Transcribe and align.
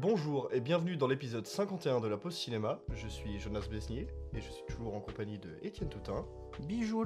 Bonjour 0.00 0.48
et 0.52 0.60
bienvenue 0.60 0.96
dans 0.96 1.06
l'épisode 1.06 1.46
51 1.46 2.00
de 2.00 2.08
la 2.08 2.16
pause 2.16 2.34
cinéma. 2.34 2.80
Je 2.94 3.06
suis 3.08 3.38
Jonas 3.38 3.66
Besnier 3.70 4.06
et 4.34 4.40
je 4.40 4.50
suis 4.50 4.64
toujours 4.68 4.94
en 4.94 5.00
compagnie 5.00 5.38
de 5.38 5.48
Étienne 5.62 5.88
Toutin 5.88 6.24
Bijou. 6.66 7.04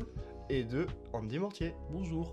et 0.49 0.65
de 0.65 0.87
Andy 1.13 1.39
Mortier. 1.39 1.75
Bonjour. 1.91 2.31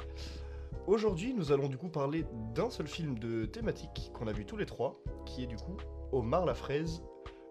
Aujourd'hui, 0.87 1.33
nous 1.33 1.51
allons 1.51 1.67
du 1.67 1.77
coup 1.77 1.89
parler 1.89 2.25
d'un 2.53 2.69
seul 2.69 2.87
film 2.87 3.17
de 3.17 3.45
thématique 3.45 4.11
qu'on 4.13 4.27
a 4.27 4.33
vu 4.33 4.45
tous 4.45 4.57
les 4.57 4.65
trois, 4.65 4.99
qui 5.25 5.43
est 5.43 5.47
du 5.47 5.55
coup 5.55 5.77
Omar 6.11 6.45
la 6.45 6.53
fraise 6.53 7.01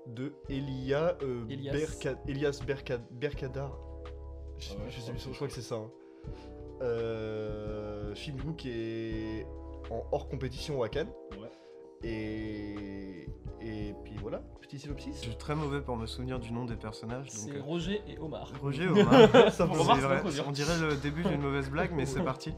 de 0.07 0.33
Elia, 0.49 1.17
euh, 1.23 1.45
Elias. 1.49 1.73
Berka- 1.73 2.19
Elias 2.29 2.61
Berka- 2.67 3.01
Berkadar. 3.11 3.77
Je, 4.59 4.71
Ah 4.73 4.83
ouais, 4.85 4.91
je 4.91 4.97
je 4.97 5.01
sais 5.01 5.13
crois 5.13 5.15
que 5.15 5.31
je 5.31 5.35
crois 5.35 5.49
que 5.49 5.55
c'est 5.55 5.63
ça. 5.63 5.77
hein. 5.77 5.91
Euh, 6.83 8.15
film 8.15 8.37
du 8.37 8.43
coup 8.43 8.53
qui 8.55 8.71
est 8.71 9.47
en 9.91 10.05
hors 10.13 10.29
compétition 10.29 10.83
à 10.83 10.89
Cannes. 10.89 11.11
Ouais. 11.33 11.49
Et, 12.03 13.29
et 13.61 13.95
puis 14.05 14.15
voilà, 14.21 14.39
petit 14.61 14.79
synopsis. 14.79 15.17
Je 15.17 15.29
suis 15.29 15.37
très 15.37 15.55
mauvais 15.55 15.81
pour 15.81 15.97
me 15.97 16.07
souvenir 16.07 16.39
du 16.39 16.53
nom 16.53 16.65
des 16.65 16.77
personnages. 16.77 17.27
C'est 17.31 17.57
euh, 17.57 17.63
Roger 17.63 18.03
et 18.09 18.19
Omar. 18.19 18.53
Roger 18.61 18.89
Omar. 18.89 19.53
Ça 19.53 19.65
Omar, 19.65 19.99
vrai, 19.99 20.23
on 20.47 20.51
dirait 20.51 20.79
le 20.79 20.97
début 20.97 21.23
d'une 21.23 21.41
mauvaise 21.41 21.71
blague, 21.71 21.93
mais 21.93 22.07
c'est 22.07 22.23
parti. 22.23 22.55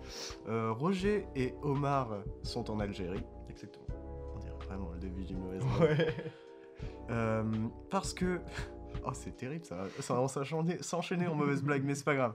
Euh, 0.49 0.73
Roger 0.73 1.27
et 1.35 1.55
Omar 1.63 2.11
sont 2.43 2.71
en 2.71 2.81
Algérie. 2.81 3.25
Exactement. 3.49 3.87
On 4.35 4.39
dirait 4.39 4.55
vraiment 4.67 4.91
le 4.93 4.99
début 5.01 5.25
d'une 5.25 5.39
mauvaise 5.39 5.65
blague. 5.79 5.99
Ouais. 5.99 6.15
Euh, 7.11 7.45
parce 7.91 8.15
que. 8.15 8.41
Oh, 9.05 9.11
c'est 9.15 9.35
terrible, 9.37 9.65
ça 9.65 9.75
va, 9.75 9.89
ça 10.01 10.15
va 10.15 10.29
s'enchaîner, 10.29 10.81
s'enchaîner 10.83 11.27
en 11.27 11.35
mauvaise 11.35 11.63
blague, 11.63 11.83
mais 11.83 11.95
c'est 11.95 12.05
pas 12.05 12.15
grave. 12.15 12.35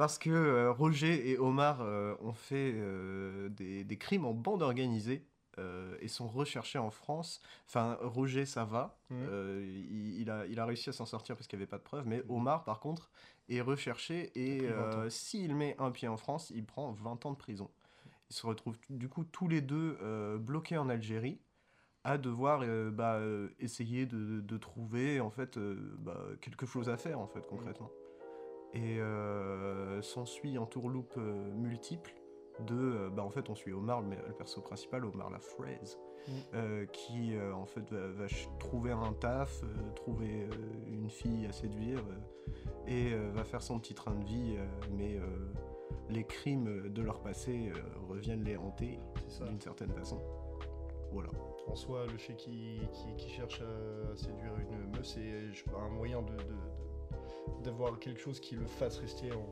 Parce 0.00 0.16
que 0.16 0.30
euh, 0.30 0.72
Roger 0.72 1.30
et 1.30 1.38
Omar 1.38 1.82
euh, 1.82 2.14
ont 2.22 2.32
fait 2.32 2.72
euh, 2.74 3.50
des, 3.50 3.84
des 3.84 3.96
crimes 3.98 4.24
en 4.24 4.32
bande 4.32 4.62
organisée 4.62 5.26
euh, 5.60 5.96
et 6.00 6.08
sont 6.08 6.26
recherchés 6.26 6.78
en 6.78 6.90
France. 6.90 7.40
Enfin, 7.66 7.96
Roger, 8.00 8.46
ça 8.46 8.64
va. 8.64 8.98
Mhm. 9.10 9.18
Euh, 9.30 9.64
il, 9.66 10.20
il 10.20 10.30
a, 10.30 10.46
il 10.46 10.58
a 10.58 10.64
réussi 10.66 10.88
à 10.88 10.92
s'en 10.92 11.06
sortir 11.06 11.36
parce 11.36 11.46
qu'il 11.46 11.58
n'y 11.58 11.62
avait 11.62 11.70
pas 11.70 11.78
de 11.78 11.82
preuves. 11.84 12.06
Mais 12.06 12.22
Omar, 12.28 12.64
par 12.64 12.80
contre, 12.80 13.10
est 13.48 13.60
recherché 13.60 14.32
et 14.34 14.58
Depuis 14.58 14.66
20 14.72 14.80
ans. 14.80 14.98
euh, 14.98 15.10
s'il 15.10 15.54
met 15.54 15.76
un 15.78 15.90
pied 15.90 16.08
en 16.08 16.16
France, 16.16 16.50
il 16.54 16.64
prend 16.64 16.90
20 16.92 17.26
ans 17.26 17.32
de 17.32 17.36
prison. 17.36 17.70
Ils 18.30 18.34
se 18.36 18.46
retrouvent 18.46 18.78
du 18.88 19.08
coup 19.08 19.24
tous 19.24 19.48
les 19.48 19.60
deux 19.60 19.98
bloqués 20.38 20.78
en 20.78 20.88
Algérie 20.88 21.40
à 22.04 22.16
devoir 22.16 22.60
euh, 22.62 22.90
bah, 22.90 23.16
euh, 23.16 23.48
essayer 23.58 24.06
de, 24.06 24.40
de 24.40 24.56
trouver 24.56 25.20
en 25.20 25.30
fait 25.30 25.56
euh, 25.58 25.96
bah, 25.98 26.18
quelque 26.40 26.64
chose 26.66 26.88
à 26.88 26.96
faire 26.96 27.20
en 27.20 27.26
fait 27.26 27.46
concrètement. 27.46 27.90
Et 28.72 29.00
euh, 29.00 30.00
s'ensuit 30.00 30.56
en 30.56 30.66
tourloupe 30.66 31.16
multiple 31.16 32.12
de 32.66 32.74
euh, 32.74 33.10
bah, 33.10 33.22
en 33.24 33.30
fait 33.30 33.48
on 33.50 33.54
suit 33.54 33.72
Omar 33.72 34.00
le, 34.02 34.10
le 34.26 34.32
perso 34.34 34.60
principal 34.60 35.04
Omar 35.04 35.30
la 35.30 35.40
fraise 35.40 35.98
Mm. 36.28 36.32
euh, 36.54 36.84
qui 36.86 37.34
euh, 37.34 37.54
en 37.54 37.64
fait 37.64 37.90
va, 37.94 38.26
trouver 38.58 38.92
un 38.92 39.14
taf 39.14 39.62
euh, 39.64 39.66
trouver 39.96 40.46
une 40.86 41.08
fille 41.08 41.46
à 41.46 41.52
séduire 41.52 42.04
et 42.86 43.14
va 43.32 43.42
faire 43.42 43.62
son 43.62 43.78
petit 43.80 43.94
train 43.94 44.14
de 44.14 44.24
vie 44.26 44.56
mais 44.92 45.18
les 46.10 46.24
crimes 46.24 46.90
de 46.90 47.02
leur 47.02 47.20
passé 47.20 47.72
reviennent 48.08 48.44
les 48.44 48.56
hanter 48.58 48.98
d'une 49.46 49.60
certaine 49.60 49.92
façon. 49.92 50.20
Voilà. 51.12 51.30
En 51.66 51.74
soi, 51.74 52.04
le 52.06 52.18
fait 52.18 52.34
qu'il 52.36 52.80
cherche 53.28 53.62
à 53.62 54.16
séduire 54.16 54.52
une 54.58 54.90
meuf, 54.90 55.04
c'est 55.06 55.52
un 55.74 55.88
moyen 55.88 56.20
de- 56.22 57.62
d'avoir 57.64 57.98
quelque 57.98 58.20
chose 58.20 58.40
qui 58.40 58.56
le 58.56 58.66
fasse 58.66 58.98
rester 58.98 59.32
en, 59.32 59.44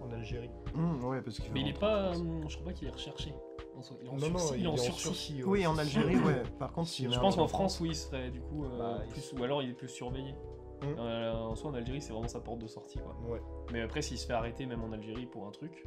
en 0.00 0.10
Algérie. 0.12 0.50
Mmh, 0.74 1.04
ouais 1.04 1.22
parce 1.22 1.38
qu'il 1.38 1.52
Mais 1.52 1.60
il 1.62 1.68
est 1.68 1.78
pas. 1.78 2.10
hum, 2.16 2.44
je 2.48 2.54
crois 2.56 2.66
pas 2.66 2.72
qu'il 2.72 2.88
est 2.88 2.92
recherché. 2.92 3.32
En 3.76 3.82
soi, 3.82 3.96
Il 4.00 4.06
est 4.06 4.10
en 4.10 4.16
non, 4.16 4.30
non, 4.30 4.38
sursis. 4.38 4.54
il 4.58 4.64
est 4.64 4.68
en 4.68 4.76
sursis. 4.76 5.00
sursis, 5.00 5.42
ouais, 5.42 5.50
oui 5.50 5.66
en 5.66 5.76
Algérie 5.78 6.16
ouais 6.18 6.42
par 6.60 6.72
contre 6.72 6.88
s'il 6.88 7.12
Je 7.12 7.18
pense 7.18 7.34
qu'en 7.36 7.48
France, 7.48 7.80
oui, 7.80 7.88
il 7.90 7.96
serait 7.96 8.30
du 8.30 8.40
coup 8.40 8.64
euh, 8.64 8.78
Bah, 8.78 8.98
il- 9.04 9.10
plus. 9.12 9.32
Ou 9.38 9.42
alors 9.42 9.62
il 9.62 9.70
est 9.70 9.74
plus 9.74 9.88
surveillé. 9.88 10.34
Hum. 10.82 10.94
Euh, 10.98 11.32
en 11.32 11.54
soi, 11.56 11.70
en 11.70 11.74
Algérie, 11.74 12.00
c'est 12.02 12.12
vraiment 12.12 12.28
sa 12.28 12.40
porte 12.40 12.58
de 12.60 12.66
sortie, 12.66 12.98
quoi. 12.98 13.16
Ouais. 13.28 13.40
Mais 13.72 13.80
après, 13.80 14.02
s'il 14.02 14.18
se 14.18 14.26
fait 14.26 14.32
arrêter, 14.34 14.66
même 14.66 14.82
en 14.84 14.92
Algérie, 14.92 15.26
pour 15.26 15.46
un 15.46 15.50
truc, 15.50 15.84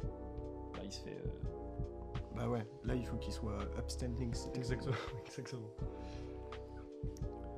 bah, 0.74 0.80
il 0.84 0.92
se 0.92 1.00
fait. 1.00 1.16
euh, 1.16 1.28
bah 2.36 2.48
ouais 2.48 2.64
là 2.84 2.94
il 2.94 3.04
faut 3.04 3.16
qu'il 3.16 3.32
soit 3.32 3.58
upstanding. 3.78 4.32
Exactement. 4.54 4.94
Exactement. 5.26 5.68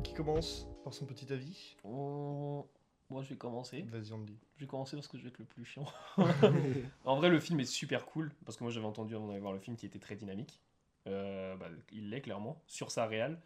Qui 0.02 0.14
commence 0.14 0.68
par 0.84 0.94
son 0.94 1.04
petit 1.06 1.30
avis 1.32 1.76
on- 1.84 2.64
Moi, 3.10 3.22
je 3.22 3.30
vais 3.30 3.36
commencer. 3.36 3.82
Vas-y, 3.82 4.12
Andy. 4.12 4.38
Je 4.56 4.64
vais 4.64 4.68
commencer 4.68 4.96
parce 4.96 5.08
que 5.08 5.18
je 5.18 5.22
vais 5.24 5.28
être 5.30 5.38
le 5.38 5.44
plus 5.44 5.64
chiant. 5.64 5.84
En 7.04 7.16
vrai, 7.16 7.28
le 7.28 7.40
film 7.40 7.60
est 7.60 7.64
super 7.64 8.06
cool 8.06 8.32
parce 8.44 8.56
que 8.56 8.64
moi 8.64 8.70
j'avais 8.72 8.86
entendu 8.86 9.14
avant 9.16 9.26
d'aller 9.26 9.40
voir 9.40 9.52
le 9.52 9.58
film 9.58 9.76
qui 9.76 9.86
était 9.86 9.98
très 9.98 10.16
dynamique. 10.16 10.60
Euh, 11.08 11.56
bah, 11.56 11.66
il 11.92 12.10
l'est 12.10 12.20
clairement 12.20 12.62
sur 12.66 12.90
sa 12.90 13.06
réal, 13.06 13.40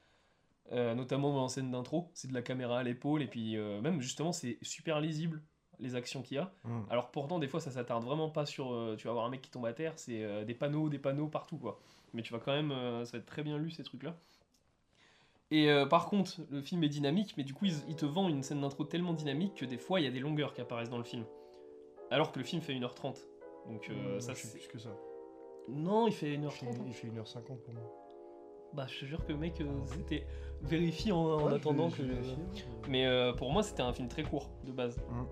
Euh, 0.72 0.94
notamment 0.94 1.32
dans 1.34 1.42
la 1.42 1.48
scène 1.48 1.70
d'intro. 1.70 2.10
C'est 2.14 2.28
de 2.28 2.34
la 2.34 2.42
caméra 2.42 2.78
à 2.80 2.82
l'épaule 2.82 3.22
et 3.22 3.26
puis 3.28 3.56
euh, 3.56 3.80
même 3.82 4.00
justement 4.00 4.32
c'est 4.32 4.58
super 4.62 5.00
lisible 5.00 5.42
les 5.78 5.94
actions 5.96 6.22
qu'il 6.22 6.36
y 6.36 6.41
a. 6.41 6.52
Mmh. 6.64 6.82
Alors 6.91 7.10
pourtant 7.10 7.38
des 7.38 7.48
fois 7.48 7.60
ça 7.60 7.70
s'attarde 7.70 8.04
vraiment 8.04 8.31
pas 8.31 8.46
sur. 8.46 8.72
euh, 8.72 8.96
tu 8.96 9.06
vas 9.08 9.12
voir 9.14 9.26
un 9.26 9.31
mec 9.31 9.42
qui 9.42 9.50
tombe 9.50 9.66
à 9.66 9.72
terre, 9.75 9.92
c'est 9.98 10.22
euh, 10.25 10.44
des 10.44 10.54
panneaux, 10.54 10.88
des 10.88 10.98
panneaux 10.98 11.28
partout 11.28 11.58
quoi. 11.58 11.81
Mais 12.14 12.22
tu 12.22 12.32
vas 12.32 12.38
quand 12.41 12.52
même, 12.54 12.72
euh, 12.72 13.04
ça 13.04 13.12
va 13.12 13.19
être 13.19 13.26
très 13.26 13.42
bien 13.42 13.58
lu 13.58 13.70
ces 13.70 13.84
trucs 13.84 14.02
là. 14.04 14.16
Et 15.50 15.71
euh, 15.71 15.87
par 15.87 16.09
contre, 16.09 16.41
le 16.50 16.62
film 16.62 16.82
est 16.84 16.88
dynamique, 16.88 17.34
mais 17.37 17.44
du 17.44 17.55
coup, 17.55 17.66
il, 17.66 17.75
il 17.88 17.97
te 17.97 18.06
vend 18.06 18.28
une 18.28 18.43
scène 18.43 18.60
d'intro 18.60 18.84
tellement 18.84 19.12
dynamique 19.12 19.55
que 19.55 19.65
des 19.65 19.78
fois, 19.78 20.00
il 20.00 20.05
y 20.05 20.06
a 20.06 20.10
des 20.10 20.21
longueurs 20.21 20.53
qui 20.55 20.60
apparaissent 20.60 20.91
dans 20.91 20.99
le 20.99 21.05
film. 21.05 21.25
Alors 22.10 22.32
que 22.32 22.38
le 22.38 22.44
film 22.44 22.60
fait 22.62 22.75
1h30. 22.75 23.27
Donc 23.69 23.88
euh, 23.91 24.16
Mmh, 24.16 24.21
ça, 24.21 24.34
c'est... 24.34 24.53
plus 24.59 24.66
que 24.69 24.78
ça. 24.78 24.91
Non, 25.69 26.06
il 26.06 26.12
fait 26.12 26.34
Il 26.34 26.41
1h30. 26.41 26.50
fait, 26.50 26.66
il 26.87 26.93
fait 26.94 27.09
1h50 27.09 27.43
pour 27.62 27.75
moi. 27.75 27.82
Bah, 28.75 28.87
je 28.88 29.00
te 29.00 29.05
jure 29.05 29.25
que 29.25 29.32
mec, 29.32 29.60
euh, 29.60 29.66
c'était 29.87 30.27
vérifié 30.62 31.12
en, 31.12 31.19
en 31.19 31.44
Ouais, 31.44 31.50
je 31.53 31.55
attendant 31.56 31.87
vais- 31.88 31.97
que... 31.97 32.03
je 32.03 32.09
vais 32.09 32.15
vérifier. 32.21 32.65
Mais 32.88 33.06
euh, 33.06 33.32
pour 33.32 33.53
moi, 33.53 33.62
c'était 33.62 33.82
un 33.82 33.93
film 33.93 34.09
très 34.09 34.22
court, 34.25 34.50
de 34.65 34.72
base. 34.72 34.99
Mm. 35.09 35.25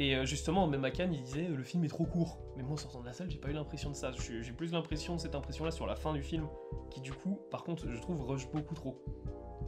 Et 0.00 0.16
euh, 0.16 0.24
justement, 0.24 0.66
même 0.66 0.84
à 0.84 0.90
Cannes, 0.90 1.12
il 1.14 1.22
disait 1.22 1.46
euh, 1.46 1.54
le 1.56 1.62
film 1.62 1.84
est 1.84 1.88
trop 1.88 2.04
court. 2.04 2.38
Mais 2.56 2.62
moi, 2.62 2.72
en 2.72 2.76
sortant 2.76 3.00
de 3.00 3.06
la 3.06 3.12
salle, 3.12 3.30
j'ai 3.30 3.38
pas 3.38 3.48
eu 3.48 3.52
l'impression 3.52 3.90
de 3.90 3.94
ça. 3.94 4.10
J'ai 4.12 4.52
plus 4.52 4.72
l'impression, 4.72 5.18
cette 5.18 5.34
impression-là, 5.34 5.70
sur 5.70 5.86
la 5.86 5.94
fin 5.96 6.12
du 6.12 6.22
film, 6.22 6.48
qui 6.90 7.00
du 7.00 7.12
coup, 7.12 7.38
par 7.50 7.62
contre, 7.64 7.88
je 7.88 8.00
trouve, 8.00 8.20
rush 8.22 8.50
beaucoup 8.50 8.74
trop. 8.74 9.00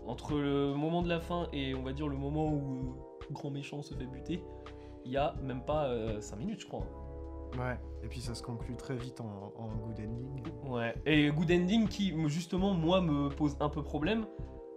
Entre 0.07 0.35
le 0.35 0.75
moment 0.75 1.03
de 1.03 1.09
la 1.09 1.21
fin 1.21 1.47
et 1.53 1.75
on 1.75 1.83
va 1.83 1.93
dire 1.93 2.09
le 2.09 2.17
moment 2.17 2.49
où 2.53 2.77
euh, 2.77 3.33
grand 3.33 3.51
méchant 3.51 3.83
se 3.83 3.95
fait 3.95 4.07
buter, 4.07 4.43
il 5.05 5.13
y 5.13 5.17
a 5.17 5.35
même 5.43 5.65
pas 5.65 5.91
5 6.21 6.37
minutes, 6.37 6.61
je 6.61 6.67
crois. 6.67 6.87
Ouais, 7.59 7.79
et 8.03 8.09
puis 8.09 8.21
ça 8.21 8.35
se 8.35 8.43
conclut 8.43 8.77
très 8.77 8.97
vite 8.97 9.21
en, 9.21 9.53
en 9.57 9.69
good 9.69 10.01
ending. 10.01 10.43
Ouais. 10.67 10.95
Et 11.05 11.31
Good 11.31 11.51
Ending 11.51 11.87
qui, 11.87 12.13
me- 12.13 12.29
justement, 12.29 12.73
moi, 12.73 13.01
me 13.03 13.29
pose 13.29 13.57
un 13.61 13.69
peu 13.69 13.83
problème, 13.83 14.25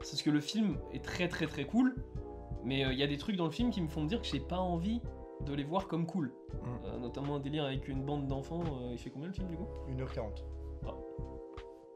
c'est 0.02 0.12
parce 0.12 0.22
que 0.24 0.30
le 0.30 0.42
film 0.42 0.78
est 0.92 1.04
très 1.04 1.28
très 1.30 1.48
très 1.48 1.66
cool, 1.66 1.96
mais 2.64 2.84
euh, 2.86 2.92
il 2.92 3.00
y 3.00 3.04
a 3.04 3.08
des 3.08 3.18
trucs 3.18 3.38
dans 3.38 3.46
le 3.46 3.52
film 3.52 3.70
qui 3.70 3.82
me 3.82 3.88
font 3.88 4.04
dire 4.04 4.20
que 4.22 4.28
j'ai 4.28 4.40
pas 4.42 4.58
envie 4.60 5.02
de 5.46 5.54
les 5.54 5.64
voir 5.64 5.88
comme 5.88 6.06
cool. 6.06 6.34
Mm. 6.54 6.86
Euh, 6.86 6.98
notamment 7.00 7.36
un 7.36 7.40
délire 7.40 7.64
avec 7.66 7.88
une 7.88 8.04
bande 8.04 8.28
d'enfants. 8.28 8.62
euh, 8.64 8.90
il 8.92 8.98
fait 8.98 9.10
combien 9.10 9.28
le 9.30 9.34
film 9.34 9.48
du 9.48 9.56
coup? 9.56 9.68
1h40. 9.90 10.44
Ah. 10.86 10.92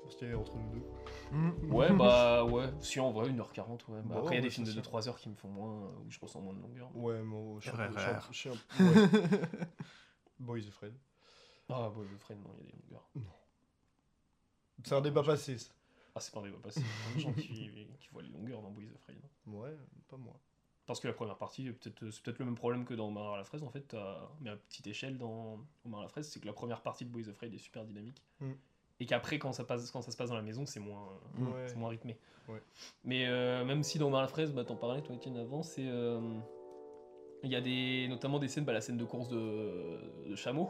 C'était 0.09 0.33
entre 0.33 0.55
nous 0.57 0.69
deux. 0.71 0.83
Mmh. 1.31 1.71
Ouais, 1.73 1.93
bah 1.93 2.43
ouais. 2.45 2.69
Si 2.81 2.99
en 2.99 3.11
vrai, 3.11 3.29
1h40, 3.29 3.87
ouais. 3.89 4.01
Bah, 4.01 4.15
Bah 4.15 4.15
après, 4.19 4.35
il 4.35 4.37
y 4.37 4.39
a 4.39 4.41
ouais, 4.41 4.41
des 4.41 4.49
films 4.49 4.65
de 4.67 4.71
ça. 4.71 4.79
2-3 4.81 5.07
heures 5.07 5.17
qui 5.19 5.29
me 5.29 5.35
font 5.35 5.49
moins, 5.49 5.83
euh, 5.85 5.91
où 6.05 6.09
je 6.09 6.19
ressens 6.19 6.41
moins 6.41 6.53
de 6.53 6.61
longueur. 6.61 6.89
Ouais, 6.95 7.21
moi, 7.21 7.59
je 7.59 7.69
suis 7.69 7.79
un 7.79 7.87
peu- 7.87 7.97
je 8.31 8.37
suis 8.37 8.49
un- 8.49 8.53
ouais. 8.53 8.59
Boys 10.39 10.59
of 10.67 10.73
Fred. 10.73 10.93
Ah, 11.69 11.89
ouais, 11.91 12.05
le 12.09 12.17
Fred, 12.17 12.39
non, 12.39 12.49
il 12.59 12.65
y 12.65 12.69
a 12.69 12.71
des 12.71 12.77
longueurs. 12.83 13.09
C'est 14.83 14.95
un 14.95 15.01
débat 15.01 15.23
passé, 15.23 15.57
ça. 15.57 15.71
Ah, 16.15 16.19
c'est 16.19 16.33
pas 16.33 16.39
un 16.39 16.43
débat 16.43 16.57
passé. 16.63 16.81
Il 16.81 16.85
y 16.85 16.87
a 16.89 17.03
plein 17.03 17.15
de 17.15 17.19
gens 17.19 17.33
qui, 17.33 17.69
qui 17.99 18.09
voient 18.11 18.23
les 18.23 18.29
longueurs 18.29 18.61
dans 18.61 18.71
Boys 18.71 18.85
of 18.95 18.99
Fred. 19.01 19.17
Ouais, 19.47 19.77
pas 20.07 20.17
moi. 20.17 20.39
Parce 20.87 20.99
que 20.99 21.07
la 21.07 21.13
première 21.13 21.37
partie, 21.37 21.69
peut-être- 21.71 22.09
c'est 22.09 22.23
peut-être 22.23 22.39
le 22.39 22.45
même 22.45 22.55
problème 22.55 22.83
que 22.85 22.95
dans 22.95 23.09
Omar 23.09 23.33
à 23.33 23.37
la 23.37 23.43
fraise, 23.43 23.61
en 23.61 23.69
fait, 23.69 23.95
mais 24.41 24.49
à 24.49 24.55
petite 24.55 24.87
échelle 24.87 25.17
dans 25.19 25.59
Omar 25.85 25.99
à 25.99 26.03
la 26.03 26.09
fraise, 26.09 26.27
c'est 26.27 26.39
que 26.39 26.47
la 26.47 26.53
première 26.53 26.81
partie 26.81 27.05
de 27.05 27.11
Boys 27.11 27.27
of 27.29 27.35
Fred 27.35 27.53
est 27.53 27.59
super 27.59 27.85
dynamique. 27.85 28.23
Mm. 28.39 28.51
Et 28.99 29.05
qu'après, 29.05 29.39
quand 29.39 29.51
ça, 29.53 29.63
passe, 29.63 29.89
quand 29.91 30.01
ça 30.01 30.11
se 30.11 30.17
passe 30.17 30.29
dans 30.29 30.35
la 30.35 30.41
maison, 30.41 30.65
c'est 30.65 30.79
moins, 30.79 31.07
Mm. 31.37 31.47
Ouais. 31.47 31.53
c'est 31.67 31.77
moins 31.77 31.89
rythmé. 31.89 32.17
Ouais. 32.49 32.61
Mais 33.03 33.25
euh, 33.27 33.63
même 33.63 33.83
si 33.83 33.97
dans 33.99 34.07
Omar 34.07 34.19
à 34.19 34.23
la 34.23 34.27
fraise, 34.27 34.51
bah, 34.53 34.65
t'en 34.65 34.75
parlais, 34.75 35.01
toi, 35.01 35.15
Etienne, 35.15 35.37
avant, 35.37 35.63
c'est. 35.63 35.85
euh, 35.87 36.19
Il 37.43 37.49
y 37.51 37.55
a 37.55 37.61
des, 37.61 38.07
notamment 38.09 38.37
des 38.39 38.49
scènes, 38.49 38.65
bah, 38.65 38.73
la 38.73 38.81
scène 38.81 38.97
de 38.97 39.05
course 39.05 39.29
de, 39.29 40.27
de 40.29 40.35
chameau, 40.35 40.69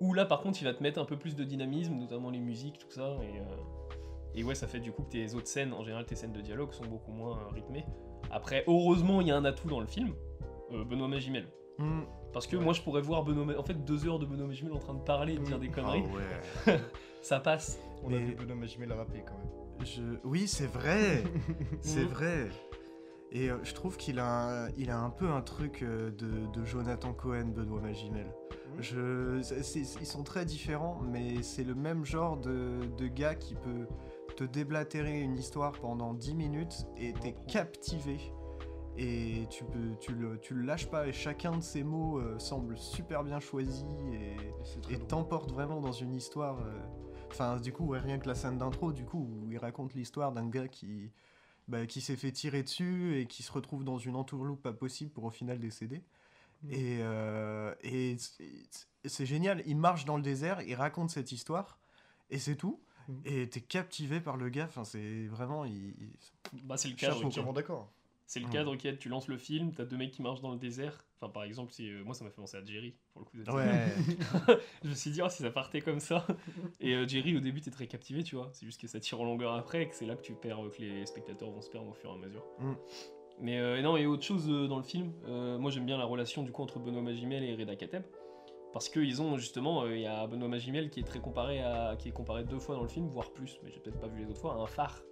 où 0.00 0.12
là, 0.12 0.26
par 0.26 0.40
contre, 0.42 0.60
il 0.60 0.64
va 0.66 0.74
te 0.74 0.82
mettre 0.82 0.98
un 1.00 1.06
peu 1.06 1.16
plus 1.18 1.34
de 1.36 1.44
dynamisme, 1.44 1.94
notamment 1.94 2.28
les 2.30 2.38
musiques, 2.40 2.76
tout 2.78 2.90
ça. 2.90 3.16
Et, 3.22 3.38
euh, 3.38 3.44
et 4.34 4.44
ouais, 4.44 4.54
ça 4.54 4.66
fait 4.66 4.80
du 4.80 4.92
coup 4.92 5.02
que 5.04 5.10
tes 5.12 5.34
autres 5.34 5.46
scènes, 5.48 5.72
en 5.72 5.82
général, 5.82 6.04
tes 6.04 6.16
scènes 6.16 6.32
de 6.34 6.40
dialogue 6.42 6.72
sont 6.72 6.84
beaucoup 6.84 7.12
moins 7.12 7.38
rythmées. 7.54 7.86
Après, 8.30 8.62
heureusement, 8.66 9.22
il 9.22 9.28
y 9.28 9.30
a 9.30 9.36
un 9.36 9.44
atout 9.46 9.68
dans 9.68 9.80
le 9.80 9.86
film, 9.86 10.12
euh, 10.72 10.84
Benoît 10.84 11.08
Magimel. 11.08 11.46
Mmh. 11.78 12.00
Parce 12.34 12.46
que 12.46 12.56
Ouais. 12.56 12.62
moi, 12.64 12.74
je 12.74 12.82
pourrais 12.82 13.00
voir 13.00 13.24
Benoît 13.24 13.58
En 13.58 13.62
fait, 13.62 13.82
deux 13.84 14.06
heures 14.06 14.18
de 14.18 14.26
Benoît 14.26 14.46
Magimel 14.46 14.72
en 14.74 14.78
train 14.78 14.92
de 14.94 15.00
parler 15.02 15.32
et 15.34 15.38
de 15.38 15.44
dire 15.44 15.58
des 15.58 15.68
Ah 15.72 15.74
conneries, 15.74 16.02
ouais. 16.02 16.76
ça 17.22 17.40
passe. 17.40 17.78
On 18.04 18.12
a 18.12 18.16
vu 18.16 18.34
Benoît 18.34 18.56
Magimel 18.56 18.92
rapper 18.92 19.22
quand 19.26 19.34
même. 19.38 19.86
Je... 19.86 20.02
Oui, 20.24 20.46
c'est 20.48 20.66
vrai. 20.66 21.22
c'est 21.80 22.04
vrai. 22.04 22.48
Et 23.32 23.50
euh, 23.50 23.58
je 23.62 23.72
trouve 23.74 23.96
qu'il 23.96 24.18
a, 24.18 24.64
un- 24.66 24.68
il 24.76 24.90
a 24.90 24.98
un 24.98 25.10
peu 25.10 25.28
un 25.28 25.40
truc 25.40 25.82
euh, 25.82 26.10
de, 26.10 26.46
de 26.52 26.64
Jonathan 26.64 27.12
Cohen, 27.12 27.46
Benoît 27.54 27.80
Magimel. 27.80 28.26
Je... 28.78 29.40
ils 30.00 30.06
sont 30.06 30.22
très 30.22 30.44
différents, 30.44 31.00
mais 31.02 31.42
c'est 31.42 31.64
le 31.64 31.74
même 31.74 32.04
genre 32.04 32.36
de, 32.38 32.78
de 32.98 33.06
gars 33.08 33.34
qui 33.34 33.54
peut 33.54 33.86
te 34.36 34.44
déblatérer 34.44 35.20
une 35.20 35.36
histoire 35.36 35.72
pendant 35.72 36.14
10 36.14 36.34
minutes 36.34 36.86
et 36.96 37.12
t'es 37.12 37.34
captivé. 37.48 38.18
Et 38.96 39.46
tu, 39.50 39.64
peux, 39.64 39.96
tu, 40.00 40.12
le, 40.12 40.38
tu 40.38 40.54
le 40.54 40.62
lâches 40.62 40.90
pas 40.90 41.06
et 41.06 41.12
chacun 41.12 41.56
de 41.56 41.62
ces 41.62 41.82
mots 41.84 42.18
euh, 42.18 42.38
semble 42.38 42.76
super 42.76 43.22
bien 43.22 43.38
choisi 43.40 43.86
et, 44.90 44.98
t'emporte 44.98 45.52
vraiment 45.52 45.80
dans 45.80 45.92
une 45.92 46.14
histoire. 46.14 46.58
Enfin, 47.30 47.58
du 47.58 47.72
coup, 47.72 47.86
ouais, 47.86 47.98
rien 48.00 48.18
que 48.18 48.26
la 48.28 48.34
scène 48.34 48.58
d'intro, 48.58 48.92
du 48.92 49.04
coup, 49.04 49.18
où 49.46 49.50
il 49.52 49.58
raconte 49.58 49.94
l'histoire 49.94 50.32
d'un 50.32 50.48
gars 50.48 50.68
qui, 50.68 51.10
bah, 51.68 51.86
qui 51.86 52.00
s'est 52.00 52.16
fait 52.16 52.32
tirer 52.32 52.62
dessus 52.62 53.18
et 53.18 53.26
qui 53.26 53.42
se 53.42 53.52
retrouve 53.52 53.84
dans 53.84 53.98
une 53.98 54.16
entourloupe 54.16 54.60
pas 54.62 54.72
possible 54.72 55.10
pour 55.10 55.24
au 55.24 55.30
final 55.30 55.58
décéder. 55.58 56.02
Mm. 56.62 56.72
Et, 56.72 56.98
euh, 57.02 57.74
et 57.82 58.16
c'est- 59.08 59.26
génial, 59.26 59.62
il 59.66 59.76
marche 59.76 60.04
dans 60.04 60.16
le 60.16 60.22
désert, 60.22 60.60
il 60.62 60.74
raconte 60.74 61.10
cette 61.10 61.32
histoire, 61.32 61.78
et 62.30 62.38
c'est 62.38 62.56
tout. 62.56 62.80
Mm. 63.08 63.12
Et 63.24 63.48
t'es 63.48 63.60
captivé 63.60 64.20
par 64.20 64.36
le 64.36 64.48
gars, 64.48 64.66
enfin, 64.66 64.84
c'est 64.84 65.26
vraiment. 65.28 65.64
Il, 65.64 65.94
il- 66.52 66.64
Bah, 66.64 66.76
c'est 66.76 66.88
le 66.88 66.96
Je 66.98 67.10
suis 67.12 67.24
entièrement 67.24 67.52
d'accord. 67.52 67.90
C'est 68.30 68.38
le 68.38 68.48
cadre 68.48 68.76
qui 68.76 68.86
est, 68.86 68.96
tu 68.96 69.08
lances 69.08 69.26
le 69.26 69.36
film, 69.36 69.72
t'as 69.72 69.84
deux 69.84 69.96
mecs 69.96 70.12
qui 70.12 70.22
marchent 70.22 70.40
dans 70.40 70.52
le 70.52 70.56
désert. 70.56 71.04
Enfin, 71.16 71.32
par 71.32 71.42
exemple, 71.42 71.72
euh, 71.80 72.04
moi 72.04 72.14
ça 72.14 72.22
m'a 72.22 72.30
fait 72.30 72.36
penser 72.36 72.56
à 72.56 72.64
Jerry, 72.64 72.94
pour 73.12 73.22
le 73.22 73.24
coup. 73.24 73.36
cette 73.36 73.52
Ouais. 73.52 73.92
Je 74.84 74.88
me 74.88 74.94
suis 74.94 75.10
dit, 75.10 75.20
oh, 75.20 75.28
si 75.28 75.42
ça 75.42 75.50
partait 75.50 75.80
comme 75.80 75.98
ça. 75.98 76.24
Et 76.78 76.94
euh, 76.94 77.08
Jerry, 77.08 77.36
au 77.36 77.40
début, 77.40 77.60
t'es 77.60 77.72
très 77.72 77.88
captivé, 77.88 78.22
tu 78.22 78.36
vois. 78.36 78.48
C'est 78.52 78.66
juste 78.66 78.80
que 78.80 78.86
ça 78.86 79.00
tire 79.00 79.20
en 79.20 79.24
longueur 79.24 79.54
après 79.54 79.82
et 79.82 79.88
que 79.88 79.96
c'est 79.96 80.06
là 80.06 80.14
que 80.14 80.22
tu 80.22 80.34
perds, 80.34 80.64
euh, 80.64 80.70
que 80.70 80.80
les 80.80 81.04
spectateurs 81.06 81.50
vont 81.50 81.60
se 81.60 81.70
perdre 81.70 81.88
au 81.88 81.92
fur 81.92 82.08
et 82.08 82.12
à 82.12 82.16
mesure. 82.18 82.44
Mm. 82.60 82.72
Mais 83.40 83.58
euh, 83.58 83.82
non, 83.82 83.96
et 83.96 84.06
autre 84.06 84.22
chose 84.22 84.46
dans 84.46 84.76
le 84.76 84.84
film, 84.84 85.12
moi 85.58 85.72
j'aime 85.72 85.86
bien 85.86 85.98
la 85.98 86.04
relation 86.04 86.44
du 86.44 86.52
coup 86.52 86.62
entre 86.62 86.78
Benoît 86.78 87.02
Magimel 87.02 87.42
et 87.42 87.56
Reda 87.56 87.74
Kateb. 87.74 88.04
Parce 88.72 88.88
qu'ils 88.88 89.20
ont 89.20 89.38
justement, 89.38 89.88
il 89.88 90.02
y 90.02 90.06
a 90.06 90.24
Benoît 90.28 90.46
Magimel 90.46 90.90
qui 90.90 91.00
est 91.00 91.04
très 91.04 91.18
comparé 91.18 91.60
à, 91.62 91.96
qui 91.98 92.10
est 92.10 92.12
comparé 92.12 92.44
deux 92.44 92.60
fois 92.60 92.76
dans 92.76 92.82
le 92.82 92.88
film, 92.88 93.08
voire 93.08 93.32
plus, 93.32 93.58
mais 93.64 93.72
j'ai 93.72 93.80
peut-être 93.80 93.98
pas 93.98 94.06
vu 94.06 94.20
les 94.20 94.30
autres 94.30 94.40
fois, 94.40 94.54
à 94.54 94.58
un 94.58 94.66
phare. 94.66 95.02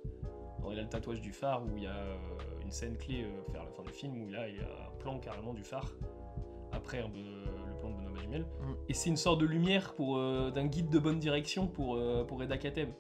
Alors, 0.59 0.73
il 0.73 0.79
a 0.79 0.83
le 0.83 0.89
tatouage 0.89 1.21
du 1.21 1.33
phare 1.33 1.63
où 1.65 1.77
il 1.77 1.85
y 1.85 1.87
a 1.87 1.95
euh, 1.95 2.17
une 2.63 2.71
scène 2.71 2.97
clé 2.97 3.25
euh, 3.25 3.53
vers 3.53 3.65
la 3.65 3.71
fin 3.71 3.83
du 3.83 3.91
film 3.93 4.23
où 4.23 4.29
là 4.29 4.49
il 4.49 4.57
y 4.57 4.61
a 4.61 4.89
un 4.89 4.99
plan 4.99 5.19
carrément 5.19 5.55
du 5.55 5.63
phare 5.63 5.93
après 6.73 7.01
euh, 7.01 7.05
le 7.05 7.79
plan 7.79 7.91
de 7.91 7.97
Benoît 7.97 8.13
Magimel. 8.13 8.43
Mm. 8.43 8.75
Et 8.89 8.95
c'est 8.95 9.11
une 9.11 9.17
sorte 9.17 9.41
de 9.41 9.47
lumière 9.47 9.95
pour 9.95 10.17
d'un 10.17 10.67
guide 10.67 10.91
de 10.91 10.99
bonne 10.99 11.19
direction 11.19 11.67
pour, 11.67 11.99
pour 12.27 12.39
Reda 12.39 12.59
Kateb. 12.59 12.91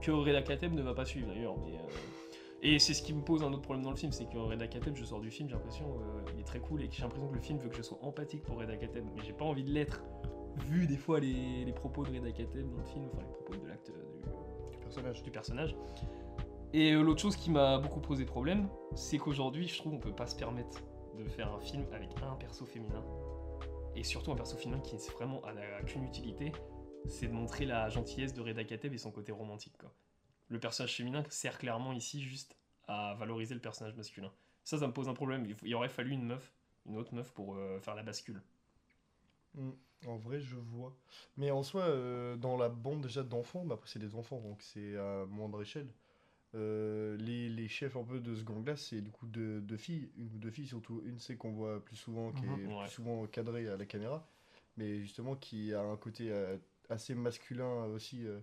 Que 0.00 0.10
Reda 0.10 0.42
Kateb 0.42 0.72
ne 0.72 0.82
va 0.82 0.94
pas 0.94 1.04
suivre 1.04 1.28
d'ailleurs. 1.28 1.56
Mais, 1.58 1.78
Et 2.62 2.78
c'est 2.78 2.92
ce 2.92 3.02
qui 3.02 3.14
me 3.14 3.22
pose 3.22 3.42
un 3.42 3.52
autre 3.52 3.62
problème 3.62 3.84
dans 3.84 3.90
le 3.90 3.96
film, 3.96 4.12
c'est 4.12 4.26
que 4.26 4.36
Reda 4.36 4.66
Kateb, 4.66 4.94
je 4.94 5.04
sors 5.04 5.20
du 5.20 5.30
film, 5.30 5.48
j'ai 5.48 5.54
l'impression 5.54 5.86
euh, 5.86 6.30
il 6.34 6.40
est 6.40 6.44
très 6.44 6.60
cool 6.60 6.82
et 6.82 6.88
j'ai 6.90 7.02
l'impression 7.02 7.28
que 7.28 7.34
le 7.34 7.40
film 7.40 7.58
veut 7.58 7.70
que 7.70 7.76
je 7.76 7.82
sois 7.82 7.98
empathique 8.02 8.42
pour 8.42 8.58
Reda 8.58 8.76
Kateb, 8.76 9.04
mais 9.14 9.22
j'ai 9.24 9.32
pas 9.32 9.46
envie 9.46 9.64
de 9.64 9.70
l'être. 9.70 10.04
Vu 10.66 10.86
des 10.86 10.98
fois 10.98 11.20
les, 11.20 11.64
les 11.64 11.72
propos 11.72 12.04
de 12.04 12.10
Reda 12.10 12.30
Kateb 12.32 12.68
dans 12.70 12.78
le 12.78 12.84
film, 12.84 13.06
enfin 13.12 13.22
les 13.22 13.32
propos 13.32 13.54
de 13.54 13.66
l'acte 13.66 13.90
du, 13.90 14.72
Du 14.72 14.78
personnage. 14.78 15.22
du 15.22 15.30
personnage. 15.30 15.76
Et 16.72 16.92
euh, 16.92 17.02
l'autre 17.02 17.20
chose 17.20 17.36
qui 17.36 17.50
m'a 17.50 17.78
beaucoup 17.78 18.00
posé 18.00 18.24
problème, 18.24 18.68
c'est 18.94 19.18
qu'aujourd'hui, 19.18 19.66
je 19.66 19.76
trouve 19.78 19.92
qu'on 19.92 19.98
peut 19.98 20.14
pas 20.14 20.28
se 20.28 20.36
permettre 20.36 20.80
de 21.18 21.24
faire 21.24 21.52
un 21.52 21.60
film 21.60 21.84
avec 21.92 22.10
un 22.22 22.36
perso 22.36 22.64
féminin. 22.64 23.04
Et 23.96 24.04
surtout 24.04 24.30
un 24.30 24.36
perso 24.36 24.56
féminin 24.56 24.80
qui 24.80 24.96
vraiment 25.12 25.42
n'a 25.52 25.82
qu'une 25.82 26.04
utilité, 26.04 26.52
c'est 27.08 27.26
de 27.26 27.32
montrer 27.32 27.66
la 27.66 27.88
gentillesse 27.88 28.34
de 28.34 28.40
Reda 28.40 28.62
Kateb 28.62 28.94
et 28.94 28.98
son 28.98 29.10
côté 29.10 29.32
romantique. 29.32 29.74
Le 30.48 30.60
personnage 30.60 30.96
féminin 30.96 31.24
sert 31.28 31.58
clairement 31.58 31.92
ici 31.92 32.22
juste 32.22 32.56
à 32.86 33.14
valoriser 33.14 33.54
le 33.54 33.60
personnage 33.60 33.96
masculin. 33.96 34.30
Ça, 34.62 34.78
ça 34.78 34.86
me 34.86 34.92
pose 34.92 35.08
un 35.08 35.14
problème. 35.14 35.46
Il, 35.62 35.74
aurait 35.74 35.88
fallu 35.88 36.12
une 36.12 36.24
meuf, 36.24 36.54
une 36.86 36.96
autre 36.96 37.14
meuf 37.14 37.32
pour 37.32 37.56
euh, 37.56 37.80
faire 37.80 37.96
la 37.96 38.04
bascule. 38.04 38.42
Mm. 39.54 39.70
En 40.06 40.16
vrai, 40.16 40.40
je 40.40 40.56
vois. 40.56 40.96
Mais 41.36 41.50
en 41.50 41.62
soi, 41.62 41.82
euh, 41.82 42.36
dans 42.36 42.56
la 42.56 42.68
bande 42.68 43.02
déjà 43.02 43.22
d'enfants, 43.22 43.64
bah 43.64 43.74
après 43.74 43.88
c'est 43.88 43.98
des 43.98 44.14
enfants, 44.14 44.40
donc 44.40 44.62
c'est 44.62 44.96
à 44.96 45.26
moindre 45.26 45.60
échelle. 45.60 45.92
Euh, 46.56 47.16
les, 47.18 47.48
les 47.48 47.68
chefs 47.68 47.96
un 47.96 48.02
peu 48.02 48.18
de 48.18 48.34
ce 48.34 48.42
gang-là, 48.42 48.76
c'est 48.76 49.00
du 49.00 49.10
coup 49.12 49.26
deux, 49.26 49.60
deux 49.60 49.76
filles, 49.76 50.10
une 50.16 50.34
ou 50.34 50.38
deux 50.38 50.50
filles 50.50 50.66
surtout. 50.66 51.00
Une 51.04 51.18
c'est 51.20 51.36
qu'on 51.36 51.52
voit 51.52 51.84
plus 51.84 51.96
souvent, 51.96 52.32
qui 52.32 52.44
est 52.44 52.48
Mhm. 52.48 52.72
Ouais. 52.72 52.82
plus 52.84 52.90
souvent 52.90 53.26
cadrée 53.26 53.68
à 53.68 53.76
la 53.76 53.84
caméra, 53.86 54.26
mais 54.76 55.00
justement 55.00 55.36
qui 55.36 55.72
a 55.74 55.80
un 55.82 55.96
côté 55.96 56.32
euh, 56.32 56.56
assez 56.88 57.14
masculin 57.14 57.84
aussi, 57.94 58.26
euh, 58.26 58.40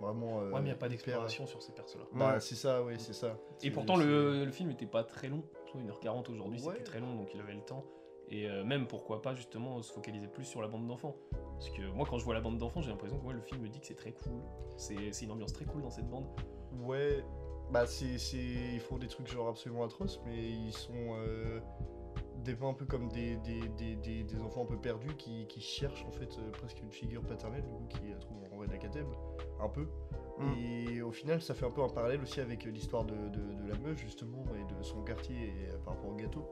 vraiment. 0.00 0.40
euh, 0.40 0.50
ouais, 0.50 0.54
mais 0.54 0.60
il 0.60 0.64
n'y 0.66 0.70
a 0.70 0.76
pas 0.76 0.88
d'exploration 0.88 1.46
sur 1.48 1.60
ces 1.60 1.72
persos-là. 1.72 2.04
Bah, 2.12 2.34
Ouais. 2.34 2.40
c'est 2.40 2.54
ça, 2.54 2.84
oui, 2.84 2.94
c'est 2.98 3.12
ça. 3.12 3.36
Et 3.60 3.64
C'est- 3.64 3.70
pourtant, 3.72 3.96
c'est- 3.96 4.04
le, 4.04 4.44
le 4.44 4.52
film 4.52 4.70
était 4.70 4.86
pas 4.86 5.02
très 5.02 5.28
long. 5.28 5.42
Je 5.64 5.70
trouve 5.70 5.82
1h40 5.82 6.28
aujourd'hui, 6.30 6.60
c'est 6.60 6.66
Ouais. 6.68 6.74
plus 6.76 6.84
très 6.84 7.00
long, 7.00 7.16
donc 7.16 7.34
il 7.34 7.40
avait 7.40 7.54
le 7.54 7.62
temps. 7.62 7.84
Et 8.30 8.48
euh, 8.48 8.62
même, 8.62 8.86
pourquoi 8.86 9.20
pas, 9.22 9.34
justement, 9.34 9.82
se 9.82 9.90
focaliser 9.92 10.28
plus 10.28 10.44
sur 10.44 10.60
la 10.62 10.68
bande 10.68 10.86
d'enfants. 10.86 11.16
Parce 11.32 11.70
que 11.70 11.90
moi, 11.90 12.06
quand 12.08 12.18
je 12.18 12.24
vois 12.24 12.34
la 12.34 12.40
bande 12.42 12.58
d'enfants, 12.58 12.82
j'ai 12.82 12.90
l'impression 12.90 13.18
que 13.18 13.24
ouais, 13.26 13.34
le 13.34 13.40
film 13.40 13.62
me 13.62 13.68
dit 13.68 13.80
que 13.80 13.86
c'est 13.86 13.94
très 13.96 14.12
cool. 14.12 14.42
C'est 14.76 15.12
c'est 15.12 15.24
une 15.24 15.32
ambiance 15.32 15.52
très 15.54 15.64
cool 15.64 15.82
dans 15.82 15.90
cette 15.90 16.08
bande. 16.08 16.26
Ouais, 16.82 17.24
bah 17.70 17.86
c'est, 17.86 18.18
c'est... 18.18 18.38
ils 18.74 18.80
font 18.80 18.98
des 18.98 19.08
trucs 19.08 19.28
genre 19.28 19.48
absolument 19.48 19.84
atroces, 19.84 20.20
mais 20.24 20.36
ils 20.36 20.72
sont 20.72 21.16
euh, 21.16 21.60
dépeints 22.44 22.68
un 22.68 22.74
peu 22.74 22.86
comme 22.86 23.08
des, 23.08 23.36
des, 23.38 23.60
des, 23.76 23.96
des, 23.96 24.22
des 24.22 24.40
enfants 24.40 24.62
un 24.62 24.66
peu 24.66 24.78
perdus 24.78 25.14
qui, 25.16 25.46
qui 25.46 25.60
cherchent 25.60 26.04
en 26.06 26.12
fait 26.12 26.38
euh, 26.38 26.50
presque 26.50 26.80
une 26.80 26.90
figure 26.90 27.22
paternelle, 27.22 27.64
du 27.64 27.72
coup, 27.72 27.86
qui 27.88 28.08
la 28.08 28.16
trouvent 28.16 28.38
en 28.52 28.56
vrai 28.56 28.78
Kateb, 28.78 29.06
un 29.60 29.68
peu. 29.68 29.86
Mm. 30.38 30.52
Et 30.58 31.02
au 31.02 31.10
final, 31.10 31.42
ça 31.42 31.54
fait 31.54 31.66
un 31.66 31.70
peu 31.70 31.82
un 31.82 31.88
parallèle 31.88 32.20
aussi 32.22 32.40
avec 32.40 32.66
euh, 32.66 32.70
l'histoire 32.70 33.04
de, 33.04 33.14
de, 33.14 33.54
de 33.54 33.68
la 33.68 33.76
meuf 33.78 33.98
justement 33.98 34.44
et 34.54 34.72
de 34.72 34.82
son 34.82 35.02
quartier 35.02 35.36
et, 35.36 35.68
euh, 35.68 35.78
par 35.84 35.94
rapport 35.94 36.10
au 36.10 36.16
gâteau. 36.16 36.48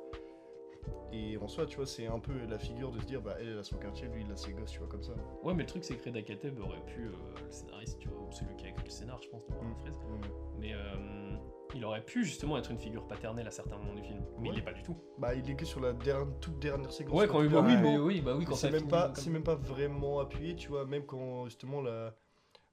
Et 1.13 1.37
en 1.39 1.49
soi, 1.49 1.67
tu 1.67 1.77
vois, 1.77 1.87
c'est 1.87 2.07
un 2.07 2.19
peu 2.19 2.33
la 2.47 2.59
figure 2.59 2.91
de 2.91 2.99
se 3.01 3.07
dire, 3.07 3.23
bah 3.23 3.37
elle, 3.39 3.49
elle 3.49 3.59
a 3.59 3.63
son 3.63 3.79
quartier, 3.79 4.09
lui, 4.09 4.23
il 4.27 4.31
a 4.33 4.37
ses 4.37 4.53
gosses, 4.53 4.73
tu 4.73 4.79
vois, 4.81 4.89
comme 4.89 5.03
ça. 5.03 5.13
Ouais, 5.43 5.55
mais 5.55 5.63
le 5.63 5.69
truc, 5.69 5.85
c'est 5.85 5.97
que 5.97 6.05
Reda 6.05 6.21
Kateb 6.23 6.59
aurait 6.59 6.85
pu, 6.85 7.07
euh, 7.07 7.13
le 7.45 7.51
scénariste, 7.51 7.99
tu 8.01 8.09
vois, 8.09 8.21
ou 8.27 8.33
celui 8.33 8.55
qui 8.57 8.67
a 8.67 8.71
écrit 8.71 8.85
le 8.85 8.91
scénar, 8.91 9.23
je 9.23 9.29
pense, 9.29 9.47
de 9.47 9.53
Warren 9.53 9.71
Mm. 9.71 9.77
Fraser, 9.77 9.99
Mm. 10.01 10.59
mais 10.59 10.73
euh, 10.75 11.37
il 11.75 11.85
aurait 11.85 12.05
pu 12.05 12.25
justement 12.25 12.59
être 12.59 12.71
une 12.71 12.79
figure 12.79 13.07
paternelle 13.07 13.47
à 13.47 13.51
certains 13.51 13.79
moments 13.79 13.95
du 13.95 14.03
film. 14.03 14.21
Mais 14.41 14.49
il 14.49 14.55
l'est 14.57 14.63
pas 14.63 14.73
du 14.73 14.83
tout. 14.83 14.97
Bah 15.19 15.35
il 15.35 15.49
est 15.49 15.57
que 15.57 15.65
sur 15.65 15.81
la 15.81 15.93
dernière, 15.93 16.27
toute 16.41 16.59
dernière 16.59 16.93
séquence. 16.93 17.15
Ouais, 17.19 17.27
quand 17.29 17.41
il 17.43 17.49
tu 17.49 17.55
bah 17.55 17.61
vois, 17.61 17.71
oui, 17.71 17.77
mais 17.81 17.99
oui, 17.99 18.21
bah 18.21 18.35
oui, 18.37 18.45
quand 18.45 18.55
c'est 18.55 18.71
ça 18.71 18.79
même 18.79 18.89
pas 18.89 19.07
comme- 19.07 19.15
c'est 19.17 19.31
même 19.31 19.43
pas 19.45 19.55
vraiment 19.55 20.21
appuyé 20.21 20.55
tu 20.57 20.69
vois 20.69 20.85
même 20.87 21.05
quand 21.07 21.45
justement 21.47 21.81
la 21.83 22.15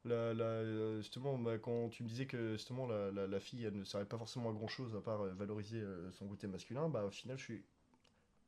la, 0.05 0.33
la- 0.33 0.97
justement 0.97 1.37
bah, 1.37 1.57
quand 1.57 1.89
tu 1.89 2.03
me 2.03 2.07
disais 2.09 2.25
que 2.25 2.53
justement 2.53 2.85
la, 2.87 3.09
la, 3.11 3.25
la 3.27 3.39
fille 3.39 3.63
elle 3.65 3.77
ne 3.77 3.83
servait 3.85 4.05
pas 4.05 4.17
forcément 4.17 4.49
à 4.49 4.53
grand 4.53 4.67
chose 4.67 4.93
à 4.95 5.01
part 5.01 5.21
euh, 5.21 5.33
valoriser 5.33 5.81
son 6.11 6.27
côté 6.27 6.45
masculin 6.47 6.89
bah 6.89 7.05
au 7.05 7.09
final 7.09 7.37
je 7.37 7.43
suis 7.43 7.65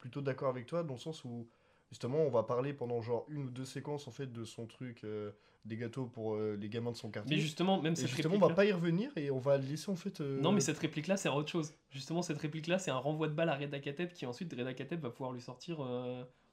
plutôt 0.05 0.21
d'accord 0.21 0.49
avec 0.49 0.67
toi 0.67 0.83
dans 0.83 0.93
le 0.93 0.99
sens 0.99 1.25
où 1.25 1.47
justement 1.89 2.19
on 2.19 2.29
va 2.29 2.43
parler 2.43 2.73
pendant 2.73 3.01
genre 3.01 3.25
une 3.27 3.45
ou 3.45 3.49
deux 3.49 3.65
séquences 3.65 4.07
en 4.07 4.11
fait 4.11 4.31
de 4.31 4.45
son 4.45 4.67
truc 4.67 5.03
euh, 5.03 5.31
des 5.65 5.77
gâteaux 5.77 6.05
pour 6.05 6.35
euh, 6.35 6.55
les 6.61 6.69
gamins 6.69 6.91
de 6.91 6.95
son 6.95 7.09
quartier 7.09 7.35
Mais 7.35 7.41
justement, 7.41 7.81
même 7.81 7.93
et 7.93 7.95
cette 7.95 8.09
justement 8.09 8.35
on 8.35 8.47
va 8.47 8.53
pas 8.53 8.65
y 8.65 8.71
revenir 8.71 9.09
et 9.15 9.31
on 9.31 9.39
va 9.39 9.57
le 9.57 9.65
laisser 9.65 9.89
en 9.89 9.95
fait 9.95 10.21
euh, 10.21 10.39
Non, 10.39 10.51
mais 10.51 10.61
cette 10.61 10.77
réplique-là, 10.77 11.17
c'est 11.17 11.27
autre 11.27 11.49
chose. 11.49 11.73
Justement, 11.89 12.21
cette 12.21 12.37
réplique-là, 12.37 12.77
c'est 12.77 12.91
un 12.91 12.99
renvoi 12.99 13.27
de 13.27 13.33
balle 13.33 13.49
à 13.49 13.55
Reda 13.55 13.79
Kateb 13.79 14.11
qui 14.11 14.27
ensuite, 14.27 14.53
Reda 14.53 14.75
Kateb 14.75 15.01
va 15.01 15.09
pouvoir 15.09 15.31
lui 15.33 15.41
sortir 15.41 15.79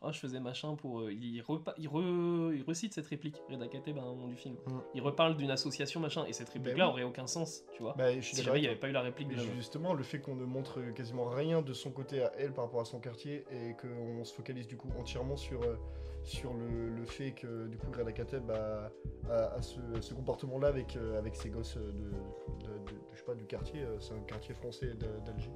Oh, 0.05 0.11
je 0.13 0.19
faisais 0.19 0.41
machin 0.41 0.75
pour. 0.75 1.01
euh, 1.03 1.13
il, 1.13 1.41
repa- 1.43 1.75
il, 1.79 1.89
re- 1.89 2.53
il 2.55 2.63
recite 2.67 2.93
cette 2.93 3.07
réplique, 3.07 3.37
Reda 3.49 3.69
Kateb, 3.69 3.97
à 3.99 4.03
un 4.03 4.07
moment 4.07 4.27
du 4.27 4.37
film. 4.37 4.57
Mm. 4.67 4.79
Il 4.95 5.01
reparle 5.03 5.37
d'une 5.37 5.51
association, 5.51 6.01
machin, 6.01 6.25
et 6.27 6.33
cette 6.33 6.49
réplique-là 6.49 6.87
oui. 6.87 6.91
aurait 6.93 7.03
aucun 7.05 7.27
sens, 7.27 7.63
tu 7.73 7.83
vois. 7.83 7.95
bah, 7.97 8.13
je 8.15 8.21
suis 8.21 8.37
si 8.37 8.43
jamais 8.43 8.59
il 8.59 8.63
n'y 8.63 8.67
avait 8.69 8.77
pas 8.81 8.89
eu 8.89 8.93
la 8.93 9.01
réplique 9.03 9.29
Mais 9.29 9.37
justement, 9.55 9.95
le 9.95 10.03
fait 10.03 10.19
qu'on 10.21 10.35
ne 10.35 10.45
montre 10.45 10.81
quasiment 10.95 11.27
rien 11.29 11.63
de 11.63 11.73
son 11.73 11.91
côté 11.93 12.23
à 12.23 12.33
elle 12.39 12.53
par 12.53 12.65
rapport 12.65 12.81
à 12.81 12.85
son 12.85 12.99
quartier 13.01 13.45
et 13.53 13.75
qu'on 13.81 14.25
se 14.25 14.35
focalise 14.35 14.67
du 14.67 14.77
coup 14.77 14.89
entièrement 14.99 15.37
sur, 15.37 15.63
euh, 15.63 15.77
sur 16.25 16.53
le, 16.55 16.89
le 16.91 17.05
fait 17.05 17.33
que 17.33 17.67
du 17.69 17.79
coup 17.79 17.93
Reda 17.97 18.13
Kateb 18.13 18.51
a, 18.51 18.91
a- 19.31 19.55
a 19.55 19.63
ce, 19.63 19.79
ce 20.01 20.15
comportement-là 20.15 20.69
avec, 20.69 20.97
euh, 20.97 21.19
avec 21.19 21.37
ses 21.37 21.49
gosses 21.51 21.77
de, 21.77 21.83
de- 21.83 21.89
de- 21.91 22.91
de- 22.91 23.01
je 23.13 23.19
sais 23.19 23.25
pas, 23.25 23.35
du 23.35 23.45
quartier, 23.47 23.85
c'est 24.01 24.15
un 24.15 24.21
quartier 24.21 24.55
français 24.55 24.95
d'A- 24.95 25.21
d'Alger. 25.25 25.51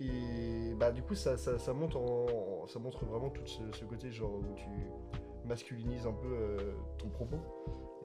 Et 0.00 0.74
bah 0.76 0.90
du 0.90 1.02
coup 1.02 1.14
ça, 1.14 1.36
ça, 1.36 1.58
ça 1.58 1.72
monte 1.72 1.94
en, 1.96 2.66
ça 2.66 2.78
montre 2.78 3.04
vraiment 3.04 3.30
tout 3.30 3.46
ce, 3.46 3.60
ce 3.72 3.84
côté 3.84 4.10
genre 4.10 4.34
où 4.34 4.54
tu 4.56 4.68
masculinises 5.46 6.06
un 6.06 6.12
peu 6.12 6.28
euh, 6.32 6.72
ton 6.98 7.08
propos. 7.08 7.38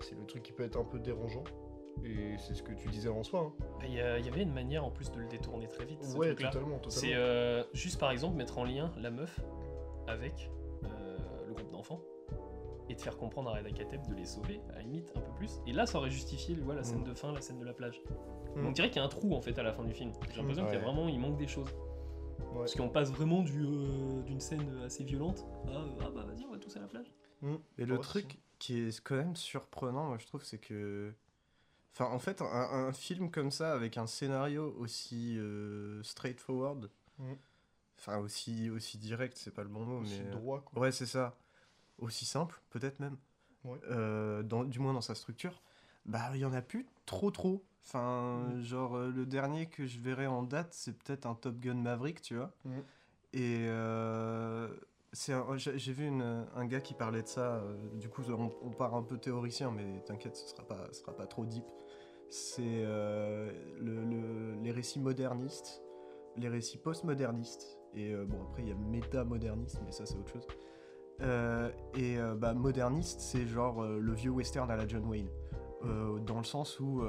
C'est 0.01 0.15
le 0.15 0.25
truc 0.25 0.43
qui 0.43 0.51
peut 0.51 0.63
être 0.63 0.77
un 0.77 0.83
peu 0.83 0.99
dérangeant. 0.99 1.43
Et 2.05 2.37
c'est 2.37 2.53
ce 2.53 2.63
que 2.63 2.71
tu 2.73 2.87
disais 2.87 3.09
en 3.09 3.23
soi. 3.23 3.51
hein. 3.59 3.65
Mais 3.81 3.87
Il 3.89 3.95
y, 3.95 4.29
avait 4.29 4.43
une 4.43 4.53
manière 4.53 4.85
en 4.85 4.91
plus 4.91 5.11
de 5.11 5.19
le 5.19 5.27
détourner 5.27 5.67
très 5.67 5.83
vite, 5.85 6.01
ce 6.03 6.15
Ouais, 6.15 6.29
totalement, 6.33 6.77
totalement. 6.77 6.89
C'est 6.89 7.13
euh, 7.13 7.63
juste 7.73 7.99
par 7.99 8.11
exemple 8.11 8.37
mettre 8.37 8.57
en 8.57 8.63
lien 8.63 8.91
la 8.97 9.11
meuf 9.11 9.41
avec 10.07 10.49
euh, 10.85 11.17
le 11.47 11.53
groupe 11.53 11.71
d'enfants 11.71 11.99
et 12.89 12.95
de 12.95 13.01
faire 13.01 13.17
comprendre 13.17 13.49
à 13.51 13.53
Reda 13.57 13.71
Kateb 13.71 14.05
de 14.07 14.15
les 14.15 14.25
sauver, 14.25 14.59
à 14.71 14.73
la 14.77 14.81
limite, 14.81 15.11
un 15.15 15.21
peu 15.21 15.31
plus. 15.35 15.59
Et 15.67 15.71
là, 15.73 15.85
ça 15.85 15.97
aurait 15.99 16.09
justifié 16.09 16.55
vois, 16.55 16.75
la 16.75 16.83
scène 16.83 17.01
Mm. 17.01 17.03
de 17.09 17.13
fin, 17.13 17.31
la 17.31 17.41
scène 17.41 17.59
de 17.59 17.65
la 17.65 17.73
plage. 17.73 18.01
Mm. 18.55 18.65
On 18.65 18.71
dirait 18.71 18.87
qu'il 18.89 18.97
y 18.97 18.99
a 18.99 19.05
un 19.05 19.09
trou 19.09 19.33
en 19.35 19.41
fait 19.41 19.57
à 19.59 19.63
la 19.63 19.71
fin 19.73 19.83
du 19.83 19.93
film. 19.93 20.11
J'ai 20.31 20.37
l'impression 20.37 20.63
qu'il 20.65 20.73
y 20.73 20.75
a 20.75 20.79
Ouais. 20.79 20.85
vraiment, 20.85 21.07
il 21.07 21.19
manque 21.19 21.37
des 21.37 21.47
choses. 21.47 21.69
Ouais. 22.51 22.59
Parce 22.59 22.75
qu'on 22.75 22.89
passe 22.89 23.11
vraiment 23.11 23.43
du, 23.43 23.63
euh, 23.63 24.21
d'une 24.23 24.39
scène 24.39 24.81
assez 24.83 25.03
violente 25.03 25.45
à 25.67 25.71
euh, 25.71 25.87
ah 26.01 26.09
bah 26.09 26.23
vas-y, 26.25 26.45
on 26.45 26.51
va 26.51 26.57
tous 26.57 26.75
à 26.77 26.79
la 26.79 26.87
plage. 26.87 27.11
Et 27.77 27.85
le 27.85 27.95
Ouais, 27.95 28.01
truc 28.01 28.39
qui 28.57 28.79
est 28.79 28.99
quand 29.01 29.15
même 29.15 29.35
surprenant, 29.35 30.07
moi 30.07 30.17
je 30.17 30.25
trouve, 30.25 30.43
c'est 30.43 30.57
que. 30.57 31.13
Enfin, 31.93 32.11
en 32.11 32.19
fait, 32.19 32.41
un, 32.41 32.45
un 32.45 32.91
film 32.93 33.29
comme 33.29 33.51
ça, 33.51 33.73
avec 33.73 33.97
un 33.97 34.07
scénario 34.07 34.73
aussi 34.77 35.37
euh, 35.37 36.01
straightforward, 36.03 36.89
enfin, 37.97 38.17
aussi, 38.19 38.69
aussi 38.69 38.97
direct, 38.97 39.37
c'est 39.37 39.53
pas 39.53 39.63
le 39.63 39.69
bon 39.69 39.81
mot, 39.85 39.99
aussi 40.01 40.21
mais. 40.23 40.31
droit 40.31 40.61
quoi. 40.61 40.81
Ouais, 40.81 40.91
c'est 40.91 41.05
ça. 41.05 41.35
Aussi 41.99 42.25
simple, 42.25 42.61
peut-être 42.69 42.99
même. 42.99 43.17
Ouais. 43.65 43.77
Euh, 43.89 44.41
dans, 44.43 44.63
du 44.63 44.79
moins 44.79 44.93
dans 44.93 45.01
sa 45.01 45.15
structure. 45.15 45.61
Bah, 46.05 46.31
il 46.33 46.39
y 46.39 46.45
en 46.45 46.53
a 46.53 46.61
plus 46.61 46.85
trop 47.05 47.29
trop. 47.31 47.63
Enfin, 47.85 48.43
Mm. 48.55 48.61
genre, 48.61 48.95
euh, 48.95 49.11
le 49.11 49.25
dernier 49.25 49.65
que 49.67 49.85
je 49.85 49.99
verrai 49.99 50.27
en 50.27 50.43
date, 50.43 50.73
c'est 50.73 50.97
peut-être 50.97 51.25
un 51.25 51.35
Top 51.35 51.59
Gun 51.59 51.75
Maverick, 51.75 52.21
tu 52.21 52.35
vois. 52.35 52.51
Mm. 52.65 52.69
Et 53.33 53.65
euh, 53.69 54.69
c'est 55.11 55.33
j'ai 55.57 55.93
vu 55.93 56.05
une- 56.07 56.45
un 56.55 56.65
gars 56.65 56.81
qui 56.81 56.93
parlait 56.93 57.21
de 57.23 57.27
ça. 57.27 57.63
du 57.95 58.09
coup, 58.09 58.23
on, 58.29 58.51
on 58.61 58.69
part 58.71 58.95
un 58.95 59.03
peu 59.03 59.17
théoricien, 59.17 59.71
mais 59.71 60.01
t'inquiète, 60.05 60.35
ce 60.35 60.47
sera 60.47 60.63
pas, 60.63 60.87
ce 60.91 61.01
sera 61.01 61.15
pas 61.15 61.27
trop 61.27 61.45
deep. 61.45 61.65
C'est 62.29 62.83
le- 62.83 63.51
le- 64.05 64.55
les 64.61 64.71
récits 64.71 64.99
modernistes, 64.99 65.81
les 66.37 66.47
récits 66.47 66.77
postmodernistes. 66.77 67.77
Et 67.95 68.15
bon, 68.15 68.43
après, 68.43 68.61
il 68.61 68.67
y 68.69 68.71
a 68.71 68.75
méta-moderniste, 68.75 69.81
mais 69.83 69.91
ça, 69.91 70.05
c'est 70.05 70.15
autre 70.15 70.31
chose. 70.31 70.47
Euh, 71.21 71.69
et 71.97 72.17
euh, 72.17 72.35
bah, 72.35 72.53
moderniste, 72.53 73.19
c'est 73.21 73.45
genre 73.45 73.83
euh, 73.83 73.99
le 73.99 74.13
vieux 74.13 74.31
western 74.31 74.69
à 74.71 74.75
la 74.75 74.87
John 74.87 75.05
Wayne. 75.05 75.27
Dans 76.25 76.37
le 76.39 76.43
sens 76.43 76.77
où 76.81 77.01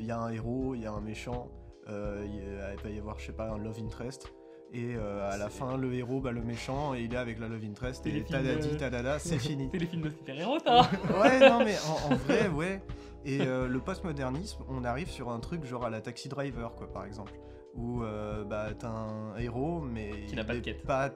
il 0.00 0.04
y 0.04 0.10
a 0.12 0.18
un 0.20 0.30
héros, 0.30 0.74
il 0.76 0.82
y 0.82 0.86
a 0.86 0.92
un 0.92 1.00
méchant, 1.00 1.50
il 1.88 1.94
va 2.84 2.90
y 2.90 2.98
avoir, 2.98 3.18
je 3.18 3.26
sais 3.26 3.32
pas, 3.32 3.50
un 3.50 3.58
love 3.58 3.78
interest. 3.84 4.32
Et 4.72 4.94
euh, 4.96 5.28
à 5.30 5.36
la 5.36 5.48
C'est- 5.48 5.58
fin, 5.60 5.76
le 5.76 5.92
héros 5.94 6.20
bat 6.20 6.30
le 6.30 6.42
méchant 6.42 6.94
et 6.94 7.00
il 7.00 7.14
est 7.14 7.16
avec 7.16 7.40
la 7.40 7.48
love 7.48 7.64
interest. 7.64 8.06
Et 8.06 8.22
tadadi, 8.22 8.76
tadada, 8.76 9.18
c'est 9.18 9.38
fini. 9.38 9.68
Téléfilm 9.70 10.02
de 10.02 10.10
super-héros, 10.10 10.58
ça 10.60 10.82
Ouais, 11.20 11.40
non, 11.48 11.64
mais 11.64 11.74
en, 11.88 12.12
en 12.12 12.16
vrai, 12.16 12.48
ouais. 12.48 12.82
Et 13.24 13.40
euh, 13.40 13.66
le 13.66 13.80
postmodernisme, 13.80 14.62
on 14.68 14.84
arrive 14.84 15.08
sur 15.08 15.30
un 15.30 15.40
truc 15.40 15.64
genre 15.64 15.84
à 15.84 15.90
la 15.90 16.00
Taxi 16.00 16.28
Driver, 16.28 16.74
quoi, 16.76 16.92
par 16.92 17.04
exemple. 17.04 17.32
Où 17.78 18.02
euh, 18.02 18.44
bah, 18.44 18.68
t'as 18.78 18.88
un 18.90 19.36
héros, 19.38 19.80
mais. 19.80 20.24
Qui 20.26 20.34
n'a 20.34 20.42
il 20.42 20.46
pas 20.46 20.52
de 20.54 20.58
est 20.58 20.62
quête. 20.62 20.84
pas- 20.84 21.10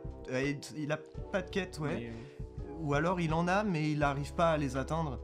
il 0.76 0.92
a 0.92 0.96
pas 1.32 1.42
de 1.42 1.50
quête, 1.50 1.78
ouais. 1.80 1.94
Mais, 1.96 2.06
euh, 2.08 2.72
Ou 2.82 2.94
alors 2.94 3.20
il 3.20 3.32
en 3.34 3.48
a, 3.48 3.64
mais 3.64 3.90
il 3.90 3.98
n'arrive 3.98 4.34
pas 4.34 4.52
à 4.52 4.56
les 4.58 4.76
atteindre. 4.76 5.18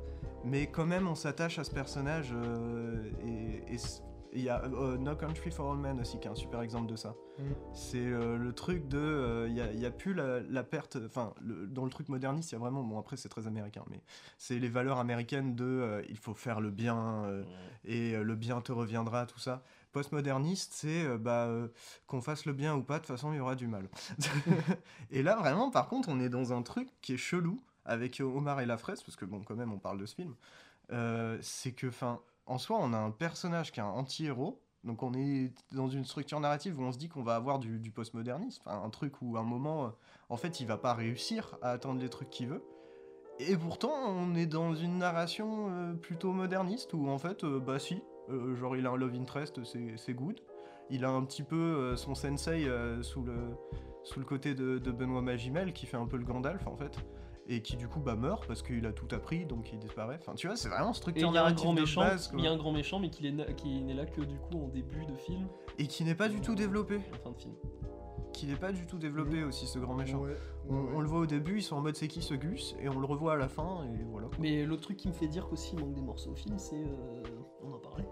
Mais 0.44 0.66
quand 0.68 0.86
même, 0.86 1.06
on 1.08 1.14
s'attache 1.14 1.58
à 1.58 1.64
ce 1.64 1.70
personnage. 1.70 2.32
euh, 2.34 3.10
et 3.24 3.74
et 3.74 3.78
c- 3.78 4.02
il 4.34 4.42
y 4.42 4.48
a 4.50 4.62
euh, 4.64 4.98
No 4.98 5.16
Country 5.16 5.50
for 5.50 5.72
All 5.72 5.78
Men 5.78 6.00
aussi, 6.00 6.18
qui 6.20 6.28
est 6.28 6.30
un 6.30 6.34
super 6.34 6.60
exemple 6.60 6.86
de 6.90 6.96
ça. 6.96 7.14
Mm. 7.38 7.42
C'est 7.72 7.96
euh, 8.06 8.36
le 8.36 8.52
truc 8.52 8.86
de. 8.88 8.98
euh, 8.98 9.46
Il 9.48 9.54
n'y 9.54 9.60
a, 9.60 9.72
il 9.72 9.80
y 9.80 9.86
a 9.86 9.90
plus 9.90 10.14
la, 10.14 10.40
la 10.40 10.62
perte. 10.62 10.98
Enfin, 11.06 11.32
le- 11.40 11.66
dans 11.66 11.84
le 11.84 11.90
truc 11.90 12.08
moderniste, 12.08 12.50
il 12.50 12.54
y 12.54 12.56
a 12.56 12.58
vraiment. 12.60 12.82
Bon, 12.82 12.98
après, 12.98 13.16
c'est 13.16 13.28
très 13.30 13.46
américain, 13.46 13.82
mais 13.90 14.00
c'est 14.38 14.58
les 14.58 14.68
valeurs 14.68 14.98
américaines 14.98 15.54
de 15.56 15.64
euh, 15.64 16.02
il 16.08 16.18
faut 16.18 16.34
faire 16.34 16.60
le 16.60 16.70
bien 16.70 17.24
euh, 17.24 17.42
et 17.84 18.14
euh, 18.14 18.22
le 18.22 18.34
bien 18.36 18.60
te 18.60 18.70
reviendra, 18.72 19.24
tout 19.26 19.38
ça. 19.40 19.62
Postmoderniste, 19.92 20.72
c'est 20.74 21.04
euh, 21.04 21.18
bah, 21.18 21.46
euh, 21.46 21.68
qu'on 22.06 22.20
fasse 22.20 22.44
le 22.44 22.52
bien 22.52 22.74
ou 22.76 22.82
pas, 22.82 22.94
de 22.94 22.98
toute 23.00 23.08
façon, 23.08 23.32
il 23.32 23.36
y 23.36 23.40
aura 23.40 23.54
du 23.54 23.66
mal. 23.66 23.88
et 25.10 25.22
là, 25.22 25.36
vraiment, 25.36 25.70
par 25.70 25.88
contre, 25.88 26.08
on 26.10 26.20
est 26.20 26.28
dans 26.28 26.52
un 26.52 26.62
truc 26.62 26.88
qui 27.00 27.14
est 27.14 27.18
chelou 27.18 27.62
avec 27.84 28.20
euh, 28.20 28.24
Omar 28.24 28.60
et 28.60 28.66
la 28.66 28.76
fraise, 28.76 29.02
parce 29.02 29.16
que 29.16 29.24
bon, 29.24 29.42
quand 29.42 29.56
même, 29.56 29.72
on 29.72 29.78
parle 29.78 29.98
de 29.98 30.06
ce 30.06 30.14
film. 30.14 30.34
C'est 31.40 31.72
que, 31.72 31.86
enfin, 31.86 32.20
en 32.46 32.58
soi, 32.58 32.78
on 32.80 32.92
a 32.92 32.98
un 32.98 33.10
personnage 33.10 33.72
qui 33.72 33.80
est 33.80 33.82
un 33.82 33.86
anti-héros. 33.86 34.60
Donc 34.84 35.02
on 35.02 35.12
est 35.12 35.52
dans 35.72 35.88
une 35.88 36.04
structure 36.04 36.38
narrative 36.38 36.78
où 36.78 36.82
on 36.84 36.92
se 36.92 36.98
dit 36.98 37.08
qu'on 37.08 37.24
va 37.24 37.34
avoir 37.34 37.58
du, 37.58 37.80
du 37.80 37.90
postmodernisme, 37.90 38.62
un 38.66 38.88
truc 38.90 39.20
où 39.20 39.36
à 39.36 39.40
un 39.40 39.42
moment, 39.42 39.92
en 40.28 40.36
fait, 40.36 40.60
il 40.60 40.66
va 40.66 40.78
pas 40.78 40.94
réussir 40.94 41.58
à 41.62 41.72
atteindre 41.72 42.00
les 42.00 42.08
trucs 42.08 42.30
qu'il 42.30 42.48
veut. 42.48 42.62
Et 43.40 43.56
pourtant, 43.56 43.92
on 44.06 44.34
est 44.36 44.46
dans 44.46 44.74
une 44.74 44.98
narration 44.98 45.96
plutôt 46.00 46.32
moderniste 46.32 46.94
où 46.94 47.08
en 47.08 47.18
fait, 47.18 47.44
bah 47.44 47.80
si, 47.80 48.02
euh, 48.30 48.54
genre 48.56 48.76
il 48.76 48.86
a 48.86 48.90
un 48.90 48.96
love 48.96 49.14
interest, 49.14 49.60
c'est 49.64 50.14
good. 50.14 50.40
Il 50.90 51.04
a 51.04 51.10
un 51.10 51.22
petit 51.24 51.42
peu 51.42 51.56
euh, 51.56 51.96
son 51.96 52.14
sensei 52.14 52.66
euh, 52.66 53.02
sous, 53.02 53.22
le, 53.22 53.34
sous 54.04 54.20
le 54.20 54.24
côté 54.24 54.54
de, 54.54 54.78
de 54.78 54.90
Benoît 54.90 55.20
Magimel 55.20 55.72
qui 55.74 55.84
fait 55.86 55.98
un 55.98 56.06
peu 56.06 56.16
le 56.16 56.24
Gandalf 56.24 56.66
en 56.66 56.76
fait. 56.76 56.96
Et 57.50 57.62
qui 57.62 57.76
du 57.76 57.88
coup 57.88 58.00
bah, 58.00 58.14
meurt 58.14 58.46
parce 58.46 58.62
qu'il 58.62 58.84
a 58.86 58.92
tout 58.92 59.08
appris 59.14 59.46
donc 59.46 59.72
il 59.72 59.78
disparaît. 59.78 60.18
Enfin 60.20 60.34
tu 60.34 60.46
vois, 60.46 60.56
c'est 60.56 60.68
vraiment 60.68 60.88
Et 60.88 60.92
il 60.92 60.96
structure 60.96 61.32
y 61.34 61.38
a 61.38 61.44
un 61.46 61.52
grand 61.52 61.72
de 61.74 61.80
méchant, 61.80 62.02
il 62.36 62.44
y 62.44 62.46
a 62.46 62.52
un 62.52 62.56
grand 62.58 62.72
méchant, 62.72 62.98
mais 62.98 63.08
qui 63.10 63.26
est, 63.26 63.32
na- 63.32 63.50
qui 63.52 63.82
n'est 63.82 63.94
là 63.94 64.04
que 64.06 64.20
du 64.20 64.36
coup 64.38 64.62
en 64.64 64.68
début 64.68 65.04
de 65.06 65.14
film, 65.14 65.46
Et 65.78 65.86
qui 65.86 66.04
n'est 66.04 66.14
pas 66.14 66.28
du 66.28 66.40
tout 66.42 66.54
développé. 66.54 66.96
en 67.14 67.18
fin 67.24 67.30
de 67.30 67.36
film. 67.38 67.54
Qui 68.34 68.46
n'est 68.46 68.56
pas 68.56 68.70
du 68.72 68.86
tout 68.86 68.98
développé 68.98 69.42
aussi 69.44 69.66
ce 69.66 69.78
grand 69.78 69.94
méchant. 69.94 70.20
Ouais, 70.20 70.36
On, 70.68 70.74
ouais, 70.74 70.80
on 70.92 70.96
ouais. 70.96 71.02
le 71.02 71.08
voit 71.08 71.20
au 71.20 71.26
début, 71.26 71.56
ils 71.58 71.62
sont 71.62 71.76
en 71.76 71.80
mode 71.80 71.96
c'est 71.96 72.06
qui 72.08 72.20
ce 72.20 72.34
Gus? 72.34 72.76
Et 72.82 72.88
on 72.90 72.98
le 73.00 73.06
revoit 73.06 73.32
à 73.32 73.36
la 73.36 73.48
fin 73.48 73.82
et 73.84 74.04
voilà. 74.04 74.28
quoi. 74.28 74.36
Mais 74.40 74.64
l'autre 74.64 74.82
truc 74.82 74.98
qui 74.98 75.08
me 75.08 75.14
fait 75.14 75.26
dire 75.28 75.48
qu'aussi 75.48 75.74
il 75.74 75.80
manque 75.80 75.94
des 75.94 76.02
morceaux 76.02 76.30
au 76.32 76.36
film, 76.36 76.58
c'est. 76.58 76.76
euh, 76.76 77.22
on 77.62 77.72
en 77.72 77.78
parlait. 77.78 78.04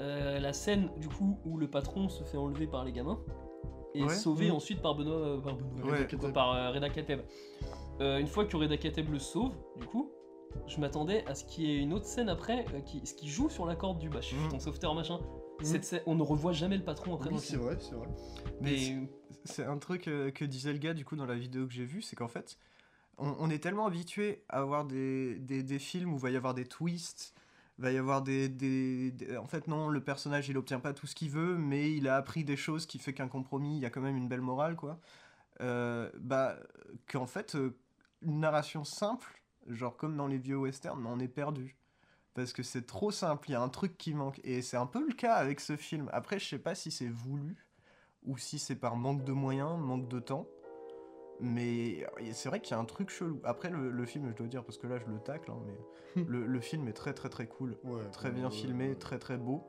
Euh, 0.00 0.38
la 0.38 0.52
scène 0.52 0.90
du 0.98 1.08
coup 1.08 1.38
où 1.44 1.56
le 1.58 1.68
patron 1.68 2.08
se 2.08 2.22
fait 2.24 2.36
enlever 2.36 2.66
par 2.66 2.84
les 2.84 2.92
gamins 2.92 3.18
et 3.94 4.04
Ouais. 4.04 4.14
sauvé 4.14 4.48
Mhm. 4.48 4.54
ensuite 4.54 4.80
par 4.82 4.94
Benoît, 4.94 5.14
euh, 5.16 5.40
par, 5.40 5.56
Benoît 5.56 5.90
Ouais. 5.92 6.06
Kateb, 6.06 6.32
par 6.32 6.54
euh, 6.54 6.70
Reda 6.70 6.88
Kateb. 6.88 7.20
Euh, 8.00 8.18
une 8.18 8.28
fois 8.28 8.44
que 8.44 8.56
Reda 8.56 8.76
Kateb 8.76 9.10
le 9.10 9.18
sauve, 9.18 9.52
du 9.76 9.86
coup, 9.86 10.10
je 10.68 10.78
m'attendais 10.80 11.24
à 11.26 11.34
ce 11.34 11.44
qu'il 11.44 11.64
y 11.64 11.72
ait 11.72 11.78
une 11.78 11.92
autre 11.92 12.04
scène 12.06 12.28
après 12.28 12.64
qui, 12.86 13.04
ce 13.04 13.14
qui 13.14 13.28
joue 13.28 13.48
sur 13.48 13.66
la 13.66 13.74
corde 13.74 13.98
du 13.98 14.08
bah, 14.08 14.20
je 14.20 14.26
suis 14.26 14.36
Mhm. 14.36 14.48
ton 14.50 14.60
sauveteur 14.60 14.94
machin. 14.94 15.18
Mhm. 15.58 15.64
Cette 15.64 15.84
scène- 15.84 16.02
on 16.06 16.14
ne 16.14 16.22
revoit 16.22 16.52
jamais 16.52 16.76
le 16.76 16.84
patron 16.84 17.14
après 17.16 17.30
Oui, 17.30 17.38
c'est 17.40 17.56
vrai, 17.56 17.76
c'est 17.80 17.94
vrai. 17.96 18.06
Mais 18.60 18.76
c'est- 19.44 19.64
un 19.64 19.78
truc 19.78 20.02
que 20.02 20.44
disait 20.44 20.72
le 20.72 20.78
gars 20.78 20.94
du 20.94 21.04
coup 21.04 21.16
dans 21.16 21.26
la 21.26 21.34
vidéo 21.34 21.66
que 21.66 21.72
j'ai 21.72 21.84
vue, 21.84 22.02
c'est 22.02 22.14
qu'en 22.14 22.28
fait, 22.28 22.56
on, 23.18 23.34
on 23.40 23.50
est 23.50 23.58
tellement 23.58 23.86
habitué 23.86 24.44
à 24.48 24.58
avoir 24.60 24.84
des, 24.84 25.36
des, 25.40 25.62
des 25.64 25.78
films 25.80 26.12
où 26.12 26.16
il 26.16 26.22
va 26.22 26.30
y 26.30 26.36
avoir 26.36 26.54
des 26.54 26.64
twists, 26.66 27.34
va 27.78 27.92
y 27.92 27.98
avoir 27.98 28.22
des, 28.22 28.48
des- 28.48 29.36
En 29.38 29.46
fait, 29.46 29.68
non, 29.68 29.88
le 29.88 30.02
personnage, 30.02 30.48
il 30.48 30.56
obtient 30.58 30.80
pas 30.80 30.92
tout 30.92 31.06
ce 31.06 31.14
qu'il 31.14 31.30
veut, 31.30 31.56
mais 31.56 31.92
il 31.94 32.08
a 32.08 32.16
appris 32.16 32.44
des 32.44 32.56
choses 32.56 32.86
qui 32.86 32.98
fait 32.98 33.14
qu'un 33.14 33.28
compromis, 33.28 33.76
il 33.76 33.82
y 33.82 33.86
a 33.86 33.90
quand 33.90 34.00
même 34.00 34.16
une 34.16 34.28
belle 34.28 34.40
morale, 34.40 34.76
quoi. 34.76 35.00
Euh, 35.60 36.10
bah, 36.18 36.56
qu'en 37.08 37.26
fait, 37.26 37.54
euh, 37.56 37.76
une 38.22 38.40
narration 38.40 38.84
simple, 38.84 39.42
genre 39.68 39.96
comme 39.96 40.16
dans 40.16 40.26
les 40.28 40.38
vieux 40.38 40.56
westerns, 40.58 41.04
on 41.06 41.20
est 41.20 41.28
perdu. 41.28 41.76
Parce 42.34 42.52
que 42.52 42.62
c'est 42.62 42.86
trop 42.86 43.10
simple, 43.10 43.50
il 43.50 43.52
y 43.52 43.56
a 43.56 43.62
un 43.62 43.68
truc 43.68 43.98
qui 43.98 44.14
manque. 44.14 44.40
Et 44.44 44.62
c'est 44.62 44.76
un 44.76 44.86
peu 44.86 45.06
le 45.06 45.14
cas 45.14 45.34
avec 45.34 45.60
ce 45.60 45.76
film. 45.76 46.08
Après, 46.12 46.38
je 46.38 46.46
sais 46.48 46.58
pas 46.58 46.74
si 46.74 46.90
c'est 46.90 47.08
voulu, 47.08 47.56
ou 48.24 48.38
si 48.38 48.58
c'est 48.58 48.76
par 48.76 48.96
manque 48.96 49.24
de 49.24 49.32
moyens, 49.32 49.78
manque 49.80 50.08
de 50.08 50.20
temps. 50.20 50.48
Mais 51.40 52.04
c'est 52.32 52.48
vrai 52.48 52.60
qu'il 52.60 52.72
y 52.72 52.74
a 52.74 52.80
un 52.80 52.84
truc 52.84 53.10
chelou. 53.10 53.40
Après, 53.44 53.70
le, 53.70 53.90
le 53.90 54.06
film, 54.06 54.28
je 54.30 54.34
dois 54.36 54.46
dire, 54.48 54.64
parce 54.64 54.76
que 54.78 54.86
là, 54.86 54.98
je 54.98 55.06
le 55.06 55.18
tacle, 55.20 55.50
hein, 55.50 55.58
mais 55.66 56.22
le, 56.28 56.46
le 56.46 56.60
film 56.60 56.88
est 56.88 56.92
très 56.92 57.12
très 57.14 57.28
très 57.28 57.46
cool. 57.46 57.76
Ouais, 57.84 58.02
Très 58.12 58.30
bien 58.30 58.46
ouais, 58.46 58.50
filmé, 58.50 58.88
ouais. 58.88 58.94
très 58.96 59.18
très 59.18 59.38
beau. 59.38 59.62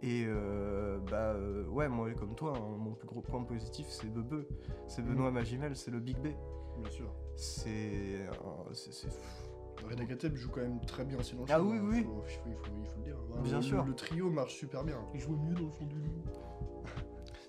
Et 0.00 0.24
euh, 0.28 0.98
bah 1.10 1.32
euh, 1.34 1.66
ouais, 1.66 1.88
moi 1.88 2.08
comme 2.14 2.34
toi, 2.36 2.52
hein, 2.56 2.76
mon 2.78 2.92
plus 2.94 3.06
gros 3.08 3.20
point 3.20 3.42
positif, 3.42 3.86
c'est 3.88 4.06
Bebe. 4.08 4.44
C'est 4.86 5.02
Mm. 5.02 5.08
Benoît 5.08 5.30
Magimel, 5.32 5.74
c'est 5.76 5.90
le 5.90 5.98
Big 6.00 6.16
B. 6.18 6.28
Bien 6.80 6.90
sûr. 6.90 7.12
C'est. 7.36 7.70
euh, 8.28 8.72
c'est-. 8.72 9.08
Reda 9.88 10.04
Kateb 10.04 10.34
joue 10.36 10.50
quand 10.50 10.60
même 10.60 10.80
très 10.86 11.04
bien 11.04 11.16
le 11.18 11.22
Ah 11.48 11.56
film, 11.58 11.68
oui, 11.68 11.76
hein, 11.78 11.88
oui. 11.90 12.02
faut- 12.04 12.22
faut- 12.22 12.48
il, 12.48 12.54
faut, 12.54 12.64
il 12.80 12.86
faut 12.86 12.96
le 12.98 13.02
dire. 13.04 13.16
Bien 13.42 13.56
le, 13.56 13.62
sûr. 13.62 13.84
Le 13.84 13.94
trio 13.94 14.30
marche 14.30 14.54
super 14.56 14.82
bien. 14.84 14.98
il 15.14 15.20
jouait 15.20 15.36
mieux 15.36 15.54
dans 15.54 15.62
le 15.66 15.70
fond 15.70 15.84
du 15.86 15.96
loup. 15.96 16.22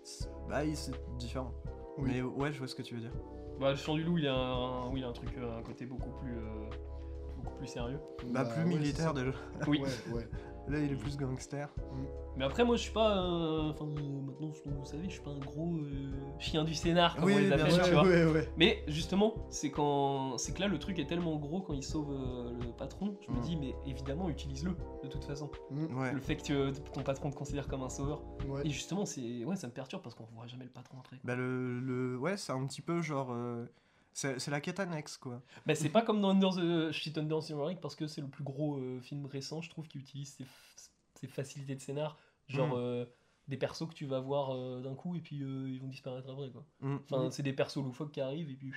C'est- 0.04 0.30
Bah, 0.48 0.64
il- 0.66 0.76
c'est 0.78 0.94
différent. 1.18 1.52
Oui. 2.00 2.10
Mais 2.14 2.22
ouais, 2.22 2.52
je 2.52 2.58
vois 2.60 2.68
ce 2.68 2.76
que 2.76 2.82
tu 2.82 2.96
veux 2.96 3.02
dire. 3.02 3.12
Bah, 3.60 3.72
le 3.72 3.76
chant 3.76 3.96
du 3.96 4.04
loup, 4.04 4.18
il 4.18 4.28
a 4.28 4.34
un, 4.34 4.88
oui, 4.90 5.02
il 5.02 5.04
a 5.04 5.10
un 5.10 5.12
truc, 5.14 5.30
euh, 5.38 5.60
un 5.60 5.62
côté 5.62 5.86
beaucoup 5.86 6.12
plus, 6.22 6.38
euh, 6.38 6.70
beaucoup 7.36 7.56
plus 7.58 7.68
sérieux. 7.68 8.00
Bah, 8.32 8.46
plus 8.46 8.64
ouais, 8.64 8.70
militaire 8.70 9.14
déjà. 9.14 9.32
Oui. 9.68 9.82
Ouais, 9.82 10.14
ouais. 10.14 10.28
Là, 10.70 10.80
il 10.80 10.92
est 10.92 10.96
plus 10.96 11.18
gangster. 11.18 11.68
Mais 12.38 12.46
après, 12.46 12.64
moi, 12.64 12.76
je 12.76 12.84
suis 12.84 12.92
pas, 12.94 13.18
euh, 13.18 13.72
enfin, 13.72 13.86
euh, 13.86 14.22
maintenant, 14.22 14.52
je- 14.54 14.70
vous 14.70 14.86
savez, 14.86 15.06
je 15.06 15.14
suis 15.14 15.22
pas 15.22 15.32
un 15.32 15.40
gros 15.40 15.78
euh, 15.78 16.12
chien 16.38 16.64
du 16.64 16.74
scénar, 16.76 17.16
comme 17.16 17.26
Oui, 17.26 17.34
on 17.36 17.38
les 17.40 17.48
bien 17.48 17.58
appelle, 17.58 17.72
sûr. 17.72 17.84
tu 17.86 17.92
vois. 17.92 18.04
ouais, 18.04 18.26
ouais. 18.26 18.50
Mais 18.56 18.84
justement, 18.88 19.34
c'est 19.50 19.72
quand, 19.72 20.38
c'est 20.38 20.54
que 20.54 20.62
là, 20.62 20.68
le 20.68 20.78
truc 20.78 21.00
est 21.00 21.08
tellement 21.08 21.36
gros 21.38 21.62
quand 21.62 21.74
il 21.74 21.84
sauve 21.84 22.12
euh, 22.12 22.52
le 22.62 22.72
patron, 22.78 23.18
je 23.26 23.32
me 23.32 23.38
Mm. 23.38 23.42
dis, 23.42 23.58
mais 23.58 23.74
évidemment, 23.88 24.30
utilise-le 24.30 24.76
de 25.04 25.08
toute 25.08 25.24
façon. 25.26 25.50
Mm, 25.72 25.98
Ouais. 26.00 26.14
Le 26.14 26.22
fait 26.22 26.36
que 26.38 26.70
ton 26.94 27.02
patron 27.02 27.30
te 27.32 27.36
considère 27.36 27.68
comme 27.68 27.82
un 27.82 27.90
sauveur. 27.90 28.22
ouais. 28.48 28.62
Et 28.66 28.70
justement, 28.70 29.06
c'est, 29.06 29.44
ouais, 29.46 29.56
ça 29.56 29.68
me 29.68 29.74
perturbe 29.74 30.04
parce 30.04 30.14
qu'on 30.16 30.26
voit 30.36 30.46
jamais 30.48 30.66
le 30.66 30.72
patron 30.72 31.00
entrer. 31.00 31.18
Bah, 31.24 31.36
le, 31.36 31.80
le- 31.80 32.18
Ouais, 32.18 32.38
c'est 32.38 32.52
un 32.52 32.66
petit 32.68 32.82
peu 32.82 33.02
genre. 33.02 33.30
euh, 33.32 33.66
C'est 34.14 34.48
la 34.50 34.60
quête 34.62 34.80
annexe, 34.80 35.18
quoi. 35.18 35.42
Bah, 35.66 35.76
c'est 35.76 35.90
pas 35.90 36.02
comme 36.02 36.20
dans 36.22 36.30
Under 36.32 36.50
the 36.50 36.92
Shit 36.92 37.18
Under 37.18 37.40
the 37.40 37.80
parce 37.82 37.96
que 37.96 38.08
c'est 38.08 38.22
le 38.22 38.28
plus 38.28 38.44
gros 38.44 38.78
euh, 38.78 39.00
film 39.02 39.26
récent, 39.26 39.62
je 39.62 39.70
trouve, 39.70 39.88
qui 39.88 39.98
utilise 40.00 40.36
ces, 41.16 41.28
facilités 41.28 41.76
de 41.76 41.82
scénar, 41.82 42.18
genre 42.48 42.70
Mm. 42.70 42.74
euh, 42.80 43.06
des 43.48 43.58
persos 43.58 43.88
que 43.88 43.94
tu 43.94 44.06
vas 44.06 44.20
voir 44.20 44.52
euh, 44.56 44.82
d'un 44.82 44.96
coup 44.96 45.16
et 45.16 45.20
puis 45.22 45.38
ils 45.38 45.80
vont 45.82 45.88
disparaître 45.88 46.30
après 46.30 46.50
quoi. 46.50 46.66
Mm. 46.82 46.98
Enfin, 47.10 47.32
c'est 47.32 47.44
des 47.44 47.54
persos 47.54 47.78
loufoques 47.84 48.12
qui 48.12 48.22
arrivent 48.22 48.50
et 48.50 48.56
puis 48.56 48.72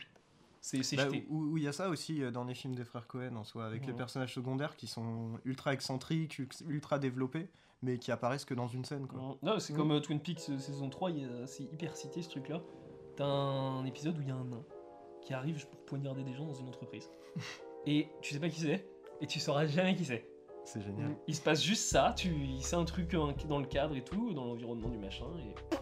c'est 0.61 0.97
Bah, 0.97 1.09
où 1.29 1.57
il 1.59 1.65
y 1.65 1.69
a 1.69 1.73
ça 1.73 1.89
aussi 1.89 2.21
dans 2.33 2.45
les 2.45 2.55
films 2.55 2.75
des 2.75 2.85
frères 2.85 3.07
Cohen 3.09 3.35
en 3.37 3.45
soi, 3.45 3.65
avec 3.67 3.85
les 3.87 3.93
personnages 3.93 4.33
secondaires 4.35 4.77
qui 4.77 4.87
sont 4.87 5.39
ultra 5.45 5.73
excentriques, 5.73 6.41
ultra 6.69 6.99
développés, 7.01 7.49
mais 7.83 7.99
qui 7.99 8.13
apparaissent 8.13 8.45
que 8.45 8.55
dans 8.55 8.69
une 8.69 8.85
scène, 8.85 9.07
quoi. 9.09 9.21
Mm. 9.21 9.35
Non, 9.47 9.59
c'est 9.59 9.73
Mm. 9.73 9.77
comme 9.77 10.01
Twin 10.01 10.21
Peaks 10.21 10.39
saison 10.41 10.89
3, 10.89 11.11
il 11.11 11.19
y 11.19 11.25
a- 11.25 11.47
c'est 11.47 11.65
hyper 11.65 11.97
cité 11.97 12.23
ce 12.23 12.29
truc 12.31 12.49
là. 12.49 12.61
T'as 13.17 13.25
un 13.27 13.85
épisode 13.87 14.17
où 14.19 14.23
il 14.23 14.29
y 14.29 14.31
a 14.31 14.37
un 14.37 14.45
nain 14.45 14.65
qui 15.23 15.33
arrive 15.35 15.67
pour 15.69 15.81
poignarder 15.87 16.23
des 16.25 16.35
gens 16.35 16.45
dans 16.47 16.55
une 16.55 16.69
entreprise. 16.69 17.11
et 17.87 18.09
tu 18.21 18.35
sais 18.35 18.41
pas 18.41 18.49
qui 18.49 18.61
c'est 18.61 18.87
et 19.21 19.27
tu 19.27 19.41
sauras 19.41 19.67
jamais 19.67 19.95
qui 19.95 20.05
c'est. 20.05 20.27
C'est 20.65 20.81
génial. 20.81 21.09
Mm. 21.11 21.17
Il 21.27 21.35
se 21.35 21.43
passe 21.43 21.63
juste 21.63 21.85
ça, 21.85 22.13
tu, 22.17 22.33
c'est 22.61 22.77
un 22.77 22.85
truc 22.85 23.11
dans 23.11 23.59
le 23.59 23.67
cadre 23.67 23.97
et 23.97 24.03
tout, 24.03 24.33
dans 24.33 24.45
l'environnement 24.45 24.89
du 24.89 24.99
machin, 24.99 25.27
et 25.41 25.77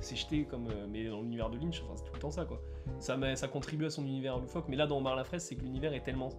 c'est 0.00 0.16
jeté 0.16 0.44
comme. 0.44 0.66
euh, 0.68 0.86
mais 0.88 1.08
dans 1.08 1.22
l'univers 1.22 1.50
de 1.50 1.58
Lynch, 1.58 1.82
enfin, 1.84 1.94
c'est 1.96 2.04
tout 2.04 2.14
le 2.14 2.18
temps 2.18 2.30
ça 2.32 2.44
quoi. 2.44 2.60
Ça, 2.98 3.16
met- 3.16 3.36
ça 3.36 3.46
contribue 3.48 3.86
à 3.86 3.90
son 3.90 4.04
univers 4.04 4.38
loufoque, 4.38 4.66
mais 4.68 4.76
là 4.76 4.86
dans 4.88 4.98
Omar 4.98 5.14
la 5.14 5.22
fraise, 5.24 5.44
c'est 5.44 5.54
que 5.54 5.62
l'univers 5.62 5.92
est 5.94 6.02
tellement 6.02 6.30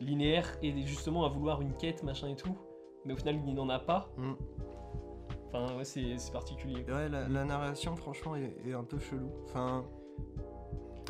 linéaire 0.00 0.56
et 0.62 0.72
justement 0.84 1.24
à 1.24 1.28
vouloir 1.28 1.60
une 1.62 1.74
quête, 1.76 2.02
machin 2.02 2.28
et 2.28 2.36
tout, 2.36 2.56
mais 3.04 3.12
au 3.12 3.16
final 3.16 3.40
il 3.46 3.54
n'en 3.54 3.68
a 3.68 3.78
pas. 3.78 4.10
Mm. 4.16 4.32
Enfin, 5.46 5.76
ouais, 5.76 5.84
c'est 5.84 6.18
c'est 6.18 6.32
particulier. 6.32 6.84
Ouais, 6.88 7.08
la, 7.08 7.26
la 7.28 7.44
narration, 7.44 7.96
franchement, 7.96 8.34
est, 8.36 8.54
est 8.66 8.74
un 8.74 8.84
peu 8.84 8.98
chelou. 8.98 9.30
Enfin, 9.44 9.84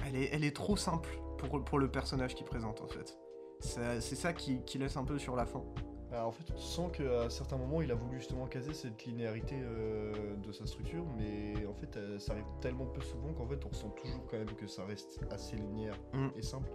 elle 0.08 0.16
est, 0.16 0.28
elle 0.32 0.44
est 0.44 0.54
trop 0.56 0.76
simple 0.76 1.08
pour, 1.38 1.62
pour 1.64 1.78
le 1.78 1.90
personnage 1.90 2.34
qu'il 2.34 2.46
présente, 2.46 2.80
en 2.80 2.88
fait. 2.88 3.18
C'est 3.60 4.00
ça 4.00 4.32
qui, 4.32 4.62
qui 4.64 4.78
laisse 4.78 4.96
un 4.96 5.04
peu 5.04 5.18
sur 5.18 5.34
la 5.36 5.44
fin. 5.46 5.62
Bah, 6.10 6.26
en 6.26 6.30
fait, 6.32 6.44
tu 6.54 6.62
sens 6.62 6.90
qu'à 6.96 7.28
certains 7.28 7.58
moments, 7.58 7.82
il 7.82 7.90
a 7.90 7.94
voulu 7.94 8.18
justement 8.18 8.46
caser 8.46 8.72
cette 8.72 9.04
linéarité 9.04 9.56
euh, 9.60 10.36
de 10.36 10.52
sa 10.52 10.66
structure, 10.66 11.04
mais 11.18 11.66
en 11.66 11.74
fait, 11.74 11.96
euh, 11.96 12.18
ça 12.18 12.32
arrive 12.32 12.46
tellement 12.62 12.86
peu 12.86 13.00
souvent 13.02 13.32
qu'en 13.34 13.46
fait, 13.46 13.62
on 13.64 13.68
ressent 13.68 13.90
toujours 13.90 14.26
quand 14.30 14.38
même 14.38 14.54
que 14.54 14.66
ça 14.66 14.84
reste 14.86 15.20
assez 15.30 15.56
linéaire 15.56 15.98
Mm. 16.14 16.28
et 16.36 16.42
simple. 16.42 16.70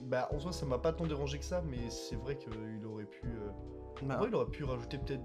Bah, 0.00 0.28
en 0.32 0.38
soi, 0.40 0.52
ça 0.52 0.66
m'a 0.66 0.78
pas 0.78 0.92
tant 0.92 1.06
dérangé 1.06 1.38
que 1.38 1.44
ça, 1.44 1.62
mais 1.62 1.88
c'est 1.90 2.16
vrai 2.16 2.36
qu'il 2.36 2.84
aurait 2.86 3.06
pu. 3.06 3.26
euh, 3.26 3.50
Bah, 4.02 4.16
vrai, 4.16 4.28
il 4.28 4.34
aurait 4.34 4.50
pu 4.50 4.64
rajouter 4.64 4.98
peut-être 4.98 5.22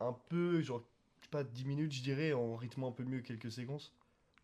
un 0.00 0.12
peu, 0.28 0.60
genre, 0.62 0.80
je 1.20 1.26
sais 1.26 1.30
pas, 1.30 1.44
10 1.44 1.64
minutes, 1.66 1.92
je 1.92 2.02
dirais, 2.02 2.32
en 2.32 2.56
rythmant 2.56 2.88
un 2.88 2.92
peu 2.92 3.04
mieux 3.04 3.20
quelques 3.20 3.52
séquences, 3.52 3.92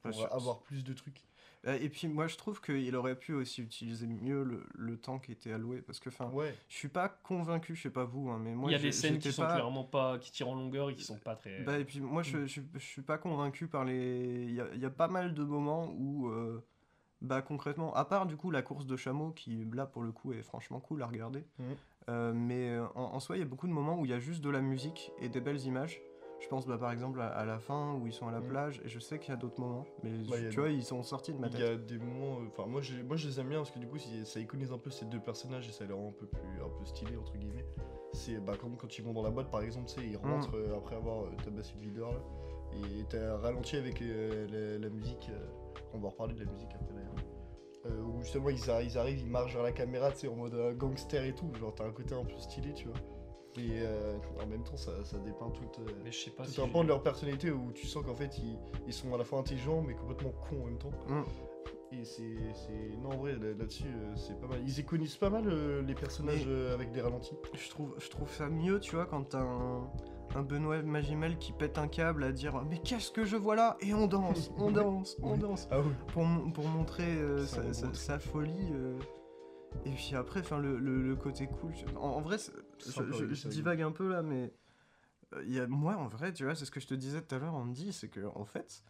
pour 0.02 0.14
sur- 0.14 0.33
avoir 0.35 0.61
plus 0.61 0.85
de 0.85 0.92
trucs. 0.92 1.25
Euh, 1.66 1.78
Et 1.78 1.90
puis 1.90 2.09
moi 2.09 2.26
je 2.26 2.37
trouve 2.37 2.62
qu'il 2.62 2.97
aurait 2.97 3.16
pu 3.19 3.35
aussi 3.35 3.61
utiliser 3.62 4.07
mieux 4.07 4.42
le, 4.45 4.64
le 4.75 4.97
temps 4.97 5.19
qui 5.19 5.30
était 5.30 5.52
alloué 5.52 5.83
parce 5.83 6.00
que 6.00 6.09
enfin 6.09 6.30
Ouais, 6.33 6.54
je 6.71 6.75
suis 6.76 6.88
pas 6.88 7.11
convaincu 7.11 7.76
je 7.76 7.83
sais 7.83 7.90
pas 7.90 8.04
vous 8.04 8.30
hein, 8.30 8.38
mais 8.42 8.54
moi 8.54 8.71
il 8.71 8.73
y 8.73 8.76
a 8.76 8.78
des 8.78 8.92
scènes 8.92 9.19
qui 9.19 9.30
sont 9.30 9.42
pas- 9.42 9.52
clairement 9.54 9.85
pas. 9.85 10.19
qui 10.19 10.33
tirent 10.33 10.49
en 10.49 10.54
longueur 10.54 10.88
et 10.88 10.95
qui 10.95 11.04
sont 11.04 11.19
pas 11.19 11.37
très. 11.37 11.61
bah, 11.62 11.78
et 11.78 11.85
puis 11.85 12.00
moi 12.00 12.23
je, 12.23 12.47
je, 12.47 12.62
je 12.73 12.78
suis 12.78 13.02
pas 13.02 13.19
convaincu 13.19 13.66
par 13.66 13.85
les 13.85 14.45
il 14.49 14.54
y 14.54 14.61
a, 14.62 14.69
il 14.73 14.80
y 14.80 14.87
a 14.87 14.90
pas 14.90 15.09
mal 15.09 15.35
de 15.35 15.45
moments 15.45 15.92
où 15.99 16.28
euh, 16.28 16.64
bah 17.21 17.42
concrètement 17.42 17.92
à 17.95 18.07
part 18.07 18.25
du 18.25 18.38
coup 18.38 18.50
la 18.50 18.62
course 18.62 18.87
de 18.87 18.97
chameau 18.97 19.33
qui 19.33 19.62
là 19.75 19.85
pour 19.85 20.00
le 20.02 20.12
coup 20.12 20.33
est 20.33 20.42
franchement 20.42 20.80
cool 20.80 21.02
à 21.02 21.07
regarder 21.07 21.45
euh, 22.09 22.33
mais 22.35 22.71
euh, 22.71 22.87
en, 22.95 23.02
en 23.12 23.21
soi 23.21 23.37
il 23.37 23.40
y 23.40 23.42
a 23.42 23.47
beaucoup 23.47 23.69
de 23.69 23.73
moments 23.75 23.99
où 24.00 24.07
il 24.07 24.11
y 24.11 24.14
a 24.14 24.19
juste 24.19 24.40
de 24.42 24.49
la 24.49 24.62
musique 24.62 25.12
et 25.21 25.28
des 25.28 25.42
belles 25.42 25.61
images 25.66 26.00
je 26.40 26.49
pense 26.49 26.66
bah, 26.66 26.78
par 26.78 26.90
exemple 26.90 27.20
à, 27.20 27.28
à 27.28 27.44
la 27.44 27.59
fin 27.59 27.94
où 27.94 28.06
ils 28.06 28.12
sont 28.12 28.26
à 28.26 28.32
la 28.32 28.40
Mhm. 28.40 28.49
plage 28.49 28.80
et 28.85 28.88
je 28.88 28.99
sais 28.99 29.18
qu'il 29.18 29.30
y 29.30 29.32
a 29.32 29.37
d'autres 29.37 29.61
moments 29.61 29.85
mais 30.02 30.11
Bah, 30.28 30.37
il 30.38 30.44
tu 30.49 30.50
des- 30.50 30.56
vois 30.56 30.70
ils 30.70 30.82
sont 30.85 31.02
sortis 31.02 31.32
de 31.32 31.38
ma 31.38 31.47
il 31.49 31.52
tête 31.52 31.61
y 31.61 31.64
a 31.64 31.76
des 31.76 31.99
moments. 31.99 32.40
euh, 32.40 32.47
Enfin, 32.49 32.66
moi, 32.66 32.80
moi, 33.06 33.16
je 33.16 33.28
les 33.28 33.38
aime 33.40 33.49
bien 33.49 33.59
parce 33.59 33.70
que 33.70 33.78
du 33.78 33.87
coup, 33.87 33.99
si- 33.99 34.25
ça 34.26 34.40
iconise 34.40 34.73
un 34.73 34.78
peu 34.78 34.90
ces 34.90 35.04
deux 35.06 35.20
personnages 35.20 35.68
et 35.68 35.73
ça 35.73 35.85
les 35.85 35.92
rend 35.92 36.09
un 36.09 36.12
peu 36.12 36.26
plus 36.26 36.62
un 36.64 36.68
peu 36.78 36.85
stylés, 36.85 37.16
entre 37.16 37.37
guillemets. 37.37 37.64
C'est 38.12 38.38
bah, 38.44 38.54
comme 38.61 38.76
quand 38.76 38.99
ils 38.99 39.04
vont 39.04 39.12
dans 39.12 39.23
la 39.23 39.30
boîte, 39.30 39.50
par 39.50 39.62
exemple, 39.62 39.87
tu 39.88 40.00
sais, 40.00 40.06
ils 40.06 40.16
Mm. 40.18 40.30
rentrent 40.32 40.56
euh, 40.56 40.76
après 40.76 40.97
avoir 40.97 41.25
euh, 41.25 41.30
tabassé 41.44 41.75
le 41.76 41.82
videur 41.82 42.11
là, 42.12 42.18
et 42.73 43.04
t'as 43.09 43.37
ralenti 43.37 43.76
avec 43.76 44.00
la, 44.00 44.78
la 44.78 44.88
musique. 44.88 45.30
on 45.92 45.99
va 45.99 46.09
reparler 46.09 46.35
de 46.35 46.44
la 46.44 46.50
musique 46.50 46.70
après 46.75 46.92
d'ailleurs. 46.94 47.14
Euh, 47.87 48.02
où 48.02 48.23
justement 48.23 48.50
ils, 48.50 48.59
arri- 48.59 48.85
ils 48.85 48.99
arrivent, 48.99 49.18
ils 49.20 49.30
marchent 49.30 49.54
vers 49.54 49.62
la 49.62 49.73
caméra, 49.73 50.11
tu 50.12 50.18
sais, 50.18 50.28
en 50.28 50.37
mode 50.37 50.54
euh, 50.54 50.75
gangster 50.75 51.25
et 51.25 51.35
tout. 51.35 51.50
Genre, 51.59 51.75
t'as 51.75 51.87
un 51.87 51.92
côté 51.92 52.14
un 52.14 52.25
peu 52.25 52.38
stylé, 52.38 52.73
tu 52.75 52.88
vois. 52.88 52.97
Et 53.57 53.80
euh, 53.80 54.16
en 54.40 54.47
même 54.47 54.62
temps, 54.62 54.76
ça, 54.76 54.92
ça 55.04 55.19
dépeint 55.19 55.50
tout, 55.50 55.83
euh, 55.83 55.92
Mais 56.04 56.12
je 56.12 56.19
sais 56.19 56.30
pas 56.30 56.45
tout 56.45 56.50
si 56.50 56.61
un 56.62 56.69
pan 56.69 56.83
de 56.85 56.88
leur 56.88 57.02
personnalité 57.02 57.50
où 57.50 57.73
tu 57.73 57.87
sens 57.87 58.04
qu'en 58.04 58.14
fait 58.14 58.38
ils, 58.38 58.57
ils 58.87 58.92
sont 58.92 59.12
à 59.12 59.19
la 59.19 59.25
fois 59.25 59.40
intelligents 59.40 59.83
mais 59.85 59.95
complètement 59.95 60.30
cons 60.49 60.62
en 60.62 60.66
même 60.66 60.78
temps. 60.78 60.92
Mm. 61.09 61.23
Et 61.92 62.04
c'est. 62.04 62.23
c'est- 62.54 62.97
Non, 63.02 63.11
en 63.11 63.16
vrai, 63.16 63.33
là- 63.33 63.52
là-dessus, 63.59 63.88
euh, 63.88 64.14
c'est 64.14 64.40
pas 64.40 64.47
mal. 64.47 64.61
Ils 64.64 64.78
iconisent 64.78 65.16
pas 65.16 65.30
mal 65.30 65.45
euh, 65.49 65.83
les 65.83 65.95
personnages 65.95 66.45
euh, 66.47 66.73
avec 66.75 66.92
des 66.92 67.00
ralentis. 67.00 67.35
Je 67.54 67.69
trouve, 67.71 67.95
je 67.99 68.09
trouve 68.09 68.30
ça 68.30 68.49
mieux, 68.49 68.78
tu 68.78 68.95
vois, 68.95 69.07
quand 69.07 69.25
t'as 69.30 69.40
un, 69.42 69.90
un 70.37 70.42
Benoît 70.42 70.80
Magimel 70.83 71.37
qui 71.38 71.52
pète 71.52 71.76
un 71.78 71.88
câble 71.88 72.23
à 72.23 72.30
dire 72.30 72.62
Mais 72.71 72.78
qu'est-ce 72.78 73.11
que 73.11 73.25
je 73.25 73.37
vois 73.37 73.57
là? 73.57 73.76
Et 73.80 73.92
on 73.92 74.07
danse, 74.07 74.52
on 74.59 74.71
danse, 74.71 75.16
on 75.25 75.37
danse 75.37 75.66
Ah 75.73 75.80
oui. 75.80 75.90
Pour, 76.12 76.25
pour 76.54 76.69
montrer 76.69 77.11
euh, 77.16 77.45
sa, 77.92 78.21
folie. 78.21 78.71
euh. 78.73 78.97
Et 79.85 79.90
puis 79.90 80.12
après, 80.14 80.40
enfin, 80.40 80.59
le, 80.59 80.78
le- 80.78 81.02
le 81.02 81.16
côté 81.16 81.49
cool. 81.49 81.73
En, 81.97 82.11
en 82.11 82.21
vrai, 82.21 82.38
c'est- 82.38 82.52
je, 82.85 83.49
divague 83.49 83.83
un 83.83 83.93
peu 83.93 84.09
là, 84.09 84.23
mais 84.23 84.53
euh, 85.35 85.43
il 85.47 85.55
y 85.55 85.61
a, 85.61 85.66
moi, 85.66 85.97
en 85.97 86.09
vrai, 86.09 86.33
tu 86.33 86.45
vois, 86.45 86.55
c'est 86.55 86.64
ce 86.64 86.71
que 86.71 86.81
je 86.81 86.87
te 86.87 86.95
disais 86.95 87.23
tout 87.23 87.35
à 87.35 87.38
l'heure, 87.38 87.55
Andy, 87.55 87.93
c'est 87.93 88.09
que 88.09 88.21
en 88.35 88.45
fait, 88.45 88.83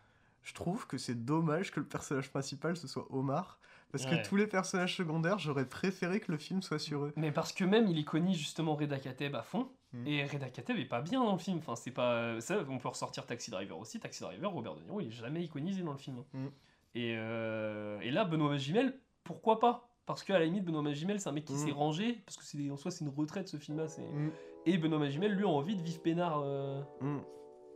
je 0.42 0.55
trouve 0.55 0.87
que 0.87 0.98
c'est 0.98 1.24
dommage 1.24 1.70
que 1.70 1.81
le 1.81 1.87
personnage 1.87 2.31
principal 2.31 2.76
ce 2.76 2.88
soit 2.88 3.07
Omar. 3.11 3.59
Parce 3.92 4.05
Ouais. 4.05 4.22
que 4.22 4.29
tous 4.29 4.37
les 4.37 4.46
personnages 4.46 4.96
secondaires, 4.96 5.38
j'aurais 5.40 5.68
préféré 5.68 6.20
que 6.20 6.31
le 6.31 6.38
film 6.38 6.62
soit 6.62 6.79
sur 6.79 7.07
eux. 7.07 7.12
Mais 7.16 7.33
parce 7.33 7.53
que 7.53 7.64
même 7.64 7.88
il 7.88 7.98
iconise 7.98 8.38
justement 8.38 8.76
Reda 8.76 9.00
Kateb 9.00 9.35
à 9.35 9.42
fond. 9.42 9.68
Mhm. 9.92 10.07
Et 10.07 10.24
Reda 10.24 10.48
Kateb 10.48 10.79
est 10.79 10.85
pas 10.85 11.00
bien 11.00 11.24
dans 11.24 11.33
le 11.33 11.38
film. 11.38 11.59
Enfin, 11.59 11.74
c'est 11.74 11.90
pas. 11.90 12.40
Ça, 12.40 12.64
on 12.68 12.79
peut 12.79 12.88
ressortir 12.88 13.26
Taxi 13.26 13.50
Driver 13.50 13.76
aussi. 13.76 13.98
Taxi 13.98 14.22
Driver, 14.22 14.50
Robert 14.50 14.76
De 14.76 14.83
Niro, 14.83 15.00
il 15.00 15.09
est 15.09 15.11
jamais 15.11 15.42
iconisé 15.42 15.83
dans 15.83 15.92
le 15.92 15.98
film. 15.98 16.22
Mhm. 16.33 16.50
Et, 16.94 17.16
euh, 17.16 17.98
et 18.00 18.12
là, 18.12 18.24
Benoît 18.24 18.50
Magimel, 18.50 18.96
pourquoi 19.24 19.59
pas? 19.59 19.89
Parce 20.12 20.25
qu'à 20.25 20.38
la 20.38 20.44
limite, 20.44 20.64
Benoît 20.64 20.83
Magimel, 20.83 21.20
c'est 21.20 21.29
un 21.29 21.33
mec 21.33 21.44
qui 21.44 21.55
s'est 21.55 21.70
rangé. 21.73 22.23
Parce 22.27 22.37
que 22.37 22.44
c'est 22.44 22.70
en 22.70 22.77
soi, 22.77 22.90
c'est 22.90 23.05
une 23.05 23.11
retraite 23.16 23.49
ce 23.49 23.57
film-là. 23.57 23.88
c'est- 23.88 24.03
Mm. 24.03 24.31
Et 24.66 24.79
Benoît 24.79 24.99
Magimel, 24.99 25.33
lui, 25.33 25.44
a 25.44 25.49
envie 25.49 25.77
de 25.77 25.83
vivre 25.83 26.01
peinard. 26.03 26.40
euh, 26.44 26.81
Mm. 27.01 27.18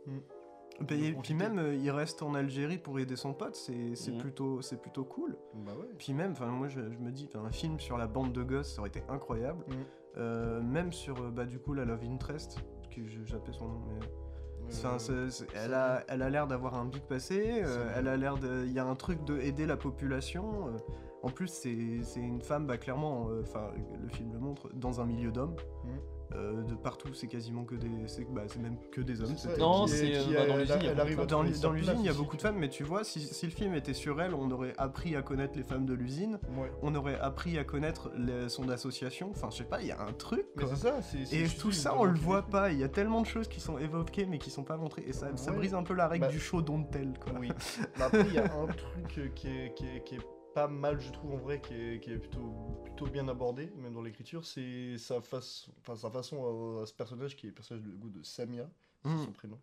Mm. 0.07 0.19
Bah, 0.81 0.95
et 0.95 1.13
Donc, 1.13 1.23
puis 1.23 1.33
même, 1.33 1.57
euh, 1.57 1.73
il 1.75 1.89
reste 1.89 2.21
en 2.21 2.33
Algérie 2.35 2.77
pour 2.77 2.99
aider 2.99 3.15
son 3.15 3.33
pote, 3.33 3.55
c'est 3.55 3.95
c'est 3.95 4.11
Mhm. 4.11 4.17
plutôt, 4.19 4.61
c'est 4.61 4.75
plutôt 4.81 5.05
cool. 5.05 5.37
Bah 5.65 5.71
ouais. 5.71 5.87
Puis 5.97 6.13
même, 6.13 6.31
enfin 6.31 6.47
moi 6.47 6.67
je, 6.67 6.81
je 6.91 6.97
me 6.97 7.11
dis, 7.11 7.29
un 7.33 7.49
film 7.49 7.79
sur 7.79 7.97
la 7.97 8.07
bande 8.07 8.33
de 8.33 8.43
gosses, 8.43 8.73
ça 8.73 8.81
aurait 8.81 8.89
été 8.89 9.01
incroyable. 9.07 9.63
Euh, 10.17 10.61
même 10.61 10.91
sur, 10.91 11.31
bah 11.31 11.45
du 11.45 11.59
coup, 11.59 11.73
la 11.73 11.85
Love 11.85 12.03
Interest, 12.03 12.59
que 12.93 13.07
je- 13.07 13.23
j'appelais 13.23 13.53
son 13.53 13.67
nom, 13.69 13.81
mais... 13.87 14.05
Enfin, 14.67 14.99
c'est- 14.99 15.29
c'est- 15.29 15.47
elle, 15.55 15.73
a, 15.73 16.03
elle 16.09 16.21
a 16.21 16.29
l'air 16.29 16.45
d'avoir 16.47 16.75
un 16.75 16.85
big 16.85 17.03
passé, 17.03 17.61
euh, 17.63 17.93
elle 17.95 18.07
a 18.09 18.17
l'air 18.17 18.37
de... 18.37 18.65
Il 18.65 18.73
y 18.73 18.79
a 18.79 18.85
un 18.85 18.95
truc 18.95 19.23
de 19.23 19.37
aider 19.39 19.65
la 19.65 19.77
population. 19.77 20.75
En 21.25 21.29
plus, 21.29 21.47
c'est 21.47 22.19
une 22.19 22.41
femme, 22.41 22.67
bah 22.67 22.77
clairement, 22.77 23.27
euh, 23.29 23.41
enfin, 23.41 23.71
le 24.01 24.07
film 24.09 24.31
le 24.33 24.39
montre, 24.39 24.69
dans 24.73 25.01
un 25.01 25.05
milieu 25.05 25.31
d'hommes. 25.31 25.55
Mhm. 25.83 25.91
Euh, 26.33 26.63
de 26.63 26.73
partout, 26.73 27.13
c'est 27.13 27.27
quasiment 27.27 27.63
que 27.65 27.75
des... 27.75 27.87
C'est 28.07 28.25
bah, 28.33 28.41
c'est 28.47 28.59
même 28.59 28.77
que 28.91 28.99
des 28.99 29.21
hommes. 29.21 29.31
C'est 29.37 29.49
ça, 29.51 29.57
Non, 29.57 29.85
euh, 29.87 30.33
bah, 30.33 30.47
dans 30.47 30.57
l'usine, 30.57 30.77
il 30.79 30.85
y 30.85 30.87
a 30.87 30.91
elle 30.93 30.99
arrive 30.99 31.19
à 31.19 31.25
dans 31.27 31.27
trouver 31.37 31.49
l'u- 31.49 31.55
sa 31.55 31.61
dans 31.61 31.71
l'usine, 31.71 31.85
place 31.91 31.99
il 32.01 32.05
y 32.05 32.07
a 32.07 32.11
aussi, 32.11 32.19
beaucoup 32.19 32.35
de 32.37 32.41
femmes, 32.41 32.57
mais 32.57 32.67
tu 32.69 32.83
vois, 32.83 33.03
si, 33.03 33.19
si 33.21 33.45
le 33.45 33.51
film 33.51 33.75
était 33.75 33.93
sur 33.93 34.19
elle, 34.19 34.33
on 34.33 34.49
aurait 34.49 34.73
appris 34.79 35.15
à 35.15 35.21
connaître 35.21 35.55
les 35.55 35.63
femmes 35.63 35.85
de 35.85 35.93
l'usine, 35.93 36.39
Ouais. 36.57 36.71
on 36.81 36.95
aurait 36.95 37.19
appris 37.19 37.59
à 37.59 37.63
connaître 37.63 38.11
les- 38.17 38.49
son 38.49 38.69
association, 38.69 39.29
enfin 39.31 39.49
je 39.51 39.57
sais 39.57 39.63
pas, 39.65 39.81
il 39.81 39.87
y 39.87 39.91
a 39.91 40.01
un 40.01 40.13
truc 40.13 40.45
Mais 40.57 40.65
ça, 40.75 40.95
Et 41.31 41.47
tout 41.47 41.71
ça, 41.71 41.95
on 41.95 42.05
le 42.05 42.17
voit 42.19 42.41
pas, 42.47 42.71
il 42.71 42.79
y 42.79 42.83
a 42.83 42.89
tellement 42.89 43.21
de 43.21 43.27
choses 43.27 43.47
qui 43.47 43.59
sont 43.61 43.77
évoquées 43.77 44.25
mais 44.25 44.39
qui 44.39 44.49
sont 44.49 44.63
pas 44.63 44.77
montrées, 44.77 45.03
et 45.07 45.13
ça, 45.13 45.27
brise 45.51 45.75
un 45.75 45.83
peu 45.83 45.93
la 45.93 46.07
règle 46.07 46.25
Bah- 46.25 46.31
du 46.31 46.39
show 46.39 46.59
don't 46.63 46.85
tell 46.91 47.13
quoi. 47.23 47.33
Oui. 47.39 47.49
Mais 47.97 48.03
après, 48.03 48.25
il 48.27 48.33
y 48.33 48.39
a 48.39 48.45
un 48.45 48.65
truc 48.65 49.35
qui 49.35 49.47
est, 49.47 49.73
qui, 49.75 49.85
est, 49.85 50.03
qui 50.03 50.15
est 50.15 50.19
pas 50.55 50.67
mal, 50.69 50.99
je 51.01 51.11
trouve, 51.11 51.33
en 51.33 51.37
vrai, 51.37 51.59
qui 51.61 51.73
est, 51.73 51.99
qui 51.99 52.11
est 52.13 52.17
plutôt, 52.17 52.79
plutôt 52.85 53.07
bien 53.07 53.27
abordé, 53.27 53.69
même 53.75 53.93
dans 53.93 54.01
l'écriture, 54.01 54.45
c'est 54.45 54.97
sa, 54.97 55.21
face, 55.21 55.67
enfin, 55.81 55.95
sa 55.97 56.09
façon 56.09 56.77
à, 56.79 56.83
à 56.83 56.85
ce 56.85 56.93
personnage, 56.93 57.35
qui 57.35 57.45
est 57.45 57.49
le 57.49 57.53
personnage 57.55 57.83
de, 57.83 57.91
goût 57.91 58.09
de 58.09 58.23
Samia, 58.23 58.67
c'est 59.03 59.09
Mhm. 59.09 59.25
son 59.25 59.31
prénom. 59.33 59.59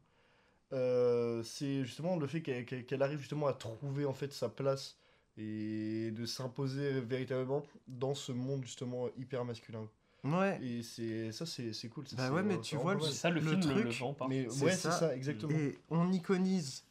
Euh, 0.75 1.43
c'est 1.43 1.85
justement 1.85 2.17
le 2.17 2.27
fait 2.27 2.41
qu'elle 2.43 3.03
arrive 3.03 3.19
justement 3.19 3.47
à 3.47 3.53
trouver 3.55 4.05
en 4.07 4.15
fait 4.15 4.33
sa 4.33 4.49
place 4.49 4.97
et 5.37 6.11
de 6.13 6.25
s'imposer 6.27 7.01
véritablement 7.01 7.63
dans 7.89 8.15
ce 8.15 8.33
monde 8.33 8.63
justement 8.65 9.09
hyper 9.19 9.45
masculin. 9.45 9.89
Ouais, 10.25 10.59
Et 10.63 10.83
c'est 10.83 11.33
ça, 11.33 11.47
c'est 11.47 11.73
c'est 11.73 11.89
cool. 11.89 12.07
ça, 12.07 12.17
Bah 12.17 12.29
c'est- 12.29 12.35
ouais, 12.35 12.43
mais 12.43 12.55
c'est 12.57 12.61
tu 12.63 12.77
vois, 12.77 12.95
le- 12.95 13.01
ça 13.01 13.29
le, 13.31 13.41
Le 13.41 13.41
film 13.41 13.61
le- 13.69 13.75
le, 13.75 13.83
truc, 13.89 14.01
vend 14.01 14.13
pas. 14.15 14.29
Mais 14.29 14.47
c'est 14.49 14.65
ouais, 14.65 14.71
c'est 14.71 14.77
ça. 14.77 14.93
ça, 14.93 15.17
exactement. 15.17 15.53
et 15.59 15.77
on 15.91 16.13
iconise 16.13 16.85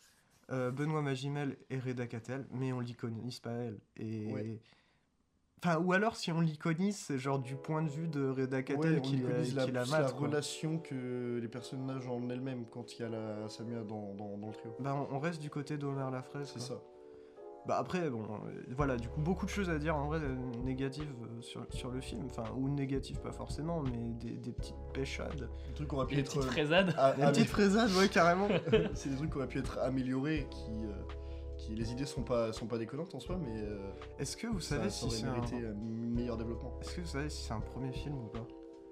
euh, 0.52 0.72
Benoît 0.72 1.02
Magimel 1.02 1.58
et 1.70 1.80
Reda 1.80 2.08
Kattel, 2.08 2.46
mais 2.52 2.74
on 2.74 2.80
l'iconise 2.80 3.40
pas 3.40 3.52
elle. 3.52 3.80
Et... 3.98 4.32
Ouais. 4.32 4.60
Enfin, 5.64 5.78
ou 5.78 5.94
alors 5.94 6.16
si 6.16 6.32
on 6.32 6.42
l'iconise, 6.42 6.98
c'est 6.98 7.20
genre 7.20 7.38
du 7.38 7.56
point 7.56 7.84
de 7.84 7.90
vue 7.90 8.08
de 8.08 8.28
Reda 8.28 8.64
Kattel 8.64 8.96
Ouais, 8.96 9.02
qui, 9.02 9.18
la, 9.18 9.30
iconise 9.30 9.56
la, 9.56 9.66
qui 9.66 9.72
la 9.72 9.86
mate, 9.86 10.02
la 10.02 10.08
relation 10.08 10.80
que 10.80 11.40
les 11.40 11.48
personnages 11.48 12.08
en 12.08 12.28
elles-mêmes 12.30 12.66
quand 12.66 12.98
il 12.98 13.02
y 13.04 13.06
a 13.06 13.10
la 13.10 13.48
Samia 13.48 13.84
dans, 13.84 14.16
dans, 14.16 14.38
dans 14.38 14.48
le 14.48 14.54
trio. 14.54 14.76
Bah, 14.80 14.96
on, 14.96 15.16
on 15.16 15.20
reste 15.20 15.40
du 15.40 15.52
côté 15.52 15.78
d'Omer 15.78 16.10
Lafraise. 16.12 16.50
C'est 16.52 16.60
ça. 16.60 16.82
Bah 17.68 17.78
après, 17.78 18.10
bon, 18.10 18.24
euh, 18.24 18.64
voilà, 18.76 18.98
du 18.98 19.08
coup, 19.08 19.22
beaucoup 19.22 19.46
de 19.46 19.52
choses 19.52 19.70
à 19.70 19.78
dire 19.78 19.96
en 19.96 20.08
vrai 20.08 20.20
euh, 20.20 20.36
négatives 20.64 21.14
euh, 21.24 21.42
sur, 21.42 21.64
sur 21.70 21.92
le 21.92 22.02
film. 22.02 22.24
Enfin, 22.26 22.44
ou 22.58 22.68
négatives, 22.70 23.20
pas 23.22 23.32
forcément, 23.32 23.82
mais 23.84 24.14
des, 24.20 24.32
des 24.38 24.52
petites 24.52 24.76
pêchades. 24.94 25.48
Des 25.68 25.74
trucs 25.76 25.88
qui 25.88 25.96
auraient 25.96 26.08
pu 26.08 26.16
Les 26.16 26.22
être. 26.22 26.34
petites 26.34 26.52
fraisades. 26.52 26.94
a- 26.98 27.14
Des 27.14 27.26
petites 27.28 27.50
fraisades, 27.50 27.92
ouais, 27.92 28.08
carrément. 28.10 28.48
c'est 28.96 29.10
des 29.10 29.16
trucs 29.16 29.30
qui 29.32 29.38
auraient 29.38 29.48
pu 29.48 29.60
être 29.60 29.78
améliorés, 29.78 30.48
qui, 30.50 30.72
euh, 30.86 30.92
qui 31.58 31.76
les 31.76 31.92
idées 31.92 32.08
sont 32.08 32.24
pas, 32.24 32.52
sont 32.52 32.66
pas 32.66 32.80
déconnantes 32.80 33.14
en 33.14 33.20
soi, 33.20 33.38
mais 33.38 33.62
euh, 33.62 33.78
Est-ce 34.18 34.36
que 34.38 34.48
vous 34.48 34.60
savez 34.60 34.90
ça 34.90 35.08
si 35.08 35.12
c'est 35.12 35.28
aurait 35.28 35.30
un... 35.30 35.36
mérité 35.42 35.56
un 35.68 35.74
meilleur 36.16 36.38
développement. 36.38 36.74
Est-ce 36.82 36.96
que 36.96 37.02
vous 37.02 37.08
savez 37.08 37.30
si 37.30 37.44
c'est 37.44 37.54
un 37.54 37.60
premier 37.62 37.92
film 37.92 38.16
ou 38.16 38.28
pas? 38.28 38.48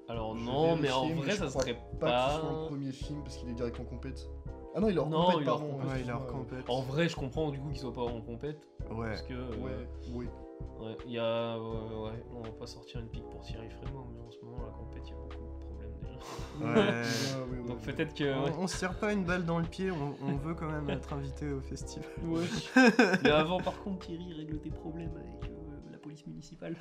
Alors 0.09 0.37
Je 0.37 0.45
non, 0.45 0.75
mais 0.75 0.91
en 0.91 1.07
vrai, 1.15 1.31
je 1.31 1.37
ça 1.37 1.47
crois 1.47 1.61
serait 1.63 1.77
Pas, 1.99 2.27
que 2.27 2.33
ce 2.35 2.39
soit 2.39 2.49
pas. 2.49 2.65
premier 2.67 2.91
film 2.91 3.23
parce 3.23 3.37
qu'il 3.37 3.49
est 3.49 3.53
direct 3.53 3.79
en 3.79 3.83
compète. 3.85 4.27
Ah 4.75 4.79
non, 4.79 4.89
il 4.89 4.95
est 4.95 4.99
hors 4.99 5.09
Non, 5.09 5.25
compète, 5.31 5.39
il 5.41 5.47
est 5.47 5.49
hors 5.49 5.57
pardon. 5.59 5.73
compète. 5.73 5.89
Ouais, 5.91 6.01
il 6.01 6.09
est 6.09 6.11
hors 6.11 6.21
excuse-moi. 6.21 6.43
compète. 6.49 6.69
En 6.69 6.81
vrai, 6.81 7.09
je 7.09 7.15
comprends 7.15 7.49
du 7.51 7.59
coup 7.59 7.69
qu'il 7.69 7.79
soit 7.79 7.93
pas 7.93 8.01
en 8.03 8.21
compète. 8.21 8.59
Ouais. 8.91 9.07
Parce 9.09 9.21
que. 9.23 9.33
euh, 9.33 9.49
Ouais, 9.57 9.89
oui. 10.13 10.27
Ouais, 10.79 10.97
il 11.05 11.11
y 11.13 11.19
a. 11.19 11.57
ouais, 11.57 12.09
ouais, 12.11 12.23
on 12.35 12.41
va 12.41 12.51
pas 12.51 12.67
sortir 12.67 12.99
une 13.01 13.07
pique 13.09 13.27
pour 13.29 13.41
Thierry 13.41 13.69
Frémont, 13.69 14.05
mais 14.13 14.21
en 14.21 14.31
ce 14.31 14.37
moment, 14.43 14.65
la 14.65 14.71
compète, 14.71 15.03
il 15.05 15.09
y 15.09 15.13
a 15.13 15.17
beaucoup 15.17 15.43
de 15.43 15.59
problèmes 15.65 15.93
déjà. 16.01 16.19
Ouais. 16.61 17.03
Ouais, 17.49 17.59
ouais, 17.61 17.67
Donc 17.67 17.81
peut-être 17.81 18.13
que. 18.13 18.23
ouais. 18.23 18.51
On, 18.57 18.63
on 18.63 18.67
se 18.67 18.77
tire 18.77 18.97
pas 18.97 19.11
une 19.13 19.23
balle 19.25 19.45
dans 19.45 19.59
le 19.59 19.65
pied, 19.65 19.89
on, 19.91 20.15
on 20.25 20.35
veut 20.35 20.53
quand 20.53 20.69
même 20.69 20.89
être 20.89 21.13
invité 21.13 21.49
au 21.51 21.61
festival. 21.61 22.05
Ouais. 22.23 22.43
mais 23.23 23.29
avant, 23.31 23.59
par 23.59 23.81
contre, 23.83 24.05
Thierry 24.05 24.33
règle 24.33 24.59
tes 24.59 24.69
problèmes 24.71 25.15
avec 25.15 25.49
euh, 25.49 25.91
la 25.91 25.97
police. 25.97 26.25
municipale. 26.27 26.75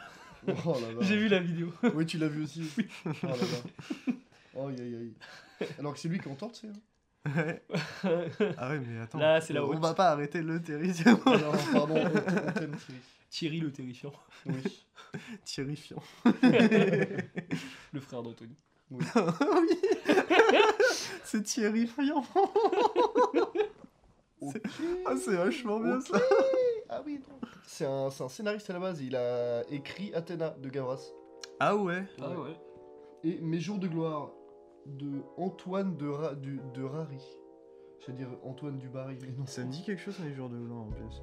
Oh 0.46 0.72
là 0.74 0.92
là. 0.92 1.00
J'ai 1.00 1.16
vu 1.16 1.28
la 1.28 1.40
vidéo. 1.40 1.68
Oui, 1.94 2.06
tu 2.06 2.18
l'as 2.18 2.28
vu 2.28 2.44
aussi. 2.44 2.70
Oh 3.06 3.10
là 3.22 3.30
là. 3.36 4.14
Oh, 4.56 4.66
aïe, 4.68 4.80
aïe, 4.80 4.96
aïe. 5.60 5.68
Alors 5.78 5.92
que 5.94 5.98
c'est 6.00 6.08
lui 6.08 6.18
qui 6.20 6.28
tu 6.28 6.36
sais. 6.52 6.66
hein. 6.68 6.72
Ouais. 7.36 7.62
Ah 8.56 8.68
ouais, 8.70 8.80
mais 8.80 9.00
attends. 9.00 9.18
Là, 9.18 9.40
c'est 9.40 9.52
la 9.52 9.64
On 9.64 9.78
va 9.78 9.94
pas 9.94 10.10
arrêter 10.10 10.40
le 10.42 10.60
terrifiant. 10.62 11.18
Ah 11.26 11.36
non, 11.36 11.52
pardon, 11.72 11.94
on 11.96 12.06
on 12.06 12.52
t'aime, 12.52 12.76
Thierry. 12.76 13.00
Thierry 13.30 13.60
le 13.60 13.72
terrifiant. 13.72 14.12
Oui. 14.46 14.84
Terrifiant. 15.44 16.02
Le 17.92 18.00
frère 18.00 18.22
d'Anthony. 18.22 18.54
oui. 18.90 19.04
oui. 19.16 19.78
c'est 21.24 21.42
terrifiant. 21.42 22.24
Ok. 24.40 24.60
Ah, 25.04 25.14
c'est 25.16 25.34
vachement 25.34 25.80
bien 25.80 26.00
ça. 26.00 26.16
Ah 26.88 27.02
oui. 27.04 27.20
C'est 27.66 27.84
un, 27.84 28.08
c'est 28.08 28.22
un 28.22 28.28
scénariste 28.28 28.70
à 28.70 28.74
la 28.74 28.78
base. 28.78 29.00
Il 29.00 29.16
a 29.16 29.64
écrit 29.68 30.14
Athéna 30.14 30.50
de 30.50 30.68
Gavras. 30.68 31.10
Ah 31.58 31.74
ouais. 31.74 32.04
Ah 32.22 32.30
ouais. 32.30 32.56
Et 33.24 33.40
Mes 33.40 33.58
jours 33.58 33.78
de 33.78 33.88
gloire 33.88 34.30
de 34.88 35.22
Antoine 35.36 35.96
de, 35.96 36.08
Ra- 36.08 36.34
du- 36.34 36.60
de 36.74 36.82
Rary. 36.82 37.22
J'allais 38.00 38.18
dire 38.18 38.28
Antoine 38.44 38.78
du 38.78 38.88
Barry, 38.88 39.18
mais 39.20 39.32
non. 39.36 39.44
Ça 39.46 39.64
me 39.64 39.70
dit 39.70 39.82
quelque 39.82 40.00
chose 40.00 40.18
les 40.24 40.32
jours 40.32 40.48
de 40.48 40.56
blanc 40.56 40.82
en 40.82 40.90
plus? 40.90 41.22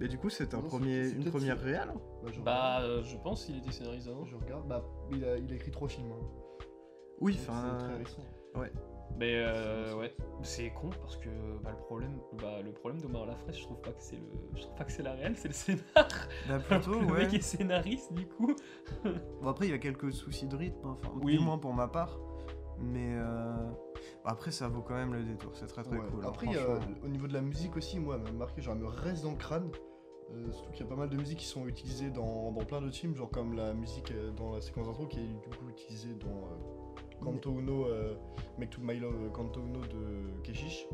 Mais 0.00 0.08
du 0.08 0.18
coup, 0.18 0.30
c'est 0.30 0.54
un 0.54 0.58
Non, 0.62 0.66
premier, 0.68 1.08
une 1.10 1.24
première 1.24 1.58
réelle. 1.60 1.92
Bah, 2.24 2.30
je 2.32 2.40
Bah, 2.40 2.76
regarde. 2.78 2.84
euh, 2.90 3.02
je 3.04 3.16
pense 3.18 3.44
qu'il 3.44 3.56
était 3.58 3.70
scénariste 3.70 4.08
avant. 4.08 4.24
Je 4.24 4.36
regarde. 4.36 4.66
Bah, 4.66 4.82
il 5.12 5.24
a, 5.24 5.36
il 5.36 5.52
a 5.52 5.54
écrit 5.56 5.70
trois 5.70 5.88
films. 5.88 6.10
hein. 6.12 6.64
Oui, 7.20 7.38
enfin. 7.40 7.76
C'est 7.78 7.84
très 7.86 7.96
récent. 7.98 8.22
Mais 9.18 9.34
euh, 9.44 9.94
ouais, 9.96 10.14
c'est 10.42 10.70
con 10.70 10.88
parce 11.02 11.16
que 11.16 11.28
bah, 11.62 11.70
le 11.72 11.76
problème, 11.84 12.18
bah, 12.40 12.62
le 12.62 12.72
problème 12.72 13.02
d'Omar 13.02 13.26
Lafraise, 13.26 13.56
je 13.56 13.62
trouve 13.64 13.80
pas 13.80 13.90
que 13.90 14.00
c'est 14.00 14.16
le, 14.16 14.22
je 14.54 14.62
trouve 14.62 14.74
pas 14.76 14.84
que 14.84 14.92
c'est 14.92 15.02
la 15.02 15.12
réelle, 15.14 15.36
c'est 15.36 15.48
le 15.48 15.54
scénar. 15.54 15.84
Bah 15.96 16.06
Alors 16.48 16.62
plutôt, 16.82 16.92
que 17.00 17.04
le 17.04 17.12
ouais. 17.12 17.18
mec 17.24 17.34
est 17.34 17.42
scénariste 17.42 18.12
du 18.14 18.26
coup. 18.26 18.54
Bon, 19.42 19.48
après, 19.50 19.66
il 19.66 19.70
y 19.72 19.74
a 19.74 19.78
quelques 19.78 20.12
soucis 20.12 20.46
de 20.46 20.56
rythme, 20.56 20.86
enfin, 20.86 21.12
Oui. 21.22 21.36
du 21.36 21.44
moins 21.44 21.58
pour 21.58 21.74
ma 21.74 21.88
part. 21.88 22.18
Mais 22.80 23.14
euh, 23.18 23.70
après, 24.24 24.50
ça 24.52 24.68
vaut 24.68 24.82
quand 24.82 24.94
même 24.94 25.12
le 25.14 25.22
détour. 25.24 25.54
C'est 25.54 25.66
très 25.66 25.82
très 25.82 25.96
Ouais. 25.98 26.06
cool. 26.10 26.24
hein, 26.24 26.28
Après, 26.28 26.46
a- 26.48 26.52
franchement. 26.52 26.94
au 27.04 27.08
niveau 27.08 27.26
de 27.26 27.34
la 27.34 27.42
musique 27.42 27.76
aussi, 27.76 27.98
moi, 28.00 28.16
elle 28.16 28.22
m'a 28.32 28.38
marqué, 28.38 28.62
genre, 28.62 28.74
elle 28.74 28.80
me 28.82 28.86
reste 28.88 29.22
dans 29.24 29.32
le 29.32 29.36
crâne. 29.36 29.70
Euh, 30.32 30.52
surtout 30.52 30.70
qu'il 30.72 30.80
y 30.82 30.84
a 30.84 30.88
pas 30.88 30.96
mal 30.96 31.10
de 31.10 31.16
musiques 31.16 31.40
qui 31.40 31.46
sont 31.46 31.66
utilisées 31.66 32.10
dans, 32.10 32.52
dans 32.52 32.64
plein 32.64 32.80
de 32.80 32.90
films, 32.90 33.16
genre 33.16 33.30
comme 33.30 33.54
la 33.54 33.74
musique 33.74 34.12
euh, 34.12 34.30
dans 34.30 34.54
la 34.54 34.60
séquence 34.60 34.86
d'intro 34.86 35.06
qui 35.08 35.18
est 35.18 35.26
du 35.26 35.48
coup 35.56 35.68
utilisée 35.68 36.14
dans 36.14 36.28
euh, 36.28 37.18
Kanto 37.20 37.58
Uno, 37.58 37.86
euh, 37.86 38.14
Make 38.56 38.70
to 38.70 38.80
My 38.80 38.98
Love, 39.00 39.24
euh, 39.24 39.28
Kanto 39.30 39.60
Uno 39.60 39.80
de 39.80 40.40
Keshish. 40.44 40.86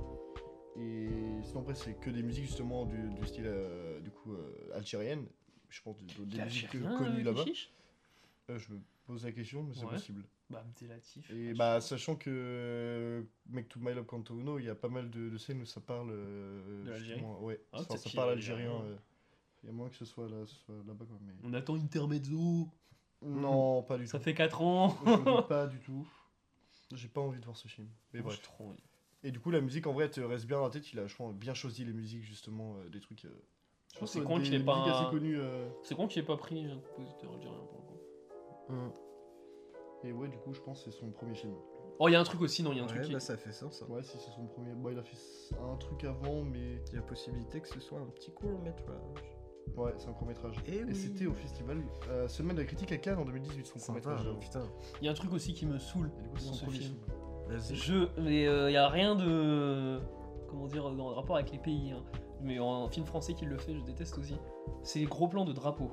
Et 0.78 1.08
sinon, 1.42 1.60
après, 1.60 1.74
c'est 1.74 1.94
que 1.94 2.10
des 2.10 2.22
musiques 2.22 2.46
justement 2.46 2.84
du, 2.86 3.10
du 3.10 3.26
style 3.26 3.44
euh, 3.46 4.00
du 4.00 4.10
coup 4.10 4.32
euh, 4.32 4.70
algérienne. 4.74 5.26
Je 5.68 5.82
pense 5.82 5.96
des, 5.98 6.24
des 6.24 6.42
musiques 6.42 6.74
euh, 6.74 6.96
connues 6.96 7.20
euh, 7.20 7.24
là-bas. 7.24 7.44
Keshish? 7.44 7.72
Euh, 8.50 8.58
je 8.58 8.72
me 8.72 8.80
pose 9.06 9.24
la 9.24 9.32
question, 9.32 9.62
mais 9.64 9.74
c'est 9.74 9.84
Ouais. 9.84 9.90
possible. 9.92 10.24
Bah, 10.48 10.60
Abdelatif. 10.60 11.28
Et 11.30 11.34
franchement. 11.46 11.58
bah, 11.58 11.80
sachant 11.80 12.14
que 12.16 12.30
euh, 12.30 13.22
Make 13.48 13.68
to 13.68 13.80
My 13.80 13.92
Love 13.94 14.06
Kanto 14.06 14.38
Uno, 14.38 14.58
il 14.60 14.64
y 14.66 14.68
a 14.70 14.74
pas 14.76 14.88
mal 14.88 15.10
de, 15.10 15.28
de 15.28 15.38
scènes 15.38 15.60
où 15.62 15.66
ça 15.66 15.80
parle. 15.80 16.10
euh, 16.12 16.84
De 16.84 16.90
l'Algérie 16.90 17.08
justement, 17.14 17.40
Ouais, 17.42 17.60
Ah, 17.72 17.78
Enfin, 17.80 17.96
ça 17.96 18.10
parle 18.14 18.30
algérien. 18.30 18.70
euh. 18.72 18.96
Il 19.62 19.66
y 19.66 19.70
a 19.70 19.72
moins 19.72 19.88
que 19.88 19.96
ce 19.96 20.04
soit 20.04 20.28
là- 20.28 20.44
là-bas, 20.86 21.04
quoi. 21.06 21.18
Mais... 21.22 21.32
On 21.42 21.52
attend 21.54 21.74
Intermezzo. 21.74 22.68
Non, 23.22 23.82
pas 23.82 23.98
du 23.98 24.06
Ça 24.06 24.18
tout. 24.18 24.24
fait 24.24 24.34
4 24.34 24.62
ans. 24.62 24.96
Je 25.04 25.40
pas 25.48 25.66
du 25.66 25.80
tout. 25.80 26.06
J'ai 26.92 27.08
pas 27.08 27.20
envie 27.22 27.40
de 27.40 27.44
voir 27.44 27.56
ce 27.56 27.66
film. 27.66 27.88
Mais 28.12 28.20
Moi, 28.20 28.28
bref. 28.28 28.36
j'ai 28.36 28.42
trop 28.44 28.68
envie. 28.68 28.84
Et 29.24 29.32
du 29.32 29.40
coup, 29.40 29.50
la 29.50 29.60
musique 29.60 29.88
en 29.88 29.92
vrai, 29.92 30.04
elle 30.04 30.10
te 30.12 30.20
reste 30.20 30.46
bien 30.46 30.58
dans 30.58 30.64
la 30.64 30.70
tête. 30.70 30.92
Il 30.92 30.98
a 31.00 31.02
vachement 31.02 31.32
bien 31.32 31.54
choisi 31.54 31.84
les 31.84 31.92
musiques, 31.92 32.22
justement, 32.22 32.76
euh, 32.76 32.88
des 32.90 33.00
trucs. 33.00 33.24
euh, 33.24 33.30
je 33.94 33.98
pense 33.98 34.12
C'est 34.12 34.22
con 34.22 34.38
qu'il 34.40 34.54
ait 34.54 34.60
pas 34.62 34.86
euh, 34.86 35.68
C'est 35.82 35.96
con 35.96 36.06
qu'il 36.06 36.22
ait 36.22 36.26
pas 36.26 36.36
pris 36.36 36.66
un 36.66 36.78
compositeur 36.78 37.32
algérien 37.32 37.58
pour 37.58 37.80
le 37.80 37.86
coup. 38.92 38.96
Et 40.06 40.12
ouais, 40.12 40.28
du 40.28 40.36
coup, 40.38 40.52
je 40.52 40.60
pense 40.60 40.84
que 40.84 40.90
c'est 40.90 40.98
son 40.98 41.10
premier 41.10 41.34
film. 41.34 41.52
Oh, 41.98 42.08
il 42.08 42.12
y 42.12 42.14
a 42.14 42.20
un 42.20 42.24
truc 42.24 42.40
aussi, 42.42 42.62
non, 42.62 42.72
il 42.72 42.76
y 42.76 42.80
a 42.80 42.82
un 42.82 42.86
Ouais, 42.86 42.92
truc 42.92 43.04
qui. 43.06 43.12
bah, 43.12 43.20
ça 43.20 43.36
fait 43.36 43.52
sens. 43.52 43.82
hein. 43.82 43.86
Ouais, 43.92 44.02
si 44.02 44.18
c'est 44.18 44.30
son 44.30 44.46
premier. 44.46 44.72
Bon, 44.74 44.90
il 44.90 44.98
a 44.98 45.02
fait 45.02 45.16
un 45.58 45.76
truc 45.76 46.04
avant, 46.04 46.42
mais. 46.42 46.82
Il 46.92 46.94
y 46.96 46.98
a 46.98 47.02
possibilité 47.02 47.60
que 47.60 47.68
ce 47.68 47.80
soit 47.80 47.98
un 47.98 48.06
petit 48.06 48.30
court 48.30 48.58
métrage. 48.62 48.98
Ouais, 49.76 49.92
c'est 49.96 50.08
un 50.08 50.12
court 50.12 50.28
métrage. 50.28 50.56
Eh 50.66 50.76
Et 50.76 50.84
oui. 50.84 50.94
c'était 50.94 51.26
au 51.26 51.32
festival 51.34 51.82
euh, 52.08 52.28
Semaine 52.28 52.56
de 52.56 52.60
la 52.60 52.66
critique 52.66 52.92
à 52.92 52.98
Cannes 52.98 53.18
en 53.18 53.24
2018, 53.24 53.66
son 53.66 53.72
court 53.74 53.82
Sympa, 53.82 54.10
métrage. 54.16 54.38
putain. 54.40 54.62
Il 55.00 55.06
y 55.06 55.08
a 55.08 55.10
un 55.10 55.14
truc 55.14 55.32
aussi 55.32 55.54
qui 55.54 55.66
me 55.66 55.78
saoule 55.78 56.10
Et 56.18 56.22
du 56.22 56.28
coup, 56.28 56.36
c'est 56.38 56.46
dans 56.46 56.52
son 56.52 56.58
ce 56.58 56.64
premier 56.66 56.78
film. 56.78 56.94
film. 56.94 57.58
Vas-y. 57.58 57.74
Je, 57.74 58.20
mais 58.20 58.42
il 58.68 58.72
y 58.72 58.76
a 58.76 58.88
rien 58.88 59.16
de, 59.16 60.00
comment 60.48 60.66
dire, 60.66 60.90
dans 60.90 61.08
le 61.10 61.14
rapport 61.16 61.36
avec 61.36 61.50
les 61.50 61.58
pays. 61.58 61.92
hein. 61.92 62.02
Mais 62.42 62.58
en 62.58 62.86
film 62.88 63.06
français 63.06 63.32
qui 63.34 63.44
le 63.46 63.56
fait, 63.56 63.74
je 63.74 63.82
déteste 63.82 64.18
aussi. 64.18 64.36
C'est 64.82 64.98
les 65.00 65.06
gros 65.06 65.26
plans 65.28 65.44
de 65.46 65.52
drapeaux. 65.52 65.90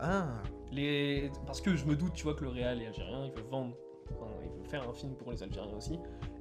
Ah, 0.00 0.42
Les, 0.72 1.30
parce 1.46 1.60
que 1.60 1.74
je 1.76 1.84
me 1.86 1.96
doute, 1.96 2.12
tu 2.14 2.24
vois, 2.24 2.34
que 2.34 2.44
le 2.44 2.50
Real 2.50 2.80
est 2.82 2.86
algérien, 2.86 3.26
il 3.26 3.32
veut 3.32 3.48
vendre, 3.48 3.74
enfin, 4.12 4.30
il 4.44 4.62
veut 4.62 4.68
faire 4.68 4.88
un 4.88 4.92
film 4.92 5.14
pour 5.14 5.30
les 5.32 5.42
Algériens 5.42 5.76
aussi. 5.76 5.98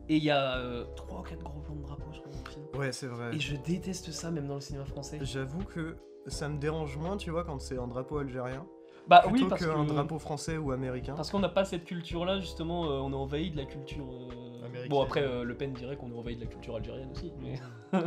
Et 0.10 0.18
il 0.18 0.24
y 0.24 0.32
a 0.32 0.58
euh, 0.58 0.86
trois 0.96 1.20
ou 1.20 1.24
quatre 1.24 1.44
gros 1.44 1.60
plans 1.60 1.76
de 1.76 1.82
drapeaux, 1.82 2.12
je 2.14 2.20
crois, 2.20 2.32
dans 2.32 2.44
le 2.46 2.50
film. 2.50 2.66
ouais, 2.76 2.92
c'est 2.92 3.08
vrai. 3.08 3.36
Et 3.36 3.40
je 3.40 3.56
déteste 3.56 4.12
ça, 4.12 4.32
même 4.32 4.48
dans 4.48 4.56
le 4.56 4.62
cinéma 4.62 4.86
français. 4.86 5.20
J'avoue 5.22 5.64
que 5.66 5.98
ça 6.28 6.48
me 6.50 6.60
dérange 6.60 6.98
moins, 6.98 7.18
tu 7.18 7.30
vois, 7.30 7.44
quand 7.44 7.60
c'est 7.60 7.78
un 7.78 7.88
drapeau 7.88 8.18
algérien. 8.18 8.66
Bah 9.08 9.22
plutôt 9.22 9.44
oui, 9.44 9.50
parce 9.50 9.66
qu'un 9.66 9.84
que 9.86 9.90
drapeau 9.90 10.20
français 10.20 10.58
ou 10.58 10.72
américain. 10.72 11.16
parce 11.16 11.32
qu'on 11.32 11.40
n'a 11.40 11.50
pas 11.50 11.66
cette 11.66 11.86
culture-là, 11.86 12.40
justement, 12.40 12.86
euh, 12.86 13.00
on 13.00 13.12
est 13.12 13.16
envahi 13.16 13.52
de 13.52 13.58
la 13.58 13.66
culture. 13.66 14.06
euh, 14.10 14.66
Américaine. 14.66 14.90
Bon 14.90 15.02
après, 15.02 15.22
euh, 15.22 15.44
Le 15.44 15.56
Pen 15.56 15.72
dirait 15.74 15.96
qu'on 15.96 16.12
est 16.12 16.16
envahi 16.18 16.36
de 16.36 16.42
la 16.42 16.48
culture 16.48 16.76
algérienne 16.76 17.10
aussi, 17.12 17.32
mais 17.40 17.56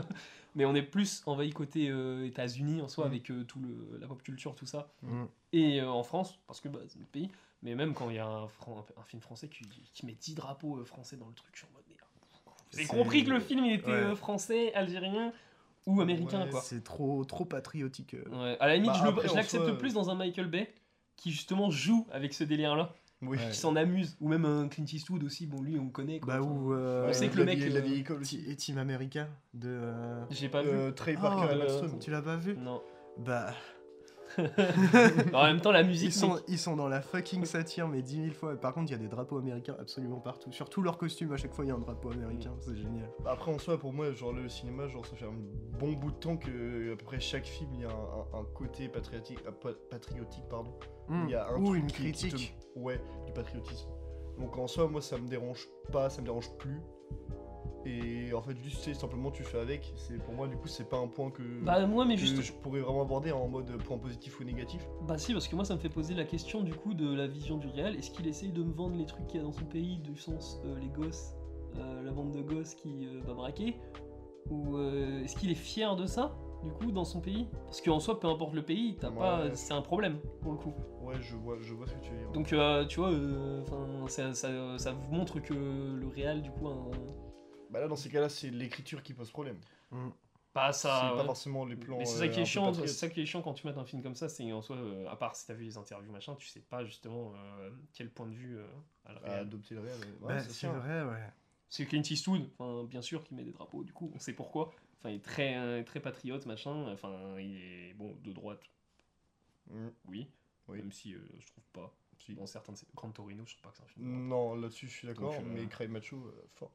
mais 0.55 0.65
on 0.65 0.75
est 0.75 0.83
plus 0.83 1.23
envahi 1.27 1.51
côté 1.51 1.91
États-Unis 2.27 2.83
en 2.83 2.89
soi 2.89 3.05
Mm. 3.05 3.09
avec 3.09 3.23
tout 3.47 3.61
le 3.61 3.99
la 3.99 4.07
pop 4.07 4.23
culture, 4.23 4.55
tout 4.55 4.67
ça. 4.67 4.91
Mm. 5.03 5.25
Et 5.55 5.83
en 5.83 6.03
France, 6.03 6.39
parce 6.47 6.61
que 6.61 6.69
bah, 6.69 6.81
c'est 6.89 6.99
notre 6.99 7.11
pays, 7.11 7.31
mais 7.63 7.75
même 7.75 7.95
quand 7.95 8.11
il 8.11 8.17
y 8.17 8.19
a 8.19 8.27
un, 8.27 8.49
fran- 8.49 8.85
un 8.99 9.03
film 9.05 9.23
français 9.23 9.49
qui, 9.49 9.65
qui 9.95 10.05
met 10.07 10.15
10 10.21 10.35
drapeaux 10.35 10.85
français 10.85 11.17
dans 11.17 11.27
le 11.29 11.35
truc, 11.35 11.51
je 11.55 11.61
suis 11.61 11.67
en 11.67 11.75
mode, 11.75 11.85
j'ai 12.73 12.85
compris 12.87 13.25
que 13.25 13.31
le 13.31 13.41
film 13.41 13.65
il 13.65 13.73
était 13.73 13.91
Ouais. 13.91 14.15
français, 14.15 14.73
algérien 14.75 15.33
ou 15.87 16.01
américain 16.01 16.45
Ouais, 16.45 16.51
quoi. 16.51 16.61
C'est 16.61 16.85
trop, 16.85 17.25
trop 17.25 17.45
patriotique. 17.45 18.15
Ouais, 18.31 18.57
à 18.61 18.67
la 18.69 18.75
limite, 18.77 18.93
Bah, 18.93 19.15
je 19.27 19.35
l'accepte 19.35 19.73
plus 19.79 19.95
dans 19.95 20.09
un 20.11 20.15
Michael 20.15 20.47
Bay 20.47 20.73
qui 21.21 21.31
justement 21.31 21.71
joue 21.71 22.07
avec 22.13 22.33
ce 22.33 22.45
délire-là, 22.45 22.95
Oui. 23.23 23.37
Qui 23.51 23.55
s'en 23.57 23.77
amuse, 23.77 24.17
ou 24.21 24.29
même 24.29 24.47
un 24.47 24.69
Clint 24.69 24.87
Eastwood 24.91 25.23
aussi, 25.23 25.47
bon 25.47 25.61
lui 25.61 25.79
on 25.79 25.89
connaît 25.91 26.19
quoi. 26.21 26.39
Bah, 26.39 26.41
ou. 26.43 26.73
euh, 26.73 27.09
on 27.09 27.13
sait 27.13 27.29
que 27.29 27.37
le 27.37 27.45
mec, 27.45 27.59
La 27.59 27.67
euh, 27.67 27.81
vieille 27.81 28.01
école 28.01 28.21
aussi. 28.23 28.43
Et 28.49 28.57
Team 28.57 28.79
America 28.79 29.29
de. 29.53 29.69
euh, 29.69 30.25
J'ai 30.31 30.49
pas 30.49 30.63
vu. 30.63 30.71
Euh, 30.71 30.91
Trey 30.91 31.15
Ah, 31.19 31.21
Parker 31.21 31.55
euh, 31.55 31.69
Stone. 31.69 31.99
Tu 31.99 32.11
l'as 32.11 32.23
pas 32.23 32.37
vu? 32.37 32.57
Non. 32.57 32.81
Bah, 33.19 33.53
en 35.35 35.45
même 35.45 35.61
temps, 35.61 35.73
la 35.73 35.83
musique. 35.83 36.09
ils 36.11 36.13
sont, 36.13 36.39
ils 36.49 36.59
sont 36.59 36.77
dans 36.77 36.89
la 36.89 37.01
fucking 37.01 37.45
satire, 37.45 37.89
mais 37.89 38.03
10 38.03 38.23
000 38.23 38.35
fois. 38.35 38.57
Par 38.57 38.73
contre, 38.75 38.91
il 38.91 38.93
y 38.93 38.95
a 38.95 38.99
des 38.99 39.09
drapeaux 39.09 39.39
américains 39.39 39.77
absolument 39.81 40.21
partout. 40.21 40.53
Sur 40.53 40.69
tous 40.71 40.83
leurs 40.83 40.99
costumes, 40.99 41.33
à 41.33 41.37
chaque 41.37 41.53
fois, 41.55 41.65
il 41.65 41.69
y 41.69 41.71
a 41.71 41.75
un 41.75 41.79
drapeau 41.79 42.11
américain. 42.11 42.53
C'est 42.61 42.77
génial. 42.77 43.09
Après, 43.27 43.53
en 43.53 43.59
soi, 43.59 43.79
pour 43.79 43.93
moi, 43.93 44.13
genre 44.13 44.33
le 44.33 44.49
cinéma, 44.49 44.87
genre 44.89 45.05
ça 45.07 45.17
fait 45.17 45.27
un 45.27 45.35
bon 45.79 45.93
bout 45.93 46.11
de 46.13 46.17
temps 46.17 46.37
que 46.37 46.93
à 46.93 46.97
peu 46.97 47.05
près 47.05 47.21
chaque 47.21 47.47
film, 47.47 47.71
il 47.75 47.81
y 47.81 47.85
a 47.85 47.89
un, 47.91 47.93
un- 47.93 48.41
un 48.41 48.45
côté 48.55 48.89
patriotique, 48.89 49.39
euh, 49.47 49.51
pa- 49.53 49.79
patriotique, 49.91 50.45
pardon. 50.49 50.73
Il 51.25 51.31
y 51.31 51.35
a 51.35 51.49
un 51.49 51.57
Ou 51.61 51.65
truc 51.67 51.81
une 51.81 51.87
qui- 51.89 52.13
qui 52.13 52.13
te- 52.13 52.19
critique. 52.37 52.55
Ouais, 52.77 53.01
du 53.27 53.33
patriotisme. 53.33 53.89
Donc 54.39 54.57
en 54.57 54.67
soi, 54.69 54.87
moi, 54.89 55.03
ça 55.03 55.19
me 55.19 55.27
dérange 55.29 55.67
pas, 55.93 56.09
ça 56.09 56.21
me 56.21 56.27
dérange 56.27 56.49
plus. 56.59 56.81
Et 57.87 58.33
en 58.35 58.43
fait, 58.43 58.57
juste, 58.63 58.83
tu 58.85 58.93
sais, 58.93 58.95
simplement, 58.95 59.31
tu 59.31 59.43
fais 59.43 59.59
avec. 59.59 59.93
C'est 59.97 60.23
pour 60.23 60.35
moi, 60.35 60.47
du 60.49 60.57
coup, 60.57 60.69
c'est 60.69 60.89
pas 60.89 60.99
un 60.99 61.07
point 61.09 61.31
que, 61.31 61.43
Bah, 61.63 61.87
moi, 61.87 62.05
mais 62.05 62.15
que 62.17 62.21
juste. 62.21 62.41
je 62.43 62.53
pourrais 62.53 62.81
vraiment 62.81 63.03
aborder 63.03 63.33
en 63.33 63.49
mode 63.49 63.75
point 63.85 63.97
positif 63.97 64.39
ou 64.39 64.45
négatif. 64.45 64.87
Bah, 65.09 65.17
si, 65.17 65.33
parce 65.33 65.49
que 65.49 65.57
moi, 65.57 65.65
ça 65.65 65.75
me 65.75 65.81
fait 65.81 65.89
poser 65.89 66.15
la 66.15 66.25
question 66.25 66.63
du 66.63 66.75
coup 66.75 66.93
de 66.93 67.15
la 67.15 67.27
vision 67.27 67.57
du 67.57 67.69
réel. 67.69 67.97
Est-ce 67.97 68.11
qu'il 68.11 68.27
essaye 68.27 68.53
de 68.53 68.63
me 68.63 68.73
vendre 68.73 68.97
les 68.97 69.07
trucs 69.07 69.27
qu'il 69.29 69.39
y 69.39 69.43
a 69.43 69.47
dans 69.47 69.53
son 69.53 69.65
pays, 69.65 69.97
du 69.99 70.17
sens 70.17 70.61
euh, 70.67 70.79
les 70.79 70.89
gosses, 70.89 71.35
euh, 71.79 72.03
la 72.03 72.13
bande 72.13 72.33
de 72.33 72.43
gosses 72.43 72.75
qui 72.75 73.07
euh, 73.07 73.23
va 73.27 73.33
braquer? 73.33 73.77
Ou 74.51 74.77
euh, 74.77 75.23
est-ce 75.25 75.37
qu'il 75.37 75.51
est 75.51 75.55
fier 75.55 75.97
de 75.97 76.05
ça, 76.07 76.37
du 76.65 76.71
coup, 76.73 76.91
dans 76.93 77.05
son 77.05 77.21
pays? 77.21 77.47
Parce 77.67 77.81
qu'en 77.81 78.01
soi, 78.01 78.21
peu 78.21 78.27
importe 78.29 78.53
le 78.53 78.63
pays, 78.63 78.97
t'as 79.01 79.09
Ouais. 79.11 79.17
pas. 79.19 79.55
C'est 79.55 79.73
un 79.73 79.83
problème, 79.83 80.19
pour 80.43 80.53
le 80.53 80.59
coup. 80.59 80.75
Ouais, 81.03 81.15
je 81.21 81.35
vois, 81.37 81.57
je 81.61 81.73
vois 81.73 81.87
ce 81.87 81.95
que 81.95 82.01
tu 82.01 82.11
veux 82.11 82.19
dire. 82.19 82.31
Donc, 82.33 82.47
tu 82.49 82.55
vois, 83.01 83.11
euh, 83.11 83.63
ça, 84.09 84.35
ça, 84.35 84.77
ça 84.77 84.93
vous 84.93 85.15
montre 85.15 85.41
que 85.41 85.55
le 85.55 86.07
réel, 86.09 86.43
du 86.43 86.51
coup, 86.51 86.69
un... 86.69 86.91
Bah 87.71 87.81
là, 87.81 87.89
dans 87.89 87.97
ces 87.97 88.09
cas-là, 88.11 88.29
c'est 88.29 88.51
l'écriture 88.51 89.03
qui 89.03 89.15
pose 89.15 89.31
problème. 89.31 89.59
Bah, 90.53 90.73
c'est 90.73 90.89
ça. 90.89 91.01
pas 91.13 91.17
ouais. 91.19 91.25
forcément 91.25 91.65
les 91.65 91.77
plans. 91.77 91.97
Mais 91.99 92.05
c'est 92.05 92.17
euh, 92.17 92.19
ça 92.19 92.29
qui 92.29 92.41
est 92.41 92.43
peu 92.43 92.47
chiant, 92.47 92.75
c'est 92.75 92.87
ça 92.89 93.09
qui 93.09 93.21
est 93.21 93.27
chiant 93.27 93.41
quand 93.41 93.55
tu 93.55 93.67
mets 93.69 93.79
un 93.79 93.85
film 93.85 94.03
comme 94.03 94.17
ça, 94.17 94.29
c'est 94.29 94.51
en 94.53 94.61
soi, 94.63 94.77
euh, 94.77 95.07
à 95.09 95.15
part 95.15 95.37
si 95.37 95.47
t'as 95.47 95.55
vu 95.55 95.65
les 95.65 95.77
interviews 95.79 96.11
machin, 96.11 96.35
tu 96.35 96.49
sais 96.49 96.61
pas 96.61 96.85
justement 96.85 97.33
euh, 97.37 97.71
quel 97.95 98.11
point 98.11 98.27
de 98.27 98.35
vue 98.35 98.59
euh, 98.59 98.67
à 99.05 99.13
le 99.13 99.19
À 99.19 99.21
réel. 99.31 99.41
adopter 99.43 99.75
le 99.77 99.81
réel. 99.83 100.01
ouais. 100.21 100.29
Bah, 100.29 100.41
c'est 100.41 100.67
vrai, 100.67 101.05
ouais. 101.05 101.29
C'est 101.69 101.87
Clint 101.87 102.03
Eastwood, 102.03 102.51
enfin 102.59 102.85
bien 102.89 103.01
sûr 103.01 103.23
qui 103.23 103.35
met 103.35 103.45
des 103.45 103.53
drapeaux, 103.53 103.85
du 103.85 103.93
coup 103.93 104.11
on 104.13 104.19
sait 104.19 104.33
pourquoi. 104.33 104.73
Enfin 104.99 105.11
il 105.11 105.17
est 105.17 105.25
très 105.25 105.57
euh, 105.57 105.85
très 105.85 106.01
patriote 106.01 106.45
machin, 106.47 106.89
enfin 106.93 107.39
il 107.39 107.57
est 107.57 107.95
bon 107.95 108.17
de 108.25 108.33
droite, 108.33 108.63
Mm. 109.69 109.89
oui, 110.09 110.29
Oui. 110.67 110.79
même 110.79 110.91
si 110.91 111.15
euh, 111.15 111.21
je 111.39 111.47
trouve 111.47 111.65
pas. 111.73 111.95
Si. 112.19 112.35
Dans 112.35 112.47
certains 112.47 112.73
de 112.73 112.77
ses 112.79 112.87
Grand 112.97 113.11
Torino, 113.13 113.45
je 113.47 113.53
trouve 113.55 113.63
pas 113.63 113.71
que 113.71 113.77
c'est 113.77 113.83
un 113.85 113.87
film. 113.87 114.27
Non, 114.29 114.55
là-dessus, 114.57 114.89
je 114.89 114.93
suis 114.97 115.07
d'accord, 115.07 115.31
Donc, 115.33 115.41
euh, 115.43 115.49
mais 115.49 115.67
Cry 115.69 115.87
Macho, 115.89 116.17
euh, 116.17 116.45
fort. 116.55 116.73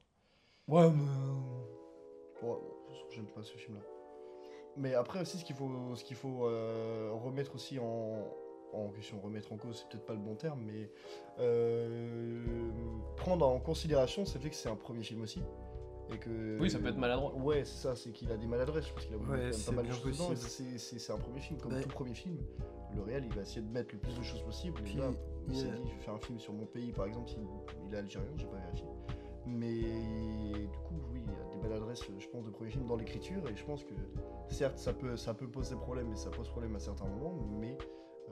Ouais 0.67 0.89
mais 0.89 1.03
Ouais, 2.41 2.57
bon, 2.57 2.59
j'aime 3.11 3.27
pas 3.27 3.43
ce 3.43 3.55
film-là. 3.57 3.81
Mais 4.77 4.93
après 4.93 5.21
aussi, 5.21 5.37
ce 5.37 5.45
qu'il 5.45 5.55
faut, 5.55 5.69
ce 5.95 6.03
qu'il 6.03 6.17
faut 6.17 6.47
euh, 6.47 7.11
remettre 7.13 7.55
aussi 7.55 7.79
en, 7.79 8.27
en 8.73 8.89
question, 8.89 9.19
remettre 9.21 9.53
en 9.53 9.57
cause, 9.57 9.77
c'est 9.79 9.87
peut-être 9.89 10.05
pas 10.05 10.13
le 10.13 10.19
bon 10.19 10.35
terme, 10.35 10.61
mais 10.65 10.89
euh, 11.39 12.43
prendre 13.15 13.47
en 13.47 13.59
considération, 13.59 14.25
c'est 14.25 14.37
le 14.39 14.43
fait 14.43 14.49
que 14.49 14.55
c'est 14.55 14.69
un 14.69 14.75
premier 14.75 15.03
film 15.03 15.21
aussi. 15.21 15.41
Et 16.13 16.17
que, 16.17 16.59
Oui, 16.59 16.69
ça 16.69 16.77
peut 16.79 16.89
être 16.89 16.97
maladroit. 16.97 17.33
Ouais, 17.35 17.63
c'est 17.63 17.81
ça, 17.87 17.95
c'est 17.95 18.11
qu'il 18.11 18.31
a 18.31 18.37
des 18.37 18.45
maladresses. 18.47 18.87
Je 18.87 18.93
pense 18.93 19.05
qu'il 19.05 19.15
a 19.15 19.17
Ouais, 19.17 19.23
quand 19.25 19.33
même 19.33 19.53
c'est 19.53 19.65
pas 19.71 19.71
mal 19.77 19.87
de 19.87 19.91
choses 19.93 20.03
dedans. 20.11 20.35
c'est- 20.35 21.11
un 21.11 21.17
premier 21.17 21.39
film, 21.39 21.59
comme 21.59 21.79
tout 21.81 21.89
premier 21.89 22.13
film. 22.13 22.37
Le 22.95 23.01
réel, 23.01 23.23
il 23.25 23.33
va 23.33 23.41
essayer 23.41 23.61
de 23.61 23.71
mettre 23.71 23.93
le 23.93 23.99
plus 23.99 24.15
de 24.17 24.23
choses 24.23 24.41
possible. 24.43 24.79
Puis, 24.83 24.95
et 24.95 24.97
là, 24.99 25.11
il 25.47 25.55
s'est 25.55 25.69
a- 25.69 25.71
dit, 25.71 25.87
je 25.89 25.95
vais 25.95 26.01
faire 26.01 26.13
un 26.13 26.19
film 26.19 26.37
sur 26.39 26.53
mon 26.53 26.65
pays, 26.65 26.91
par 26.91 27.05
exemple, 27.05 27.29
s'il 27.29 27.39
il 27.87 27.93
est 27.93 27.97
algérien, 27.97 28.27
j'ai 28.37 28.45
pas 28.45 28.57
vérifié. 28.57 28.85
Mais 29.47 29.81
du 29.81 30.77
coup, 30.87 30.95
oui, 31.11 31.21
il 31.25 31.31
y 31.31 31.35
a 31.35 31.55
des 31.55 31.61
maladresses, 31.67 32.03
je 32.17 32.27
pense, 32.27 32.43
de 32.45 32.49
premier 32.49 32.71
film 32.71 32.85
dans 32.85 32.95
l'écriture. 32.95 33.47
Et 33.49 33.55
je 33.55 33.63
pense 33.63 33.83
que, 33.83 33.93
certes, 34.49 34.77
ça 34.77 34.93
peut, 34.93 35.15
ça 35.17 35.33
peut 35.33 35.47
poser 35.47 35.75
problème, 35.75 36.11
et 36.11 36.15
ça 36.15 36.29
pose 36.29 36.49
problème 36.49 36.75
à 36.75 36.79
certains 36.79 37.05
moments. 37.05 37.35
Mais 37.59 37.77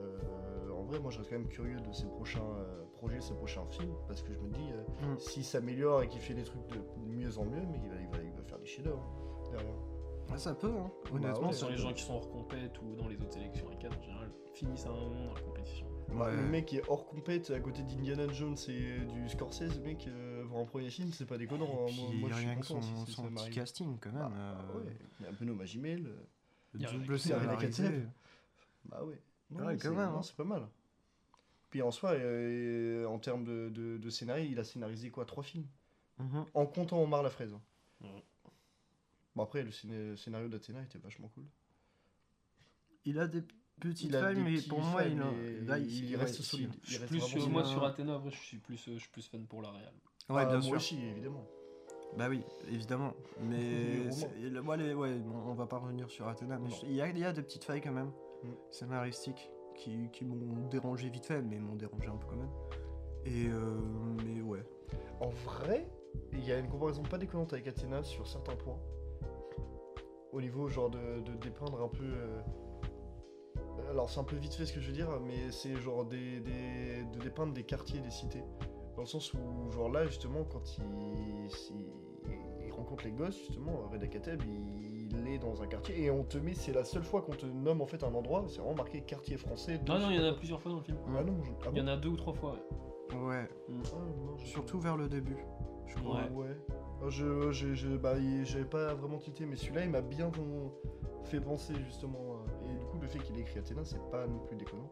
euh, 0.00 0.70
en 0.72 0.82
vrai, 0.82 0.98
moi, 0.98 1.10
je 1.10 1.18
reste 1.18 1.30
quand 1.30 1.38
même 1.38 1.48
curieux 1.48 1.80
de 1.80 1.92
ses 1.92 2.06
prochains 2.06 2.42
euh, 2.58 2.84
projets, 2.94 3.20
ses 3.20 3.34
prochains 3.34 3.64
films. 3.66 3.94
Parce 4.08 4.22
que 4.22 4.32
je 4.32 4.40
me 4.40 4.48
dis, 4.50 4.70
euh, 4.72 4.82
Mm. 5.14 5.18
s'il 5.18 5.44
s'améliore 5.44 6.02
et 6.02 6.08
qu'il 6.08 6.20
fait 6.20 6.34
des 6.34 6.42
trucs 6.44 6.66
de 6.68 6.78
mieux 7.06 7.38
en 7.38 7.44
mieux, 7.44 7.62
mais 7.70 7.80
il 7.82 7.88
va, 7.90 7.96
il 8.00 8.08
va, 8.08 8.22
il 8.24 8.32
va 8.32 8.42
faire 8.42 8.58
des 8.58 8.66
chefs-d'œuvre 8.66 9.04
derrière. 9.50 9.74
Ouais, 10.30 10.38
ça 10.38 10.54
peut, 10.54 10.72
hein. 10.74 10.90
Honnêtement, 11.12 11.48
ouais, 11.48 11.52
ça 11.52 11.58
Sur 11.58 11.70
les 11.70 11.76
gens 11.76 11.92
qui 11.92 12.02
sont 12.02 12.14
hors 12.14 12.30
compète 12.30 12.80
ou 12.82 12.94
dans 12.96 13.08
les 13.08 13.16
autres 13.16 13.32
sélections 13.34 13.70
et 13.70 13.76
cadres 13.76 13.98
en 13.98 14.02
général, 14.02 14.30
finissent 14.54 14.86
à 14.86 14.90
un 14.90 14.94
moment 14.94 15.26
dans 15.26 15.34
la 15.34 15.40
compétition. 15.40 15.86
Ouais. 16.12 16.36
Le 16.36 16.42
mec 16.48 16.72
est 16.72 16.82
hors 16.88 17.06
compète 17.06 17.50
à 17.50 17.58
côté 17.60 17.82
d'Indiana 17.82 18.28
Jones 18.32 18.56
et 18.68 18.98
du 19.00 19.28
Scorsese, 19.28 19.74
le 19.76 19.80
mec, 19.82 20.06
euh, 20.06 20.44
voir 20.46 20.62
un 20.62 20.66
premier 20.66 20.90
film, 20.90 21.12
c'est 21.12 21.26
pas 21.26 21.38
déconnant. 21.38 21.64
hein. 21.66 21.90
Moi, 21.92 22.06
puis 22.10 22.18
moi, 22.20 22.28
je 22.30 22.34
suis 22.36 22.44
rien 22.46 22.54
que 22.56 22.66
content 22.66 22.82
son, 22.82 23.06
si 23.06 23.12
son 23.12 23.28
petit 23.30 23.50
casting, 23.50 23.98
quand 23.98 24.12
même. 24.12 24.30
Ah, 24.32 24.60
euh, 24.74 24.78
ouais. 24.84 24.96
Il 25.20 25.26
y 25.26 25.28
a 25.28 25.32
Benoît 25.32 25.56
Magimel. 25.56 26.06
euh, 26.06 26.16
Il 26.74 26.82
y 26.82 26.86
a 26.86 26.92
Double 26.92 27.18
Kateb. 27.58 28.08
Bah 28.86 29.02
ouais. 29.04 29.20
Non, 29.50 29.66
Ouais, 29.66 29.74
quand 29.76 29.82
c'est- 29.82 29.90
même, 29.90 30.08
hein. 30.10 30.22
c'est 30.22 30.36
pas 30.36 30.44
mal. 30.44 30.68
Puis 31.70 31.82
en 31.82 31.90
soi, 31.90 32.12
euh, 32.12 33.04
en 33.06 33.18
termes 33.18 33.44
de, 33.44 33.68
de, 33.70 33.96
de 33.98 34.10
scénario, 34.10 34.46
il 34.48 34.58
a 34.60 34.64
scénarisé 34.64 35.10
quoi 35.10 35.24
Trois 35.24 35.42
films 35.42 35.66
Mhm. 36.18 36.44
En 36.54 36.66
comptant 36.66 37.02
Omar 37.02 37.24
la 37.24 37.30
fraise. 37.30 37.52
Ouais. 38.00 38.24
Bon 39.34 39.42
après, 39.42 39.64
le 39.64 39.72
ciné- 39.72 40.16
scénario 40.16 40.46
d'Athéna 40.48 40.80
était 40.82 40.98
vachement 40.98 41.26
cool. 41.34 41.44
Il 43.04 43.18
a 43.18 43.26
des 43.26 43.42
petites 43.80 44.08
Il 44.08 44.16
a 44.16 44.20
failles, 44.20 44.34
des 44.36 44.42
mais 44.42 44.60
pour 44.62 44.80
moi, 44.80 45.04
il, 45.04 46.04
il 46.10 46.16
reste 46.16 46.42
solide. 46.42 46.72
Je 46.82 46.94
suis 46.96 47.06
plus, 47.06 47.36
euh, 47.36 47.48
moi 47.48 47.64
sur 47.64 47.84
Athéna, 47.84 48.14
après, 48.16 48.30
je 48.30 48.36
suis 48.40 48.58
plus, 48.58 48.88
euh, 48.88 48.94
je 48.94 48.98
suis 49.00 49.10
plus 49.10 49.26
fan 49.28 49.44
pour 49.46 49.62
la 49.62 49.70
Real. 49.70 49.92
Ouais, 50.30 50.36
Ah, 50.42 50.44
bien 50.46 50.54
moi 50.56 50.62
sûr. 50.62 50.76
aussi, 50.76 51.04
évidemment. 51.04 51.44
Bah 52.16 52.26
oui, 52.30 52.42
évidemment. 52.70 53.12
Mais 53.40 54.08
le- 54.50 54.62
moi, 54.62 54.76
les- 54.76 54.94
ouais, 54.94 55.18
bon, 55.18 55.34
on 55.46 55.54
va 55.54 55.66
pas 55.66 55.78
revenir 55.78 56.08
sur 56.10 56.28
Athéna, 56.28 56.58
mais 56.58 56.70
il 56.84 56.92
y, 56.94 57.00
a, 57.02 57.08
il 57.08 57.18
y 57.18 57.24
a 57.24 57.32
des 57.32 57.42
petites 57.42 57.64
failles 57.64 57.80
quand 57.80 57.92
même, 57.92 58.12
Mm. 58.44 58.48
scénaristiques, 58.70 59.50
qui, 59.76 60.08
qui 60.12 60.24
m'ont 60.24 60.68
dérangé 60.68 61.08
vite 61.10 61.26
fait, 61.26 61.42
mais 61.42 61.58
m'ont 61.58 61.74
dérangé 61.76 62.06
un 62.08 62.16
peu 62.16 62.26
quand 62.28 62.36
même. 62.36 62.50
Et 63.26 63.48
euh, 63.48 63.80
mais 64.24 64.40
ouais. 64.42 64.62
En 65.20 65.30
vrai, 65.30 65.88
il 66.32 66.44
y 66.44 66.52
a 66.52 66.58
une 66.58 66.68
comparaison 66.68 67.02
pas 67.02 67.18
déconnante 67.18 67.52
avec 67.54 67.66
Athéna 67.66 68.02
sur 68.04 68.26
certains 68.28 68.54
points. 68.54 68.78
Au 70.32 70.40
niveau 70.40 70.68
genre 70.68 70.90
de, 70.90 71.20
de 71.20 71.32
dépeindre 71.40 71.82
un 71.82 71.88
peu. 71.88 72.04
euh, 72.04 72.40
Alors 73.90 74.10
c'est 74.10 74.20
un 74.20 74.24
peu 74.24 74.36
vite 74.36 74.54
fait 74.54 74.66
ce 74.66 74.72
que 74.72 74.80
je 74.80 74.86
veux 74.88 74.92
dire, 74.92 75.08
mais 75.24 75.50
c'est 75.50 75.76
genre 75.76 76.04
des, 76.04 76.40
des- 76.40 77.04
de 77.12 77.18
dépeindre 77.22 77.52
des 77.52 77.62
quartiers, 77.62 78.00
des 78.00 78.10
cités. 78.10 78.42
Dans 78.96 79.02
le 79.02 79.06
sens 79.06 79.32
où 79.34 79.70
genre 79.72 79.88
là 79.88 80.06
justement 80.06 80.44
quand 80.44 80.78
il, 80.78 80.84
il, 81.44 82.66
il 82.66 82.72
rencontre 82.72 83.04
les 83.04 83.12
gosses 83.12 83.38
justement, 83.38 83.88
Reda 83.92 84.06
Kateb 84.06 84.42
il 84.44 85.28
est 85.28 85.38
dans 85.38 85.62
un 85.62 85.66
quartier 85.66 86.04
et 86.04 86.10
on 86.10 86.24
te 86.24 86.38
met, 86.38 86.54
c'est 86.54 86.72
la 86.72 86.84
seule 86.84 87.04
fois 87.04 87.22
qu'on 87.22 87.32
te 87.34 87.46
nomme 87.46 87.80
en 87.80 87.86
fait 87.86 88.02
un 88.04 88.14
endroit, 88.14 88.44
c'est 88.48 88.58
vraiment 88.58 88.74
marqué 88.76 89.00
quartier 89.02 89.36
français. 89.36 89.80
Non, 89.86 89.98
non, 89.98 90.10
il 90.10 90.16
y 90.16 90.20
en 90.20 90.24
a 90.24 90.32
plusieurs 90.32 90.60
fois 90.60 90.72
dans 90.72 90.78
le 90.78 90.84
film. 90.84 90.98
Ah 91.16 91.22
non, 91.22 91.42
je- 91.42 91.50
ah 91.64 91.70
Il 91.72 91.78
y 91.78 91.80
en 91.80 91.84
bon 91.84 91.90
a 91.90 91.96
deux 91.96 92.08
ou 92.10 92.16
trois 92.16 92.34
fois. 92.34 92.52
ouais. 92.52 93.16
Ouais, 93.16 93.48
Ah, 93.68 93.96
non, 94.26 94.36
j'ai 94.38 94.46
surtout 94.46 94.80
vers 94.80 94.96
le 94.96 95.08
début, 95.08 95.36
je 95.86 95.94
crois. 95.96 96.22
Ouais. 96.32 96.46
Ouais. 96.46 96.56
Euh, 97.02 97.10
Je, 97.10 97.52
je, 97.52 97.74
je- 97.74 97.96
bah, 97.96 98.14
j'avais 98.44 98.64
pas 98.64 98.94
vraiment 98.94 99.18
tilté, 99.18 99.44
mais 99.46 99.56
celui-là, 99.56 99.84
il 99.84 99.90
m'a 99.90 100.00
bien 100.00 100.30
fait 101.24 101.40
penser 101.40 101.74
justement. 101.84 102.33
Le 103.04 103.10
fait 103.10 103.18
qu'il 103.20 103.36
ait 103.36 103.42
écrit 103.42 103.58
Athéna, 103.58 103.84
c'est 103.84 104.00
pas 104.10 104.26
non 104.26 104.38
plus 104.40 104.56
déconnant. 104.56 104.90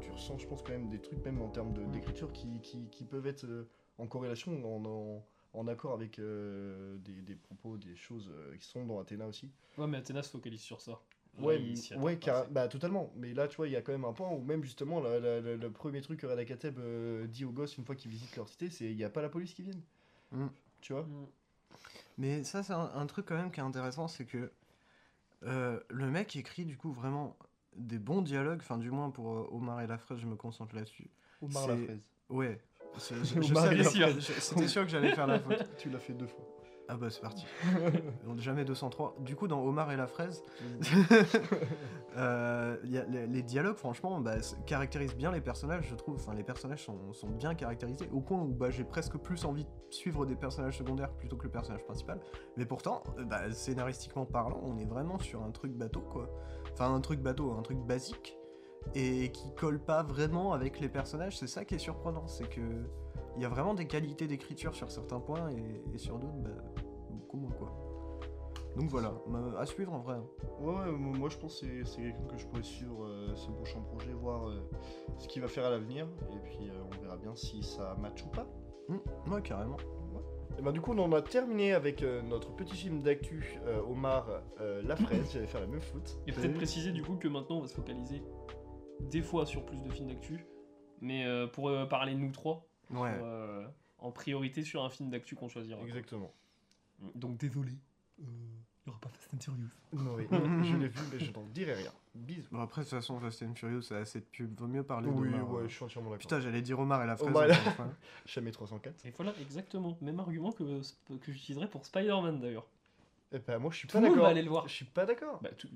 Tu 0.00 0.10
ressens, 0.10 0.38
je 0.38 0.46
pense, 0.46 0.62
quand 0.62 0.70
même 0.72 0.88
des 0.88 1.00
trucs, 1.00 1.24
même 1.24 1.40
en 1.42 1.48
termes 1.48 1.72
de- 1.72 1.84
d'écriture, 1.86 2.32
qui, 2.32 2.60
qui, 2.60 2.88
qui 2.88 3.04
peuvent 3.04 3.26
être 3.26 3.44
euh, 3.44 3.68
en 3.98 4.06
corrélation, 4.06 4.52
en, 4.64 4.84
en, 4.84 5.24
en 5.54 5.66
accord 5.68 5.92
avec 5.94 6.18
euh, 6.18 6.96
des, 6.98 7.20
des 7.22 7.34
propos, 7.34 7.76
des 7.76 7.96
choses 7.96 8.30
euh, 8.32 8.56
qui 8.56 8.66
sont 8.66 8.84
dans 8.86 9.00
Athéna 9.00 9.26
aussi. 9.26 9.50
Ouais, 9.76 9.86
mais 9.86 9.98
Athéna 9.98 10.22
se 10.22 10.30
focalise 10.30 10.60
sur 10.60 10.80
ça. 10.80 11.00
Ouais, 11.40 11.74
ouais 11.96 12.18
car- 12.18 12.48
bah, 12.48 12.68
totalement. 12.68 13.12
Mais 13.16 13.32
là, 13.32 13.48
tu 13.48 13.56
vois, 13.56 13.66
il 13.66 13.72
y 13.72 13.76
a 13.76 13.82
quand 13.82 13.92
même 13.92 14.04
un 14.04 14.12
point 14.12 14.28
où 14.30 14.40
même 14.40 14.62
justement, 14.62 15.00
la- 15.00 15.18
la- 15.18 15.40
la- 15.40 15.56
le 15.56 15.70
premier 15.70 16.00
truc 16.00 16.20
que 16.20 16.26
Reda 16.26 16.44
Kateb 16.44 16.78
euh, 16.78 17.26
dit 17.26 17.44
aux 17.44 17.52
gosses 17.52 17.76
une 17.76 17.84
fois 17.84 17.94
qu'ils 17.94 18.10
visitent 18.10 18.36
leur 18.36 18.48
cité, 18.48 18.70
c'est 18.70 18.90
il 18.90 18.96
n'y 18.96 19.04
a 19.04 19.10
pas 19.10 19.22
la 19.22 19.28
police 19.28 19.54
qui 19.54 19.62
vient. 19.62 19.80
Mm. 20.32 20.46
Tu 20.80 20.92
vois? 20.92 21.02
Mm. 21.02 21.26
Mais 22.18 22.44
ça, 22.44 22.62
c'est 22.62 22.72
un, 22.72 22.90
un 22.94 23.06
truc 23.06 23.26
quand 23.26 23.36
même 23.36 23.50
qui 23.50 23.60
est 23.60 23.64
intéressant, 23.64 24.06
c'est 24.06 24.26
que 24.26 24.50
euh, 25.44 25.80
le 25.88 26.10
mec 26.10 26.34
écrit 26.34 26.64
du 26.64 26.76
coup 26.76 26.92
vraiment 26.92 27.36
des 27.76 27.98
bons 27.98 28.22
dialogues, 28.22 28.60
enfin 28.60 28.78
du 28.78 28.90
moins 28.90 29.10
pour 29.10 29.32
euh, 29.32 29.48
Omar 29.52 29.80
et 29.80 29.86
la 29.86 29.98
fraise, 29.98 30.18
je 30.18 30.26
me 30.26 30.36
concentre 30.36 30.74
là-dessus. 30.74 31.10
Omar 31.42 31.68
la 31.68 31.76
fraise. 31.76 32.08
Ouais. 32.28 32.60
C'était 32.96 34.68
sûr 34.68 34.82
que 34.84 34.88
j'allais 34.88 35.14
faire 35.14 35.26
la 35.26 35.38
faute. 35.40 35.76
tu 35.78 35.90
l'as 35.90 35.98
fait 35.98 36.14
deux 36.14 36.26
fois. 36.26 36.44
Ah 36.90 36.96
bah 36.96 37.10
c'est 37.10 37.20
parti. 37.20 37.44
On 38.26 38.34
jamais 38.38 38.64
203. 38.64 39.16
Du 39.20 39.36
coup, 39.36 39.46
dans 39.46 39.62
Omar 39.62 39.92
et 39.92 39.96
la 39.96 40.06
fraise, 40.06 40.42
euh, 42.16 42.76
y 42.84 42.96
a 42.96 43.04
les, 43.04 43.26
les 43.26 43.42
dialogues, 43.42 43.76
franchement, 43.76 44.20
bah, 44.20 44.36
caractérisent 44.64 45.14
bien 45.14 45.30
les 45.30 45.42
personnages, 45.42 45.86
je 45.90 45.94
trouve. 45.94 46.14
Enfin, 46.14 46.32
les 46.32 46.42
personnages 46.42 46.82
sont, 46.82 47.12
sont 47.12 47.28
bien 47.28 47.54
caractérisés, 47.54 48.08
au 48.10 48.22
point 48.22 48.40
où 48.40 48.54
bah, 48.54 48.70
j'ai 48.70 48.84
presque 48.84 49.18
plus 49.18 49.44
envie 49.44 49.64
de 49.64 49.70
suivre 49.90 50.24
des 50.24 50.34
personnages 50.34 50.78
secondaires 50.78 51.10
plutôt 51.10 51.36
que 51.36 51.44
le 51.44 51.50
personnage 51.50 51.84
principal. 51.84 52.20
Mais 52.56 52.64
pourtant, 52.64 53.02
euh, 53.18 53.24
bah, 53.24 53.52
scénaristiquement 53.52 54.24
parlant, 54.24 54.60
on 54.62 54.78
est 54.78 54.86
vraiment 54.86 55.18
sur 55.18 55.42
un 55.42 55.50
truc 55.50 55.72
bateau, 55.72 56.00
quoi. 56.00 56.30
Enfin, 56.80 56.94
un 56.94 57.00
truc 57.00 57.20
bateau, 57.20 57.50
un 57.58 57.62
truc 57.62 57.78
basique, 57.78 58.38
et 58.94 59.32
qui 59.32 59.52
colle 59.56 59.80
pas 59.80 60.04
vraiment 60.04 60.52
avec 60.52 60.78
les 60.78 60.88
personnages. 60.88 61.36
C'est 61.36 61.48
ça 61.48 61.64
qui 61.64 61.74
est 61.74 61.78
surprenant, 61.78 62.28
c'est 62.28 62.48
que 62.48 62.60
il 63.36 63.42
y 63.42 63.44
a 63.44 63.48
vraiment 63.48 63.74
des 63.74 63.86
qualités 63.86 64.28
d'écriture 64.28 64.74
sur 64.76 64.88
certains 64.90 65.18
points, 65.18 65.50
et, 65.50 65.82
et 65.92 65.98
sur 65.98 66.18
d'autres, 66.20 66.38
bah, 66.38 66.50
beaucoup 67.10 67.36
moins, 67.36 67.50
quoi. 67.50 67.72
Donc 68.76 68.90
voilà, 68.90 69.12
à 69.58 69.66
suivre 69.66 69.92
en 69.92 69.98
vrai. 69.98 70.18
Ouais, 70.60 70.72
ouais, 70.72 70.92
mo- 70.92 71.14
moi 71.18 71.28
je 71.30 71.36
pense 71.38 71.60
que 71.60 71.84
c'est- 71.84 72.00
quelqu'un 72.00 72.26
que 72.28 72.36
je 72.38 72.46
pourrais 72.46 72.62
suivre 72.62 73.04
euh, 73.06 73.34
ce 73.34 73.50
prochain 73.50 73.80
projet, 73.80 74.12
voir 74.12 74.48
euh, 74.48 74.60
ce 75.18 75.26
qu'il 75.26 75.42
va 75.42 75.48
faire 75.48 75.66
à 75.66 75.70
l'avenir, 75.70 76.06
et 76.32 76.38
puis 76.44 76.70
euh, 76.70 76.74
on 76.86 77.02
verra 77.02 77.16
bien 77.16 77.34
si 77.34 77.60
ça 77.64 77.96
match 78.00 78.22
ou 78.24 78.28
pas. 78.28 78.46
Hmm, 78.88 79.32
ouais, 79.32 79.42
carrément. 79.42 79.78
Et 80.58 80.62
ben 80.62 80.72
du 80.72 80.80
coup 80.80 80.92
on 80.92 80.98
en 80.98 81.12
a 81.12 81.22
terminé 81.22 81.72
avec 81.72 82.02
euh, 82.02 82.20
notre 82.22 82.54
petit 82.56 82.74
film 82.74 83.00
d'actu 83.00 83.58
euh, 83.66 83.80
Omar 83.82 84.28
euh, 84.60 84.82
La 84.82 84.96
Fraise, 84.96 85.30
j'allais 85.32 85.46
faire 85.46 85.60
la 85.60 85.68
même 85.68 85.80
faute. 85.80 86.18
Et 86.26 86.32
peut-être 86.32 86.54
préciser 86.54 86.90
du 86.90 87.02
coup 87.02 87.14
que 87.14 87.28
maintenant 87.28 87.58
on 87.58 87.60
va 87.60 87.68
se 87.68 87.74
focaliser 87.74 88.22
des 89.00 89.22
fois 89.22 89.46
sur 89.46 89.64
plus 89.64 89.80
de 89.80 89.88
films 89.90 90.08
d'actu, 90.08 90.44
mais 91.00 91.24
euh, 91.26 91.46
pour 91.46 91.70
parler 91.88 92.14
de 92.14 92.18
nous 92.18 92.32
trois, 92.32 92.66
Ouais. 92.90 93.12
en 93.98 94.10
priorité 94.10 94.62
sur 94.64 94.82
un 94.82 94.90
film 94.90 95.10
d'actu 95.10 95.36
qu'on 95.36 95.48
choisira. 95.48 95.80
Exactement. 95.82 96.32
Donc 97.14 97.36
désolé, 97.36 97.72
il 98.88 98.90
n'y 98.90 98.96
aura 98.96 99.00
pas 99.00 99.08
Fast 99.10 99.34
and 99.34 99.40
Furious. 99.40 100.16
Oui, 100.16 100.26
je 100.64 100.76
l'ai 100.76 100.88
vu 100.88 101.00
mais 101.12 101.18
je 101.20 101.30
t'en 101.30 101.44
dirai 101.54 101.74
rien. 101.74 101.92
Bisous. 102.14 102.48
Bon, 102.50 102.60
après, 102.60 102.80
de 102.82 102.86
toute 102.86 102.94
façon, 102.98 103.20
Fast 103.20 103.42
and 103.42 103.54
Furious, 103.54 103.82
c'est 103.82 103.96
assez 103.96 104.20
de 104.20 104.24
pub. 104.24 104.58
Vaut 104.58 104.66
mieux 104.66 104.82
parler 104.82 105.08
Oui, 105.08 105.30
d'Omar, 105.30 105.52
ouais, 105.52 105.62
euh. 105.62 105.68
je 105.68 105.74
suis 105.74 105.84
entièrement 105.84 106.10
d'accord. 106.10 106.20
Putain, 106.22 106.40
j'allais 106.40 106.62
dire 106.62 106.78
Omar 106.80 107.02
et 107.02 107.06
la 107.06 107.16
fraise. 107.16 107.28
Omar 107.30 107.44
une 107.44 107.54
fois. 107.54 107.88
Jamais 108.26 108.50
304. 108.50 109.06
Et 109.06 109.10
voilà, 109.16 109.32
exactement, 109.40 109.96
même 110.00 110.18
argument 110.20 110.52
que, 110.52 110.80
que 111.20 111.32
j'utiliserai 111.32 111.68
pour 111.68 111.84
Spider-Man 111.86 112.40
d'ailleurs. 112.40 112.66
Eh 113.30 113.40
ben 113.40 113.58
moi 113.58 113.70
je 113.70 113.76
suis 113.76 113.88
Tout 113.88 113.92
pas 113.92 114.00
le 114.00 114.06
monde 114.06 114.14
d'accord. 114.14 114.24
va 114.24 114.30
aller 114.30 114.40
le 114.42 114.48
voir. 114.48 114.66
Je 114.68 114.72
suis 114.72 114.84
pas 114.86 115.04
d'accord. 115.04 115.38
Bah, 115.42 115.50
tout- 115.58 115.68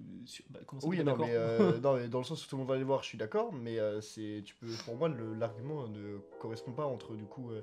bah, 0.49 0.61
comment 0.67 0.81
ça 0.81 0.89
Oui, 0.89 0.97
non, 1.01 1.05
d'accord 1.05 1.27
mais, 1.27 1.35
euh, 1.37 1.79
non, 1.83 1.97
mais 1.99 2.09
dans 2.09 2.19
le 2.21 2.25
sens 2.25 2.43
où 2.47 2.49
tout 2.49 2.57
le 2.57 2.61
monde 2.61 2.69
va 2.69 2.77
aller 2.77 2.83
voir, 2.85 3.03
je 3.03 3.09
suis 3.09 3.19
d'accord, 3.19 3.53
mais 3.53 3.79
euh, 3.79 4.01
c'est, 4.01 4.43
tu 4.47 4.55
peux, 4.55 4.69
pour 4.87 4.97
moi, 4.97 5.11
le- 5.11 5.35
l'argument 5.35 5.87
ne 5.87 6.17
correspond 6.41 6.73
pas 6.73 6.87
entre 6.87 7.15
du 7.15 7.25
coup 7.27 7.51
euh, 7.51 7.61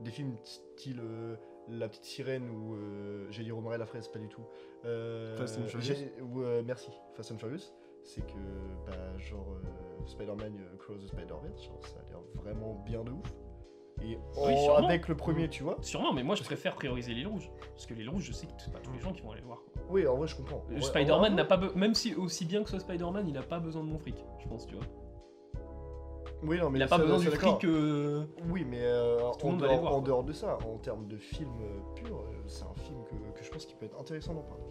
des 0.00 0.10
films 0.10 0.34
style 0.44 1.00
euh, 1.00 1.36
La 1.70 1.88
Petite 1.88 2.04
Sirène 2.04 2.48
ou 2.50 2.74
euh, 2.74 3.26
j'ai 3.30 3.42
dit 3.44 3.52
Omar 3.52 3.74
et 3.74 3.78
la 3.78 3.86
fraise, 3.86 4.08
pas 4.08 4.18
du 4.18 4.28
tout. 4.28 4.42
Euh, 4.84 5.36
Fast 5.36 5.58
and 5.58 5.66
Furious. 5.66 5.94
ou, 6.22 6.42
euh, 6.42 6.62
merci, 6.64 6.90
Fast 7.14 7.32
and 7.32 7.38
Furious. 7.38 7.72
C'est 8.04 8.22
que 8.26 8.32
bah, 8.86 9.18
genre 9.18 9.46
euh, 9.64 10.06
Spider-Man 10.06 10.56
Cross 10.78 11.02
the 11.02 11.08
Spider-Verse, 11.08 11.64
genre, 11.64 11.80
ça 11.86 11.98
a 12.00 12.08
l'air 12.10 12.20
vraiment 12.36 12.82
bien 12.86 13.02
de 13.04 13.10
ouf. 13.10 13.34
Et 14.00 14.16
Oui, 14.16 14.18
en- 14.36 14.56
sûrement. 14.56 14.88
avec 14.88 15.08
le 15.08 15.16
premier, 15.16 15.48
tu 15.50 15.64
vois. 15.64 15.76
Sûrement, 15.82 16.12
mais 16.12 16.22
moi 16.22 16.36
je 16.36 16.44
préfère 16.44 16.74
prioriser 16.76 17.12
l'île 17.12 17.26
rouge. 17.26 17.50
Parce 17.72 17.84
que 17.84 17.94
l'île 17.94 18.08
rouge, 18.08 18.22
je 18.22 18.32
sais 18.32 18.46
que 18.46 18.52
c'est 18.58 18.72
pas 18.72 18.78
tous 18.78 18.92
les 18.92 19.00
gens 19.00 19.12
qui 19.12 19.22
vont 19.22 19.32
aller 19.32 19.40
le 19.40 19.46
voir. 19.48 19.60
Oui, 19.90 20.06
en 20.06 20.16
vrai, 20.16 20.28
je 20.28 20.36
comprends. 20.36 20.58
En 20.58 20.60
vrai- 20.68 20.76
en 20.76 20.80
Spider-Man 20.82 21.34
n'a 21.34 21.44
pas 21.44 21.56
be- 21.56 21.74
même 21.74 21.94
si 21.94 22.14
aussi 22.14 22.44
bien 22.46 22.62
que 22.62 22.70
soit 22.70 22.78
Spider-Man, 22.80 23.28
il 23.28 23.36
a 23.36 23.42
pas 23.42 23.58
besoin 23.58 23.82
de 23.82 23.88
mon 23.88 23.98
fric, 23.98 24.16
je 24.38 24.48
pense, 24.48 24.66
tu 24.66 24.76
vois. 24.76 24.84
Oui, 26.44 26.58
non, 26.58 26.70
mais 26.70 26.78
Il 26.78 26.82
a 26.82 26.86
pas 26.86 26.98
besoin 26.98 27.18
du 27.18 27.26
fric. 27.30 27.64
euh, 27.64 28.24
Oui, 28.50 28.64
mais 28.64 28.80
euh, 28.82 29.20
en, 29.42 29.52
dehors, 29.56 29.80
voir, 29.80 29.92
en 29.92 29.98
quoi. 29.98 30.06
dehors 30.06 30.24
de 30.24 30.32
ça, 30.32 30.56
en 30.66 30.78
termes 30.78 31.06
de 31.08 31.16
film 31.16 31.50
euh, 31.60 31.80
pur, 31.96 32.16
euh, 32.18 32.32
c'est 32.46 32.62
un 32.64 32.74
film 32.74 33.02
que, 33.04 33.38
que 33.38 33.44
je 33.44 33.50
pense 33.50 33.66
qu'il 33.66 33.76
peut 33.76 33.86
être 33.86 33.98
intéressant 33.98 34.34
d'en 34.34 34.42
parler. 34.42 34.62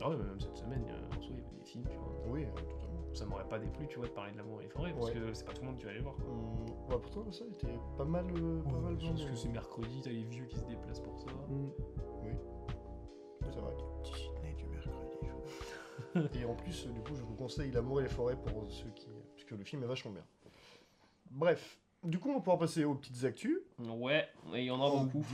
Ah 0.00 0.08
ouais, 0.08 0.16
mais 0.16 0.24
même 0.24 0.40
cette 0.40 0.56
semaine, 0.56 0.84
euh, 0.88 1.16
en 1.16 1.20
soi, 1.20 1.30
il 1.30 1.36
y 1.36 1.46
avait 1.46 1.56
des 1.58 1.64
films, 1.64 1.84
tu 1.88 1.96
vois. 1.96 2.12
Oui, 2.32 2.46
totalement. 2.46 3.14
Ça 3.14 3.26
m'aurait 3.26 3.46
pas 3.48 3.58
déplu, 3.58 3.86
tu 3.88 3.98
vois, 3.98 4.06
de 4.08 4.12
parler 4.12 4.32
de 4.32 4.38
l'amour 4.38 4.60
et 4.60 4.64
les 4.64 4.70
forêts, 4.70 4.92
parce 4.94 5.06
Ouais. 5.08 5.12
que 5.12 5.34
c'est 5.34 5.44
pas 5.44 5.52
tout 5.52 5.60
le 5.60 5.66
monde 5.68 5.76
qui 5.76 5.84
va 5.84 5.90
aller 5.90 6.00
voir. 6.00 6.14
quoi. 6.16 6.24
Ouais, 6.96 7.02
pourtant, 7.02 7.30
ça 7.30 7.44
était 7.44 7.78
pas 7.98 8.04
mal, 8.06 8.24
euh, 8.34 8.62
pas 8.62 8.70
mal 8.70 8.94
parce 8.96 9.12
blindé. 9.12 9.24
que 9.30 9.36
c'est 9.36 9.48
mercredi, 9.50 10.00
t'as 10.02 10.10
les 10.10 10.24
vieux 10.24 10.46
qui 10.46 10.56
se 10.56 10.64
déplacent 10.64 11.00
pour 11.00 11.18
ça. 11.20 11.26
Hum, 11.50 11.70
Oui, 12.24 12.30
c'est 13.52 13.60
vrai. 13.60 13.74
Disney 14.02 14.54
du 14.56 14.66
mercredi. 14.66 15.18
je- 16.14 16.38
Et 16.40 16.44
en 16.46 16.54
plus, 16.54 16.86
du 16.88 17.00
coup, 17.00 17.14
je 17.14 17.22
vous 17.22 17.34
conseille 17.34 17.70
L'amour 17.70 18.00
et 18.00 18.04
les 18.04 18.08
forêts 18.08 18.36
pour 18.36 18.64
ceux 18.70 18.88
qui. 18.94 19.08
Parce 19.34 19.44
que 19.44 19.54
le 19.56 19.64
film 19.64 19.82
est 19.82 19.86
vachement 19.86 20.12
bien. 20.12 20.24
Bref, 21.32 21.78
du 22.04 22.18
coup, 22.18 22.30
on 22.30 22.34
va 22.34 22.38
pouvoir 22.40 22.58
passer 22.58 22.84
aux 22.84 22.94
petites 22.94 23.24
actus. 23.24 23.58
Ouais, 23.78 24.28
et 24.54 24.60
il 24.60 24.64
y 24.64 24.70
en 24.70 24.80
a 24.80 24.84
On 24.84 25.04
beaucoup. 25.04 25.24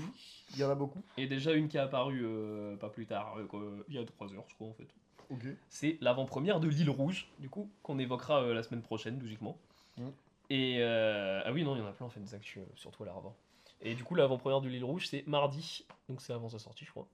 Il 0.53 0.59
y 0.59 0.65
en 0.65 0.71
a 0.71 0.75
beaucoup. 0.75 1.03
Et 1.17 1.27
déjà 1.27 1.53
une 1.53 1.69
qui 1.69 1.77
est 1.77 1.81
apparue 1.81 2.23
euh, 2.25 2.77
pas 2.77 2.91
plus 2.91 3.07
tard, 3.07 3.37
euh, 3.39 3.85
il 3.89 3.95
y 3.95 3.99
a 3.99 4.05
3 4.05 4.35
heures, 4.35 4.45
je 4.49 4.55
crois, 4.55 4.69
en 4.69 4.75
fait. 4.75 4.89
Ok. 5.31 5.45
C'est 5.69 5.99
l'avant-première 6.01 6.61
de 6.61 6.69
l'île 6.69 6.91
Rouge, 6.91 7.29
du 7.39 7.49
coup, 7.49 7.71
qu'on 7.83 7.99
évoquera 7.99 8.43
euh, 8.43 8.55
la 8.55 8.63
semaine 8.63 8.83
prochaine, 8.83 9.19
logiquement. 9.19 9.59
Mm. 9.97 10.09
Et 10.51 10.83
ah 10.83 11.51
oui, 11.53 11.65
non, 11.65 11.75
il 11.75 11.81
y 11.81 11.83
en 11.83 11.87
a 11.87 11.93
plein, 11.93 12.07
en 12.07 12.11
fait, 12.11 12.21
des 12.21 12.35
actus, 12.35 12.63
surtout 12.75 13.03
à 13.03 13.07
l'avant. 13.07 13.35
Et 13.81 13.95
du 13.95 14.05
coup, 14.05 14.15
l'avant-première 14.15 14.61
de 14.61 14.69
l'île 14.69 14.85
Rouge, 14.85 15.09
c'est 15.09 15.27
mardi, 15.27 15.87
donc 16.09 16.21
c'est 16.21 16.33
avant 16.33 16.49
sa 16.49 16.59
sortie, 16.59 16.85
je 16.85 16.91
crois. 16.91 17.07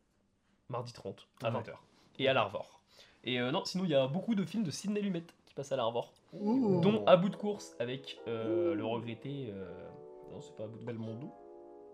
Mardi 0.68 0.92
30, 0.92 1.26
à 1.42 1.50
Ouais. 1.50 1.60
20h. 1.60 1.74
Et 2.18 2.28
à 2.28 2.32
l'Arvor. 2.32 2.80
Et 3.24 3.38
non, 3.38 3.64
sinon, 3.64 3.84
il 3.84 3.90
y 3.90 3.94
a 3.94 4.06
beaucoup 4.06 4.34
de 4.34 4.44
films 4.44 4.62
de 4.64 4.70
Sidney 4.70 5.00
Lumet 5.00 5.24
qui 5.54 5.60
passent 5.60 5.70
à 5.72 5.76
l'Arvor, 5.76 6.12
dont 6.32 7.04
À 7.06 7.16
bout 7.16 7.28
de 7.28 7.36
course 7.36 7.76
avec 7.78 8.20
euh, 8.26 8.74
le 8.74 8.84
regretté. 8.84 9.46
euh, 9.50 9.88
Non, 10.32 10.40
c'est 10.40 10.54
pas 10.56 10.64
à 10.64 10.66
bout 10.66 10.78
de 10.80 10.84
Belmondo. 10.84 11.28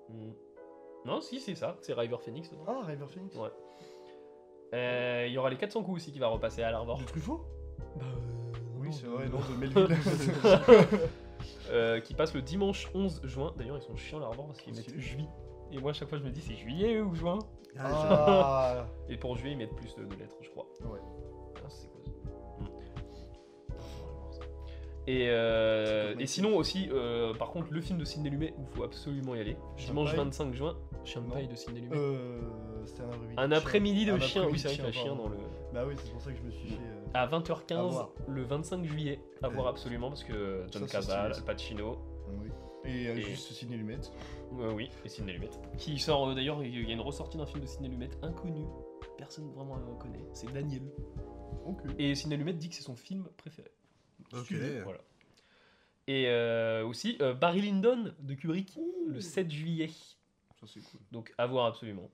Mm. 0.08 0.30
Non, 1.04 1.20
si, 1.20 1.40
c'est 1.40 1.54
ça, 1.54 1.76
c'est 1.82 1.92
River 1.92 2.16
Phoenix. 2.18 2.50
dedans. 2.50 2.64
Ah, 2.66 2.80
River 2.86 3.06
Phoenix. 3.06 3.36
Ouais. 3.36 3.50
Euh, 4.74 5.24
Il 5.26 5.32
y 5.32 5.38
aura 5.38 5.50
les 5.50 5.56
400 5.58 5.82
coups 5.82 5.96
aussi 5.98 6.12
qui 6.12 6.18
va 6.18 6.28
repasser 6.28 6.62
à 6.62 6.70
l'Arvor. 6.70 6.98
De 6.98 7.04
Truffaut? 7.04 7.42
Bah, 7.96 8.04
Oui, 8.78 8.92
c'est 8.92 9.06
vrai, 9.06 9.28
non, 9.28 9.38
de 9.40 9.56
Melville. 9.58 9.88
Euh, 11.70 12.00
qui 12.00 12.14
passe 12.14 12.34
le 12.34 12.42
dimanche 12.42 12.90
11 12.94 13.20
juin. 13.24 13.54
D'ailleurs, 13.56 13.76
ils 13.78 13.82
sont 13.82 13.94
chiants 13.96 14.18
l'Arvor 14.18 14.46
parce 14.46 14.60
qu'ils 14.60 14.74
mettent 14.74 14.98
juillet. 14.98 15.28
Et 15.70 15.78
moi, 15.78 15.90
à 15.90 15.94
chaque 15.94 16.08
fois, 16.08 16.18
je 16.18 16.24
me 16.24 16.30
dis 16.30 16.40
c'est 16.40 16.54
juillet 16.56 17.00
ou 17.00 17.14
juin. 17.14 17.38
ah, 17.78 18.86
Et 19.08 19.16
pour 19.16 19.36
juillet, 19.36 19.52
ils 19.54 19.58
mettent 19.58 19.76
plus 19.76 19.94
de, 19.94 20.04
de 20.04 20.14
lettres, 20.16 20.36
je 20.40 20.50
crois. 20.50 20.66
Ouais. 20.84 20.98
Ah, 21.64 21.68
c'est 21.68 21.88
quoi 21.88 22.00
ça? 22.04 22.10
Et, 25.10 25.26
euh, 25.28 26.14
et 26.18 26.26
sinon 26.26 26.56
aussi, 26.56 26.88
euh, 26.92 27.34
par 27.34 27.50
contre, 27.50 27.68
le 27.72 27.80
film 27.80 27.98
de 27.98 28.04
Sidney 28.04 28.30
Lumet 28.30 28.54
il 28.58 28.66
faut 28.66 28.84
absolument 28.84 29.34
y 29.34 29.40
aller. 29.40 29.56
Dimanche 29.76 30.10
de 30.12 30.16
paille 30.16 30.24
25 30.26 30.54
juin, 30.54 30.76
Chien 31.04 31.22
de 31.22 31.26
Non. 31.26 31.32
paille 31.34 31.48
de 31.48 31.54
Sidney 31.56 31.80
Lumet. 31.80 31.96
euh, 31.96 32.40
c'était 32.84 33.02
un 33.02 33.08
après-midi. 33.10 33.34
Un 33.38 33.46
de 33.48 33.50
chien. 33.54 33.58
après-midi 33.58 34.04
de 34.06 34.12
Un 34.12 34.18
chien, 34.20 34.40
oui, 34.42 34.46
après-midi 34.46 34.58
c'est 34.60 34.68
vrai 34.68 34.76
de 34.76 34.76
qu'il 34.76 34.84
y 34.84 34.86
a 34.86 34.88
un 34.88 35.04
chien 35.04 35.14
dans 35.16 35.28
le. 35.28 35.36
Bah 35.72 35.84
oui, 35.86 35.94
c'est 36.02 36.12
pour 36.12 36.20
ça 36.20 36.30
que 36.32 36.36
je 36.38 36.42
me 36.42 36.50
suis 36.50 36.68
fait. 36.68 36.74
euh, 36.82 37.06
À 37.14 37.22
À 37.22 37.26
20h15 37.26 37.90
voir. 37.90 38.10
le 38.28 38.42
25 38.42 38.84
juillet, 38.84 39.20
à 39.42 39.48
voir 39.48 39.66
Euh, 39.66 39.70
absolument 39.70 40.08
parce 40.10 40.22
que 40.24 40.64
John 40.70 40.86
stylé, 40.86 41.12
Al 41.12 41.32
Pacino, 41.44 41.98
oui. 42.28 42.48
Et, 42.84 43.08
euh, 43.08 43.16
Et- 43.16 43.20
juste 43.22 43.52
Sidney 43.52 43.76
Lumet. 43.76 43.96
euh, 44.58 44.72
oui, 44.72 44.90
et 45.04 45.08
Sidney 45.08 45.32
Lumet, 45.34 45.50
qui 45.78 45.98
sort 45.98 46.28
euh, 46.30 46.34
d'ailleurs, 46.34 46.62
il 46.64 46.86
y 46.86 46.90
a 46.90 46.94
une 46.94 47.00
ressortie 47.00 47.36
d'un 47.36 47.46
film 47.46 47.60
de 47.60 47.66
Sidney 47.66 47.88
Lumet 47.88 48.08
inconnu, 48.22 48.64
personne 49.18 49.50
vraiment 49.52 49.76
ne 49.76 49.94
connaît, 50.00 50.24
c'est 50.32 50.50
Daniel. 50.52 50.82
Ok. 51.66 51.78
Et 51.98 52.14
Sidney 52.14 52.36
Lumet 52.38 52.54
dit 52.54 52.68
que 52.68 52.74
c'est 52.74 52.82
son 52.82 52.96
film 52.96 53.28
préféré. 53.36 53.70
Ok. 54.32 54.44
Stylé, 54.44 54.80
Voilà. 54.82 55.00
Et 56.06 56.26
euh, 56.28 56.84
aussi 56.86 57.16
euh, 57.20 57.34
Barry 57.34 57.60
Lyndon 57.62 58.14
de 58.18 58.34
Kubrick, 58.34 58.78
le 59.06 59.20
7 59.20 59.50
juillet, 59.50 59.88
Ça, 60.58 60.66
c'est 60.66 60.80
cool. 60.80 61.00
donc 61.12 61.32
à 61.38 61.46
voir 61.46 61.66
absolument. 61.66 62.10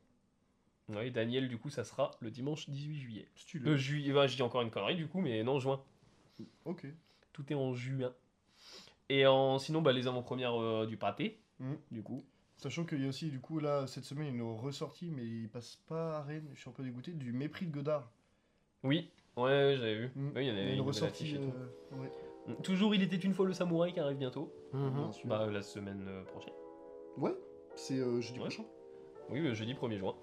Oui, 0.88 1.10
Daniel, 1.10 1.48
du 1.48 1.58
coup, 1.58 1.68
ça 1.70 1.82
sera 1.84 2.12
le 2.20 2.30
dimanche 2.30 2.68
18 2.68 2.96
juillet. 2.96 3.28
Le 3.54 3.76
juillet, 3.76 4.12
bah, 4.12 4.26
je 4.26 4.36
dis 4.36 4.42
encore 4.42 4.62
une 4.62 4.70
connerie 4.70 4.96
du 4.96 5.08
coup, 5.08 5.20
mais 5.20 5.42
non, 5.42 5.58
juin. 5.58 5.82
Ok. 6.64 6.86
Tout 7.32 7.44
est 7.52 7.56
en 7.56 7.72
juin. 7.74 8.12
Et 9.08 9.26
en, 9.26 9.58
sinon, 9.58 9.82
bah, 9.82 9.92
les 9.92 10.06
avant-premières 10.06 10.60
euh, 10.60 10.86
du 10.86 10.96
pâté, 10.96 11.40
Mhm. 11.58 11.78
du 11.90 12.02
coup. 12.02 12.24
Sachant 12.58 12.84
qu'il 12.84 13.00
y 13.02 13.04
a 13.04 13.08
aussi, 13.08 13.30
du 13.30 13.40
coup, 13.40 13.58
là, 13.60 13.86
cette 13.86 14.04
semaine, 14.04 14.34
ils 14.34 14.38
l'ont 14.38 14.56
ressorti, 14.56 15.10
mais 15.10 15.24
il 15.26 15.48
passe 15.48 15.76
pas 15.86 16.18
à 16.18 16.22
Rennes, 16.22 16.48
je 16.54 16.60
suis 16.60 16.68
un 16.70 16.72
peu 16.72 16.82
dégoûté, 16.82 17.12
du 17.12 17.32
mépris 17.32 17.66
de 17.66 17.70
Godard. 17.72 18.10
Oui, 18.82 19.10
ouais, 19.36 19.42
ouais, 19.44 19.76
j'avais 19.76 19.94
vu. 19.96 20.10
Mm. 20.14 20.30
Oui, 20.34 20.46
il 20.46 20.48
y 20.48 20.50
en 20.50 20.54
avait 20.54 20.74
une 20.74 20.80
ressortie. 20.80 21.36
euh, 21.36 21.98
ouais. 22.00 22.10
Mm. 22.48 22.62
Toujours, 22.62 22.94
il 22.94 23.02
était 23.02 23.16
une 23.16 23.34
fois 23.34 23.46
le 23.46 23.52
samouraï 23.52 23.92
qui 23.92 24.00
arrive 24.00 24.16
bientôt. 24.18 24.52
Mhm. 24.72 24.90
Bien 24.94 25.12
sûr. 25.12 25.28
Bah, 25.28 25.46
la 25.50 25.62
semaine 25.62 26.04
euh, 26.08 26.22
prochaine. 26.24 26.52
Ouais, 27.18 27.34
c'est 27.74 27.98
euh, 27.98 28.20
jeudi 28.20 28.38
Ouais. 28.38 28.46
prochain. 28.46 28.64
Oui, 29.30 29.40
le 29.40 29.54
jeudi 29.54 29.74
1er 29.74 29.98
juin. 29.98 30.14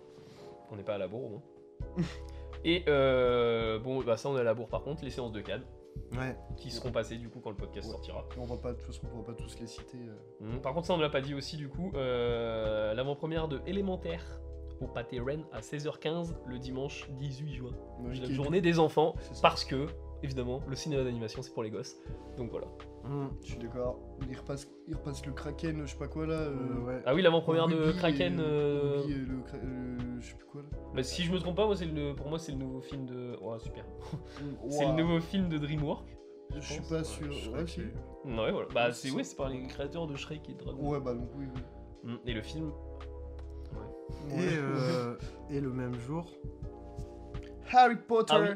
On 0.71 0.75
n'est 0.75 0.83
pas 0.83 0.95
à 0.95 0.97
la 0.97 1.07
bourre, 1.07 1.25
au 1.25 1.29
moins. 1.29 1.41
Et 2.65 2.83
euh, 2.87 3.77
bon, 3.79 4.01
bah 4.03 4.15
ça, 4.15 4.29
on 4.29 4.37
est 4.37 4.39
à 4.39 4.43
la 4.43 4.53
bourre 4.53 4.69
par 4.69 4.83
contre, 4.83 5.03
les 5.03 5.09
séances 5.09 5.33
de 5.33 5.41
CAD, 5.41 5.61
Ouais. 6.13 6.37
qui 6.55 6.71
seront 6.71 6.91
passées 6.91 7.17
du 7.17 7.27
coup 7.29 7.39
quand 7.41 7.49
le 7.49 7.57
podcast 7.57 7.87
Ouais. 7.87 7.93
sortira. 7.93 8.23
On 8.37 8.45
va 8.45 8.55
pas, 8.55 8.71
de 8.71 8.77
toute 8.77 8.85
façon, 8.87 9.01
on 9.05 9.09
pourra 9.09 9.25
pas 9.25 9.33
tous 9.33 9.59
les 9.59 9.67
citer. 9.67 9.97
euh. 10.41 10.55
Mm. 10.57 10.61
Par 10.61 10.73
contre, 10.73 10.87
ça, 10.87 10.93
on 10.93 10.97
ne 10.97 11.01
l'a 11.01 11.09
pas 11.09 11.19
dit 11.21 11.33
aussi, 11.33 11.57
du 11.57 11.67
coup, 11.67 11.91
euh, 11.95 12.93
l'avant-première 12.93 13.47
de 13.49 13.59
Élémentaire 13.67 14.39
au 14.83 14.87
Pâté 14.87 15.19
Rennes 15.19 15.43
à 15.51 15.61
16h15 15.61 16.35
le 16.45 16.59
dimanche 16.59 17.09
18 17.19 17.53
juin. 17.53 17.71
Ouais, 18.01 18.13
La 18.15 18.29
journée 18.31 18.61
des 18.61 18.79
enfants, 18.79 19.15
C'est 19.31 19.41
parce 19.41 19.63
que, 19.65 19.87
évidemment, 20.21 20.61
le 20.67 20.75
cinéma 20.75 21.03
d'animation, 21.03 21.41
c'est 21.41 21.53
pour 21.53 21.63
les 21.63 21.69
gosses. 21.71 21.95
Donc 22.37 22.51
voilà. 22.51 22.67
Mhm. 23.05 23.29
Je 23.43 23.47
suis 23.51 23.57
d'accord. 23.59 23.99
Il 24.29 24.37
repasse, 24.37 24.67
il 24.87 24.95
repasse 24.95 25.25
le 25.25 25.33
Kraken, 25.33 25.81
je 25.85 25.91
sais 25.91 25.97
pas 25.97 26.07
quoi 26.07 26.25
là. 26.25 26.35
euh, 26.35 26.55
Euh, 26.55 26.85
ouais. 26.85 27.01
Ah 27.05 27.13
oui, 27.13 27.21
l'avant-première 27.21 27.67
de 27.67 27.89
et- 27.91 27.95
Kraken. 27.97 28.39
euh, 28.39 29.03
et 29.07 29.13
le, 29.13 29.35
euh, 29.55 29.97
je 30.21 30.27
sais 30.27 30.35
plus 30.35 30.45
quoi 30.45 30.61
là. 30.61 30.67
bah, 30.95 31.03
si 31.03 31.23
je 31.23 31.31
me 31.33 31.39
trompe 31.39 31.55
pas, 31.57 31.65
moi, 31.65 31.75
c'est 31.75 31.85
le, 31.85 32.13
pour 32.15 32.29
moi, 32.29 32.39
c'est 32.39 32.51
le 32.53 32.57
nouveau 32.59 32.79
film 32.81 33.05
de. 33.05 33.35
Oh, 33.41 33.57
super. 33.59 33.83
C'est 34.69 34.85
Ouah, 34.85 34.91
le 34.95 35.01
nouveau 35.03 35.19
film 35.19 35.49
de 35.49 35.57
DreamWorks. 35.57 36.07
Je 36.55 36.59
suis 36.61 36.79
pense, 36.81 36.89
pas 36.89 37.03
sûr. 37.03 37.27
Ouais, 37.53 37.65
si. 37.67 37.81
Ouais, 37.81 38.51
voilà. 38.51 38.67
Bah, 38.73 38.91
c'est 38.91 39.07
c'est 39.09 39.13
ouais, 39.15 39.23
c'est 39.23 39.35
par 39.35 39.49
les 39.49 39.63
créateurs 39.63 40.05
de 40.07 40.15
Shrek 40.15 40.47
et 40.49 40.53
Dragon. 40.53 40.91
Ouais, 40.91 40.99
bah 41.01 41.13
donc 41.15 41.29
oui. 41.35 41.45
oui. 41.55 41.61
Mm. 42.11 42.17
Et 42.27 42.33
le 42.33 42.41
film. 42.41 42.71
Et, 44.29 44.49
euh, 44.57 45.15
et 45.49 45.59
le 45.59 45.69
même 45.71 45.99
jour, 45.99 46.31
Harry 47.71 47.95
Potter 47.95 48.33
Ah 48.35 48.41
oui. 48.41 48.47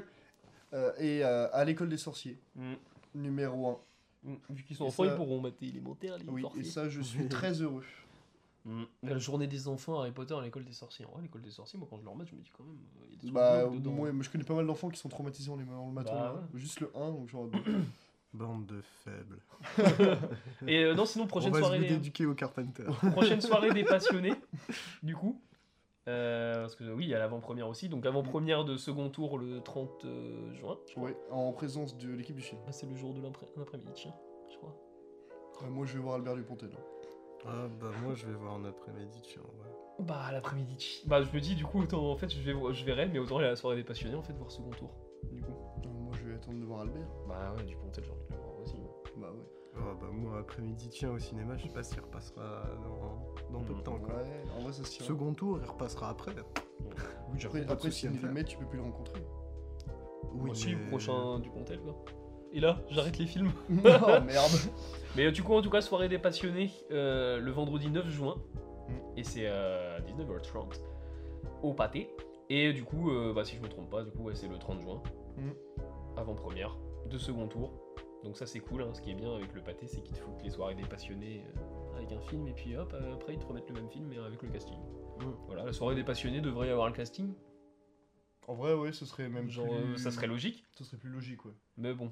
euh, 0.73 0.91
et 0.99 1.23
euh, 1.23 1.47
à 1.53 1.65
l'école 1.65 1.89
des 1.89 1.97
sorciers, 1.97 2.37
Mm. 2.55 2.73
numéro 3.15 3.67
1. 3.69 4.29
Mm. 4.31 4.35
Vu 4.49 4.63
qu'ils 4.63 4.75
sont 4.75 4.85
Et 4.85 4.87
enfants, 4.87 5.03
ça- 5.05 5.11
ils 5.11 5.15
pourront 5.15 5.39
mater 5.41 5.67
élémentaire, 5.67 6.17
les 6.17 6.25
Oui, 6.29 6.41
sorciers. 6.41 6.61
et 6.61 6.65
ça, 6.65 6.89
je 6.89 7.01
suis 7.01 7.27
très 7.29 7.61
heureux. 7.61 7.83
Mm. 8.65 8.83
La 9.03 9.17
journée 9.17 9.47
des 9.47 9.67
enfants, 9.67 9.99
Harry 9.99 10.11
Potter 10.11 10.33
à 10.35 10.41
l'école 10.41 10.65
des 10.65 10.73
sorciers. 10.73 11.05
En 11.05 11.11
vrai, 11.11 11.21
l'école 11.21 11.41
des 11.41 11.51
sorciers, 11.51 11.79
moi, 11.79 11.87
quand 11.89 11.97
je 11.97 12.03
le 12.03 12.09
remets, 12.09 12.25
je 12.25 12.35
me 12.35 12.41
dis 12.41 12.51
quand 12.57 12.63
même. 12.63 12.75
euh, 13.01 13.05
Il 13.05 13.11
y 13.11 13.13
a 13.13 13.15
des 13.15 13.21
trucs 13.27 13.33
Bah, 13.33 13.61
glauques 13.63 13.75
dedans. 13.75 13.91
moi, 13.91 14.11
moi, 14.11 14.23
je 14.23 14.29
connais 14.29 14.43
pas 14.43 14.55
mal 14.55 14.67
d'enfants 14.67 14.89
qui 14.89 14.99
sont 14.99 15.09
traumatisés 15.09 15.49
en 15.51 15.55
les 15.55 15.63
en 15.69 15.87
le 15.87 15.93
matant. 15.93 16.13
Bah, 16.13 16.33
là. 16.35 16.47
Juste 16.55 16.79
le 16.81 16.91
1, 16.95 17.11
donc 17.11 17.29
genre. 17.29 17.49
bande 18.37 18.65
de 18.65 18.81
faibles. 19.03 19.39
Et 20.67 20.83
euh, 20.83 20.93
non, 20.95 21.05
sinon, 21.05 21.27
prochaine 21.27 21.49
On 21.51 21.53
va 21.53 21.59
soirée. 21.59 21.87
se 21.87 21.93
éduquer 21.93 22.25
au 22.25 22.33
Carpenter. 22.35 22.83
prochaine 23.11 23.41
soirée 23.41 23.73
des 23.73 23.83
passionnés, 23.85 24.33
du 25.03 25.15
coup. 25.15 25.41
Euh, 26.07 26.61
parce 26.61 26.75
que 26.75 26.85
oui, 26.93 27.03
il 27.05 27.09
y 27.09 27.15
a 27.15 27.19
l'avant-première 27.19 27.67
aussi. 27.67 27.89
Donc 27.89 28.05
avant-première 28.05 28.63
de 28.63 28.77
second 28.77 29.09
tour 29.09 29.37
le 29.37 29.59
30 29.61 30.05
euh, 30.05 30.53
juin. 30.53 30.77
ouais, 30.95 31.17
en 31.31 31.51
présence 31.51 31.97
de 31.97 32.09
l'équipe 32.13 32.35
du 32.35 32.41
chien. 32.41 32.57
Ah, 32.65 32.71
c'est 32.71 32.85
le 32.87 32.95
jour 32.95 33.13
de 33.13 33.21
l'après-midi, 33.57 33.91
tiens, 33.93 34.13
je 34.49 34.57
crois. 34.57 34.73
Euh, 35.63 35.69
moi, 35.69 35.85
je 35.85 35.93
vais 35.95 35.99
voir 35.99 36.15
Albert 36.15 36.35
Dupontel. 36.35 36.69
hein. 36.73 36.81
Ah 37.45 37.67
bah 37.79 37.91
moi 38.03 38.13
je 38.15 38.25
vais 38.25 38.33
voir 38.33 38.55
un 38.55 38.65
après-midi, 38.65 39.21
tiens, 39.21 39.41
ouais. 39.41 40.05
Bah 40.05 40.31
l'après-midi. 40.31 41.03
Bah 41.05 41.21
je 41.21 41.31
me 41.31 41.39
dis 41.39 41.55
du 41.55 41.63
coup 41.65 41.81
autant 41.81 42.09
en 42.11 42.17
fait 42.17 42.29
je, 42.29 42.39
vais, 42.41 42.73
je 42.73 42.83
verrai 42.83 43.07
mais 43.07 43.19
autant 43.19 43.37
aller 43.37 43.45
à 43.45 43.51
la 43.51 43.55
soirée 43.55 43.75
des 43.77 43.83
passionnés 43.83 44.15
en 44.15 44.23
fait 44.23 44.33
voir 44.33 44.49
second 44.51 44.71
tour. 44.71 44.89
Du 45.31 45.41
coup. 45.41 45.51
Moi, 45.85 46.13
je 46.19 46.27
vais 46.27 46.35
attendre 46.35 46.59
de 46.59 46.65
voir 46.65 46.81
Albert. 46.81 47.07
Bah 47.27 47.53
ouais 47.55 47.63
du 47.63 47.75
Pontel 47.75 48.03
Bah 49.17 49.31
ouais. 49.31 49.43
Ah 49.79 49.93
bah 49.99 50.07
moi 50.11 50.39
après-midi, 50.39 50.89
tiens, 50.89 51.11
au 51.11 51.19
cinéma, 51.19 51.55
je 51.57 51.63
sais 51.63 51.73
pas 51.73 51.83
s'il 51.83 51.99
repassera 51.99 52.63
dans, 52.83 53.59
dans 53.59 53.63
peu 53.63 53.75
de 53.75 53.81
temps, 53.81 53.99
quoi. 53.99 54.15
Ouais, 54.15 54.43
en 54.57 54.61
vrai, 54.61 54.73
ça 54.73 54.83
se 54.83 54.91
tient. 54.91 55.05
Second 55.05 55.33
tour, 55.33 55.59
il 55.61 55.69
repassera 55.69 56.09
après. 56.09 56.33
Après, 57.43 57.65
pas 57.65 57.73
après 57.73 57.91
si 57.91 58.07
faire. 58.07 58.31
met, 58.31 58.43
tu 58.43 58.57
peux 58.57 58.65
plus 58.65 58.77
le 58.77 58.83
rencontrer. 58.83 59.21
Oui, 60.33 60.51
aussi 60.51 60.75
mais- 60.75 60.87
prochain 60.87 61.39
du 61.39 61.49
Pontel 61.49 61.79
quoi. 61.79 61.95
Et 62.53 62.59
là 62.59 62.81
j'arrête 62.89 63.17
les 63.17 63.25
films. 63.25 63.51
oh 63.69 63.73
merde. 64.25 64.51
Mais 65.15 65.25
euh, 65.25 65.31
du 65.31 65.43
coup 65.43 65.53
en 65.53 65.61
tout 65.61 65.69
cas 65.69 65.81
soirée 65.81 66.09
des 66.09 66.17
passionnés 66.17 66.71
euh, 66.91 67.39
le 67.39 67.51
vendredi 67.51 67.89
9 67.89 68.07
juin. 68.09 68.35
Mm. 68.87 68.93
Et 69.17 69.23
c'est 69.23 69.47
à 69.47 69.99
19h30 70.01 70.81
au 71.63 71.73
pâté. 71.73 72.09
Et 72.49 72.71
du 72.73 72.83
coup 72.83 73.11
euh, 73.11 73.33
bah, 73.33 73.43
si 73.43 73.55
je 73.55 73.61
me 73.61 73.67
trompe 73.67 73.89
pas 73.89 74.03
du 74.03 74.11
coup 74.11 74.23
ouais, 74.23 74.35
c'est 74.35 74.47
le 74.47 74.57
30 74.57 74.81
juin. 74.81 75.01
Mm. 75.37 75.49
Avant-première 76.17 76.77
de 77.09 77.17
second 77.17 77.47
tour. 77.47 77.71
Donc 78.23 78.35
ça 78.37 78.45
c'est 78.45 78.59
cool, 78.59 78.81
hein. 78.81 78.93
ce 78.93 79.01
qui 79.01 79.11
est 79.11 79.15
bien 79.15 79.33
avec 79.35 79.53
le 79.53 79.61
pâté 79.61 79.87
c'est 79.87 80.01
qu'ils 80.01 80.15
te 80.15 80.19
foutent 80.21 80.41
les 80.43 80.49
soirées 80.49 80.75
des 80.75 80.83
passionnés 80.83 81.43
euh, 81.55 81.95
avec 81.97 82.11
un 82.11 82.19
film 82.21 82.47
et 82.47 82.53
puis 82.53 82.75
hop 82.75 82.93
après 83.13 83.33
ils 83.35 83.39
te 83.39 83.45
remettent 83.45 83.69
le 83.69 83.75
même 83.75 83.89
film 83.89 84.07
mais 84.07 84.17
avec 84.17 84.41
le 84.41 84.49
casting. 84.49 84.77
Mm. 85.19 85.31
Voilà, 85.45 85.63
la 85.65 85.73
soirée 85.73 85.95
des 85.95 86.03
passionnés 86.03 86.41
devrait 86.41 86.67
y 86.67 86.71
avoir 86.71 86.87
le 86.87 86.93
casting. 86.93 87.33
En 88.47 88.55
vrai, 88.55 88.73
ouais, 88.73 88.93
ce 88.93 89.05
serait 89.05 89.27
même 89.29 89.49
Genre 89.49 89.67
plus... 89.67 89.75
euh, 89.75 89.97
ça 89.97 90.09
serait 90.11 90.27
logique, 90.27 90.65
Ce 90.73 90.83
serait 90.83 90.97
plus 90.97 91.09
logique, 91.09 91.43
ouais. 91.45 91.53
mais 91.77 91.93
bon. 91.93 92.11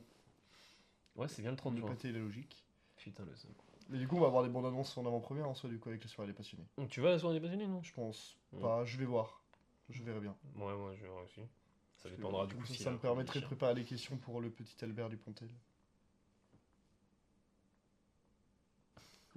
Ouais 1.15 1.27
c'est 1.27 1.41
bien 1.41 1.51
le 1.51 1.57
30 1.57 1.73
Le 1.73 1.79
juin. 1.79 1.87
pâté 1.89 2.09
et 2.09 2.11
la 2.11 2.19
logique. 2.19 2.65
Putain 2.97 3.23
le 3.25 3.35
seum. 3.35 3.51
Mais 3.89 3.99
du 3.99 4.07
coup, 4.07 4.17
on 4.17 4.21
va 4.21 4.27
avoir 4.27 4.43
des 4.43 4.49
bandes 4.49 4.65
annonces 4.65 4.97
en 4.97 5.05
avant-première 5.05 5.47
en 5.47 5.53
soi, 5.53 5.69
du 5.69 5.77
coup, 5.79 5.89
avec 5.89 6.03
la 6.03 6.09
soirée 6.09 6.27
des 6.27 6.33
passionnés. 6.33 6.65
Donc 6.77 6.89
tu 6.89 7.01
vas 7.01 7.09
à 7.09 7.11
la 7.11 7.19
soirée 7.19 7.35
des 7.35 7.41
passionnés 7.41 7.67
non? 7.67 7.81
Je 7.83 7.93
pense 7.93 8.37
pas, 8.59 8.83
je 8.85 8.97
vais 8.97 9.05
voir. 9.05 9.43
Je 9.89 10.03
verrai 10.03 10.19
bien. 10.19 10.35
Ouais 10.55 10.75
moi 10.75 10.93
je 10.95 11.03
vais 11.03 11.09
aussi. 11.23 11.41
Ça 11.97 12.09
dépendra 12.09 12.47
du 12.47 12.55
coup 12.55 12.65
ça, 12.65 12.73
si 12.73 12.83
ça 12.83 12.91
me 12.91 12.97
permettrait 12.97 13.39
de 13.39 13.45
préparer 13.45 13.73
les 13.75 13.83
questions 13.83 14.17
pour 14.17 14.41
le 14.41 14.49
petit 14.49 14.75
Albert 14.83 15.09
Dupontel. 15.09 15.49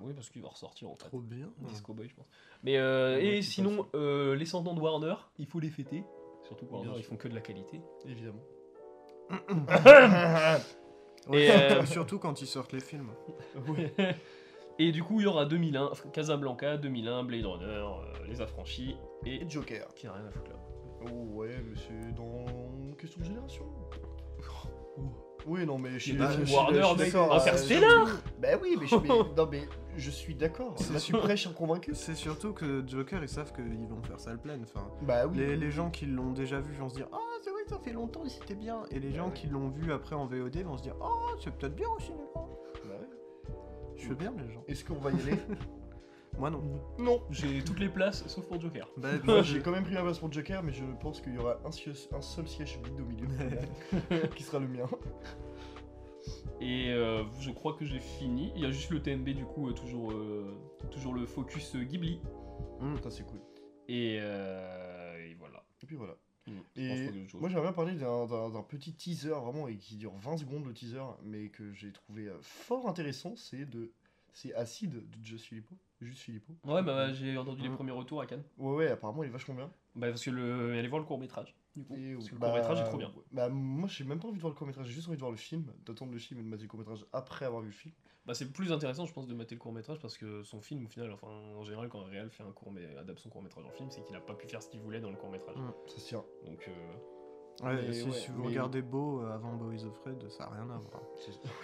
Oui, 0.00 0.12
parce 0.14 0.30
qu'il 0.30 0.42
va 0.42 0.48
ressortir 0.48 0.88
en 0.90 0.94
fait. 0.94 1.06
Trop 1.06 1.20
bien. 1.20 1.50
Disco 1.58 1.92
Boy, 1.92 2.08
je 2.08 2.14
pense. 2.14 2.26
Mais 2.62 2.76
euh, 2.76 3.16
Ouais, 3.16 3.38
et 3.38 3.42
sinon, 3.42 3.86
euh, 3.94 4.36
les 4.36 4.46
cendants 4.46 4.74
de 4.74 4.80
Warner, 4.80 5.14
il 5.38 5.46
faut 5.46 5.58
les 5.60 5.70
fêter. 5.70 6.04
Surtout 6.46 6.66
que 6.66 6.72
Warner, 6.72 6.92
ils 6.96 7.02
font 7.04 7.16
que 7.16 7.28
de 7.28 7.34
la 7.34 7.40
qualité. 7.40 7.80
Évidemment. 8.06 8.42
Ouais, 11.28 11.44
Et, 11.44 11.50
euh, 11.50 11.84
Surtout 11.84 12.18
quand 12.18 12.40
ils 12.40 12.46
sortent 12.46 12.72
les 12.72 12.80
films. 12.80 13.10
et 14.78 14.92
du 14.92 15.02
coup, 15.02 15.20
il 15.20 15.24
y 15.24 15.26
aura 15.26 15.44
2001, 15.44 15.90
Casablanca, 16.10 16.78
2001, 16.78 17.24
Blade 17.24 17.44
Runner, 17.44 17.66
euh, 17.66 18.26
Les 18.26 18.40
Affranchis 18.40 18.96
et 19.26 19.42
Et 19.42 19.50
Joker. 19.50 19.92
qui 19.94 20.06
n'a 20.06 20.14
rien 20.14 20.24
à 20.24 20.30
foutre 20.30 20.50
là. 20.50 20.56
Oh 21.02 21.10
ouais, 21.36 21.58
mais 21.68 21.76
c'est 21.76 22.14
dans 22.14 22.46
question 22.96 23.20
de 23.20 23.26
génération. 23.26 23.64
Oui, 25.48 25.64
non, 25.66 25.78
mais 25.78 25.92
je 25.94 25.98
suis 25.98 26.18
je 26.18 26.44
suis- 26.44 26.54
Warner, 26.54 26.82
je 26.82 26.86
suis 26.86 26.96
d'accord, 27.12 27.34
Interstellar 27.34 28.06
Bah 28.38 28.48
oui, 28.62 28.76
mais 28.78 28.86
je, 28.86 28.94
mais- 28.96 29.08
non, 29.36 29.48
mais 29.50 29.62
je 29.96 30.10
suis 30.10 30.34
d'accord. 30.34 30.74
Tu 31.04 31.12
prêches 31.12 31.46
un 31.46 31.52
convaincu. 31.52 31.92
C'est 31.94 32.14
surtout 32.14 32.52
que 32.52 32.84
Joker, 32.86 33.22
ils 33.22 33.28
savent 33.28 33.52
qu'ils 33.54 33.88
vont 33.88 34.02
faire 34.02 34.20
ça 34.20 34.32
le 34.32 34.38
plein. 34.38 34.58
Enfin, 34.62 34.86
Bah 35.02 35.26
oui. 35.26 35.38
les, 35.38 35.56
les 35.56 35.70
gens 35.70 35.90
qui 35.90 36.04
l'ont 36.06 36.32
déjà 36.32 36.60
vu 36.60 36.74
vont 36.74 36.88
se 36.90 36.94
dire 36.96 37.08
Ah, 37.12 37.18
c'est 37.42 37.50
vrai, 37.50 37.62
ça 37.66 37.78
fait 37.78 37.92
longtemps 37.92 38.24
et 38.24 38.28
c'était 38.28 38.54
bien. 38.54 38.82
Et 38.90 39.00
les 39.00 39.12
gens 39.12 39.28
Ouais. 39.28 39.32
qui 39.34 39.46
l'ont 39.46 39.70
vu 39.70 39.90
après 39.92 40.14
en 40.14 40.26
VOD 40.26 40.58
vont 40.64 40.76
se 40.76 40.82
dire 40.82 40.94
Ah, 41.02 41.34
c'est 41.42 41.52
peut-être 41.56 41.74
bien 41.74 41.88
au 41.88 41.98
cinéma. 42.00 42.22
Bah 42.34 42.42
ouais. 42.90 43.54
Je 43.96 44.02
suis 44.04 44.14
bien, 44.14 44.32
les 44.38 44.52
gens. 44.52 44.62
Est-ce 44.68 44.84
qu'on 44.84 44.98
va 44.98 45.10
y 45.10 45.20
aller? 45.22 45.38
Moi, 46.38 46.50
non. 46.50 46.62
Non. 46.98 47.22
J'ai 47.30 47.62
toutes 47.64 47.80
les 47.80 47.88
places 47.88 48.26
sauf 48.28 48.46
pour 48.46 48.60
Joker. 48.60 48.88
Bah, 48.96 49.08
Moi, 49.24 49.42
j'ai 49.42 49.60
quand 49.60 49.72
même 49.72 49.84
pris 49.84 49.94
ma 49.94 50.02
place 50.02 50.18
pour 50.18 50.32
Joker, 50.32 50.62
mais 50.62 50.72
je 50.72 50.84
pense 51.00 51.20
qu'il 51.20 51.34
y 51.34 51.38
aura 51.38 51.58
un, 51.64 51.70
siège- 51.72 52.08
un 52.12 52.20
seul 52.22 52.46
siège 52.48 52.78
vide 52.84 53.00
au 53.00 53.04
milieu, 53.04 53.26
qui 54.36 54.42
sera 54.44 54.58
le 54.60 54.68
mien. 54.68 54.88
Et 56.60 56.90
euh, 56.90 57.24
je 57.40 57.50
crois 57.50 57.74
que 57.74 57.84
j'ai 57.84 58.00
fini. 58.00 58.52
Il 58.56 58.62
y 58.62 58.66
a 58.66 58.70
juste 58.70 58.90
le 58.90 59.00
TMB 59.00 59.28
du 59.30 59.44
coup, 59.44 59.68
euh, 59.68 59.72
toujours, 59.72 60.12
euh, 60.12 60.56
toujours 60.90 61.14
le 61.14 61.26
focus 61.26 61.76
Ghibli. 61.76 62.20
Ça, 63.02 63.10
c'est 63.10 63.24
cool. 63.24 63.40
Et, 63.88 64.18
euh, 64.20 65.16
et 65.26 65.34
voilà. 65.34 65.64
Et 65.82 65.86
puis 65.86 65.96
voilà. 65.96 66.16
Mm, 66.46 66.52
pense 66.52 66.64
Et 66.76 67.10
moi 67.38 67.48
j'aimerais 67.48 67.62
bien 67.66 67.72
parler 67.72 67.94
d'un- 67.94 68.62
petit 68.62 68.94
teaser 68.94 69.28
vraiment 69.30 69.68
et 69.68 69.76
qui 69.76 69.96
dure 69.96 70.12
20 70.16 70.38
secondes 70.38 70.64
le 70.66 70.72
teaser 70.72 71.02
mais 71.22 71.48
que 71.48 71.72
j'ai 71.74 71.92
trouvé 71.92 72.30
fort 72.40 72.88
intéressant 72.88 73.34
c'est 73.36 73.66
de 73.68 73.92
c'est 74.32 74.54
Acide 74.54 74.92
de 74.94 75.24
Just 75.24 75.44
Filippo 75.44 75.74
juste 76.06 76.20
Filippo 76.22 76.52
Ouais, 76.64 76.82
bah 76.82 77.12
j'ai 77.12 77.36
entendu 77.36 77.62
les 77.62 77.68
Mm. 77.68 77.74
premiers 77.74 77.90
retours 77.92 78.20
à 78.20 78.26
Cannes. 78.26 78.44
ouais 78.58 78.74
ouais 78.74 78.88
apparemment 78.90 79.22
il 79.22 79.28
est 79.28 79.32
vachement 79.32 79.54
bien 79.54 79.70
Bah 79.96 80.08
parce 80.08 80.24
que 80.24 80.30
le... 80.30 80.72
allez 80.78 80.88
voir 80.88 81.00
le 81.00 81.06
court 81.06 81.18
métrage. 81.18 81.54
Du 81.76 81.84
coup, 81.84 81.94
Et, 81.94 82.14
parce 82.14 82.28
que 82.28 82.34
le 82.34 82.38
bah, 82.40 82.48
court 82.48 82.56
métrage 82.56 82.80
est 82.80 82.84
trop 82.84 82.98
bien. 82.98 83.12
bah 83.32 83.48
moi 83.48 83.88
j'ai 83.88 84.04
même 84.04 84.18
pas 84.18 84.26
envie 84.28 84.36
de 84.36 84.40
voir 84.42 84.52
le 84.52 84.58
court 84.58 84.66
métrage 84.66 84.86
j'ai 84.86 84.92
juste 84.92 85.06
envie 85.08 85.16
de 85.16 85.20
voir 85.20 85.30
le 85.30 85.36
film 85.36 85.72
d'attendre 85.86 86.12
le 86.12 86.18
film 86.18 86.40
et 86.40 86.42
de 86.42 86.48
mater 86.48 86.62
le 86.62 86.68
court 86.68 86.78
métrage 86.78 87.04
après 87.12 87.44
avoir 87.44 87.62
vu 87.62 87.68
le 87.68 87.74
film 87.74 87.94
Bah 88.26 88.34
c'est 88.34 88.50
plus 88.52 88.72
intéressant 88.72 89.06
je 89.06 89.12
pense 89.12 89.26
de 89.28 89.34
mater 89.34 89.54
le 89.54 89.60
court 89.60 89.72
métrage 89.72 89.98
parce 90.00 90.18
que 90.18 90.42
son 90.42 90.60
film 90.60 90.84
au 90.86 90.88
final, 90.88 91.12
enfin 91.12 91.28
en 91.28 91.62
général 91.64 91.88
quand 91.88 92.00
un 92.00 92.08
réal 92.08 92.30
fait 92.30 92.42
un 92.42 92.52
court 92.52 92.72
mais 92.72 92.84
adapte 92.96 93.20
son 93.20 93.28
court 93.30 93.42
métrage 93.42 93.64
en 93.64 93.70
film, 93.70 93.90
c'est 93.90 94.02
qu'il 94.04 94.16
a 94.16 94.20
pas 94.20 94.34
pu 94.34 94.46
faire 94.48 94.62
ce 94.62 94.68
qu'il 94.70 94.80
voulait 94.80 95.00
dans 95.00 95.10
le 95.10 95.16
court 95.16 95.30
métrage. 95.30 95.56
Mm. 95.56 95.72
ça 95.86 95.98
se 96.00 96.06
tient 96.08 96.24
Donc 96.46 96.66
euh, 96.68 96.72
Ouais, 97.62 97.74
Mais 97.88 97.92
si, 97.92 98.04
ouais, 98.04 98.12
si 98.12 98.30
vous 98.30 98.42
mais- 98.42 98.48
regardez 98.48 98.82
Beau 98.82 99.20
euh, 99.20 99.34
avant 99.34 99.52
Boys 99.54 99.84
of 99.84 99.92
Fred, 100.02 100.24
ça 100.30 100.44
n'a 100.44 100.50
rien 100.50 100.70
à 100.70 100.78
voir. 100.78 101.02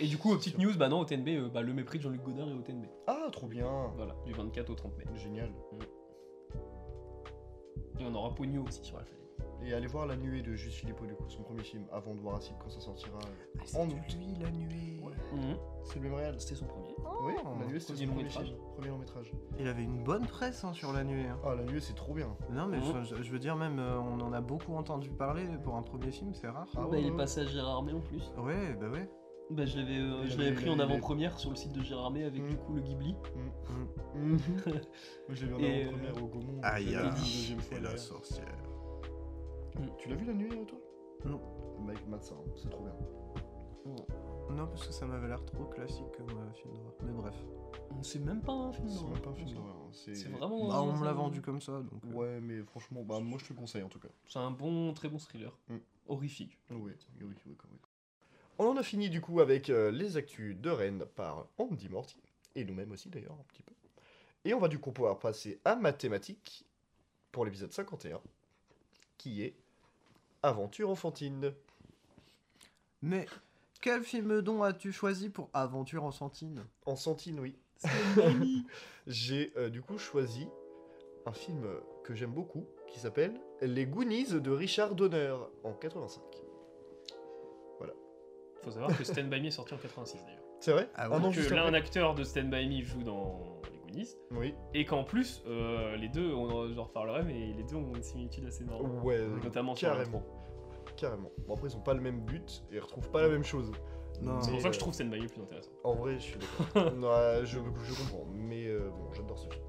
Et 0.01 0.07
du 0.09 0.19
coup, 0.19 0.33
aux 0.33 0.37
petites 0.37 0.59
news, 0.59 0.77
bah 0.77 0.89
non, 0.89 1.01
au 1.01 1.05
TNB, 1.05 1.29
euh, 1.29 1.49
bah, 1.49 1.63
le 1.63 1.73
mépris 1.73 1.99
de 1.99 2.03
Jean-Luc 2.03 2.23
Godard 2.23 2.49
est 2.49 2.53
au 2.55 2.63
TNB. 2.63 2.87
ah 3.07 3.29
trop 3.31 3.47
bien 3.47 3.93
Voilà, 3.97 4.15
du 4.27 4.33
24 4.33 4.71
au 4.71 4.75
30 4.75 4.97
mai. 4.99 5.05
génial 5.17 5.51
Et 8.01 8.05
on 8.05 8.15
aura 8.15 8.35
Pogno 8.35 8.65
aussi 8.65 8.83
sur 8.85 8.99
Alpha 8.99 9.13
et 9.67 9.75
allez 9.75 9.87
voir 9.87 10.07
La 10.07 10.17
Nuée 10.17 10.43
de 10.43 10.55
Juste 10.55 10.77
Filippo 10.79 11.07
du 11.07 11.15
coup 11.15 11.29
son 11.29 11.43
premier 11.43 11.63
film 11.63 11.85
avant 11.93 12.15
de 12.15 12.21
voir 12.21 12.37
Acide 12.37 12.55
quand 12.63 12.71
ça 12.71 12.81
sortira 12.81 13.19
Ah, 13.23 13.79
En 13.79 13.87
août. 13.87 13.95
lui, 14.19 14.35
la 14.41 14.51
nuée. 14.51 15.01
Ouais. 15.03 15.13
c'est 15.85 15.97
le 15.97 16.03
même 16.03 16.15
réel 16.15 16.35
C'était 16.39 16.55
son 16.57 16.67
premier. 16.67 16.95
oui 17.25 17.33
La 17.61 17.67
Nuée 17.67 17.81
c'était 17.81 17.99
son 18.01 18.07
premier 18.07 18.25
métrage. 18.25 18.47
film 18.47 18.59
premier 18.75 18.89
long 18.89 18.99
métrage 18.99 19.33
Il 19.59 19.67
avait 19.69 19.83
une 19.85 20.03
bonne 20.03 20.27
presse 20.27 20.65
hein, 20.65 20.73
sur 20.73 20.93
la 20.93 21.05
nuée. 21.05 21.27
hein. 21.29 21.39
ah 21.45 21.55
La 21.55 21.65
Nuée 21.65 21.81
c'est 21.81 21.95
trop 21.95 22.15
bien 22.15 22.35
Non, 22.51 22.67
mais 22.67 22.79
Mhm. 22.79 23.05
je, 23.05 23.23
je 23.23 23.31
veux 23.33 23.39
dire, 23.39 23.57
même 23.57 23.79
euh, 23.79 23.99
on 23.99 24.21
en 24.21 24.33
a 24.33 24.41
beaucoup 24.41 24.75
entendu 24.75 25.11
parler 25.11 25.47
pour 25.63 25.77
un 25.77 25.83
premier 25.83 26.11
film, 26.11 26.35
c'est 26.35 26.49
rare. 26.49 26.67
Ah 26.77 26.81
bah, 26.83 26.89
ouais, 26.89 27.01
il 27.03 27.07
est 27.07 27.11
ouais. 27.11 27.17
passé 27.17 27.41
à 27.41 27.47
Gérardmer 27.47 27.93
en 27.93 28.01
plus. 28.01 28.33
Ouais, 28.39 28.75
bah 28.81 28.89
ouais. 28.89 29.09
Bah, 29.51 29.67
je 29.67 29.77
l'avais 29.79 29.99
euh, 29.99 30.25
je 30.27 30.39
l'avais 30.39 30.53
pris 30.55 30.71
en 30.71 30.79
avant-première 30.79 31.39
sur 31.39 31.51
le 31.51 31.57
site 31.57 31.73
de 31.73 31.83
Gérardmer 31.83 32.25
avec 32.25 32.43
Mm. 32.43 32.49
du 32.49 32.57
coup 32.57 32.73
le 32.75 32.81
Ghibli. 32.81 33.15
Mm. 34.15 34.37
Moi 34.67 34.79
je 35.31 35.47
l'ai 35.47 35.53
vu 35.53 35.55
en 35.55 35.93
avant-première 35.93 36.23
au 36.23 36.27
Gaumont. 36.29 36.61
Aïe, 36.63 36.87
je 36.87 37.55
l'ai 37.55 37.81
sorcière. 39.75 39.97
Tu 39.99 40.09
l'as 40.09 40.17
vu 40.17 40.25
la 40.27 40.33
nuit 40.35 40.67
toi? 40.67 40.79
Non. 41.25 41.41
Mike 41.81 41.99
hein, 42.11 42.21
c'est 42.57 42.71
trop 42.71 42.85
bien. 42.85 42.95
Non, 44.51 44.67
parce 44.69 44.87
que 44.87 44.93
ça 44.93 45.07
m'avait 45.07 45.29
l'air 45.29 45.45
trop 45.45 45.65
classique 45.65 46.05
comme 46.17 46.31
euh, 46.31 46.53
film 46.53 46.75
d'horreur. 46.75 46.95
Mais 47.03 47.13
bref. 47.13 47.35
C'est 48.03 48.19
même 48.19 48.41
pas 48.41 48.53
un 48.53 48.73
film 48.73 48.89
C'est 48.89 48.95
d'horreur. 48.95 49.13
même 49.13 49.23
pas 49.23 49.31
un 49.31 49.35
film 49.35 49.51
d'horreur. 49.53 49.77
hein, 49.77 49.89
C'est 49.93 50.15
C'est 50.15 50.29
vraiment. 50.29 50.69
Bah, 50.69 50.83
on 50.83 50.97
me 50.97 51.05
l'a 51.05 51.13
vendu 51.13 51.41
comme 51.43 51.61
ça, 51.61 51.81
donc. 51.83 52.05
euh, 52.07 52.13
Ouais, 52.13 52.41
mais 52.41 52.63
franchement, 52.63 53.03
bah, 53.03 53.21
moi 53.21 53.39
je 53.39 53.45
te 53.47 53.53
le 53.53 53.59
conseille 53.59 53.83
en 53.83 53.89
tout 53.89 53.99
cas. 53.99 54.09
C'est 54.29 54.39
un 54.39 54.51
bon, 54.51 54.93
très 54.95 55.09
bon 55.09 55.19
thriller. 55.19 55.57
Mm. 55.69 55.77
Horrifique. 56.09 56.59
Oui, 56.71 56.77
oui, 56.81 56.93
oui, 57.21 57.27
oui, 57.27 57.35
oui, 57.47 57.57
oui. 57.73 57.79
On 58.59 58.67
en 58.69 58.77
a 58.77 58.83
fini 58.83 59.11
du 59.11 59.21
coup 59.21 59.41
avec 59.41 59.69
euh, 59.71 59.91
les 59.91 60.17
actus 60.17 60.57
de 60.57 60.71
Rennes 60.71 61.05
par 61.17 61.47
Andy 61.59 61.89
Morty, 61.89 62.23
et 62.55 62.65
nous-mêmes 62.65 62.93
aussi 62.93 63.09
d'ailleurs, 63.09 63.33
un 63.33 63.45
petit 63.49 63.63
peu. 63.63 63.73
Et 64.45 64.55
on 64.55 64.61
va 64.61 64.69
du 64.69 64.79
coup 64.79 64.93
pouvoir 64.93 65.19
passer 65.19 65.61
à 65.65 65.75
mathématiques 65.75 66.65
pour 67.33 67.45
l'épisode 67.45 67.73
51, 67.73 68.21
qui 69.19 69.43
est 69.43 69.57
Aventure 70.45 70.91
enfantine. 70.91 71.55
Mais 73.03 73.27
quel 73.81 74.03
film 74.03 74.43
don 74.43 74.63
as-tu 74.63 74.93
choisi 74.93 75.31
pour 75.31 75.49
Aventure 75.55 76.05
en 76.05 76.13
Santine 76.13 76.65
En 76.87 76.97
santine, 76.97 77.41
oui. 77.41 77.57
J'ai 79.07 79.53
euh, 79.57 79.71
du 79.71 79.83
coup 79.83 79.99
choisi 79.99 80.47
un 81.27 81.33
film 81.33 81.67
que 82.05 82.15
j'aime 82.15 82.33
beaucoup 82.33 82.67
qui 82.89 83.01
s'appelle 83.01 83.41
Les 83.63 83.87
Goonies 83.87 84.41
de 84.41 84.51
Richard 84.51 84.95
Donner 84.95 85.35
en 85.65 85.73
85. 85.73 86.23
Faut 88.65 88.71
savoir 88.71 88.97
que 88.97 89.05
Stand 89.05 89.29
By 89.29 89.43
Me 89.43 89.49
est 89.49 89.51
sorti 89.51 89.75
en 89.75 89.79
86 89.79 90.25
d'ailleurs. 90.25 90.41
C'est 90.61 90.73
vrai? 90.73 90.89
Ah 90.95 91.07
Un 91.07 91.23
ouais 91.23 91.29
que 91.29 91.35
juste 91.35 91.51
là, 91.51 91.65
un 91.65 91.75
acteur 91.75 92.15
de 92.15 92.25
Stand 92.25 92.49
By 92.49 92.67
Me 92.67 92.83
joue 92.83 93.03
dans 93.03 93.54
Oui. 94.33 94.55
Et 94.75 94.85
qu'en 94.85 95.05
plus, 95.05 95.43
euh, 95.47 95.97
les 95.97 96.09
deux, 96.09 96.33
on 96.35 96.49
en, 96.51 96.73
j'en 96.73 96.85
reparlerai, 96.85 97.23
mais 97.23 97.53
les 97.57 97.63
deux 97.63 97.77
ont 97.77 97.95
une 97.95 98.03
similitude 98.03 98.47
assez 98.47 98.65
marrante. 98.65 98.87
Ouais, 99.03 99.21
Notamment 99.43 99.75
sur 99.75 99.89
carrément. 99.89 100.23
Carrément. 100.97 101.31
Bon 101.47 101.55
après 101.55 101.69
ils 101.69 101.77
ont 101.77 101.81
pas 101.81 101.95
le 101.95 102.01
même 102.01 102.21
but 102.21 102.63
et 102.71 102.77
ils 102.77 102.81
retrouvent 102.81 103.11
pas 103.11 103.23
la 103.23 103.29
même 103.29 103.45
chose. 103.45 103.73
C'est 104.41 104.51
pour 104.51 104.61
ça 104.61 104.69
que 104.69 104.75
je 104.75 104.79
euh, 104.79 104.81
trouve 104.81 105.01
Me 105.03 105.29
plus 105.29 105.43
intéressant. 105.43 105.71
En 105.83 105.95
vrai, 105.95 106.15
je 106.15 106.23
suis 106.23 106.39
d'accord. 106.39 106.93
Je 107.45 107.59
comprends, 107.59 108.27
mais 108.33 108.67
euh, 108.67 108.91
bon, 108.91 109.13
j'adore 109.13 109.39
ce 109.39 109.49
film. 109.49 109.65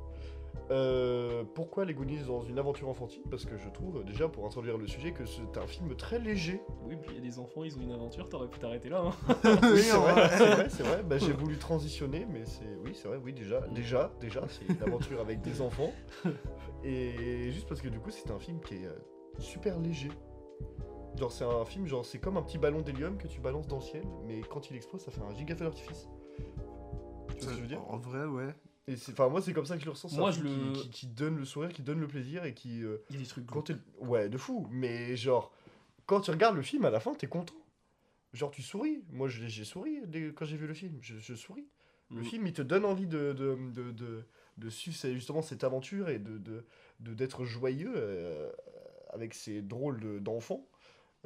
Euh, 0.72 1.43
pourquoi 1.53 1.86
les 1.86 1.93
Goonies 1.93 2.24
dans 2.26 2.41
une 2.41 2.58
aventure 2.58 2.89
enfantine? 2.89 3.22
Parce 3.30 3.45
que 3.45 3.58
je 3.58 3.70
trouve, 3.70 4.03
déjà 4.03 4.28
pour 4.28 4.45
introduire 4.45 4.78
le 4.78 4.88
sujet, 4.88 5.12
que 5.12 5.26
c'est 5.26 5.58
un 5.58 5.68
film 5.68 5.95
très 5.95 6.20
léger. 6.20 6.62
Oui, 6.84 6.95
puis 6.95 7.12
il 7.12 7.16
y 7.16 7.18
a 7.20 7.22
des 7.22 7.39
enfants, 7.39 7.64
ils 7.64 7.78
ont 7.78 7.82
une 7.82 7.91
aventure, 7.91 8.30
t'aurais 8.30 8.47
pu 8.47 8.60
t'arrêter 8.60 8.89
là. 8.89 9.03
Hein. 9.06 9.36
Oui, 9.64 9.82
c'est 9.82 9.97
vrai, 9.97 10.30
c'est 10.30 10.45
vrai, 10.45 10.70
c'est 10.70 10.84
vrai. 10.84 11.03
Bah, 11.03 11.18
j'ai 11.18 11.34
voulu 11.34 11.58
transitionner, 11.58 12.26
mais 12.32 12.45
c'est 12.45 12.76
oui, 12.84 12.91
c'est 12.93 13.08
vrai, 13.08 13.20
oui, 13.24 13.34
déjà, 13.34 13.62
déjà, 13.72 14.12
déjà, 14.20 14.43
c'est 14.47 14.66
une 14.68 14.82
aventure 14.82 15.20
avec 15.22 15.41
des 15.41 15.62
enfants. 15.62 15.93
Et 16.84 17.51
juste 17.51 17.68
parce 17.68 17.82
que 17.82 17.89
du 17.89 17.99
coup, 17.99 18.12
c'est 18.12 18.32
un 18.32 18.39
film 18.39 18.60
qui 18.60 18.76
est 18.76 18.86
euh, 18.86 18.97
super 19.39 19.80
léger. 19.80 20.10
Genre, 21.18 21.32
c'est 21.32 21.45
un 21.45 21.64
film, 21.64 21.86
genre, 21.88 22.06
c'est 22.06 22.20
comme 22.20 22.38
un 22.38 22.41
petit 22.41 22.58
ballon 22.58 22.82
d'hélium 22.82 23.18
que 23.18 23.28
tu 23.28 23.39
balances 23.39 23.68
dans 23.68 23.78
le 23.78 23.82
ciel, 23.82 24.03
mais 24.26 24.41
quand 24.41 24.70
il 24.70 24.76
explose, 24.76 25.01
ça 25.01 25.12
fait 25.12 25.22
un 25.22 25.34
giga 25.34 25.56
feu 25.56 25.64
d'artifice. 25.64 26.10
Tu 26.36 26.43
vois 27.34 27.41
ce 27.41 27.47
que 27.47 27.53
je 27.56 27.62
veux 27.62 27.68
dire? 27.68 27.82
En 27.88 27.97
vrai, 27.97 28.26
ouais. 28.26 28.53
Et 28.88 28.96
c'est, 28.98 29.14
enfin, 29.14 29.30
moi, 29.30 29.42
c'est 29.42 29.54
comme 29.54 29.66
ça 29.66 29.76
que 29.76 29.82
je 29.82 29.86
le 29.86 29.92
ressens. 29.92 30.10
C'est 30.10 30.18
Moi, 30.18 30.30
un 30.30 30.32
je 30.32 30.42
film 30.42 30.68
le- 30.68 30.74
qui, 30.74 30.82
qui- 30.82 30.90
qui 30.90 31.08
donne 31.08 31.38
le 31.38 31.46
sourire, 31.46 31.72
qui 31.74 31.82
donne 31.82 32.00
le 32.00 32.08
plaisir 32.08 32.46
et 32.46 32.54
qui. 32.54 32.84
euh, 32.84 32.98
Il 33.10 33.16
y 33.16 33.20
a 33.20 33.22
des 33.22 33.28
trucs 33.28 33.46
quand 33.48 33.72
Ouais, 34.00 34.30
de 34.30 34.38
fou. 34.38 34.68
Mais 34.72 35.16
genre, 35.18 35.52
quand 36.06 36.22
tu 36.22 36.32
regardes 36.32 36.56
le 36.56 36.62
film 36.62 36.86
à 36.86 36.90
la 36.92 37.00
fin, 37.00 37.14
t'es 37.16 37.28
content. 37.28 37.56
Genre, 38.34 38.52
tu 38.52 38.62
souris. 38.62 39.04
Moi, 39.12 39.28
j'ai 39.30 39.64
souri 39.64 40.02
dès- 40.06 40.32
quand 40.34 40.46
j'ai 40.46 40.58
vu 40.58 40.68
le 40.68 40.74
film. 40.74 40.98
Je, 41.02 41.18
je 41.18 41.34
souris. 41.34 41.68
Le 42.12 42.22
Mm. 42.22 42.26
film, 42.26 42.48
il 42.48 42.54
te 42.54 42.62
donne 42.62 42.86
envie 42.86 43.08
de, 43.08 43.34
de, 43.34 43.58
de, 43.74 43.92
de, 43.92 44.24
de 44.58 44.70
suivre 44.70 44.98
justement 45.14 45.42
cette 45.42 45.64
aventure 45.64 46.10
et 46.10 46.20
de, 46.20 46.38
de, 46.38 46.64
de- 47.00 47.14
d'être 47.16 47.44
joyeux 47.46 47.94
euh, 47.96 48.52
avec 49.14 49.34
ces 49.34 49.62
drôles 49.64 50.00
de- 50.00 50.20
d'enfants 50.20 50.68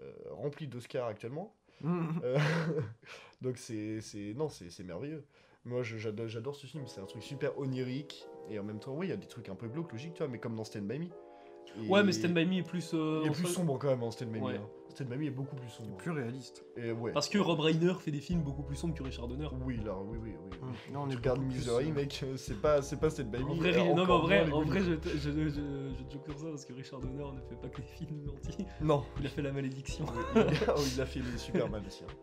euh, 0.01 0.13
remplis 0.29 0.67
d'Oscars 0.67 1.07
actuellement. 1.07 1.53
Euh, 1.83 2.37
donc 3.41 3.57
c'est 3.57 3.99
c'est 4.01 4.33
non 4.35 4.47
c'est 4.49 4.69
c'est 4.69 4.83
merveilleux. 4.83 5.25
Moi 5.65 5.83
j'adore 5.83 6.27
j'adore 6.27 6.55
ce 6.55 6.65
film, 6.67 6.85
c'est 6.87 7.01
un 7.01 7.05
truc 7.05 7.21
super 7.21 7.57
onirique 7.59 8.27
et 8.49 8.57
en 8.59 8.63
même 8.63 8.79
temps 8.79 8.93
oui, 8.95 9.07
il 9.07 9.09
y 9.09 9.13
a 9.13 9.17
des 9.17 9.27
trucs 9.27 9.49
un 9.49 9.55
peu 9.55 9.67
glauques 9.67 9.91
logiques 9.91 10.13
tu 10.13 10.19
vois, 10.23 10.27
mais 10.31 10.39
comme 10.39 10.55
dans 10.55 10.63
Stand 10.63 10.83
by 10.87 10.99
Me. 10.99 11.05
Et- 11.05 11.87
Ouais, 11.87 12.01
mais 12.03 12.13
Stand 12.13 12.33
By 12.33 12.47
Me 12.47 12.53
est 12.55 12.63
plus. 12.63 12.93
euh, 12.95 13.21
Il 13.23 13.27
est 13.27 13.31
plus 13.35 13.45
sombre 13.45 13.77
quand 13.77 13.89
même, 13.89 14.01
hein, 14.01 14.09
Stand 14.09 14.29
By 14.31 14.39
Me. 14.39 14.45
Ouais. 14.45 14.55
hein. 14.55 14.67
Stand 14.89 15.07
By 15.07 15.17
Me 15.17 15.25
est 15.25 15.29
beaucoup 15.29 15.55
plus 15.55 15.69
sombre. 15.69 15.97
Plus 15.97 16.09
réaliste. 16.09 16.65
Et 16.77 16.91
ouais. 16.91 17.11
Parce 17.11 17.29
que 17.29 17.37
Rob 17.37 17.59
Reiner 17.59 17.93
fait 17.99 18.09
des 18.09 18.21
films 18.21 18.41
beaucoup 18.41 18.63
plus 18.63 18.75
sombres 18.75 18.95
que 18.95 19.03
Richard 19.03 19.27
Donner. 19.27 19.47
Oui, 19.63 19.77
là, 19.85 19.95
oui, 20.01 20.17
oui, 20.19 20.31
oui. 20.35 20.57
Hum, 20.63 20.71
Là, 20.91 20.99
on 21.01 21.05
Tu 21.07 21.13
est 21.13 21.15
regardes 21.17 21.37
beaucoup 21.41 21.51
plus, 21.51 21.59
Misery, 21.59 21.89
euh, 21.91 21.93
mec, 21.93 22.21
euh, 22.23 22.37
c'est 22.37 22.59
pas, 22.59 22.81
c'est 22.81 22.99
pas 22.99 23.11
Stand 23.11 23.27
By 23.29 23.43
Me. 23.43 23.51
En 23.51 23.53
vrai, 23.53 23.71
non, 23.93 23.93
mais 24.07 24.11
en 24.11 24.19
vrai, 24.19 24.51
en 24.51 24.61
vrai 24.63 24.79
je, 24.79 24.93
je, 25.09 25.17
je, 25.19 25.29
je, 25.31 25.49
je 25.51 26.11
joke 26.11 26.25
sur 26.25 26.39
ça 26.39 26.47
parce 26.49 26.65
que 26.65 26.73
Richard 26.73 27.01
Donner 27.01 27.23
ne 27.35 27.41
fait 27.41 27.55
pas 27.61 27.69
que 27.69 27.81
des 27.81 27.87
films 27.87 28.25
gentils. 28.25 28.65
Non. 28.81 29.03
Il 29.19 29.27
a 29.27 29.29
fait 29.29 29.43
La 29.43 29.51
Malédiction. 29.51 30.05
il, 30.35 30.39
a, 30.41 30.73
oh, 30.75 30.81
il 30.95 30.99
a 31.01 31.05
fait 31.05 31.19
les 31.19 31.37
Superman 31.37 31.83
aussi. 31.85 32.03
Hein. 32.03 32.13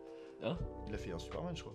Hein? 0.43 0.57
Il 0.89 0.93
a 0.93 0.97
fait 0.97 1.13
un 1.13 1.19
Superman, 1.19 1.55
je 1.55 1.61
crois. 1.63 1.73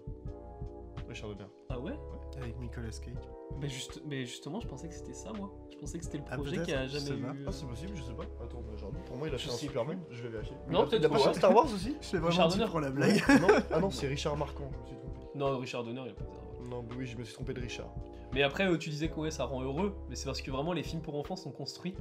Richard 1.09 1.31
Donner. 1.31 1.49
Ah 1.69 1.79
ouais 1.79 1.93
Avec 2.41 2.59
Nicolas 2.61 2.89
Cage. 2.91 3.15
mais, 3.61 3.69
juste, 3.69 4.03
mais 4.07 4.25
justement, 4.25 4.61
je 4.61 4.67
pensais 4.69 4.89
que 4.89 4.95
c'était 4.95 5.13
ça, 5.15 5.33
moi. 5.33 5.51
Je 5.71 5.77
pensais 5.79 5.99
que 5.99 6.05
c'était 6.05 6.19
le 6.19 6.25
Ah, 6.31 6.37
projet 6.37 6.63
qui 6.63 6.73
a 6.73 6.87
jamais 6.87 7.11
eu. 7.11 7.25
Ah, 7.47 7.53
c'est 7.53 7.67
possible, 7.67 7.93
je 7.97 8.03
sais 8.03 8.13
pas. 8.15 8.25
Attends, 8.43 8.61
bah, 8.63 8.77
genre, 8.77 8.91
pour 9.07 9.17
moi, 9.17 9.29
il 9.29 9.35
a 9.35 9.37
Je 9.37 9.47
fait 9.49 9.53
un 9.55 9.57
Superman. 9.57 10.01
Je 10.11 10.23
vais 10.23 10.29
vérifier. 10.29 10.57
Non, 10.71 10.87
peut-être 10.87 11.03
Il 11.03 11.07
a 11.07 11.09
pas, 11.09 11.17
ouais. 11.21 11.29
un 11.29 11.33
Star 11.35 11.55
Wars 11.55 11.65
aussi 11.67 11.97
Je 12.01 12.17
l'ai 12.17 12.25
Richard 12.25 12.49
vraiment 12.49 12.65
dit 12.65 12.71
pour 12.71 12.81
la 12.81 12.91
blague. 12.91 13.23
non 13.41 13.49
Ah 13.71 13.81
non, 13.81 13.91
c'est 13.91 14.07
Richard 14.09 14.37
Marquand, 14.37 14.71
je 14.73 14.79
me 14.81 14.87
suis 14.87 14.97
trompé. 14.97 15.21
Non, 15.35 15.59
Richard 15.59 15.85
Donner, 15.85 16.03
il 16.07 16.11
a 16.11 16.15
pas 16.15 16.25
fait. 16.25 16.65
Non, 16.69 16.83
bah 16.83 16.95
oui, 16.99 17.07
je 17.07 17.17
me 17.19 17.25
suis 17.25 17.35
trompé 17.35 17.53
de 17.55 17.61
Richard. 17.61 17.93
Mais 18.33 18.43
après, 18.43 18.67
euh, 18.67 18.79
tu 18.79 18.89
disais 18.91 19.09
que 19.11 19.21
ouais, 19.21 19.31
ça 19.31 19.45
rend 19.45 19.63
heureux, 19.63 19.95
mais 20.09 20.15
c'est 20.17 20.25
parce 20.27 20.41
que 20.41 20.51
vraiment 20.51 20.73
les 20.73 20.83
films 20.83 21.03
pour 21.03 21.17
enfants 21.17 21.37
sont 21.37 21.51
construits 21.51 21.95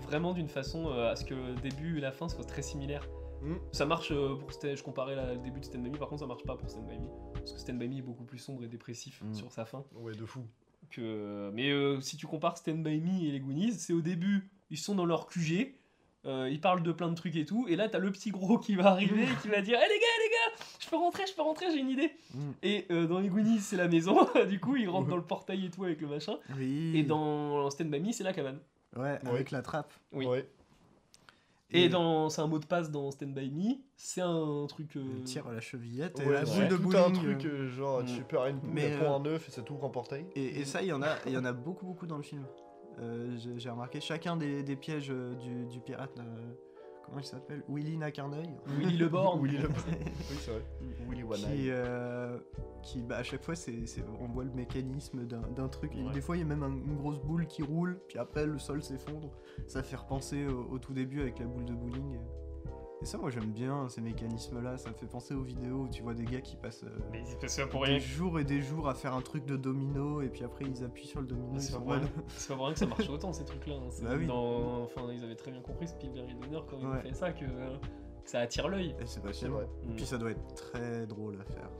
vraiment 0.00 0.32
d'une 0.32 0.48
façon 0.48 0.86
euh, 0.88 1.10
à 1.10 1.16
ce 1.16 1.24
que 1.24 1.34
le 1.34 1.54
début 1.56 1.98
et 1.98 2.00
la 2.00 2.12
fin 2.12 2.28
soient 2.28 2.44
très 2.44 2.62
similaires. 2.62 3.06
Mm. 3.42 3.54
Ça 3.72 3.86
marche 3.86 4.10
euh, 4.12 4.34
pour 4.36 4.50
Sta- 4.50 4.76
je 4.76 4.82
comparais 4.82 5.14
la- 5.14 5.34
le 5.34 5.38
début 5.40 5.60
de 5.60 5.64
Stand 5.64 5.82
By 5.82 5.90
Me, 5.90 5.96
par 5.98 6.08
contre 6.08 6.20
ça 6.22 6.26
marche 6.26 6.42
pas 6.44 6.56
pour 6.56 6.68
Stand 6.68 6.86
By 6.86 6.98
Me 6.98 7.06
parce 7.34 7.52
que 7.52 7.58
Stand 7.60 7.78
By 7.78 7.88
Me 7.88 7.98
est 7.98 8.02
beaucoup 8.02 8.24
plus 8.24 8.38
sombre 8.38 8.64
et 8.64 8.68
dépressif 8.68 9.22
Mm. 9.22 9.34
sur 9.34 9.52
sa 9.52 9.64
fin. 9.64 9.84
Ouais, 9.94 10.12
de 10.14 10.24
fou. 10.24 10.44
Que 10.90 11.50
mais 11.52 11.70
euh, 11.70 12.00
si 12.00 12.16
tu 12.16 12.26
compares 12.26 12.56
Stand 12.58 12.82
By 12.82 13.00
Me 13.00 13.24
et 13.26 13.30
les 13.30 13.40
Goonies, 13.40 13.72
c'est 13.72 13.92
au 13.92 14.00
début 14.00 14.48
ils 14.70 14.78
sont 14.78 14.94
dans 14.94 15.06
leur 15.06 15.26
QG. 15.26 15.74
euh, 16.26 16.48
ils 16.50 16.60
parlent 16.60 16.82
de 16.82 16.90
plein 16.92 17.08
de 17.08 17.14
trucs 17.14 17.36
et 17.36 17.44
tout, 17.44 17.66
et 17.68 17.76
là 17.76 17.88
t'as 17.88 17.98
le 18.00 18.10
petit 18.10 18.30
gros 18.30 18.58
qui 18.58 18.74
va 18.74 18.88
arriver 18.90 19.22
et 19.22 19.36
qui 19.42 19.48
va 19.48 19.62
dire 19.62 19.78
Eh 19.78 19.88
les 19.88 19.98
gars, 20.00 20.06
les 20.24 20.30
gars, 20.30 20.64
je 20.80 20.88
peux 20.90 20.96
rentrer, 20.96 21.22
je 21.28 21.34
peux 21.34 21.42
rentrer, 21.42 21.66
j'ai 21.72 21.78
une 21.78 21.90
idée. 21.90 22.10
Mm. 22.34 22.50
Et 22.64 22.86
euh, 22.90 23.06
dans 23.06 23.20
les 23.20 23.28
Goonies, 23.28 23.60
c'est 23.60 23.76
la 23.76 23.86
maison, 23.88 24.26
du 24.48 24.58
coup 24.58 24.76
il 24.76 24.88
rentre 24.88 25.08
dans 25.08 25.16
le 25.16 25.22
portail 25.22 25.64
et 25.66 25.70
tout 25.70 25.84
avec 25.84 26.00
le 26.00 26.08
machin. 26.08 26.38
Oui. 26.56 26.92
Et 26.96 27.02
dans 27.04 27.70
Stand 27.70 27.88
By 27.90 28.00
Me, 28.00 28.12
c'est 28.12 28.24
la 28.24 28.32
cabane. 28.32 28.58
Ouais, 28.96 29.18
avec 29.26 29.50
la 29.52 29.62
trappe. 29.62 29.92
Oui. 30.12 30.26
Ouais. 30.26 30.48
Et 31.70 31.88
dans 31.88 32.28
c'est 32.30 32.40
un 32.40 32.46
mot 32.46 32.58
de 32.58 32.64
passe 32.66 32.90
dans 32.90 33.10
Stand 33.10 33.34
By 33.34 33.50
Me, 33.50 33.74
c'est 33.96 34.22
un 34.22 34.66
truc. 34.68 34.96
euh, 34.96 35.02
Le 35.16 35.22
tir 35.22 35.46
à 35.46 35.52
la 35.52 35.60
chevillette 35.60 36.18
et 36.20 36.24
Ouais, 36.26 36.32
la 36.32 36.46
c'est 36.46 36.60
boule 36.60 36.68
de 36.68 36.76
tout 36.76 36.82
bowling. 36.82 37.02
un 37.04 37.10
truc, 37.10 37.44
euh, 37.44 37.68
genre, 37.68 38.02
tu 38.04 38.12
Mm. 38.12 38.16
fais 38.16 38.22
peur 38.24 38.42
à 38.42 38.48
une 38.50 38.58
boule, 38.58 38.70
Mais, 38.72 38.82
elle 38.84 38.96
prend 38.98 39.14
euh, 39.14 39.18
un 39.18 39.24
œuf 39.26 39.48
et 39.48 39.50
ça 39.50 39.60
t'ouvre 39.62 39.84
un 39.84 39.90
portail. 39.90 40.24
Et, 40.34 40.60
et 40.60 40.64
ça, 40.64 40.80
il 40.82 40.88
y 40.88 40.92
en 40.92 41.02
a, 41.02 41.16
il 41.26 41.32
y 41.32 41.36
en 41.36 41.44
a 41.44 41.52
beaucoup, 41.52 41.84
beaucoup 41.86 42.06
dans 42.06 42.16
le 42.16 42.22
film. 42.22 42.44
Euh, 43.00 43.36
J'ai 43.58 43.70
remarqué 43.70 44.00
chacun 44.00 44.36
des, 44.36 44.62
des 44.62 44.76
pièges 44.76 45.10
euh, 45.10 45.34
du, 45.34 45.66
du 45.66 45.80
pirate. 45.80 46.16
là, 46.16 46.24
euh, 46.24 46.52
comment 47.08 47.20
il 47.20 47.24
s'appelle? 47.24 47.62
Willy 47.68 47.96
Nacarneuil. 47.96 48.48
Willy 48.78 48.96
Le 48.96 49.08
Borgne. 49.08 49.42
Willy 49.44 49.58
Le 49.58 49.68
Oui, 49.68 49.74
c'est 50.40 50.50
vrai. 50.50 50.62
Willy 51.08 51.22
One 51.24 51.36
qui, 51.38 51.70
euh, 51.70 52.38
qui 52.82 53.02
bah, 53.02 53.16
à 53.18 53.22
chaque 53.22 53.42
fois, 53.42 53.54
c'est 53.54 53.86
c'est- 53.86 54.04
on 54.20 54.26
voit 54.28 54.44
le 54.44 54.52
mécanisme 54.52 55.24
d'un 55.26 55.68
truc. 55.68 55.92
Ouais. 55.94 56.12
Des 56.12 56.20
fois, 56.20 56.36
il 56.36 56.40
y 56.40 56.42
a 56.42 56.46
même 56.46 56.62
un- 56.62 56.68
une 56.68 56.96
grosse 56.96 57.20
boule 57.20 57.46
qui 57.46 57.62
roule, 57.62 57.98
puis 58.08 58.18
après, 58.18 58.46
le 58.46 58.58
sol 58.58 58.82
s'effondre. 58.82 59.30
Ça 59.66 59.82
fait 59.82 59.96
repenser 59.96 60.46
au, 60.46 60.68
au 60.72 60.78
tout 60.78 60.92
début 60.94 61.20
avec 61.20 61.38
la 61.38 61.46
boule 61.46 61.64
de 61.64 61.74
bowling. 61.74 62.18
Et 63.00 63.04
ça, 63.04 63.16
moi, 63.16 63.30
j'aime 63.30 63.52
bien 63.52 63.88
ces 63.88 64.00
mécanismes-là. 64.00 64.76
Ça 64.76 64.90
me 64.90 64.94
fait 64.94 65.06
penser 65.06 65.32
aux 65.34 65.42
vidéos 65.42 65.82
où 65.82 65.88
tu 65.88 66.02
vois 66.02 66.14
des 66.14 66.24
gars 66.24 66.40
qui 66.40 66.56
passent 66.56 66.82
euh, 66.82 66.88
Mais 67.12 67.22
c'est 67.24 67.48
ça 67.48 67.66
pour 67.68 67.84
des 67.84 67.90
rien. 67.92 67.98
jours 68.00 68.40
et 68.40 68.44
des 68.44 68.60
jours 68.60 68.88
à 68.88 68.94
faire 68.94 69.14
un 69.14 69.20
truc 69.20 69.46
de 69.46 69.56
domino, 69.56 70.20
et 70.20 70.28
puis 70.28 70.42
après, 70.44 70.64
ils 70.64 70.82
appuient 70.82 71.06
sur 71.06 71.20
le 71.20 71.26
domino. 71.28 71.52
ils 71.54 71.60
C'est 71.62 71.72
pas, 71.78 71.78
pas 72.56 72.64
rien 72.64 72.72
que 72.72 72.78
ça 72.78 72.86
marche 72.86 73.08
autant 73.10 73.32
ces 73.32 73.44
trucs-là. 73.44 73.74
hein. 73.76 73.88
Bah 74.02 74.10
oui. 74.18 74.26
dans- 74.26 74.82
Enfin, 74.82 75.02
ils 75.12 75.22
avaient 75.22 75.36
très 75.36 75.52
bien 75.52 75.60
compris 75.60 75.86
Spielberg 75.86 76.28
et 76.28 76.34
Donner 76.34 76.60
quand 76.68 76.76
ils 76.78 76.86
ont 76.86 76.90
Ouais. 76.90 77.02
fait 77.02 77.14
ça 77.14 77.32
que, 77.32 77.44
euh, 77.44 77.76
que 78.24 78.30
ça 78.30 78.40
attire 78.40 78.66
l'œil. 78.68 78.90
Et 79.00 79.06
c'est 79.06 79.06
C'est 79.06 79.20
passionnant. 79.22 79.54
vrai. 79.58 79.68
Mm. 79.86 79.94
Puis 79.94 80.04
ça 80.06 80.18
doit 80.18 80.30
être 80.32 80.54
très 80.56 81.06
drôle 81.06 81.40
à 81.40 81.44
faire. 81.44 81.70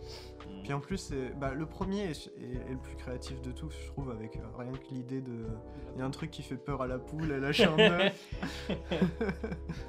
Puis 0.69 0.75
en 0.75 0.81
plus, 0.81 0.99
c'est- 0.99 1.31
bah, 1.31 1.55
le 1.55 1.65
premier 1.65 2.11
est, 2.11 2.27
est- 2.37 2.57
est 2.57 2.73
le 2.73 2.79
plus 2.79 2.95
créatif 2.95 3.41
de 3.41 3.53
tous, 3.53 3.71
je 3.71 3.87
trouve, 3.87 4.11
avec 4.11 4.37
euh, 4.37 4.47
rien 4.59 4.71
que 4.73 4.87
l'idée 4.93 5.23
de. 5.23 5.47
Il 5.95 5.99
y 5.99 6.03
a 6.03 6.05
un 6.05 6.11
truc 6.11 6.31
qui 6.31 6.43
fait 6.43 6.59
peur 6.59 6.83
à 6.83 6.87
la 6.87 6.99
poule, 6.99 7.31
elle 7.33 7.41
lâche 7.41 7.61
un 7.61 7.79
œuf. 7.79 8.35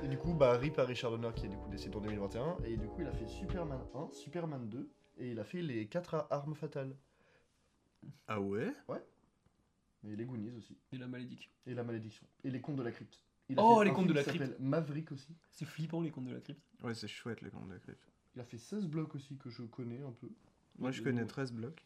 Et 0.01 0.07
du 0.07 0.17
coup, 0.17 0.33
bah, 0.33 0.53
Rip 0.57 0.79
à 0.79 0.85
Richard 0.85 1.11
Donner 1.11 1.31
qui 1.35 1.47
est 1.47 1.49
du 1.49 1.57
coup 1.57 1.67
décédé 1.69 1.97
en 1.97 1.99
2021. 1.99 2.59
Et 2.63 2.77
du 2.77 2.87
coup, 2.87 3.01
il 3.01 3.07
a 3.07 3.11
fait 3.11 3.27
Superman 3.27 3.81
1, 3.93 4.07
Superman 4.13 4.69
2. 4.69 4.89
Et 5.17 5.31
il 5.31 5.39
a 5.41 5.43
fait 5.43 5.61
les 5.61 5.85
4 5.87 6.27
armes 6.29 6.55
fatales. 6.55 6.95
Ah 8.29 8.39
ouais? 8.39 8.73
Et 10.07 10.15
les 10.15 10.23
Goonies 10.23 10.55
aussi. 10.57 10.77
Et 10.93 10.97
la 10.97 11.07
malédiction. 11.07 11.51
Et 11.67 11.73
la 11.73 11.83
malédiction. 11.83 12.25
Et 12.45 12.51
les 12.51 12.61
contes 12.61 12.77
de 12.77 12.83
la 12.83 12.91
crypte. 12.91 13.21
Il 13.49 13.57
Oh, 13.59 13.79
fait 13.79 13.83
les 13.85 13.91
contes 13.91 14.07
de 14.07 14.13
la 14.13 14.23
s'appelle 14.23 14.55
Maverick 14.61 15.11
aussi. 15.11 15.35
C'est 15.51 15.65
flippant 15.65 15.99
les 15.99 16.09
contes 16.11 16.23
de 16.27 16.33
la 16.33 16.39
crypte. 16.39 16.61
Ouais, 16.85 16.93
c'est 16.95 17.09
chouette 17.09 17.41
les 17.41 17.49
contes 17.49 17.67
de 17.67 17.77
crypte. 17.79 18.07
Il 18.35 18.39
a 18.39 18.45
fait 18.45 18.57
16 18.57 18.87
blocs 18.87 19.13
aussi 19.15 19.35
que 19.35 19.49
je 19.49 19.63
connais 19.63 20.01
un 20.01 20.13
peu. 20.13 20.29
Moi 20.79 20.91
je 20.91 21.01
connais 21.01 21.25
13 21.25 21.51
blocs. 21.51 21.83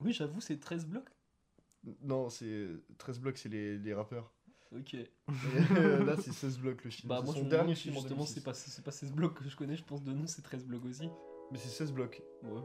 Oui, 0.00 0.12
j'avoue, 0.12 0.40
c'est 0.40 0.58
13 0.58 0.86
blocs. 0.86 1.08
Non, 2.02 2.28
c'est 2.28 2.68
13 2.98 3.18
blocs, 3.20 3.38
c'est 3.38 3.48
les, 3.48 3.78
les 3.78 3.94
rappeurs. 3.94 4.32
Ok. 4.72 4.94
Et, 4.94 5.08
là, 6.04 6.16
c'est 6.20 6.32
16 6.32 6.58
blocs 6.58 6.84
le 6.84 6.90
film. 6.90 7.08
Bah, 7.08 7.22
moi, 7.24 7.32
son 7.32 7.44
je 7.44 7.48
dernier 7.48 7.74
film 7.74 7.96
en 7.96 8.00
justement, 8.00 8.24
2006. 8.24 8.34
c'est 8.34 8.42
pas, 8.44 8.52
c'est 8.52 8.84
pas 8.84 8.90
16 8.90 9.12
blocs 9.12 9.34
que 9.38 9.48
je 9.48 9.56
connais, 9.56 9.76
je 9.76 9.84
pense 9.84 10.02
de 10.02 10.12
nom, 10.12 10.26
c'est 10.26 10.42
13 10.42 10.64
blocs 10.66 10.84
aussi. 10.84 11.08
Mais 11.52 11.58
c'est 11.58 11.68
16 11.68 11.92
blocs. 11.92 12.20
Ouais. 12.42 12.60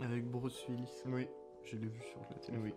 Avec 0.00 0.26
Bruce 0.30 0.62
Willis. 0.68 0.90
Oui, 1.06 1.26
Je 1.64 1.76
l'ai 1.76 1.86
vu 1.88 2.00
sur 2.00 2.20
la 2.30 2.36
télé. 2.38 2.58
oui. 2.58 2.74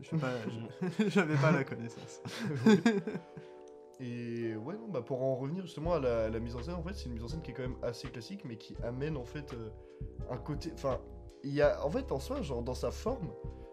Je 0.00 0.10
sais 0.10 0.18
pas, 0.18 0.32
je- 0.48 1.08
j'avais 1.08 1.36
pas 1.36 1.50
la 1.52 1.64
connaissance. 1.64 2.20
Et 4.00 4.54
ouais, 4.56 4.74
non, 4.74 4.88
bah 4.88 5.00
pour 5.02 5.22
en 5.22 5.36
revenir 5.36 5.62
justement 5.64 5.94
à 5.94 6.00
la, 6.00 6.28
la 6.28 6.38
mise 6.40 6.54
en 6.54 6.62
scène, 6.62 6.74
en 6.74 6.82
fait, 6.82 6.92
c'est 6.94 7.06
une 7.06 7.12
mise 7.14 7.24
en 7.24 7.28
scène 7.28 7.40
qui 7.42 7.50
est 7.50 7.54
quand 7.54 7.62
même 7.62 7.78
assez 7.82 8.08
classique, 8.08 8.42
mais 8.44 8.56
qui 8.56 8.76
amène 8.82 9.16
en 9.16 9.24
fait 9.24 9.54
euh, 9.54 9.70
un 10.30 10.36
côté. 10.36 10.70
Enfin, 10.74 11.00
il 11.42 11.52
y 11.54 11.62
a. 11.62 11.84
En 11.84 11.90
fait, 11.90 12.12
en 12.12 12.18
soi, 12.20 12.42
genre 12.42 12.62
dans 12.62 12.74
sa 12.74 12.90
forme, 12.90 13.30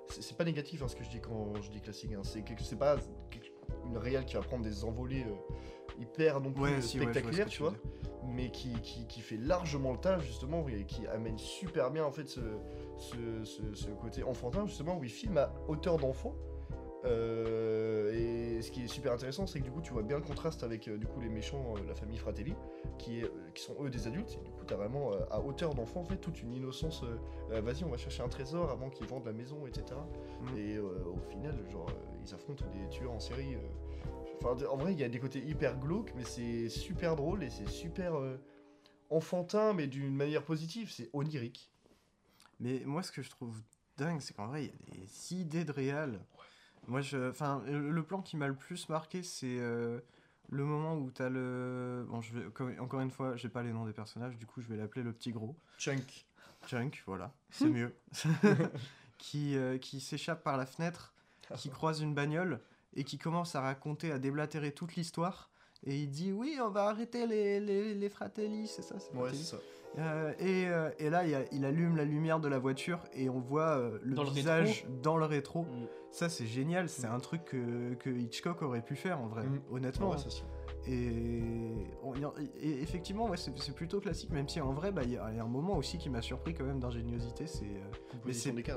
c'est 0.07 0.37
pas 0.37 0.45
négatif 0.45 0.81
hein, 0.81 0.87
ce 0.87 0.95
que 0.95 1.03
je 1.03 1.09
dis 1.09 1.19
quand 1.19 1.53
je 1.61 1.69
dis 1.71 1.81
classique. 1.81 2.11
hein, 2.13 2.21
c'est 2.23 2.77
pas 2.79 2.97
une 3.85 3.97
réelle 3.97 4.23
qui 4.25 4.35
va 4.35 4.41
prendre 4.41 4.63
des 4.63 4.85
envolées 4.85 5.25
euh, 5.27 6.01
hyper 6.01 6.39
non 6.39 6.53
plus 6.53 6.61
Ouais, 6.63 6.69
euh, 6.69 6.75
ouais, 6.75 6.79
vois 6.79 6.87
spectaculaires, 7.11 7.47
tu 7.49 7.61
vois, 7.63 7.73
mais 8.25 8.49
qui, 8.49 8.71
qui, 8.81 9.05
qui 9.07 9.19
fait 9.19 9.35
largement 9.37 9.91
le 9.91 9.97
taf 9.97 10.23
justement 10.23 10.65
et 10.69 10.85
qui 10.85 11.05
amène 11.07 11.37
super 11.37 11.91
bien 11.91 12.05
en 12.05 12.11
fait 12.11 12.29
ce, 12.29 12.39
ce, 12.97 13.43
ce- 13.43 13.73
ce 13.73 13.89
côté 13.89 14.23
enfantin 14.23 14.65
justement 14.65 14.97
où 14.97 15.03
il 15.03 15.09
filme 15.09 15.37
à 15.37 15.51
hauteur 15.67 15.97
d'enfant. 15.97 16.33
Euh, 17.05 18.13
et 18.13 18.61
ce 18.63 18.71
qui 18.71 18.83
est 18.83 18.87
super 18.87 19.11
intéressant, 19.11 19.45
c'est 19.45 19.59
que 19.59 19.65
du 19.65 19.71
coup, 19.71 19.81
tu 19.81 19.91
vois 19.91 20.03
bien 20.03 20.17
le 20.17 20.23
contraste 20.23 20.63
avec 20.63 20.87
euh, 20.87 20.97
du 20.97 21.05
coup 21.05 21.19
les 21.19 21.29
méchants, 21.29 21.75
euh, 21.75 21.87
la 21.87 21.95
famille 21.95 22.17
Fratelli, 22.17 22.53
qui, 22.97 23.19
est, 23.19 23.25
euh, 23.25 23.51
qui 23.53 23.63
sont 23.63 23.75
eux 23.81 23.89
des 23.89 24.07
adultes. 24.07 24.39
Et 24.41 24.45
du 24.45 24.51
coup, 24.51 24.63
t'as 24.65 24.75
vraiment 24.75 25.11
à 25.29 25.39
hauteur 25.39 25.75
d'enfant 25.75 26.01
en 26.01 26.05
fait 26.05 26.17
toute 26.17 26.41
une 26.41 26.53
innocence. 26.53 27.03
Vas-y, 27.49 27.83
on 27.83 27.89
va 27.89 27.97
chercher 27.97 28.23
un 28.23 28.29
trésor 28.29 28.71
avant 28.71 28.89
qu'ils 28.89 29.07
vendent 29.07 29.25
la 29.25 29.33
maison, 29.33 29.67
etc. 29.67 29.99
Mm. 30.41 30.57
Et 30.57 30.75
euh, 30.77 31.03
au 31.05 31.29
final, 31.29 31.55
genre, 31.69 31.89
ils 32.25 32.33
affrontent 32.33 32.65
des 32.71 32.89
tueurs 32.89 33.11
en 33.11 33.19
série. 33.19 33.57
Enfin, 34.41 34.65
en 34.65 34.77
vrai, 34.77 34.93
il 34.93 34.99
y 34.99 35.03
a 35.03 35.09
des 35.09 35.19
côtés 35.19 35.39
hyper 35.39 35.77
glauques, 35.77 36.13
mais 36.15 36.23
c'est 36.23 36.69
super 36.69 37.15
drôle 37.15 37.43
et 37.43 37.49
c'est 37.49 37.69
super 37.69 38.13
enfantin, 39.09 39.73
mais 39.73 39.87
d'une 39.87 40.15
manière 40.15 40.43
positive. 40.43 40.91
C'est 40.91 41.09
onirique. 41.13 41.69
Mais 42.59 42.81
moi, 42.85 43.03
ce 43.03 43.11
que 43.11 43.21
je 43.21 43.29
trouve 43.29 43.61
dingue, 43.97 44.21
c'est 44.21 44.33
qu'en 44.33 44.47
vrai, 44.47 44.63
il 44.63 44.67
y 44.67 45.01
a 45.01 45.05
des 45.05 45.33
idées 45.33 45.65
de 45.65 45.71
réal. 45.71 46.19
Moi, 46.87 47.01
je, 47.01 47.29
enfin, 47.29 47.63
le 47.65 47.89
le 47.91 48.03
plan 48.03 48.21
qui 48.21 48.37
m'a 48.37 48.47
le 48.47 48.55
plus 48.55 48.89
marqué, 48.89 49.23
c'est 49.23 49.57
euh, 49.59 49.99
le 50.49 50.63
moment 50.65 50.95
où 50.97 51.09
t'as 51.11 51.29
le. 51.29 52.05
Bon, 52.09 52.21
je 52.21 52.33
vais 52.37 52.79
encore- 52.79 52.99
une 53.01 53.11
fois, 53.11 53.35
j'ai 53.35 53.49
pas 53.49 53.63
les 53.63 53.71
noms 53.71 53.85
des 53.85 53.93
personnages, 53.93 54.37
du 54.37 54.45
coup, 54.45 54.61
je 54.61 54.67
vais 54.67 54.75
l'appeler 54.77 55.03
le 55.03 55.13
petit 55.13 55.31
gros. 55.31 55.55
Chunk. 55.77 56.25
Chunk, 56.67 57.03
voilà, 57.05 57.31
c'est 57.51 57.69
mieux. 57.69 57.93
qui 59.17 59.55
euh, 59.57 59.77
qui 59.77 59.99
s'échappe 59.99 60.43
par 60.43 60.57
la 60.57 60.65
fenêtre, 60.65 61.13
qui 61.55 61.69
croise 61.69 62.01
une 62.01 62.13
bagnole 62.13 62.59
et 62.95 63.03
qui 63.03 63.17
commence 63.17 63.55
à 63.55 63.61
raconter, 63.61 64.11
à 64.11 64.19
déblatérer 64.19 64.71
toute 64.71 64.95
l'histoire. 64.95 65.49
Et 65.85 65.97
il 66.03 66.09
dit 66.09 66.31
oui, 66.31 66.57
on 66.61 66.69
va 66.69 66.85
arrêter 66.89 67.27
les, 67.27 67.59
les, 67.59 67.93
les 67.93 68.09
fratelli, 68.09 68.67
c'est 68.67 68.81
ça, 68.81 68.95
c'est 68.99 69.13
Ouais, 69.17 69.33
ça. 69.33 69.57
Euh, 69.99 70.33
et, 70.39 70.67
euh, 70.67 70.89
et 70.99 71.09
là, 71.09 71.23
il, 71.23 71.29
y 71.31 71.35
a- 71.35 71.45
il 71.51 71.65
allume 71.65 71.95
la 71.95 72.05
lumière 72.05 72.39
de 72.39 72.47
la 72.47 72.59
voiture 72.59 72.99
et 73.13 73.29
on 73.29 73.39
voit 73.39 73.77
euh, 73.77 73.99
le 74.03 74.15
Dans 74.15 74.23
le 74.23 74.29
visage 74.31 74.85
dans 75.03 75.17
le 75.17 75.25
rétro. 75.25 75.63
Mm. 75.63 75.87
Ça, 76.11 76.29
c'est 76.29 76.45
génial. 76.45 76.89
C'est 76.89 77.07
un 77.07 77.19
truc 77.19 77.43
que, 77.45 77.93
que 77.95 78.09
Hitchcock 78.09 78.61
aurait 78.61 78.81
pu 78.83 78.95
faire 78.95 79.19
en 79.21 79.27
vrai, 79.27 79.43
Mm. 79.43 79.61
honnêtement. 79.71 80.11
Ouais, 80.11 80.17
ça, 80.17 80.29
c'est- 80.29 80.43
et, 80.85 81.41
on- 82.03 82.13
effectivement, 82.61 83.29
ouais, 83.29 83.37
c'est 83.37 83.73
plutôt 83.73 83.99
classique, 84.01 84.31
même 84.31 84.49
si 84.49 84.59
en 84.59 84.73
vrai, 84.73 84.91
bah, 84.91 85.01
il 85.03 85.11
y, 85.11 85.17
a 85.17 85.29
il 85.31 85.37
y 85.37 85.39
a 85.39 85.43
un 85.43 85.47
moment 85.47 85.77
aussi 85.77 85.97
qui 85.97 86.09
m'a 86.09 86.21
surpris 86.21 86.53
quand 86.53 86.65
même 86.65 86.79
d'ingéniosité. 86.79 87.47
C'est 87.47 87.63
euh, 87.65 88.17
mais 88.25 88.33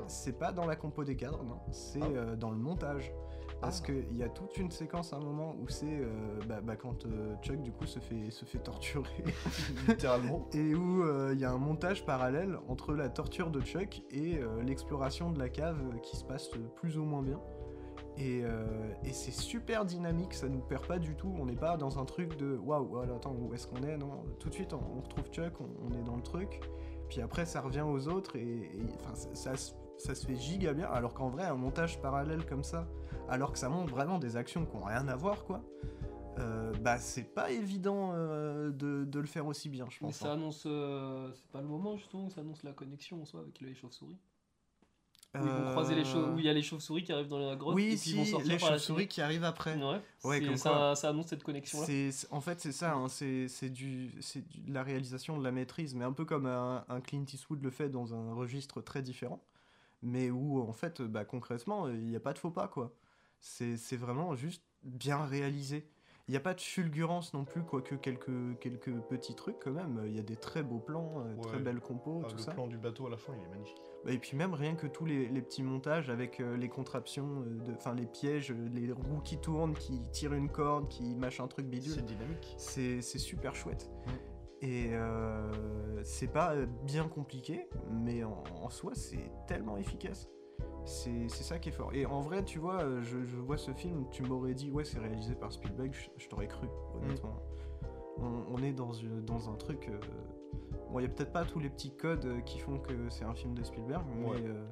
c'est 0.07 0.37
pas 0.39 0.51
dans 0.53 0.65
la 0.65 0.75
compo 0.77 1.03
des 1.03 1.15
cadres, 1.15 1.43
non. 1.43 1.59
C'est 1.71 1.99
Ah. 2.01 2.05
euh, 2.15 2.35
dans 2.35 2.49
le 2.51 2.57
montage. 2.57 3.11
Parce 3.61 3.81
Ah. 3.81 3.85
qu'il 3.87 4.17
y 4.17 4.23
a 4.23 4.29
toute 4.29 4.57
une 4.57 4.69
séquence 4.69 5.13
à 5.13 5.17
un 5.17 5.21
moment 5.21 5.55
où 5.59 5.67
c'est 5.67 5.85
euh, 6.01 6.39
bah, 6.47 6.61
bah, 6.61 6.75
quand 6.75 7.05
euh, 7.05 7.35
Chuck 7.41 7.61
du 7.61 7.71
coup 7.71 7.85
se 7.87 7.99
fait, 7.99 8.29
se 8.29 8.45
fait 8.45 8.59
torturer 8.59 9.23
Littéralement. 9.87 10.47
et 10.53 10.75
où 10.75 11.03
euh, 11.03 11.31
il 11.33 11.39
y 11.39 11.45
a 11.45 11.51
un 11.51 11.57
montage 11.57 12.05
parallèle 12.05 12.59
entre 12.67 12.93
la 12.93 13.09
torture 13.09 13.49
de 13.49 13.61
Chuck 13.61 14.03
et 14.11 14.39
l'exploration 14.63 15.31
de 15.31 15.39
la 15.39 15.49
cave 15.49 15.77
qui 16.03 16.17
se 16.17 16.23
passe 16.23 16.49
plus 16.75 16.97
ou 16.97 17.03
moins 17.03 17.21
bien. 17.23 17.39
Et, 18.17 18.41
et 19.03 19.11
c'est 19.13 19.31
super 19.31 19.85
dynamique, 19.85 20.33
ça 20.33 20.49
nous 20.49 20.59
perd 20.59 20.87
pas 20.87 20.97
du 20.99 21.15
tout. 21.15 21.33
On 21.39 21.45
n'est 21.45 21.55
pas 21.55 21.77
dans 21.77 21.99
un 21.99 22.05
truc 22.05 22.35
de 22.37 22.57
waouh, 22.57 22.97
alors 22.99 23.17
attends, 23.17 23.35
où 23.39 23.53
est-ce 23.53 23.67
qu'on 23.67 23.83
est 23.83 23.95
Non, 23.97 24.23
tout 24.39 24.49
de 24.49 24.53
suite 24.53 24.73
on, 24.73 25.01
retrouve 25.01 25.25
Chuck, 25.31 25.53
on, 25.61 25.67
on 25.87 25.99
est 25.99 26.03
dans 26.03 26.15
le 26.15 26.23
truc. 26.23 26.61
Puis 27.09 27.21
après 27.21 27.45
ça 27.45 27.61
revient 27.61 27.81
aux 27.87 28.07
autres 28.07 28.35
et, 28.35 28.69
ça, 29.33 29.53
ça 29.55 30.15
se 30.15 30.25
fait 30.25 30.35
giga 30.35 30.73
bien. 30.73 30.87
Alors 30.89 31.13
qu'en 31.13 31.29
vrai, 31.29 31.43
un 31.45 31.55
montage 31.55 32.01
parallèle 32.01 32.45
comme 32.45 32.63
ça, 32.63 32.87
alors 33.29 33.51
que 33.51 33.59
ça 33.59 33.69
montre 33.69 33.91
vraiment 33.91 34.19
des 34.19 34.35
actions 34.37 34.65
qui 34.65 34.75
n'ont 34.77 34.85
rien 34.85 35.07
à 35.07 35.15
voir, 35.15 35.43
quoi. 35.45 35.61
euh, 36.39 36.71
bah 36.81 36.97
c'est 36.99 37.23
pas 37.33 37.51
évident 37.51 38.11
euh, 38.13 38.69
de, 38.71 39.05
de 39.05 39.19
le 39.19 39.27
faire 39.27 39.47
aussi 39.47 39.69
bien, 39.69 39.85
je 39.89 39.97
Mais 40.01 40.07
pense. 40.09 40.17
ça 40.17 40.29
hein. 40.29 40.33
annonce. 40.33 40.63
euh, 40.65 41.31
c'est 41.33 41.47
pas 41.51 41.61
le 41.61 41.67
moment 41.67 41.97
justement 41.97 42.25
où 42.25 42.29
ça 42.29 42.41
annonce 42.41 42.63
la 42.63 42.73
connexion 42.73 43.21
en 43.21 43.25
soi 43.25 43.41
avec 43.41 43.59
les 43.61 43.73
chauves-souris. 43.73 44.17
Où 45.35 45.39
ils 45.43 45.49
vont 45.51 45.71
croiser 45.71 45.93
les. 45.93 46.03
Où 46.15 46.39
il 46.39 46.45
y 46.45 46.49
a 46.49 46.53
les 46.53 46.63
chauves-souris 46.63 47.03
qui 47.03 47.11
arrivent 47.11 47.27
dans 47.27 47.37
la 47.37 47.55
grotte. 47.55 47.73
et 47.73 47.75
Oui, 47.75 47.87
puis 47.89 47.97
si, 47.97 48.11
ils 48.11 48.17
vont 48.17 48.25
sortir 48.25 48.51
les 48.53 48.57
chauves-souris 48.59 49.07
qui 49.07 49.21
arrivent 49.21 49.43
après. 49.43 49.77
Ouais, 50.23 50.41
comme 50.41 50.57
ça, 50.57 50.69
quoi. 50.69 50.95
ça 50.95 51.09
annonce 51.09 51.27
cette 51.27 51.43
connexion 51.43 51.79
là. 51.81 51.85
C'est, 51.85 52.11
en 52.31 52.41
fait, 52.41 52.59
c'est 52.59 52.71
ça, 52.71 52.93
hein, 52.95 53.07
c'est, 53.07 53.47
du, 53.69 54.15
c'est 54.21 54.47
du- 54.47 54.61
de 54.61 54.73
la 54.73 54.81
réalisation, 54.83 55.37
de 55.37 55.43
la 55.43 55.51
maîtrise, 55.51 55.93
mais 55.93 56.05
un 56.05 56.13
peu 56.13 56.25
comme 56.25 56.47
un, 56.47 56.85
un 56.89 57.01
Clint 57.01 57.25
Eastwood 57.31 57.61
le 57.61 57.69
fait 57.69 57.89
dans 57.89 58.15
un 58.15 58.33
registre 58.33 58.81
très 58.81 59.03
différent, 59.03 59.43
mais 60.01 60.31
où 60.31 60.59
en 60.61 60.73
fait, 60.73 61.01
bah, 61.03 61.23
concrètement, 61.25 61.87
il 61.89 62.05
n'y 62.07 62.15
a 62.15 62.19
pas 62.21 62.33
de 62.33 62.39
faux 62.39 62.49
pas, 62.51 62.67
quoi. 62.67 62.91
C'est, 63.47 63.97
vraiment 63.97 64.35
juste 64.35 64.63
bien 64.83 65.23
réalisé. 65.25 65.87
Il 66.27 66.31
n'y 66.31 66.37
a 66.37 66.41
pas 66.41 66.53
de 66.53 66.59
fulgurance 66.59 67.33
non 67.33 67.45
plus, 67.45 67.63
quoique 67.63 67.95
quelques, 67.95 68.59
quelques 68.59 68.93
petits 69.09 69.33
trucs 69.33 69.59
quand 69.59 69.71
même. 69.71 70.03
Il 70.05 70.13
y 70.13 70.19
a 70.19 70.23
des 70.23 70.35
très 70.35 70.61
beaux 70.61 70.79
plans, 70.79 71.23
euh, 71.25 71.35
très 71.41 71.55
Ouais. 71.57 71.63
belles 71.63 71.79
compos, 71.79 72.21
Ah, 72.25 72.27
tout 72.27 72.35
le 72.35 72.41
ça. 72.41 72.51
plan 72.51 72.67
du 72.67 72.77
bateau 72.77 73.07
à 73.07 73.09
la 73.09 73.15
fin, 73.17 73.33
il 73.39 73.45
est 73.45 73.49
magnifique. 73.49 73.81
Bah, 74.03 74.11
Et 74.11 74.17
puis 74.17 74.35
même 74.35 74.53
rien 74.53 74.75
que 74.75 74.87
tous 74.87 75.05
les, 75.05 75.29
les 75.29 75.41
petits 75.41 75.63
montages 75.63 76.09
avec 76.09 76.41
euh, 76.41 76.57
les 76.57 76.67
contraptions, 76.67 77.45
euh, 77.47 77.73
enfin 77.77 77.95
les 77.95 78.05
pièges, 78.05 78.51
les 78.73 78.91
roues 78.91 79.21
qui 79.23 79.37
tournent, 79.39 79.73
qui 79.73 80.01
tirent 80.11 80.33
une 80.33 80.49
corde, 80.49 80.89
qui 80.89 81.15
mâchent 81.15 81.39
un 81.39 81.47
truc 81.47 81.67
bidule. 81.67 81.93
C'est 81.93 82.05
dynamique. 82.05 82.55
C'est 82.57 83.01
super 83.01 83.55
chouette. 83.55 83.89
Mm. 84.05 84.11
Et 84.65 84.89
euh, 84.95 86.03
c'est 86.03 86.27
pas 86.31 86.55
bien 86.83 87.07
compliqué, 87.07 87.69
mais 87.89 88.23
en, 88.25 88.43
en 88.61 88.69
soi, 88.69 88.93
c'est 88.95 89.31
tellement 89.47 89.77
efficace. 89.77 90.27
C'est 90.87 91.29
ça 91.29 91.59
qui 91.59 91.69
est 91.69 91.71
fort. 91.73 91.91
Et 91.93 92.05
en 92.05 92.21
vrai, 92.21 92.43
tu 92.43 92.59
vois, 92.59 92.81
euh, 92.83 93.01
je, 93.01 93.23
je 93.25 93.37
vois 93.37 93.57
ce 93.57 93.71
film, 93.71 94.05
tu 94.11 94.23
m'aurais 94.23 94.53
dit, 94.53 94.71
ouais, 94.71 94.83
c'est 94.85 94.99
réalisé 94.99 95.35
par 95.35 95.51
Spielberg, 95.51 95.91
je, 95.93 96.09
je 96.17 96.27
t'aurais 96.29 96.47
cru, 96.47 96.67
honnêtement. 96.95 97.35
On, 98.19 98.55
on 98.55 98.63
est 98.63 98.71
dans, 98.73 98.93
une- 98.93 99.23
dans 99.25 99.49
un 99.49 99.55
truc. 99.55 99.89
euh, 99.89 99.99
bon, 100.91 100.99
il 100.99 101.03
y 101.03 101.05
a 101.05 101.09
peut-être 101.09 101.31
pas 101.33 101.45
tous 101.45 101.59
les 101.59 101.69
petits 101.69 101.91
codes 101.91 102.25
euh, 102.25 102.39
qui 102.41 102.59
font 102.59 102.79
que 102.79 103.09
c'est 103.09 103.25
un 103.25 103.35
film 103.35 103.53
de 103.53 103.63
Spielberg, 103.63 104.03
mais. 104.15 104.25
Ouais. 104.29 104.43
euh, 104.45 104.65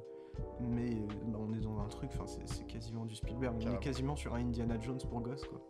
mais 0.60 0.90
euh, 0.96 1.06
bah, 1.28 1.38
on 1.40 1.52
est 1.54 1.60
dans 1.60 1.78
un 1.80 1.86
truc, 1.88 2.10
enfin 2.14 2.26
c'est 2.26 2.66
quasiment 2.66 3.06
du 3.06 3.14
Spielberg, 3.14 3.54
on 3.54 3.58
Carrément. 3.58 3.80
est 3.80 3.82
quasiment 3.82 4.16
sur 4.16 4.34
un 4.34 4.40
Indiana 4.40 4.78
Jones 4.80 4.98
pour 5.08 5.20
gosses 5.20 5.44
quoi. 5.46 5.60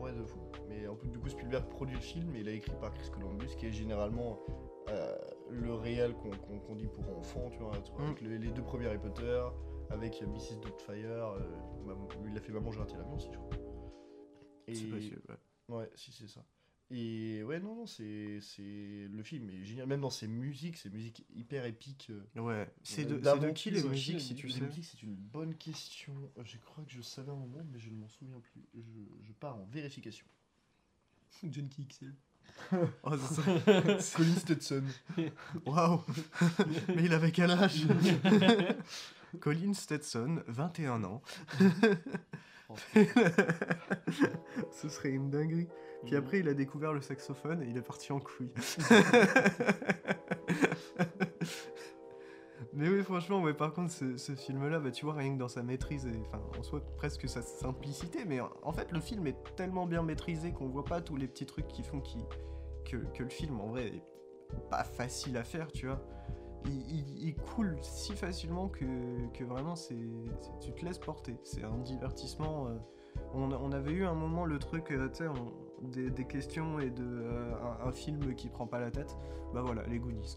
Ouais, 0.00 0.12
de 0.12 0.24
fou. 0.24 0.38
Mais 0.68 0.86
en 0.88 0.94
plus, 0.96 1.08
du 1.08 1.18
coup, 1.18 1.28
Spielberg 1.28 1.66
produit 1.68 1.94
le 1.96 2.00
film 2.00 2.34
et 2.36 2.40
il 2.40 2.48
a 2.48 2.52
écrit 2.52 2.74
par 2.80 2.92
Chris 2.94 3.10
Columbus, 3.10 3.54
qui 3.56 3.66
est 3.66 3.72
généralement 3.72 4.38
euh, 4.88 5.14
le 5.50 5.74
réel 5.74 6.14
qu'on 6.14 6.74
dit 6.76 6.86
pour 6.88 7.04
enfants, 7.18 7.48
tu 7.50 7.58
vois, 7.58 7.70
Mm. 7.98 8.02
avec 8.04 8.20
le- 8.22 8.36
les 8.36 8.50
deux 8.50 8.62
premiers 8.62 8.86
Harry 8.86 8.98
Potter, 8.98 9.42
avec 9.92 10.20
euh, 10.22 10.26
Mrs. 10.26 10.60
Doubtfire, 10.60 10.94
euh, 11.10 12.04
il 12.30 12.36
a 12.36 12.40
fait 12.40 12.52
Maman, 12.52 12.70
j'ai 12.72 12.78
raté 12.80 12.94
l'avion 12.96 13.14
aussi, 13.14 13.28
je 13.32 13.38
crois. 13.38 13.56
Et... 14.68 14.74
C'est 14.74 14.86
possible, 14.86 15.22
ouais. 15.28 15.76
Ouais, 15.76 15.90
si, 15.94 16.12
c'est 16.12 16.28
ça. 16.28 16.44
Et 16.94 17.42
ouais, 17.44 17.58
non, 17.58 17.74
non, 17.74 17.86
c'est 17.86 18.38
c'est- 18.42 19.08
le 19.10 19.22
film 19.22 19.48
est 19.48 19.64
génial. 19.64 19.86
Même 19.86 20.02
dans 20.02 20.10
ses 20.10 20.28
musiques, 20.28 20.76
ses 20.76 20.90
musiques 20.90 21.24
hyper 21.34 21.64
épiques. 21.64 22.10
euh, 22.10 22.40
Ouais, 22.40 22.68
c'est 22.82 23.06
euh, 23.10 23.18
de, 23.18 23.24
c'est 23.24 23.38
de 23.40 23.50
qui 23.50 23.70
les 23.70 23.82
musiques 23.82 24.20
si 24.20 24.34
tu 24.34 24.50
sais 24.50 24.60
musiques, 24.60 24.84
c'est 24.84 25.02
une 25.02 25.14
bonne 25.14 25.54
question. 25.54 26.12
Euh, 26.36 26.42
Je 26.44 26.58
crois 26.58 26.84
que 26.84 26.90
je 26.92 27.00
savais 27.00 27.30
un 27.30 27.36
moment, 27.36 27.64
mais 27.72 27.78
je 27.78 27.88
ne 27.88 27.96
m'en 27.96 28.08
souviens 28.08 28.38
plus. 28.40 28.62
Je, 28.74 28.80
je 29.26 29.32
pars 29.32 29.56
en 29.56 29.64
vérification. 29.72 30.26
John 31.44 31.68
XL. 31.68 32.14
Oh, 33.04 33.12
c'est 33.16 33.40
ça. 33.40 34.16
Colin 34.16 34.34
Stetson. 34.36 34.84
Waouh 35.64 36.00
Mais 36.88 37.04
il 37.04 37.12
avait 37.14 37.32
quel 37.32 37.50
âge? 37.52 37.86
Colin 39.40 39.74
Stetson, 39.74 40.42
21 40.46 41.04
ans. 41.04 41.22
Ce 44.70 44.88
serait 44.88 45.10
une 45.10 45.30
dinguerie. 45.30 45.68
Puis 46.04 46.16
après, 46.16 46.40
il 46.40 46.48
a 46.48 46.54
découvert 46.54 46.92
le 46.92 47.00
saxophone 47.00 47.62
et 47.62 47.68
il 47.68 47.76
est 47.76 47.82
parti 47.82 48.12
en 48.12 48.20
couille. 48.20 48.52
Mais 52.74 52.88
oui, 52.88 53.02
franchement, 53.02 53.42
ouais, 53.42 53.52
par 53.52 53.74
contre, 53.74 53.92
ce, 53.92 54.16
ce 54.16 54.32
film-là, 54.34 54.80
bah, 54.80 54.90
tu 54.90 55.04
vois, 55.04 55.12
rien 55.14 55.34
que 55.34 55.38
dans 55.38 55.48
sa 55.48 55.62
maîtrise, 55.62 56.06
et, 56.06 56.18
enfin, 56.26 56.40
en 56.58 56.62
soi, 56.62 56.82
presque 56.96 57.28
sa 57.28 57.42
simplicité, 57.42 58.24
mais 58.24 58.40
en, 58.40 58.50
en 58.62 58.72
fait, 58.72 58.92
le 58.92 59.00
film 59.00 59.26
est 59.26 59.36
tellement 59.56 59.84
bien 59.84 60.02
maîtrisé 60.02 60.52
qu'on 60.52 60.68
voit 60.68 60.86
pas 60.86 61.02
tous 61.02 61.16
les 61.16 61.28
petits 61.28 61.44
trucs 61.44 61.68
qui 61.68 61.82
font 61.82 62.00
qui, 62.00 62.24
que, 62.86 62.96
que 63.12 63.24
le 63.24 63.28
film, 63.28 63.60
en 63.60 63.68
vrai, 63.68 63.88
est 63.88 64.02
pas 64.70 64.84
facile 64.84 65.36
à 65.36 65.44
faire, 65.44 65.70
tu 65.70 65.86
vois. 65.86 66.00
Il, 66.66 66.96
il- 66.96 67.28
il 67.28 67.34
coule 67.34 67.76
si 67.82 68.12
facilement 68.14 68.68
que, 68.68 68.84
que 69.34 69.44
vraiment, 69.44 69.74
c'est, 69.76 69.96
tu 70.60 70.72
te 70.72 70.84
laisses 70.84 70.98
porter. 70.98 71.36
C'est 71.42 71.64
un 71.64 71.78
divertissement. 71.78 72.66
euh, 72.68 72.76
on, 73.34 73.72
avait 73.72 73.92
eu 73.92 74.04
un 74.04 74.14
moment 74.14 74.44
le 74.44 74.58
truc, 74.58 74.90
euh, 74.90 75.08
tu 75.08 75.16
sais, 75.24 75.28
on- 75.28 75.88
des, 75.88 76.10
des 76.10 76.24
questions 76.24 76.78
et 76.78 76.90
de 76.90 77.02
euh, 77.04 77.52
un, 77.82 77.88
un 77.88 77.92
film 77.92 78.34
qui 78.36 78.48
prend 78.48 78.66
pas 78.66 78.78
la 78.80 78.90
tête. 78.90 79.16
Bah 79.52 79.62
voilà, 79.64 79.82
les 79.88 79.98
Goonies. 79.98 80.36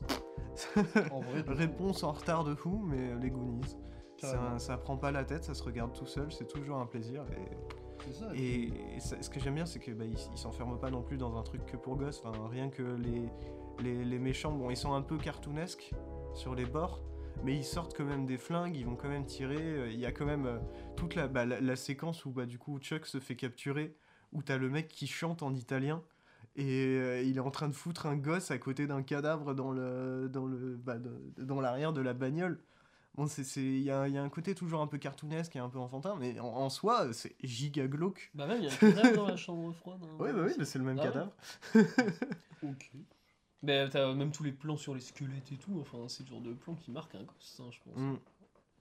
En 1.11 1.19
vrai. 1.21 1.43
Réponse 1.47 2.03
en 2.03 2.11
retard 2.11 2.43
de 2.43 2.55
fou, 2.55 2.81
mais 2.85 3.15
les 3.21 3.29
Goonies. 3.29 3.77
Ça, 4.17 4.57
ça 4.57 4.77
prend 4.77 4.97
pas 4.97 5.11
la 5.11 5.23
tête, 5.23 5.43
ça 5.43 5.53
se 5.53 5.61
regarde 5.61 5.93
tout 5.93 6.05
seul, 6.07 6.31
c'est 6.31 6.47
toujours 6.47 6.77
un 6.77 6.85
plaisir. 6.87 7.23
Et, 7.33 8.07
C'est 8.07 8.13
ça. 8.13 8.29
et, 8.33 8.71
et 8.95 8.99
ça- 8.99 9.21
ce 9.21 9.29
que 9.29 9.39
j'aime 9.39 9.55
bien, 9.55 9.65
c'est 9.65 9.79
que 9.79 9.91
bah, 9.91 10.05
ils 10.05 10.17
s'enferment 10.37 10.77
pas 10.79 10.89
non 10.89 11.03
plus 11.03 11.17
dans 11.17 11.37
un 11.37 11.43
truc 11.43 11.65
que 11.65 11.77
pour 11.77 11.95
gosses. 11.97 12.23
Enfin, 12.25 12.47
rien 12.49 12.69
que 12.69 12.81
les, 12.81 13.29
les, 13.83 14.03
les 14.05 14.19
méchants, 14.19 14.51
bon, 14.53 14.69
ils 14.71 14.77
sont 14.77 14.93
un 14.93 15.01
peu 15.01 15.17
cartoonesques 15.17 15.91
sur 16.35 16.53
les 16.55 16.65
bords, 16.65 17.01
mais 17.43 17.55
ils 17.55 17.63
sortent 17.65 17.95
quand 17.95 18.05
même 18.05 18.25
des 18.25 18.37
flingues, 18.37 18.75
ils 18.77 18.85
vont 18.85 18.95
quand 18.95 19.09
même 19.09 19.25
tirer. 19.25 19.57
euh, 19.61 19.89
Il 19.91 19.99
y 19.99 20.05
a 20.05 20.11
quand 20.11 20.25
même 20.25 20.45
euh, 20.45 20.59
toute 20.95 21.15
la, 21.15 21.27
bah, 21.27 21.45
la, 21.45 21.59
la 21.61 21.75
séquence 21.75 22.25
où 22.25 22.31
bah, 22.31 22.45
du 22.45 22.57
coup 22.59 22.77
Chuck 22.79 23.05
se 23.05 23.19
fait 23.19 23.35
capturer, 23.35 23.95
où 24.33 24.43
t'as 24.43 24.57
le 24.57 24.69
mec 24.69 24.87
qui 24.87 25.07
chante 25.07 25.43
en 25.43 25.53
italien. 25.53 26.03
Et 26.57 26.85
euh, 26.97 27.21
il 27.21 27.35
est 27.37 27.41
en 27.41 27.51
train 27.51 27.67
de 27.67 27.73
foutre 27.73 28.05
un 28.05 28.15
gosse 28.15 28.49
à 28.51 28.57
côté 28.57 28.87
d'un 28.87 29.03
cadavre 29.03 29.53
dans 29.53 29.71
le 29.71 30.29
dans 30.31 30.45
le 30.45 30.75
bah, 30.77 30.97
de- 30.97 31.33
dans 31.37 31.59
l'arrière 31.59 31.91
de 31.93 32.01
la 32.01 32.13
bagnole. 32.13 32.59
Bon, 33.15 33.27
c'est 33.27 33.43
c'est- 33.43 33.61
il 33.61 33.81
y 33.81 33.91
a, 33.91 34.07
y 34.07 34.17
a 34.17 34.23
un 34.23 34.29
côté 34.29 34.55
toujours 34.55 34.81
un 34.81 34.87
peu 34.87 34.97
cartoonesque 34.97 35.55
et 35.55 35.59
un 35.59 35.69
peu 35.69 35.79
enfantin, 35.79 36.15
mais 36.19 36.39
en, 36.39 36.47
en 36.47 36.69
soi, 36.69 37.11
c'est 37.13 37.35
giga 37.43 37.87
glauque. 37.87 38.31
Bah 38.35 38.45
même, 38.47 38.59
il 38.61 38.65
y 38.65 38.69
a 38.69 38.73
un 38.73 38.75
cadavre 38.75 39.15
dans 39.15 39.27
la 39.27 39.37
chambre 39.37 39.71
froide. 39.73 39.99
hein. 40.03 40.15
Ouais, 40.19 40.31
bah 40.33 40.41
oui, 40.45 40.53
mais 40.57 40.65
c'est 40.65 40.79
le 40.79 40.85
même 40.85 40.97
Ah 40.99 41.03
ouais 41.05 41.11
cadavre. 41.11 41.31
Ok. 42.63 42.91
Bah 43.65 43.89
t'as 43.89 44.13
même 44.13 44.31
tous 44.31 44.43
les 44.43 44.51
plans 44.51 44.77
sur 44.77 44.93
les 44.93 45.01
squelettes 45.01 45.51
et 45.51 45.57
tout, 45.57 45.77
enfin 45.79 45.97
c'est 46.07 46.23
le 46.23 46.29
genre 46.29 46.41
de 46.41 46.53
plan 46.53 46.75
qui 46.75 46.91
marque 46.91 47.15
un 47.15 47.23
gosse, 47.23 47.61
hein, 47.61 47.69
je 47.71 47.79
pense. 47.83 47.97
Mm. 47.97 48.17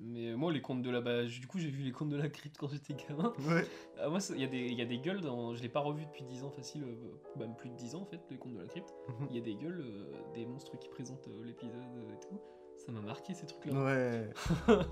Mais 0.00 0.34
moi 0.34 0.52
les 0.52 0.60
contes 0.60 0.82
de 0.82 0.90
la... 0.90 1.00
Bah, 1.00 1.22
du 1.24 1.46
coup 1.46 1.58
j'ai 1.58 1.70
vu 1.70 1.82
les 1.84 1.92
contes 1.92 2.08
de 2.08 2.16
la 2.16 2.28
crypte 2.28 2.56
quand 2.58 2.68
j'étais 2.68 2.94
gamin. 2.94 3.32
Ouais. 3.48 3.64
Ah, 4.00 4.08
moi 4.08 4.18
il 4.34 4.40
y, 4.40 4.44
a 4.44 4.48
des- 4.48 4.68
y 4.72 4.82
a 4.82 4.84
des 4.84 4.98
gueules, 4.98 5.20
dans... 5.20 5.54
je 5.54 5.62
l'ai 5.62 5.68
pas 5.68 5.80
revu 5.80 6.04
depuis 6.04 6.24
10 6.24 6.42
ans 6.42 6.50
facile, 6.50 6.82
euh, 6.82 7.38
même 7.38 7.54
plus 7.54 7.70
de 7.70 7.76
10 7.76 7.94
ans 7.94 8.02
en 8.02 8.06
fait, 8.06 8.20
les 8.30 8.36
contes 8.36 8.54
de 8.54 8.58
la 8.60 8.66
crypte. 8.66 8.92
Mhm. 9.08 9.26
Il 9.30 9.36
y 9.36 9.38
a 9.38 9.42
des 9.42 9.54
gueules, 9.54 9.80
euh, 9.80 10.12
des 10.34 10.44
monstres 10.46 10.76
qui 10.78 10.88
présentent 10.88 11.28
euh, 11.28 11.44
l'épisode 11.44 11.72
et 12.12 12.20
tout. 12.28 12.40
Ça 12.84 12.90
m'a 12.90 13.00
marqué 13.00 13.34
ces 13.34 13.46
trucs 13.46 13.66
là. 13.66 13.84
Ouais. 13.84 14.30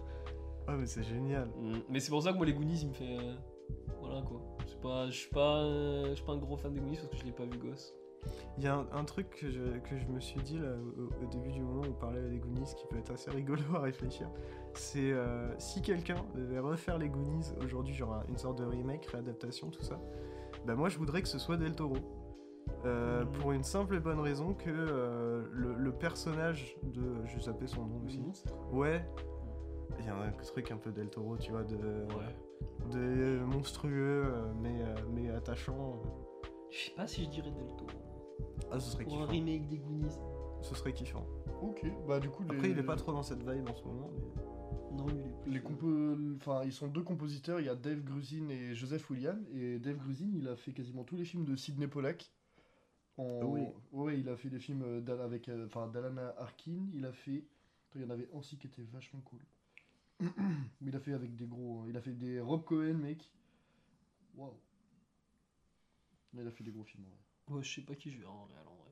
Ah, 0.69 0.77
mais 0.77 0.87
c'est 0.87 1.03
génial. 1.03 1.49
Mm, 1.59 1.81
Mais 1.89 1.99
c'est 1.99 2.11
pour 2.11 2.23
ça 2.23 2.31
que 2.33 2.37
moi 2.37 2.47
les 2.47 2.53
Goonies 2.55 2.83
il 2.83 2.89
me 2.91 2.95
fait... 2.95 3.19
Voilà 4.01 4.23
quoi. 4.23 4.41
Je 4.69 4.77
pas, 4.77 5.11
suis 5.11 5.29
pas, 5.29 6.15
suis 6.15 6.25
pas 6.25 6.33
un 6.33 6.37
gros 6.39 6.57
fan 6.57 6.73
des 6.73 6.79
Goonies 6.79 6.97
parce 6.99 7.09
que 7.09 7.17
je 7.17 7.25
l'ai 7.25 7.33
pas 7.33 7.45
vu 7.45 7.59
gosse. 7.59 7.93
Il 8.59 8.65
y 8.65 8.67
a 8.69 8.77
un, 8.77 8.87
un 8.93 9.05
truc 9.05 9.31
que 9.31 9.51
je, 9.51 9.79
que 9.81 9.99
je 9.99 10.07
me 10.07 10.21
suis 10.21 10.41
dit 10.43 10.59
là, 10.59 10.69
au, 10.99 11.25
au 11.25 11.29
début 11.29 11.51
du 11.51 11.61
moment 11.63 11.81
où 11.83 11.91
on 11.91 11.93
parlait 11.95 12.23
des 12.29 12.39
Goonies 12.39 12.75
qui 12.77 12.87
peut 12.87 12.99
être 12.99 13.11
assez 13.13 13.31
rigolo 13.31 13.63
à 13.75 13.81
réfléchir. 13.81 14.29
C'est 14.75 15.13
euh, 15.13 15.59
si 15.59 15.83
quelqu'un 15.83 16.25
devait 16.35 16.59
refaire 16.61 16.99
les 16.99 17.09
Goonies 17.09 17.53
aujourd'hui, 17.65 17.95
genre 17.95 18.15
un- 18.15 18.25
une 18.29 18.37
sorte 18.39 18.59
de 18.59 18.65
remake, 18.65 19.07
réadaptation, 19.07 19.71
tout 19.71 19.83
ça, 19.83 19.99
bah 20.67 20.75
moi 20.75 20.89
je 20.89 20.99
voudrais 20.99 21.23
que 21.23 21.29
ce 21.29 21.39
soit 21.39 21.57
Del 21.57 21.75
Toro. 21.75 21.97
Euh, 22.85 23.25
Mhm. 23.25 23.33
Pour 23.33 23.53
une 23.53 23.63
simple 23.65 23.97
et 23.97 24.01
bonne 24.01 24.21
raison 24.21 24.55
que 24.55 24.71
euh, 24.71 25.43
le, 25.53 25.75
le 25.75 25.93
personnage 25.93 26.77
de. 26.85 27.03
Je 27.27 27.37
vais 27.37 27.43
zapper 27.43 27.67
son 27.67 27.87
nom 27.87 28.03
aussi. 28.05 28.23
Ouais. 28.73 29.05
Il 29.99 30.07
y 30.07 30.09
a 30.09 30.17
un 30.17 30.31
truc 30.33 30.71
un 30.71 30.77
peu 30.77 30.91
Del 30.93 31.09
Toro, 31.11 31.37
tu 31.37 31.51
vois, 31.53 31.65
de, 31.65 31.77
Ouais. 31.77 32.91
de 32.93 33.41
monstrueux 33.45 34.33
mais, 34.61 34.83
mais 35.13 35.31
attachant. 35.31 36.01
Je 36.71 36.79
sais 36.87 36.91
pas 36.97 37.07
si 37.07 37.25
je 37.25 37.31
dirais 37.31 37.51
Del 37.51 37.67
Toro. 37.77 37.91
Ah, 38.71 38.81
ce 38.81 38.91
serait 38.91 39.05
Pour 39.05 39.15
un 39.15 39.27
kiffant. 39.27 39.33
remake 39.33 39.69
des 39.69 39.79
Goonies. 39.79 40.19
Ce 40.63 40.75
serait 40.75 40.93
kiffant. 40.93 41.27
Ok, 41.61 41.85
bah 42.07 42.21
du 42.21 42.29
coup, 42.31 42.43
Après, 42.45 42.63
les... 42.63 42.71
il 42.71 42.79
est 42.79 42.83
pas 42.83 42.97
trop 42.97 43.13
dans 43.13 43.23
cette 43.23 43.43
vibe 43.49 43.69
en 43.69 43.75
ce 43.75 43.83
moment. 43.85 44.11
Mais... 44.13 44.97
Non, 44.97 45.07
il 45.09 45.19
est 45.21 45.41
plus. 45.43 45.53
Les 45.53 45.61
compo... 45.61 46.17
Enfin, 46.37 46.63
ils 46.65 46.73
sont 46.73 46.89
deux 46.89 47.03
compositeurs, 47.03 47.61
il 47.61 47.67
y 47.67 47.69
a 47.69 47.75
Dave 47.75 48.03
Grusin 48.03 48.49
et 48.49 48.75
Joseph 48.75 49.09
William. 49.11 49.45
Et 49.53 49.79
Dave 49.79 49.97
Grusin, 49.99 50.31
il 50.35 50.49
a 50.49 50.57
fait 50.57 50.73
quasiment 50.73 51.05
tous 51.05 51.17
les 51.17 51.25
films 51.25 51.45
de 51.45 51.57
Sidney 51.57 51.87
Pollack. 51.89 52.31
En... 53.17 53.41
Ah 53.43 53.47
oui. 53.47 53.63
Ouais, 53.93 54.19
il 54.19 54.29
a 54.29 54.37
fait 54.37 54.49
des 54.51 54.59
films 54.59 54.83
euh, 54.83 55.01
d'Al- 55.01 55.21
avec 55.21 55.49
euh, 55.49 55.67
enfin, 55.67 55.87
d'Alana 55.89 56.35
Arkin. 56.39 56.87
Il 56.95 57.05
a 57.05 57.13
fait... 57.13 57.45
Attends, 57.91 57.99
Il 57.99 58.03
y 58.03 58.05
en 58.05 58.11
avait 58.11 58.29
un 58.33 58.39
aussi 58.39 58.57
qui 58.59 58.67
était 58.67 58.83
vachement 58.93 59.21
cool. 59.21 59.41
Mais 60.21 60.89
il 60.89 60.97
a 60.97 61.01
fait 61.01 61.13
avec 61.13 61.35
des 61.37 61.47
gros. 61.47 61.85
Il 61.89 61.97
a 61.97 62.01
fait 62.01 62.13
des 62.13 62.41
Rob 62.41 62.65
Cohen, 62.65 62.95
mec. 62.99 63.31
Waouh. 64.37 64.53
Il 66.35 66.47
a 66.47 66.51
fait 66.51 66.65
des 66.65 66.71
gros 66.71 66.85
films. 66.85 67.05
ouais. 67.05 67.19
Ouais, 67.53 67.63
je 67.63 67.75
sais 67.75 67.83
pas 67.83 67.95
qui 67.95 68.11
je 68.11 68.19
verrai 68.19 68.31
en 68.31 68.45
réel 68.45 68.67
en 68.67 68.75
vrai. 68.77 68.91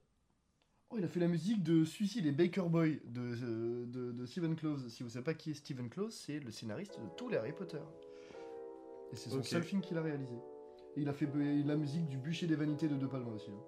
Oh, 0.91 0.97
il 0.99 1.05
a 1.05 1.09
fait 1.09 1.21
la 1.21 1.29
musique 1.29 1.63
de 1.63 1.85
Suicide 1.85 2.27
et 2.27 2.33
Baker 2.33 2.69
Boy 2.69 3.01
de, 3.05 3.21
euh, 3.21 3.87
de, 3.87 4.13
de 4.13 4.27
Stephen 4.27 4.57
Close. 4.57 4.89
Si 4.89 5.03
vous 5.03 5.11
savez 5.11 5.25
pas 5.25 5.35
qui 5.35 5.53
est 5.53 5.55
Stephen 5.55 5.89
Close, 5.89 6.15
c'est 6.15 6.41
le 6.41 6.51
scénariste 6.51 6.99
de 7.01 7.07
tous 7.17 7.29
les 7.29 7.37
Harry 7.37 7.53
Potter. 7.53 7.81
Et 9.13 9.17
c'est 9.17 9.31
son 9.31 9.39
Ok. 9.39 9.45
seul 9.45 9.63
film 9.63 9.81
qu'il 9.83 9.97
a 9.99 10.03
réalisé. 10.03 10.35
Et 10.97 11.03
il 11.03 11.09
a 11.09 11.13
fait 11.13 11.29
la 11.65 11.77
musique 11.77 12.09
du 12.09 12.19
Bûcher 12.19 12.47
des 12.47 12.57
Vanités 12.57 12.89
de 12.89 12.97
De 12.97 13.07
Palma 13.07 13.31
aussi. 13.31 13.51
hein. 13.51 13.63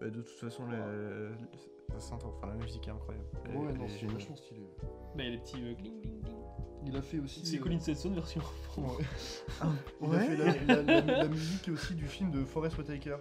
Bah, 0.00 0.10
de 0.10 0.20
toute 0.22 0.28
façon, 0.38 0.66
la, 0.66 0.78
la, 0.78 1.98
synth- 1.98 2.24
enfin, 2.26 2.48
la 2.48 2.54
musique 2.54 2.86
est 2.88 2.90
incroyable. 2.90 3.26
Elle- 3.46 3.56
Ouais, 3.56 3.66
elle 3.70 3.78
non, 3.78 3.84
est 3.84 3.88
c'est 3.88 4.06
vachement 4.06 4.36
stylé. 4.36 4.66
Bah, 4.82 4.88
il 5.18 5.24
y 5.24 5.28
a 5.28 5.30
les 5.30 5.38
petits 5.38 5.62
euh, 5.62 5.74
cling 5.74 6.00
cling 6.00 6.22
cling. 6.22 6.34
Il 6.86 6.96
a 6.96 7.02
fait 7.02 7.18
aussi. 7.18 7.46
C'est 7.46 7.58
euh, 7.58 7.62
Colin 7.62 7.78
Stetson 7.80 8.10
version. 8.12 8.40
ouais. 8.76 9.04
Ah, 9.60 9.68
Il 10.02 10.14
a 10.14 10.20
fait 10.20 10.36
la, 10.36 10.82
la- 10.82 11.00
la- 11.00 11.22
la 11.22 11.28
musique 11.28 11.68
aussi 11.68 11.94
du 11.94 12.06
film 12.06 12.30
de 12.30 12.44
Forest 12.44 12.76
Whitaker. 12.78 13.16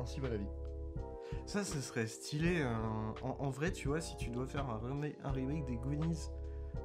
Ainsi 0.00 0.18
va 0.20 0.28
la 0.28 0.36
vie. 0.38 0.46
Ça, 1.46 1.62
ce 1.64 1.80
serait 1.80 2.06
stylé. 2.06 2.62
hein. 2.62 3.14
En, 3.22 3.36
en 3.44 3.50
vrai, 3.50 3.70
tu 3.72 3.88
vois, 3.88 4.00
si 4.00 4.16
tu 4.16 4.30
dois 4.30 4.46
faire 4.46 4.68
un 4.68 4.78
remake, 4.78 5.16
un 5.24 5.30
remake 5.30 5.66
des 5.66 5.76
Goonies, 5.76 6.30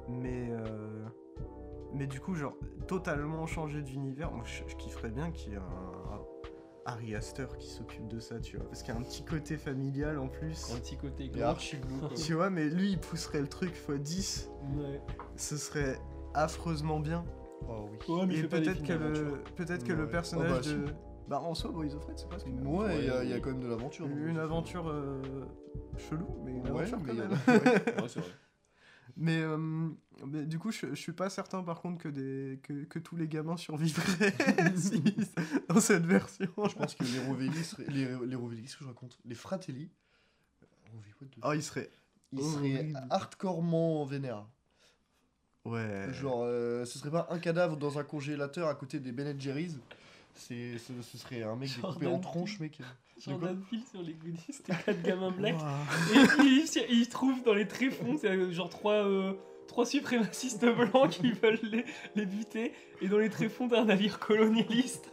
mais. 0.08 0.48
euh, 0.50 1.04
Mais 1.94 2.06
du 2.06 2.20
coup, 2.20 2.34
genre, 2.34 2.54
totalement 2.86 3.46
changer 3.46 3.82
d'univers, 3.82 4.30
moi 4.32 4.44
je, 4.44 4.62
je 4.68 4.76
kifferais 4.76 5.10
bien 5.10 5.30
qu'il 5.32 5.52
y 5.52 5.54
ait 5.54 5.58
un, 5.58 5.62
un 6.14 6.20
Harry 6.86 7.14
Astor 7.14 7.56
qui 7.58 7.68
s'occupe 7.68 8.06
de 8.08 8.20
ça, 8.20 8.38
tu 8.40 8.56
vois. 8.56 8.66
Parce 8.68 8.82
qu'il 8.82 8.94
y 8.94 8.96
a 8.96 9.00
un 9.00 9.02
petit 9.02 9.24
côté 9.24 9.56
familial 9.56 10.18
en 10.18 10.28
plus. 10.28 10.72
Un 10.72 10.78
petit 10.78 10.96
côté 10.96 11.24
Il 11.24 11.26
est 11.26 11.34
glauque. 11.34 11.42
archi 11.44 11.76
glauque. 11.78 12.08
quoi. 12.08 12.16
Tu 12.16 12.34
vois, 12.34 12.48
mais 12.50 12.68
lui, 12.68 12.92
il 12.92 12.98
pousserait 12.98 13.40
le 13.40 13.48
truc 13.48 13.72
x 13.76 13.90
10. 14.00 14.50
Ouais. 14.78 15.00
Ce 15.36 15.56
serait 15.56 15.98
affreusement 16.34 17.00
bien. 17.00 17.24
Oh 17.68 17.88
oui. 17.90 18.14
Ouais, 18.14 18.26
mais 18.26 18.36
Et 18.38 18.42
peut-être 18.44 18.82
que, 18.82 18.92
le, 18.92 19.42
peut-être 19.56 19.84
que 19.84 19.92
Ouais. 19.92 19.98
le 19.98 20.08
personnage 20.08 20.50
Oh, 20.52 20.54
bah, 20.54 20.70
de. 20.70 20.84
Bah, 21.28 21.40
en 21.40 21.54
soi, 21.54 21.72
Boys 21.72 21.92
of 21.96 22.06
c'est 22.14 22.28
pas 22.28 22.38
ce 22.38 22.44
qu'il 22.44 22.54
Ouais, 22.64 22.98
il 23.00 23.06
y, 23.06 23.10
a- 23.10 23.24
il 23.24 23.30
y 23.30 23.32
a 23.32 23.40
quand 23.40 23.50
même 23.50 23.58
de 23.60 23.66
l'aventure. 23.66 24.06
dans 24.06 24.14
Une 24.16 24.38
aventure 24.38 24.88
euh, 24.88 25.20
chelou, 25.98 26.26
mais 26.44 26.52
une 26.52 26.70
Ouais, 26.70 26.82
aventure 26.82 26.98
mais 27.04 27.14
quand 27.16 27.18
a- 27.18 27.28
même. 27.28 27.62
Ouais, 28.02 28.08
c'est 28.08 28.20
vrai. 28.20 28.28
Mais, 29.18 29.40
euh, 29.40 29.56
mais 30.26 30.44
du 30.44 30.58
coup, 30.58 30.70
je, 30.70 30.88
je 30.90 30.94
suis 30.94 31.12
pas 31.12 31.30
certain 31.30 31.62
par 31.62 31.80
contre 31.80 32.02
que, 32.02 32.08
des, 32.08 32.60
que, 32.62 32.84
que 32.84 32.98
tous 32.98 33.16
les 33.16 33.28
gamins 33.28 33.56
survivraient 33.56 34.34
si- 34.76 35.02
dans 35.68 35.80
cette 35.80 36.04
version. 36.04 36.46
Je 36.68 36.74
pense 36.74 36.94
que 36.94 37.04
les 37.04 37.20
Rovelli 37.26 37.64
seraient. 37.64 37.86
Les, 37.88 38.06
les 38.26 38.36
Rovelli, 38.36 38.62
qu'est-ce 38.62 38.76
que 38.76 38.84
je 38.84 38.88
raconte 38.88 39.18
Les 39.24 39.34
Fratelli. 39.34 39.90
What 40.92 41.28
the- 41.28 41.38
Oh, 41.42 41.52
il 41.54 41.62
serait. 41.62 41.90
Ils 42.32 42.42
seraient 42.42 42.92
hardcorement 43.10 44.04
vénères. 44.04 44.46
Ouais. 45.64 46.12
Genre, 46.12 46.42
euh, 46.44 46.84
ce 46.84 46.98
serait 46.98 47.10
pas 47.10 47.26
un 47.30 47.38
cadavre 47.38 47.76
dans 47.76 47.98
un 47.98 48.04
congélateur 48.04 48.68
à 48.68 48.74
côté 48.74 49.00
des 49.00 49.12
Ben 49.12 49.40
Jerry's. 49.40 49.76
C'est, 50.34 50.76
ce, 50.78 50.92
ce 51.02 51.16
serait 51.18 51.42
un 51.42 51.56
mec 51.56 51.70
découpé 51.74 52.06
en 52.06 52.18
tranches, 52.20 52.60
mec. 52.60 52.78
Jordan 53.18 53.58
Peele 53.70 53.82
sur 53.90 54.02
les 54.02 54.12
Goonies, 54.12 54.38
c'était 54.50 54.74
quatre 54.84 55.02
gamins 55.02 55.30
blacks. 55.30 55.56
Ouah. 55.56 56.44
Et 56.44 56.44
ils, 56.44 56.68
ils 56.90 57.08
trouvent 57.08 57.42
dans 57.42 57.54
les 57.54 57.66
tréfonds, 57.66 58.16
c'est 58.20 58.28
euh, 58.28 58.52
genre 58.52 58.68
trois, 58.68 59.06
euh, 59.06 59.32
trois 59.68 59.86
suprémacistes 59.86 60.64
blancs 60.64 61.10
qui 61.10 61.32
veulent 61.32 61.58
les, 61.62 61.84
les 62.14 62.26
buter. 62.26 62.72
Et 63.00 63.08
dans 63.08 63.18
les 63.18 63.30
tréfonds 63.30 63.68
d'un 63.68 63.86
navire 63.86 64.18
colonialiste. 64.18 65.10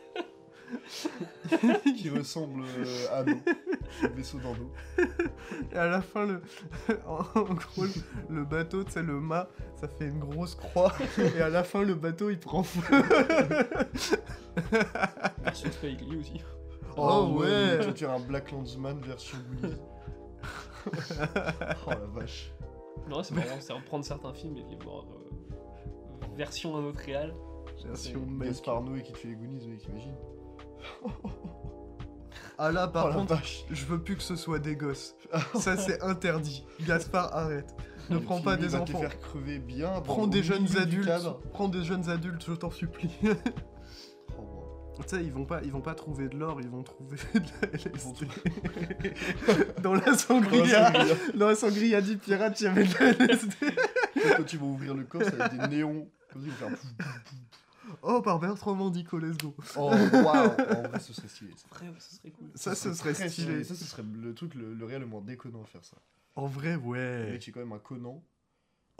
qui 1.96 2.10
ressemble 2.10 2.64
euh, 2.64 3.20
à 3.20 3.24
nous. 3.24 3.40
Le 4.02 4.10
vaisseau 4.10 4.40
d'Ando. 4.40 4.72
Et 5.72 5.76
à 5.78 5.88
la 5.88 6.02
fin, 6.02 6.26
le... 6.26 6.42
en 7.06 7.22
gros, 7.54 7.84
le, 7.84 8.36
le 8.36 8.44
bateau, 8.44 8.84
tu 8.84 8.92
sais, 8.92 9.04
le 9.04 9.20
mât, 9.20 9.50
ça 9.80 9.88
fait 9.88 10.06
une 10.06 10.20
grosse 10.20 10.56
croix. 10.56 10.94
Et 11.36 11.42
à 11.42 11.50
la 11.50 11.64
fin, 11.64 11.84
le 11.84 11.94
bateau, 11.94 12.32
il 12.32 12.40
prend 12.40 12.64
feu. 12.64 12.82
Version 15.44 15.72
Spike 15.72 16.02
Lee 16.02 16.18
aussi. 16.18 16.42
Oh, 16.98 17.40
ouais. 17.40 17.80
Tu 17.82 17.86
vas 17.88 17.94
faire 17.96 18.12
un 18.12 18.20
Black 18.20 18.52
Landsman 18.52 19.00
version 19.02 19.38
Goonies. 19.62 19.76
oh 21.88 21.90
la 21.90 21.96
vache. 22.14 22.52
Non, 23.10 23.24
c'est 23.24 23.34
marrant, 23.36 23.58
c'est 23.60 23.74
reprendre 23.74 24.06
certains 24.06 24.34
films 24.34 24.58
et 24.58 24.64
de 24.64 24.70
les 24.70 24.76
voir 24.84 25.04
euh, 25.06 26.36
version 26.36 26.78
à 26.78 26.82
notre 26.82 27.00
réal. 27.00 27.34
Version 27.86 28.26
mec. 28.26 28.50
Gaspard 28.50 28.82
Noé 28.84 29.02
qui 29.04 29.12
te 29.14 29.18
fait 29.18 29.30
les 29.30 29.36
Goonies, 29.36 29.68
mec, 29.68 29.80
t'imagines 29.80 30.16
Ah 32.58 32.72
là, 32.72 32.88
par 32.88 33.08
Oh 33.10 33.14
contre, 33.14 33.36
vache. 33.36 33.66
je 33.72 33.86
veux 33.86 34.02
plus 34.02 34.16
que 34.16 34.22
ce 34.24 34.36
soit 34.36 34.60
des 34.60 34.76
gosses. 34.76 35.16
Ça, 35.56 35.76
c'est 35.78 36.02
interdit. 36.04 36.66
Gaspard, 36.86 37.34
arrête. 37.36 37.76
Ne 38.10 38.18
prends 38.20 38.42
pas 38.42 38.58
des 38.58 38.68
va 38.68 38.82
enfants. 38.82 38.94
te 38.94 38.98
faire 38.98 39.20
crever 39.20 39.60
bien. 39.60 40.02
Prends 40.02 40.28
des 40.28 40.44
jeunes 40.44 40.68
adultes. 40.78 41.10
Prends 41.54 41.70
des 41.70 41.84
jeunes 41.84 42.10
adultes, 42.10 42.44
je 42.46 42.54
t'en 42.54 42.70
supplie. 42.72 43.18
Oh, 45.00 45.02
tu 45.04 45.16
sais, 45.16 45.24
ils 45.24 45.32
vont 45.32 45.46
pas, 45.46 45.62
ils 45.64 45.72
vont 45.72 45.82
pas 45.82 45.96
trouver 45.96 46.28
de 46.30 46.38
l'or, 46.38 46.62
ils 46.62 46.70
vont 46.70 46.84
trouver 46.84 47.18
de 47.34 47.40
la 47.62 47.68
LSD. 47.74 48.28
Dans 49.82 49.94
la 49.96 50.16
sangria, 50.18 50.92
dans 51.34 51.48
la 51.48 51.56
sangria 51.56 52.00
du 52.02 52.18
pirate, 52.18 52.62
il 52.62 52.64
y 52.66 52.68
avait 52.68 52.84
de 52.86 52.94
la 53.00 53.26
LSD. 53.26 53.56
Quand 54.38 54.54
ils 54.54 54.60
vont 54.60 54.72
ouvrir 54.72 54.94
le 54.94 55.04
coffre, 55.04 55.30
ça 55.30 55.36
va 55.36 55.46
être 55.48 55.58
des 55.70 55.78
néons. 55.78 56.08
Comme 56.32 56.46
ça. 56.60 56.68
Oh, 58.02 58.22
par 58.22 58.40
Bertrand 58.40 58.76
Mandico, 58.76 59.18
let's 59.20 59.38
go. 59.38 59.56
Oh 59.76 59.90
waouh 59.92 60.52
En 60.52 60.88
vrai, 60.90 61.00
ce 61.00 61.14
serait 61.14 61.28
stylé. 61.28 61.52
Ça, 61.56 61.66
ce 62.00 62.16
serait 62.16 62.32
cool. 62.32 62.52
Ça, 62.56 62.76
ce 62.76 62.94
serait 62.94 63.14
très 63.14 63.30
stylé. 63.30 63.64
Ça, 63.64 63.76
ce 63.76 63.86
serait 63.86 64.04
le 64.04 64.34
truc 64.34 64.56
le, 64.56 64.74
le 64.74 64.86
réel 64.86 65.02
le 65.02 65.08
moins 65.08 65.22
déconnant 65.22 65.62
à 65.62 65.66
faire 65.66 65.84
ça. 65.86 65.98
En 66.36 66.48
vrai, 66.48 66.74
Le 66.74 66.78
ouais. 66.80 67.32
mec, 67.32 67.44
c'est 67.44 67.52
quand 67.52 67.60
même 67.60 67.74
un 67.74 67.80
connant. 67.80 68.24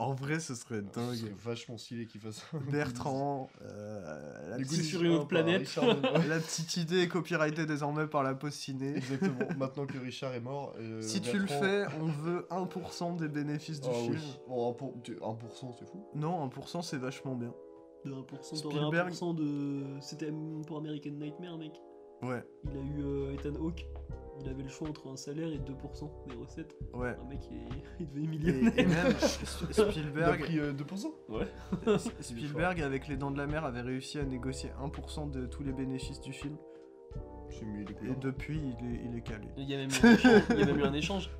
En 0.00 0.12
vrai, 0.12 0.40
ce 0.40 0.56
serait 0.56 0.82
Ce 0.92 1.00
serait 1.00 1.16
dingue. 1.28 1.36
vachement 1.38 1.78
stylé 1.78 2.06
qu'il 2.06 2.20
fasse 2.20 2.44
ça. 2.50 2.58
Bertrand, 2.70 3.48
euh, 3.62 4.56
la, 4.58 4.64
sur 4.64 5.02
une 5.04 5.10
autre 5.12 5.16
un 5.16 5.18
par 5.20 5.28
planète. 5.28 5.60
Richard 5.60 5.86
la 6.28 6.40
petite 6.40 6.76
idée 6.78 7.02
est 7.02 7.08
copyrightée 7.08 7.64
désormais 7.64 8.08
par 8.08 8.24
la 8.24 8.34
Post 8.34 8.58
Ciné. 8.58 8.96
Exactement. 8.96 9.38
Maintenant 9.56 9.86
que 9.86 9.96
Richard 9.98 10.34
est 10.34 10.40
mort. 10.40 10.74
euh, 10.80 11.00
Si 11.00 11.20
tu 11.20 11.38
le 11.38 11.46
fais, 11.46 11.84
on 12.00 12.06
veut 12.06 12.44
1% 12.50 13.16
des 13.18 13.28
bénéfices 13.28 13.80
du 13.80 13.88
Oh 13.88 13.94
film. 13.94 14.14
oui. 14.14 14.40
Bon, 14.48 14.72
1%, 14.72 14.76
pour- 14.76 14.94
tu- 15.04 15.14
1%, 15.16 15.72
c'est 15.78 15.86
fou. 15.88 16.04
Non, 16.16 16.44
1% 16.48 16.82
c'est 16.82 16.98
vachement 16.98 17.36
bien. 17.36 17.54
De 18.04 18.10
1%, 18.12 18.60
t'aurais 18.62 18.76
Spielberg. 18.76 19.12
1% 19.12 19.34
de. 19.36 19.84
C'était 20.00 20.32
pour 20.66 20.78
American 20.78 21.12
Nightmare, 21.12 21.56
mec. 21.56 21.72
Ouais, 22.22 22.42
Il 22.64 22.70
a 22.70 22.82
eu 22.82 23.02
euh, 23.04 23.34
Ethan 23.34 23.54
Hawke. 23.60 23.86
Il 24.40 24.48
avait 24.48 24.62
le 24.62 24.68
choix 24.68 24.88
entre 24.88 25.08
un 25.08 25.16
salaire 25.16 25.48
et 25.48 25.58
2% 25.58 26.10
des 26.28 26.34
recettes. 26.34 26.76
ouais. 26.92 27.16
Un 27.20 27.28
mec, 27.28 27.40
il, 27.50 27.58
il 28.00 28.06
devenait 28.08 28.24
Et, 28.24 28.28
millionnaire. 28.28 28.72
et 28.78 28.84
même 28.86 29.06
Il 29.76 29.80
a 29.80 29.90
Spielberg, 29.90 30.40
pris 30.40 30.58
euh, 30.58 30.72
2% 30.72 31.06
Ouais. 31.28 31.46
Spielberg 32.20 32.80
avec 32.82 33.06
Les 33.08 33.16
Dents 33.16 33.30
de 33.30 33.38
la 33.38 33.46
Mer 33.46 33.64
avait 33.64 33.80
réussi 33.82 34.18
à 34.18 34.24
négocier 34.24 34.70
1% 34.82 35.30
de 35.30 35.46
tous 35.46 35.62
les 35.62 35.72
bénéfices 35.72 36.20
du 36.20 36.32
film. 36.32 36.56
C'est 37.50 37.64
il 37.64 38.08
est 38.08 38.12
Et 38.12 38.16
depuis, 38.16 38.58
il 38.80 38.86
est, 38.86 39.00
il 39.04 39.16
est 39.16 39.20
calé. 39.22 39.46
Il 39.56 39.70
y 39.70 39.74
a 39.74 39.78
même 39.78 39.90
eu 39.90 39.94
un 40.02 40.12
échange. 40.14 40.42
Il 40.50 40.58
y 40.58 40.62
a 40.62 40.66
même 40.66 40.78
eu 40.78 40.84
un 40.84 40.94
échange. 40.94 41.30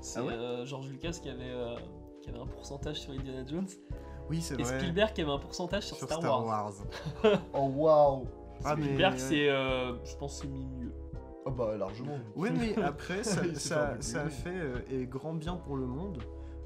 C'est 0.00 0.20
Ah 0.20 0.24
ouais 0.24 0.32
euh, 0.34 0.64
George 0.64 0.88
Lucas 0.90 1.18
qui 1.22 1.28
avait, 1.28 1.42
euh, 1.50 1.74
qui 2.22 2.28
avait 2.30 2.38
un 2.38 2.46
pourcentage 2.46 3.00
sur 3.00 3.12
Indiana 3.12 3.44
Jones 3.46 3.66
Oui, 4.30 4.40
c'est 4.40 4.60
et 4.60 4.62
vrai. 4.62 4.78
Spielberg 4.78 5.12
qui 5.14 5.22
avait 5.22 5.32
un 5.32 5.38
pourcentage 5.38 5.84
sur, 5.84 5.96
sur 5.96 6.06
Star, 6.06 6.18
Star 6.20 6.44
Wars. 6.44 6.72
Wars. 7.24 7.38
Oh 7.54 7.70
waouh 7.74 8.26
Ah, 8.64 8.76
mais- 8.76 8.84
Spielberg, 8.84 9.14
c'est, 9.18 9.48
euh, 9.48 9.94
je 10.04 10.16
pense, 10.16 10.40
c'est 10.40 10.46
mis 10.48 10.64
mieux. 10.66 10.92
Ah 11.58 11.66
bah 11.66 11.76
largement. 11.76 12.18
Oui, 12.34 12.50
mais 12.52 12.76
après, 12.82 13.24
ça, 13.24 13.42
ça, 13.54 13.96
ça 14.00 14.22
a 14.22 14.28
fait 14.28 14.50
euh, 14.60 14.78
et 14.90 15.06
grand 15.06 15.34
bien 15.34 15.56
pour 15.56 15.76
le 15.76 15.86
monde 15.86 16.22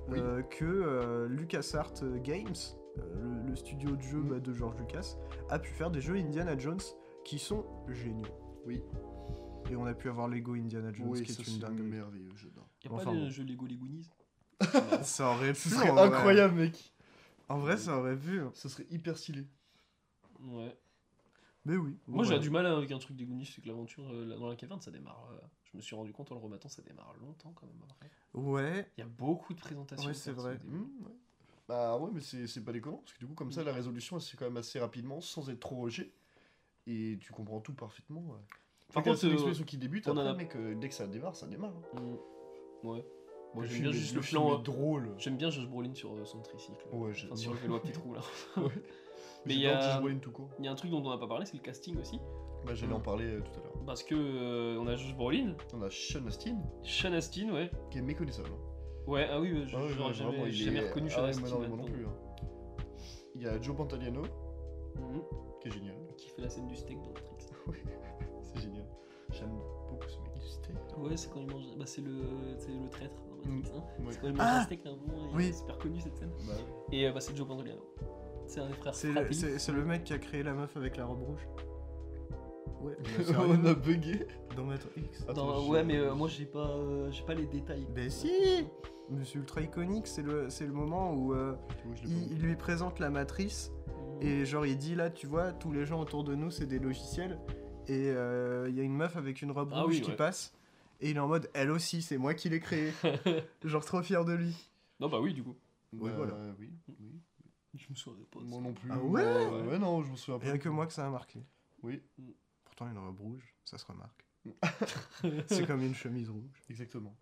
Oui. 0.08 0.18
euh, 0.18 0.42
que 0.42 0.64
euh, 0.64 1.28
LucasArts 1.28 2.02
Games, 2.22 2.54
euh, 2.98 3.02
le, 3.44 3.50
le 3.50 3.56
studio 3.56 3.94
de 3.96 4.02
jeu 4.02 4.18
Mm. 4.18 4.28
bah, 4.28 4.40
de 4.40 4.52
George 4.52 4.76
Lucas, 4.78 5.16
a 5.48 5.58
pu 5.58 5.70
faire 5.70 5.90
des 5.90 6.00
jeux 6.00 6.16
Indiana 6.16 6.58
Jones 6.58 6.80
qui 7.24 7.38
sont 7.38 7.64
géniaux. 7.88 8.26
Oui. 8.66 8.82
Et 9.70 9.76
on 9.76 9.86
a 9.86 9.94
pu 9.94 10.08
avoir 10.08 10.26
Lego 10.26 10.54
Indiana 10.54 10.92
Jones 10.92 11.06
Oui, 11.08 11.22
qui 11.22 11.32
ça 11.32 11.42
est 11.42 11.48
une 11.48 11.58
dinguerie. 11.60 11.86
merveilleux, 11.88 12.32
j'adore. 12.34 12.68
Y'a 12.84 12.90
Enfin, 12.92 13.04
pas 13.04 13.10
de 13.12 13.16
bon. 13.24 13.30
jeu 13.30 13.44
Lego 13.44 13.66
Les 13.66 13.76
Goonies 13.76 14.10
Ça 15.02 15.30
aurait 15.30 15.52
pu. 15.52 15.68
Serait 15.68 15.90
en 15.90 15.94
vrai. 15.94 16.06
incroyable, 16.08 16.54
mec. 16.54 16.94
En 17.48 17.58
vrai, 17.58 17.76
ça 17.76 17.96
aurait 17.96 18.16
pu. 18.16 18.40
Ce 18.54 18.68
serait 18.68 18.86
hyper 18.90 19.16
stylé. 19.16 19.46
Ouais. 20.40 20.76
Mais 21.66 21.76
oui. 21.76 21.96
Moi 22.06 22.24
j'ai 22.24 22.38
du 22.38 22.50
mal 22.50 22.66
avec 22.66 22.90
un 22.90 22.98
truc 22.98 23.16
des 23.16 23.24
Goonies, 23.24 23.46
c'est 23.46 23.60
que 23.60 23.68
l'aventure 23.68 24.04
euh, 24.12 24.36
dans 24.38 24.48
la 24.48 24.56
caverne 24.56 24.80
ça 24.80 24.90
démarre. 24.90 25.28
euh, 25.32 25.38
je 25.64 25.76
me 25.76 25.82
suis 25.82 25.94
rendu 25.94 26.12
compte 26.12 26.32
en 26.32 26.34
le 26.34 26.40
remettant, 26.40 26.68
ça 26.68 26.82
démarre 26.82 27.14
longtemps 27.20 27.52
quand 27.54 27.66
même 27.66 27.80
après. 27.84 28.10
Ouais. 28.34 28.90
Il 28.96 29.00
y 29.00 29.04
a 29.04 29.06
beaucoup 29.08 29.52
de 29.54 29.60
présentations. 29.60 30.08
Ouais, 30.08 30.14
c'est 30.14 30.32
vrai. 30.32 30.54
début. 30.58 30.76
Mmh, 30.76 31.04
ouais. 31.06 31.12
Bah 31.68 31.96
ouais, 31.98 32.10
mais 32.12 32.20
c'est 32.20 32.46
c'est 32.48 32.64
pas 32.64 32.72
déconnant, 32.72 32.96
parce 32.96 33.12
que 33.12 33.18
du 33.20 33.26
coup, 33.26 33.34
comme 33.34 33.52
ça, 33.52 33.62
la 33.62 33.72
résolution, 33.72 34.16
elle 34.16 34.22
se 34.22 34.30
fait 34.32 34.36
quand 34.36 34.46
même 34.46 34.56
assez 34.56 34.80
rapidement, 34.80 35.20
sans 35.20 35.48
être 35.50 35.60
trop 35.60 35.82
rushée. 35.82 36.12
Et 36.88 37.16
tu 37.20 37.32
comprends 37.32 37.60
tout 37.60 37.74
parfaitement. 37.74 38.22
Ouais. 38.22 38.38
Par 38.88 38.94
Par 38.94 39.02
contre, 39.04 39.18
c'est 39.18 39.26
euh, 39.28 39.30
l'expression 39.30 39.64
qui 39.64 39.76
débute, 39.78 40.08
on 40.08 40.12
en 40.12 40.16
après, 40.16 40.30
a- 40.30 40.34
mec, 40.34 40.56
euh, 40.56 40.74
dès 40.74 40.88
que 40.88 40.94
ça 40.94 41.06
démarre, 41.06 41.36
ça 41.36 41.46
démarre. 41.46 41.74
hein. 41.94 42.00
Mm. 42.82 42.86
Ouais. 42.88 43.06
Moi 43.54 43.64
j'aime 43.64 43.72
film 43.74 43.82
bien 43.82 43.90
est- 43.90 43.94
juste 43.94 44.14
le 44.14 44.22
film 44.22 44.42
plan. 44.42 44.58
est 44.58 44.62
drôle. 44.64 45.14
J'aime 45.18 45.36
bien 45.36 45.50
Josh 45.50 45.68
Brolin 45.68 45.94
sur 45.94 46.12
euh, 46.16 46.24
son 46.24 46.40
tricycle. 46.40 46.84
Ouais, 46.92 47.10
Enfin, 47.10 47.12
j'adore. 47.12 47.38
sur 47.38 47.52
le 47.52 47.58
vélo 47.60 47.74
à 47.76 47.80
petite 47.82 47.96
roue 47.98 48.14
là. 48.14 48.20
Ouais. 48.56 48.62
Mais 49.46 49.54
il 49.54 49.60
y 49.60 49.66
a- 49.66 49.70
y 50.60 50.68
a 50.68 50.70
un 50.70 50.74
truc 50.74 50.90
dont 50.90 51.02
on 51.04 51.10
n'a 51.10 51.18
pas 51.18 51.26
parlé, 51.26 51.46
c'est 51.46 51.56
le 51.56 51.62
casting 51.62 51.98
aussi. 51.98 52.18
Bah, 52.66 52.74
j'allais 52.74 52.92
en 52.92 53.00
parler 53.00 53.24
euh, 53.24 53.40
tout 53.40 53.58
à 53.58 53.62
l'heure. 53.64 53.84
Parce 53.86 54.02
que 54.02 54.14
euh, 54.14 54.78
on 54.80 54.86
a 54.86 54.94
Josh 54.96 55.14
Brolin, 55.16 55.54
On 55.74 55.80
a 55.82 55.88
Sean 55.90 56.26
Astin, 56.26 56.58
Sean 56.82 57.12
Astin, 57.14 57.50
ouais. 57.52 57.70
qui 57.90 57.98
est 57.98 58.02
méconnaissable. 58.02 58.50
hein. 58.52 59.10
Ouais, 59.10 59.26
ah 59.30 59.40
oui, 59.40 59.62
je- 59.66 59.76
Ah 59.76 59.80
j'aurais 59.96 60.12
jamais, 60.12 60.80
reconnu 60.80 61.08
ah 61.10 61.14
Sean 61.14 61.22
ouais, 61.22 61.28
Astin 61.30 61.40
moi 61.40 61.50
non, 61.50 61.58
moi 61.58 61.68
non 61.68 61.76
là-dedans. 61.84 61.92
plus. 61.94 62.06
hein. 62.06 62.14
Il 63.34 63.42
y 63.42 63.46
a 63.46 63.60
Joe 63.62 63.74
Pantoliano, 63.76 64.20
Mhm. 64.22 65.22
qui 65.62 65.68
est 65.68 65.70
génial. 65.70 65.94
Qui 66.18 66.28
fait 66.28 66.42
la 66.42 66.50
scène 66.50 66.66
du 66.68 66.76
steak 66.76 66.98
dans 67.00 67.08
Matrix. 67.08 67.36
C'est 68.42 68.60
génial. 68.60 68.84
J'aime 69.32 69.56
beaucoup 69.88 70.08
ce 70.08 70.18
mec. 70.18 70.30
Ouais, 70.98 71.16
c'est 71.16 71.30
quand 71.32 71.40
il 71.40 71.46
mange. 71.50 71.64
Bah, 71.78 71.84
c'est 71.86 72.02
le, 72.02 72.20
c'est 72.58 72.68
le 72.72 72.88
traître 72.90 73.14
dans 73.30 73.50
Matrix. 73.50 73.72
hein. 73.74 73.82
Ouais. 74.04 74.12
C'est 74.12 74.20
quand 74.20 74.26
il 74.28 74.32
mange 74.34 74.46
Ah 74.46 74.60
un 74.60 74.62
steak 74.64 74.84
à 74.86 74.88
un 74.90 74.96
moment, 74.96 75.30
et 75.32 75.34
Oui. 75.36 75.44
c'est 75.46 75.52
super 75.60 75.78
connu 75.78 75.98
cette 76.00 76.16
scène. 76.16 76.30
Bah, 76.46 76.52
Et 76.92 77.06
euh, 77.08 77.12
bah, 77.12 77.20
c'est 77.20 77.34
Joe 77.36 77.46
Pantoliano. 77.48 77.80
C'est 78.50 78.60
un 78.60 78.66
des 78.66 78.74
frères 78.74 78.94
C'est 78.94 79.06
le, 79.08 79.12
Fratelli. 79.14 79.34
c'est- 79.34 79.58
c'est 79.58 79.72
le 79.72 79.84
mec 79.84 80.04
qui 80.04 80.12
a 80.12 80.18
créé 80.18 80.42
la 80.42 80.52
meuf 80.54 80.76
avec 80.76 80.96
la 80.96 81.04
robe 81.06 81.22
rouge. 81.22 81.46
Ouais, 82.80 82.96
on 83.38 83.64
a 83.66 83.74
bugué. 83.74 84.26
dans 84.56 84.64
Matrix. 84.64 85.04
Attends, 85.28 85.68
ouais, 85.68 85.84
mais 85.84 85.98
euh, 85.98 86.14
moi 86.14 86.28
j'ai 86.28 86.46
pas, 86.46 86.70
euh, 86.70 87.10
j'ai 87.12 87.22
pas 87.24 87.34
les 87.34 87.46
détails. 87.46 87.86
Ben 87.94 88.10
si 88.10 88.30
c'est 89.24 89.34
ultra 89.36 89.60
iconique, 89.60 90.06
c'est 90.06 90.22
le, 90.22 90.50
c'est 90.50 90.66
le 90.66 90.72
moment 90.72 91.12
où 91.14 91.32
euh, 91.34 91.54
il, 92.04 92.32
il 92.32 92.38
lui 92.40 92.56
présente 92.56 92.98
la 92.98 93.10
matrice 93.10 93.70
Mhm. 94.20 94.26
et 94.26 94.44
genre 94.44 94.66
il 94.66 94.76
dit 94.78 94.94
là 94.94 95.10
tu 95.10 95.26
vois 95.26 95.52
tous 95.52 95.72
les 95.72 95.84
gens 95.86 96.00
autour 96.00 96.24
de 96.24 96.34
nous 96.34 96.50
c'est 96.50 96.66
des 96.66 96.78
logiciels 96.78 97.38
et 97.88 98.10
euh, 98.10 98.66
il 98.68 98.74
y 98.76 98.80
a 98.80 98.82
une 98.82 98.94
meuf 98.96 99.16
avec 99.16 99.40
une 99.42 99.50
robe 99.50 99.70
Ah 99.72 99.82
rouge 99.82 99.94
oui, 99.96 100.00
qui 100.02 100.10
ouais. 100.10 100.16
passe 100.16 100.52
et 101.00 101.10
il 101.10 101.16
est 101.16 101.20
en 101.20 101.26
mode 101.28 101.48
elle 101.54 101.70
aussi 101.70 102.02
c'est 102.02 102.18
moi 102.18 102.34
qui 102.34 102.48
l'ai 102.50 102.60
créée. 102.60 102.92
genre 103.64 103.84
trop 103.84 104.02
fier 104.02 104.24
de 104.24 104.32
lui. 104.34 104.54
Non, 105.00 105.08
bah 105.08 105.18
oui, 105.20 105.32
du 105.34 105.42
coup. 105.42 105.56
Ouais, 105.94 106.10
Bah, 106.10 106.16
voilà. 106.16 106.34
Oui, 106.58 106.70
oui. 106.88 107.20
Je 107.74 107.86
me 107.90 107.94
souviens 107.94 108.24
pas. 108.30 108.40
de 108.40 108.44
Moi 108.44 108.58
ça. 108.58 108.64
non 108.64 108.72
plus. 108.74 108.90
Ah 108.92 108.98
ouais 108.98 109.22
Euh, 109.22 109.66
Ouais, 109.66 109.78
non, 109.78 110.02
je 110.02 110.10
me 110.10 110.16
souviens 110.16 110.38
Il 110.42 110.46
y 110.48 110.50
pas. 110.50 110.56
a 110.56 110.58
que 110.58 110.68
moi 110.68 110.86
que 110.86 110.92
ça 110.92 111.06
a 111.06 111.10
marqué. 111.10 111.40
Oui, 111.82 112.02
Pourtant 112.64 112.88
une 112.90 112.98
robe 112.98 113.20
rouge, 113.20 113.54
ça 113.64 113.78
se 113.78 113.86
remarque. 113.86 114.26
c'est 115.48 115.66
comme 115.66 115.82
une 115.82 115.94
chemise 115.94 116.30
rouge. 116.30 116.62
exactement. 116.68 117.14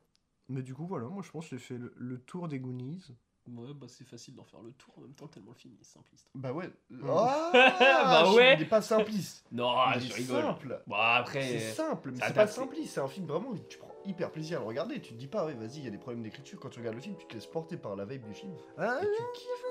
Mais 0.48 0.62
du 0.62 0.74
coup 0.74 0.86
voilà, 0.86 1.06
moi 1.08 1.22
je 1.22 1.30
pense 1.30 1.44
que 1.48 1.56
j'ai 1.56 1.62
fait 1.62 1.76
le, 1.78 1.92
le 1.96 2.18
tour 2.20 2.48
des 2.48 2.58
Goonies. 2.60 3.04
Ouais, 3.48 3.72
bah 3.74 3.86
c'est 3.88 4.04
facile 4.06 4.34
d'en 4.34 4.44
faire 4.44 4.60
le 4.62 4.72
tour 4.72 4.92
en 4.98 5.00
même 5.02 5.14
temps, 5.14 5.26
tellement 5.26 5.52
le 5.52 5.56
film 5.56 5.74
est 5.80 5.84
simpliste. 5.84 6.28
Bah 6.34 6.52
ouais. 6.52 6.70
Bah 6.90 8.24
je- 8.26 8.36
ouais. 8.36 8.54
Il 8.54 8.62
est 8.62 8.66
pas 8.66 8.82
simpliste. 8.82 9.46
Non, 9.52 9.74
il 9.94 10.00
je 10.02 10.10
est 10.12 10.14
rigole. 10.16 10.42
simple. 10.42 10.82
Bon, 10.86 10.96
après. 10.96 11.42
C'est 11.42 11.72
simple, 11.72 12.12
mais 12.12 12.18
c'est 12.26 12.34
pas 12.34 12.46
simpliste. 12.46 12.94
C'est 12.94 13.00
un 13.00 13.08
film 13.08 13.26
vraiment 13.26 13.48
où 13.50 13.58
tu 13.58 13.78
prends 13.78 13.94
hyper 14.04 14.30
plaisir 14.30 14.58
à 14.58 14.60
le 14.60 14.66
regarder. 14.66 15.00
Tu 15.00 15.14
te 15.14 15.18
dis 15.18 15.28
pas, 15.28 15.46
ouais, 15.46 15.54
vas-y, 15.54 15.78
il 15.78 15.84
y 15.84 15.88
a 15.88 15.90
des 15.90 15.98
problèmes 15.98 16.22
d'écriture. 16.22 16.60
Quand 16.60 16.68
tu 16.68 16.78
regardes 16.78 16.96
le 16.96 17.02
film, 17.02 17.16
tu 17.16 17.26
te 17.26 17.34
laisses 17.34 17.46
porter 17.46 17.76
par 17.78 17.96
la 17.96 18.04
vibe 18.04 18.26
du 18.26 18.34
film. 18.34 18.54
Ah, 18.76 18.98
Et 19.02 19.06
tu 19.06 19.22
kiffes. 19.40 19.64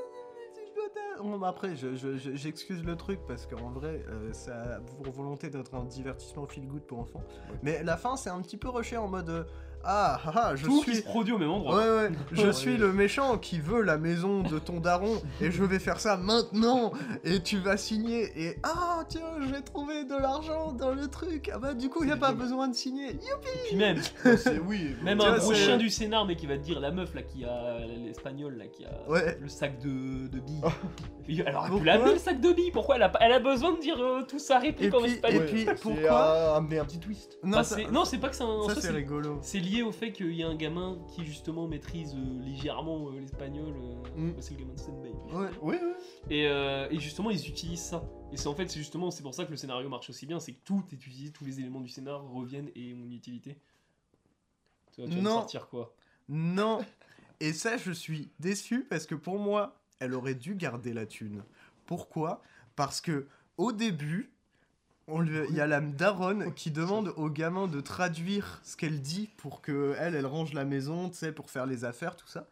Bon, 1.20 1.40
bah 1.40 1.48
après, 1.48 1.76
je- 1.76 1.96
je- 1.96 2.18
je- 2.18 2.36
j'excuse 2.36 2.84
le 2.84 2.96
truc 2.96 3.20
parce 3.28 3.48
qu'en 3.48 3.72
vrai, 3.72 4.06
euh, 4.08 4.32
ça 4.34 4.76
a 4.76 4.80
pour 4.82 5.12
volonté 5.12 5.50
d'être 5.50 5.74
un 5.74 5.84
divertissement 5.84 6.46
feel 6.46 6.68
good 6.68 6.84
pour 6.84 7.00
enfants. 7.00 7.24
Ouais. 7.50 7.58
Mais 7.64 7.84
la 7.84 7.98
fin, 7.98 8.16
c'est 8.18 8.30
un 8.30 8.40
petit 8.42 8.58
peu 8.58 8.70
rushé 8.70 8.98
en 8.98 9.08
mode 9.08 9.30
euh, 9.30 9.44
Ah, 9.90 10.20
ah, 10.26 10.32
ah, 10.36 10.56
je 10.56 10.66
Tout 10.66 10.82
qui 10.84 10.92
suis. 10.92 10.96
se 10.98 11.04
produit 11.04 11.34
au 11.34 11.38
même 11.38 11.50
endroit. 11.50 11.78
Ouais, 11.78 11.90
ouais, 11.90 12.10
je 12.34 12.52
suis 12.52 12.76
le 12.76 12.92
méchant 12.92 13.38
qui 13.38 13.60
veut 13.60 13.82
la 13.82 13.98
maison 13.98 14.42
de 14.42 14.60
ton 14.60 14.80
daron 14.82 15.22
et 15.42 15.50
je 15.50 15.64
vais 15.64 15.80
faire 15.80 16.00
ça 16.02 16.18
maintenant 16.18 16.92
et 17.24 17.42
tu 17.42 17.58
vas 17.60 17.78
signer 17.78 18.32
et 18.36 18.58
ah 18.64 19.04
tiens 19.08 19.22
j'ai 19.50 19.62
trouvé 19.62 20.04
de 20.04 20.16
l'argent 20.16 20.74
dans 20.74 20.92
le 20.94 21.08
truc 21.08 21.50
ah 21.54 21.58
bah 21.60 21.74
du 21.74 21.90
coup 21.90 22.04
il 22.04 22.10
y 22.10 22.12
a 22.12 22.18
pas 22.18 22.34
besoin 22.34 22.68
de 22.68 22.76
signer 22.76 23.12
Et 23.12 23.20
puis 23.70 23.78
même, 23.78 23.98
oui. 24.68 24.96
même 25.04 25.22
un 25.22 25.38
gros 25.38 25.54
chien 25.54 25.78
du 25.78 25.90
scénar, 25.90 26.26
mais 26.26 26.36
qui 26.36 26.48
va 26.48 26.58
te 26.58 26.64
dire 26.64 26.80
la 26.82 26.92
meuf 26.92 27.14
là 27.16 27.22
qui 27.22 27.46
a 27.46 27.78
l'espagnol 28.06 28.58
là 28.58 28.66
qui 28.68 28.84
a 28.86 28.90
Ouais. 29.10 29.38
le 29.42 29.48
sac 29.48 29.80
de, 29.80 30.28
de 30.28 30.40
billes. 30.40 30.62
Oh. 30.64 30.70
Alors 31.46 31.68
elle 31.78 31.84
l'amener 31.86 32.14
le 32.14 32.20
sac 32.20 32.40
de 32.42 32.52
billes. 32.52 32.72
Pourquoi 32.72 32.96
elle 32.98 33.04
a, 33.04 33.12
elle 33.22 33.32
a 33.34 33.40
besoin 33.40 33.74
de 33.74 33.80
dire 33.80 33.98
euh, 34.02 34.22
tout 34.28 34.40
sa 34.40 34.60
réplique 34.60 34.94
Et 34.94 34.98
en 34.98 35.02
puis- 35.02 35.12
espagnol? 35.14 35.44
et 35.44 35.46
puis- 35.46 35.66
pourquoi 35.82 36.22
à 36.54 36.56
amener 36.58 36.80
un 36.80 36.86
petit 36.86 37.00
twist. 37.00 37.38
non 37.44 37.58
Bah, 37.58 37.64
ça, 37.64 37.76
c'est- 37.76 37.92
non, 37.92 38.04
c'est 38.06 38.18
pas 38.18 38.30
que 38.30 38.36
c'est 38.36 38.44
un. 38.44 38.68
ça 38.70 38.82
c'est- 38.82 38.90
rigolo 38.92 39.40
C'est 39.42 39.60
lié 39.60 39.77
au 39.82 39.92
fait 39.92 40.12
qu'il 40.12 40.34
y 40.34 40.44
a 40.44 40.48
un 40.48 40.56
gamin 40.56 40.98
qui 41.16 41.26
justement 41.26 41.68
maîtrise 41.68 42.16
euh, 42.16 42.40
légèrement 42.44 43.10
euh, 43.10 43.20
l'espagnol. 43.20 43.74
euh, 43.76 43.94
Mm. 44.16 44.34
c'est 44.42 44.54
le 44.56 44.60
gamin 44.62 44.74
de 44.74 44.80
Stanbay. 44.80 45.12
ouais. 45.62 45.80
Et, 46.30 46.44
et 46.44 47.00
justement, 47.00 47.30
ils 47.30 47.48
utilisent 47.48 47.82
ça. 47.84 48.04
Et 48.32 48.38
c'est 48.38 48.48
en 48.48 48.56
fait, 48.56 48.68
c'est 48.70 48.80
justement, 48.80 49.12
c'est 49.12 49.24
pour 49.24 49.34
ça 49.34 49.46
que 49.46 49.52
le 49.52 49.58
scénario 49.58 49.88
marche 49.90 50.10
aussi 50.10 50.26
bien, 50.26 50.40
c'est 50.40 50.54
que 50.54 50.62
tout 50.64 50.84
est 50.92 50.96
utilisé, 50.96 51.32
tous 51.32 51.46
les 51.46 51.60
éléments 51.60 51.82
du 51.82 51.88
scénar 51.90 52.24
reviennent 52.24 52.70
et 52.76 52.94
ont 52.94 53.04
une 53.06 53.14
utilité. 53.14 53.58
Tu 54.94 55.02
vas 55.02 55.08
me 55.08 55.22
Non. 55.22 55.36
sortir 55.36 55.68
quoi? 55.70 55.96
Non. 56.28 56.80
Et 57.40 57.54
ça, 57.54 57.78
je 57.78 57.92
suis 57.92 58.30
déçu 58.40 58.84
parce 58.90 59.06
que 59.06 59.16
pour 59.16 59.38
moi, 59.40 59.80
elle 60.00 60.14
aurait 60.14 60.36
dû 60.36 60.56
garder 60.56 60.94
la 60.94 61.06
thune. 61.06 61.44
Pourquoi? 61.86 62.42
Parce 62.76 63.00
que 63.00 63.28
au 63.58 63.72
début, 63.72 64.32
on 65.08 65.22
lui- 65.22 65.46
il 65.50 65.56
y 65.56 65.62
a 65.62 65.68
la 65.68 65.80
daronne 65.82 66.54
qui 66.54 66.72
demande 66.72 67.14
au 67.16 67.30
gamin 67.30 67.68
de 67.68 67.80
traduire 67.82 68.60
ce 68.64 68.76
qu'elle 68.76 69.02
dit 69.02 69.30
pour 69.38 69.62
que 69.62 69.96
elle, 70.00 70.16
elle 70.16 70.26
range 70.26 70.54
la 70.54 70.66
maison, 70.66 71.10
tu 71.10 71.16
sais, 71.16 71.32
pour 71.32 71.50
faire 71.50 71.66
les 71.66 71.86
affaires, 71.86 72.16
tout 72.16 72.28
ça. 72.28 72.48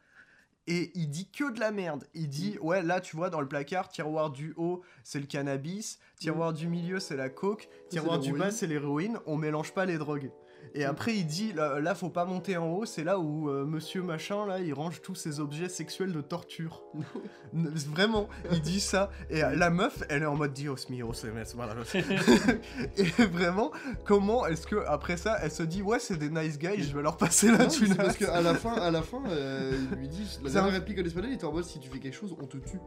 Et 0.67 0.91
il 0.95 1.09
dit 1.09 1.29
que 1.29 1.51
de 1.51 1.59
la 1.59 1.71
merde. 1.71 2.05
Il 2.15 2.27
dit, 2.27 2.57
ouais, 2.59 2.81
là, 2.81 2.99
tu 2.99 3.15
vois, 3.15 3.29
dans 3.29 3.39
le 3.41 3.47
placard, 3.47 3.89
tiroir 3.89 4.31
du 4.31 4.53
haut, 4.57 4.81
c'est 5.03 5.19
le 5.19 5.27
cannabis, 5.27 5.99
tiroir 6.17 6.53
du 6.53 6.67
milieu, 6.67 6.99
c'est 6.99 7.15
la 7.15 7.29
coke, 7.29 7.69
tiroir 7.89 8.17
du 8.19 8.31
bas, 8.39 8.49
c'est 8.51 8.65
l'héroïne, 8.67 9.19
on 9.27 9.37
mélange 9.37 9.73
pas 9.73 9.85
les 9.85 9.99
drogues. 9.99 10.31
Et 10.73 10.83
après, 10.83 11.15
il 11.15 11.25
dit, 11.25 11.53
là, 11.53 11.79
là, 11.79 11.95
faut 11.95 12.09
pas 12.09 12.25
monter 12.25 12.57
en 12.57 12.67
haut, 12.67 12.85
c'est 12.85 13.03
là 13.03 13.19
où 13.19 13.49
euh, 13.49 13.65
monsieur 13.65 14.01
machin, 14.01 14.45
là, 14.45 14.59
il 14.59 14.73
range 14.73 15.01
tous 15.01 15.15
ses 15.15 15.39
objets 15.39 15.69
sexuels 15.69 16.11
de 16.11 16.21
torture. 16.21 16.83
Vraiment, 17.53 18.27
il 18.51 18.61
dit 18.61 18.79
ça. 18.79 19.09
Et 19.29 19.43
euh, 19.43 19.55
la 19.55 19.69
meuf, 19.69 20.03
elle 20.09 20.23
est 20.23 20.25
en 20.25 20.35
mode 20.35 20.53
Dios 20.53 20.75
mio, 20.89 21.13
c'est 21.13 21.29
voilà. 21.55 21.75
Et 22.97 23.03
vraiment, 23.31 23.71
comment 24.05 24.45
est-ce 24.47 24.67
que 24.67 24.75
après 24.87 25.17
ça, 25.17 25.37
elle 25.41 25.51
se 25.51 25.63
dit, 25.63 25.81
ouais, 25.81 25.99
c'est 25.99 26.17
des 26.17 26.29
nice 26.29 26.57
guys, 26.57 26.83
je 26.83 26.95
vais 26.95 27.01
leur 27.03 27.17
passer 27.17 27.51
la 27.51 27.59
Non, 27.59 27.67
thune. 27.67 27.95
parce 27.95 28.17
qu'à 28.17 28.41
la 28.41 28.53
fin, 28.55 28.73
à 28.73 28.91
la 28.91 29.01
fin, 29.01 29.21
euh, 29.29 29.71
il 29.93 29.97
lui 29.99 30.07
dit 30.07 30.23
la 30.43 30.49
C'est 30.49 30.57
un- 30.57 30.61
dernière 30.61 30.73
réplique 30.73 30.99
en 30.99 31.03
espagnol, 31.05 31.31
il 31.31 31.35
était 31.35 31.45
en 31.45 31.53
mode 31.53 31.63
si 31.65 31.79
tu 31.79 31.89
fais 31.89 31.99
quelque 31.99 32.13
chose, 32.15 32.35
on 32.41 32.45
te 32.47 32.57
tue. 32.57 32.79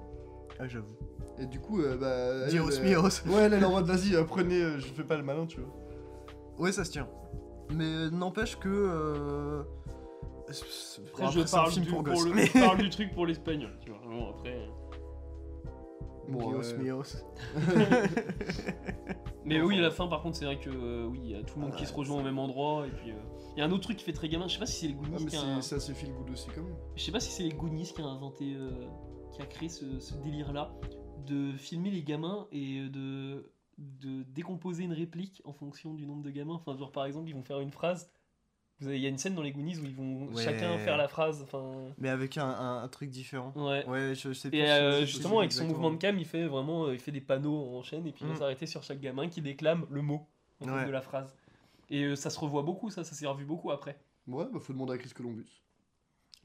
Ah, 0.58 0.66
j'avoue. 0.66 0.96
Et 1.38 1.46
du 1.46 1.60
coup, 1.60 1.80
bah. 2.00 2.46
Dios 2.48 2.68
mios. 2.82 3.02
Ouais, 3.26 3.42
elle 3.42 3.54
est 3.54 3.64
en 3.64 3.70
mode 3.70 3.86
vas-y, 3.86 4.22
prenez, 4.26 4.78
je 4.78 4.86
fais 4.94 5.04
pas 5.04 5.16
le 5.16 5.22
malin, 5.22 5.46
tu 5.46 5.60
vois. 5.60 5.74
Ouais, 6.58 6.72
ça 6.72 6.84
se 6.84 6.90
tient. 6.90 7.08
Mais 7.74 7.84
euh, 7.84 8.10
n'empêche 8.10 8.58
que. 8.58 8.68
euh, 8.68 9.62
Après, 11.08 11.30
je, 11.32 11.40
parle 11.50 11.70
film 11.70 11.84
du, 11.84 11.90
pour 11.92 12.02
le- 12.02 12.32
mais- 12.34 12.46
je 12.46 12.52
parle 12.52 12.78
du 12.82 12.90
truc 12.90 13.12
pour 13.14 13.26
l'espagnol, 13.26 13.72
tu 13.84 13.90
vois. 13.90 14.00
Bon, 14.08 14.30
après. 14.30 14.68
Bon, 16.28 16.50
Dios 16.50 16.72
euh, 16.74 16.78
mios. 16.82 17.02
Mais 19.44 19.62
oui, 19.62 19.78
à 19.78 19.80
la 19.80 19.90
fin, 19.90 20.06
par 20.08 20.20
contre, 20.20 20.36
c'est 20.36 20.44
vrai 20.44 20.58
que 20.58 20.68
euh, 20.68 21.06
oui, 21.06 21.20
il 21.24 21.30
y 21.30 21.34
a 21.34 21.42
tout 21.42 21.58
le 21.58 21.64
monde 21.64 21.74
qui 21.74 21.86
se 21.86 21.94
rejoint 21.94 22.20
au 22.20 22.22
même 22.22 22.38
endroit. 22.38 22.86
Et 22.86 22.90
puis, 22.90 23.12
euh, 23.12 23.14
il 23.56 23.60
y 23.60 23.62
a 23.62 23.64
un 23.64 23.70
autre 23.72 23.84
truc 23.84 23.96
qui 23.96 24.04
fait 24.04 24.12
très 24.12 24.28
gamin. 24.28 24.46
Je 24.46 24.52
sais 24.54 24.58
pas 24.58 24.66
si 24.66 24.80
c'est 24.80 24.88
les 24.88 24.94
Ah, 25.00 25.02
Goonies 25.06 25.24
mais 25.24 25.30
qui 25.30 25.36
a, 25.36 25.62
c'est 25.62 25.94
feel 25.94 26.12
good 26.12 26.30
aussi, 26.30 26.48
quand 26.54 26.62
même. 26.62 26.76
je 26.96 27.02
sais 27.02 27.12
pas 27.12 27.20
si 27.20 27.30
c'est 27.30 27.44
les 27.44 27.52
Goonies 27.52 27.92
qui 27.94 28.02
a 28.02 28.04
inventé, 28.04 28.54
euh, 28.56 28.70
qui 29.32 29.40
a 29.40 29.46
créé 29.46 29.70
ce, 29.70 29.98
ce 30.00 30.14
délire-là 30.16 30.70
de 31.26 31.52
filmer 31.56 31.90
les 31.90 32.02
gamins 32.02 32.46
et 32.52 32.80
euh, 32.80 32.88
de 32.90 33.50
de 33.78 34.22
décomposer 34.24 34.84
une 34.84 34.92
réplique 34.92 35.40
en 35.44 35.52
fonction 35.52 35.94
du 35.94 36.04
nombre 36.06 36.22
de 36.22 36.30
gamins. 36.30 36.54
Enfin, 36.54 36.76
genre 36.76 36.92
par 36.92 37.04
exemple, 37.04 37.28
ils 37.28 37.34
vont 37.34 37.42
faire 37.44 37.60
une 37.60 37.70
phrase. 37.70 38.10
Vous 38.80 38.86
avez- 38.86 38.96
Il 38.98 39.02
y 39.02 39.06
a 39.06 39.08
une 39.08 39.18
scène 39.18 39.34
dans 39.34 39.42
les 39.42 39.50
Goonies 39.52 39.76
où 39.78 39.84
ils 39.84 39.94
vont 39.94 40.28
Ouais. 40.28 40.42
chacun 40.44 40.78
faire 40.78 40.96
la 40.96 41.08
phrase. 41.08 41.42
Enfin, 41.42 41.72
Mais 41.98 42.08
avec 42.08 42.38
un, 42.38 42.48
un- 42.48 42.82
un 42.82 42.88
truc 42.88 43.10
différent. 43.10 43.52
ouais. 43.56 43.84
Ouais, 43.86 44.14
je, 44.14 44.28
je 44.28 44.32
sais. 44.32 44.48
Et 44.48 44.52
si- 44.52 44.60
euh, 44.60 45.04
justement, 45.04 45.40
avec 45.40 45.50
son 45.52 45.62
exactement. 45.62 45.68
mouvement 45.82 45.90
de 45.96 46.00
cam, 46.00 46.16
il 46.18 46.24
fait 46.26 46.46
vraiment, 46.46 46.86
euh, 46.86 46.94
il 46.94 47.00
fait 47.00 47.10
des 47.12 47.20
panneaux 47.20 47.76
en 47.76 47.82
chaîne 47.82 48.06
et 48.06 48.12
puis 48.12 48.22
il 48.24 48.28
va 48.28 48.34
Mm. 48.34 48.38
s'arrêter 48.38 48.66
sur 48.66 48.82
chaque 48.84 49.00
gamin 49.00 49.28
qui 49.28 49.40
déclame 49.42 49.86
le 49.90 50.02
mot 50.02 50.26
en 50.60 50.64
fait, 50.66 50.70
Ouais. 50.70 50.86
de 50.86 50.90
la 50.90 51.00
phrase. 51.02 51.34
Et 51.90 52.04
euh, 52.04 52.14
ça 52.16 52.30
se 52.30 52.38
revoit 52.38 52.62
beaucoup, 52.62 52.90
ça, 52.90 53.02
ça 53.02 53.14
s'est 53.14 53.26
revu 53.26 53.44
beaucoup 53.44 53.70
après. 53.72 53.98
Ouais, 54.28 54.44
bah 54.52 54.60
faut 54.60 54.72
demander 54.72 54.92
à 54.94 54.98
Chris 54.98 55.10
Columbus. 55.10 55.62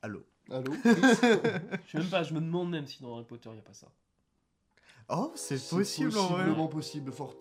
Allô 0.02 0.24
Allô 0.50 0.72
Je 0.84 1.92
sais 1.92 1.98
même 2.00 2.08
pas, 2.10 2.24
je 2.24 2.34
me 2.34 2.40
demande 2.42 2.70
même 2.70 2.86
si 2.88 3.02
dans 3.02 3.14
Harry 3.16 3.26
Potter 3.26 3.50
il 3.52 3.56
y 3.58 3.60
a 3.60 3.62
pas 3.62 3.74
ça. 3.74 3.88
Oh, 5.10 5.32
c'est 5.36 5.62
possible 5.70 6.18
en 6.18 6.28
vrai. 6.28 6.44
Possiblement 6.44 6.68
possible, 6.68 7.12
fort, 7.12 7.36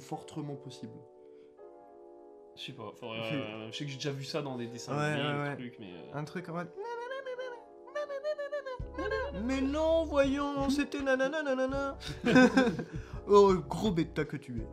fortement 0.00 0.54
possible. 0.56 0.92
Je 2.56 2.62
sais 2.62 2.72
pas, 2.72 2.90
faudrait, 2.98 3.18
euh, 3.34 3.70
je 3.70 3.76
sais 3.76 3.84
que 3.84 3.90
j'ai 3.90 3.96
déjà 3.96 4.12
vu 4.12 4.24
ça 4.24 4.40
dans 4.40 4.56
des 4.56 4.66
dessins 4.66 4.96
Ouais, 4.96 5.04
animés, 5.04 5.28
ouais, 5.28 5.34
ou 5.34 5.42
ouais. 5.42 5.56
trucs, 5.56 5.78
mais 5.78 5.92
euh, 5.92 6.14
Un 6.18 6.24
truc 6.24 6.48
en 6.48 6.54
mode. 6.54 6.70
Mais 9.44 9.60
non, 9.60 10.04
voyons, 10.04 10.70
c'était 10.70 11.02
nanana 11.02 11.42
nanana. 11.42 11.98
oh, 13.28 13.54
gros 13.68 13.90
bêta 13.90 14.24
que 14.24 14.36
tu 14.38 14.60
es. 14.62 14.66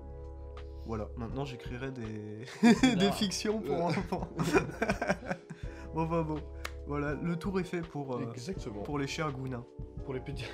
Voilà, 0.86 1.08
maintenant 1.18 1.44
j'écrirai 1.46 1.92
des, 1.92 2.46
des 2.96 3.12
fictions 3.12 3.60
pour 3.60 3.76
Euh. 3.76 3.82
enfants. 3.90 4.28
bon, 5.94 6.06
bah 6.06 6.24
bon. 6.24 6.40
Voilà, 6.88 7.14
le 7.14 7.36
tour 7.38 7.60
est 7.60 7.64
fait 7.66 7.82
pour, 7.82 8.16
euh, 8.16 8.32
Exactement. 8.32 8.82
pour 8.84 8.98
les 9.00 9.08
chers 9.08 9.32
gounins. 9.32 9.66
Pour 10.06 10.14
les 10.14 10.20
petits. 10.22 10.46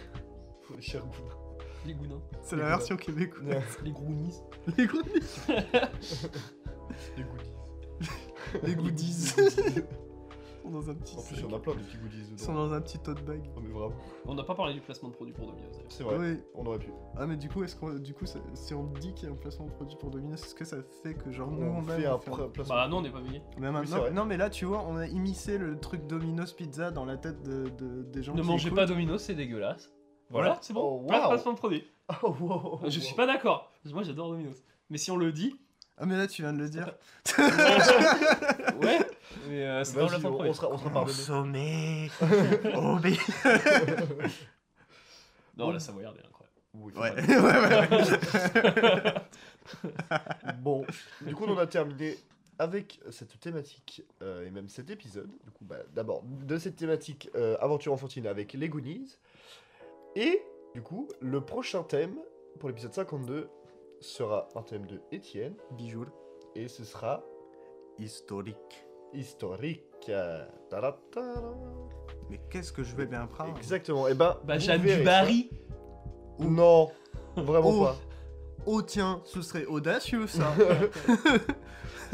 pour 0.65 0.75
les 0.75 0.81
chers 0.81 1.05
goûts. 1.05 1.48
Les 1.85 1.93
gounins, 1.93 2.21
C'est 2.43 2.55
la 2.55 2.65
version 2.67 2.97
québécoise. 2.97 3.45
Ouais. 3.47 3.61
les 3.83 3.91
grounies. 3.91 4.35
Les 4.77 4.85
goonies. 4.85 5.39
Les 7.17 7.23
goodies. 7.23 7.53
Les 8.63 8.75
goodies. 8.75 9.13
sont 10.63 10.69
dans 10.71 10.89
un 10.89 10.93
petit 10.95 11.15
En 11.17 11.21
plus, 11.21 11.35
il 11.37 11.41
y 11.41 11.45
en 11.45 11.55
a 11.55 11.59
plein 11.59 11.73
des 11.73 11.83
petits 11.83 11.97
goodies 11.97 12.23
Ils 12.31 12.39
sont 12.39 12.53
dans 12.53 12.71
un 12.73 12.81
petit 12.81 12.99
tote 12.99 13.23
bag. 13.23 13.41
Non, 13.55 13.61
mais 13.61 13.69
vraiment, 13.71 13.95
On 14.27 14.35
n'a 14.35 14.43
pas 14.43 14.53
parlé 14.55 14.73
du 14.73 14.81
placement 14.81 15.09
de 15.09 15.13
produit 15.15 15.33
pour 15.33 15.47
Domino's. 15.47 15.71
d'ailleurs. 15.71 15.85
c'est 15.91 16.03
vrai, 16.03 16.17
Oui. 16.19 16.37
on 16.55 16.65
aurait 16.65 16.79
pu. 16.79 16.91
Ah 17.17 17.25
mais 17.25 17.37
du 17.37 17.49
coup, 17.49 17.63
est-ce 17.63 17.75
qu'on, 17.75 17.93
du 17.95 18.13
coup, 18.13 18.25
ça- 18.25 18.39
si 18.53 18.73
on 18.73 18.83
dit 18.85 19.13
qu'il 19.13 19.27
y 19.27 19.31
a 19.31 19.33
un 19.33 19.37
placement 19.37 19.65
de 19.65 19.71
produit 19.71 19.97
pour 19.97 20.09
Domino's, 20.11 20.43
est-ce 20.43 20.53
que 20.55 20.65
ça 20.65 20.77
fait 21.03 21.13
que 21.15 21.31
genre 21.31 21.49
nous 21.51 21.63
On 21.65 21.77
on 21.79 21.81
fait 21.83 22.05
a 22.05 22.13
un 22.13 22.17
pr- 22.17 22.51
placement. 22.51 22.75
Bah 22.75 22.87
non, 22.87 22.97
on 22.97 23.01
n'est 23.01 23.11
pas 23.11 23.21
payé. 23.21 23.41
Mais 23.57 23.67
c'est 23.67 23.71
maintenant, 23.71 23.97
vrai. 23.97 24.11
non 24.11 24.25
mais 24.25 24.37
là 24.37 24.49
tu 24.49 24.65
vois, 24.65 24.83
on 24.87 24.97
a 24.97 25.07
immiscé 25.07 25.57
le 25.57 25.79
truc 25.79 26.05
Domino's 26.07 26.53
Pizza 26.53 26.91
dans 26.91 27.05
la 27.05 27.17
tête 27.17 27.41
de, 27.43 27.69
de- 27.69 28.03
des 28.03 28.21
gens 28.23 28.35
Ne 28.35 28.41
qui 28.41 28.47
mangez 28.47 28.67
écoutent. 28.67 28.77
pas 28.79 28.85
Domino's, 28.85 29.23
c'est 29.23 29.35
dégueulasse. 29.35 29.91
Voilà, 30.29 30.57
c'est 30.61 30.73
bon. 30.73 31.01
Oh, 31.03 31.07
Pas 31.07 31.21
de 31.23 31.27
placement 31.27 31.53
de 31.53 31.57
produit. 31.57 31.87
Oh, 32.23 32.35
wow, 32.39 32.79
Je 32.89 32.99
suis 32.99 33.15
pas 33.15 33.25
d'accord. 33.27 33.71
Moi, 33.85 34.03
j'adore 34.03 34.29
Domino's. 34.31 34.63
Mais 34.89 34.97
si 34.97 35.11
on 35.11 35.17
le 35.17 35.31
dit, 35.31 35.55
Ah 35.97 36.05
mais 36.05 36.17
là 36.17 36.25
tu 36.27 36.41
viens 36.41 36.53
de 36.53 36.59
le 36.59 36.69
dire. 36.69 36.93
ouais. 38.81 38.99
Mais 39.47 39.63
euh, 39.65 39.83
c'est 39.83 39.93
placement 39.95 40.17
de 40.19 40.25
on, 40.27 40.31
produit. 40.31 40.49
on 40.49 40.53
sera, 40.53 40.69
on 40.71 40.77
sera 40.77 40.89
pardonné. 40.89 41.13
Consommé. 41.17 42.09
Obé. 42.75 43.17
Non, 45.57 45.71
la 45.71 45.79
Savoyarde 45.79 46.17
est 46.17 46.25
incroyable. 46.25 46.55
Oui, 46.73 46.93
Ouais. 46.95 47.11
ouais, 47.11 47.37
ouais, 47.37 47.89
ouais. 49.03 49.13
Bon, 50.61 50.85
du 51.21 51.35
coup, 51.35 51.43
on 51.47 51.51
en 51.53 51.57
a 51.57 51.67
terminé 51.67 52.17
avec 52.57 52.99
cette 53.11 53.37
thématique 53.39 54.03
euh, 54.21 54.45
et 54.47 54.51
même 54.51 54.69
cet 54.69 54.89
épisode. 54.89 55.29
Du 55.43 55.51
coup, 55.51 55.65
bah, 55.65 55.77
d'abord 55.93 56.23
de 56.23 56.57
cette 56.57 56.75
thématique 56.77 57.29
euh, 57.35 57.57
aventure 57.59 57.91
enfantine 57.93 58.25
avec 58.27 58.53
les 58.53 58.69
Goonies. 58.69 59.17
Et 60.15 60.41
du 60.73 60.81
coup, 60.81 61.07
le 61.21 61.41
prochain 61.41 61.83
thème 61.83 62.17
pour 62.59 62.69
l'épisode 62.69 62.93
52 62.93 63.49
sera 63.99 64.47
un 64.55 64.61
thème 64.61 64.85
de 64.85 65.01
Étienne 65.11 65.55
Bijou. 65.71 66.05
et 66.55 66.67
ce 66.67 66.83
sera 66.83 67.23
Historique. 67.97 68.85
historique. 69.13 69.83
Mais 72.29 72.39
qu'est-ce 72.49 72.71
que 72.71 72.83
je 72.83 72.95
vais 72.95 73.05
bien 73.05 73.25
prendre? 73.27 73.57
Exactement. 73.57 74.07
Et 74.07 74.13
ben, 74.13 74.37
Bah, 74.45 74.57
du. 74.57 75.03
Barry. 75.03 75.49
Non, 76.39 76.89
vraiment 77.35 77.69
Oh. 77.69 77.83
pas. 77.85 77.95
Oh 78.65 78.81
tiens, 78.81 79.21
ce 79.25 79.41
serait 79.41 79.65
audacieux 79.65 80.27
ça. 80.27 80.53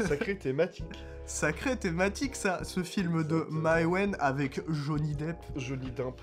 Sacrée 0.00 0.38
thématique. 0.38 0.84
Sacrée 1.26 1.76
thématique 1.76 2.34
ça, 2.36 2.62
ce 2.64 2.82
film 2.82 3.24
de 3.24 3.46
Maïwen 3.50 4.16
avec 4.20 4.60
Johnny 4.70 5.14
Depp. 5.14 5.36
Johnny 5.56 5.90
Dimp. 5.90 6.20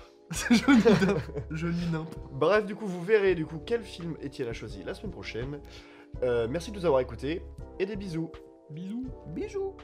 Johnny 0.50 0.82
Depp. 0.82 1.18
Johnny 1.50 1.86
Depp. 1.86 2.16
Bref, 2.32 2.66
du 2.66 2.74
coup, 2.74 2.86
vous 2.86 3.02
verrez 3.02 3.34
du 3.34 3.46
coup 3.46 3.60
quel 3.64 3.82
film 3.82 4.16
Étienne 4.20 4.48
a 4.48 4.52
choisi 4.52 4.82
la 4.84 4.94
semaine 4.94 5.12
prochaine. 5.12 5.60
Euh, 6.22 6.46
merci 6.48 6.70
de 6.70 6.76
nous 6.76 6.86
avoir 6.86 7.00
écoutés 7.00 7.42
et 7.78 7.86
des 7.86 7.96
bisous. 7.96 8.30
Bisous. 8.70 9.06
Bijou. 9.34 9.76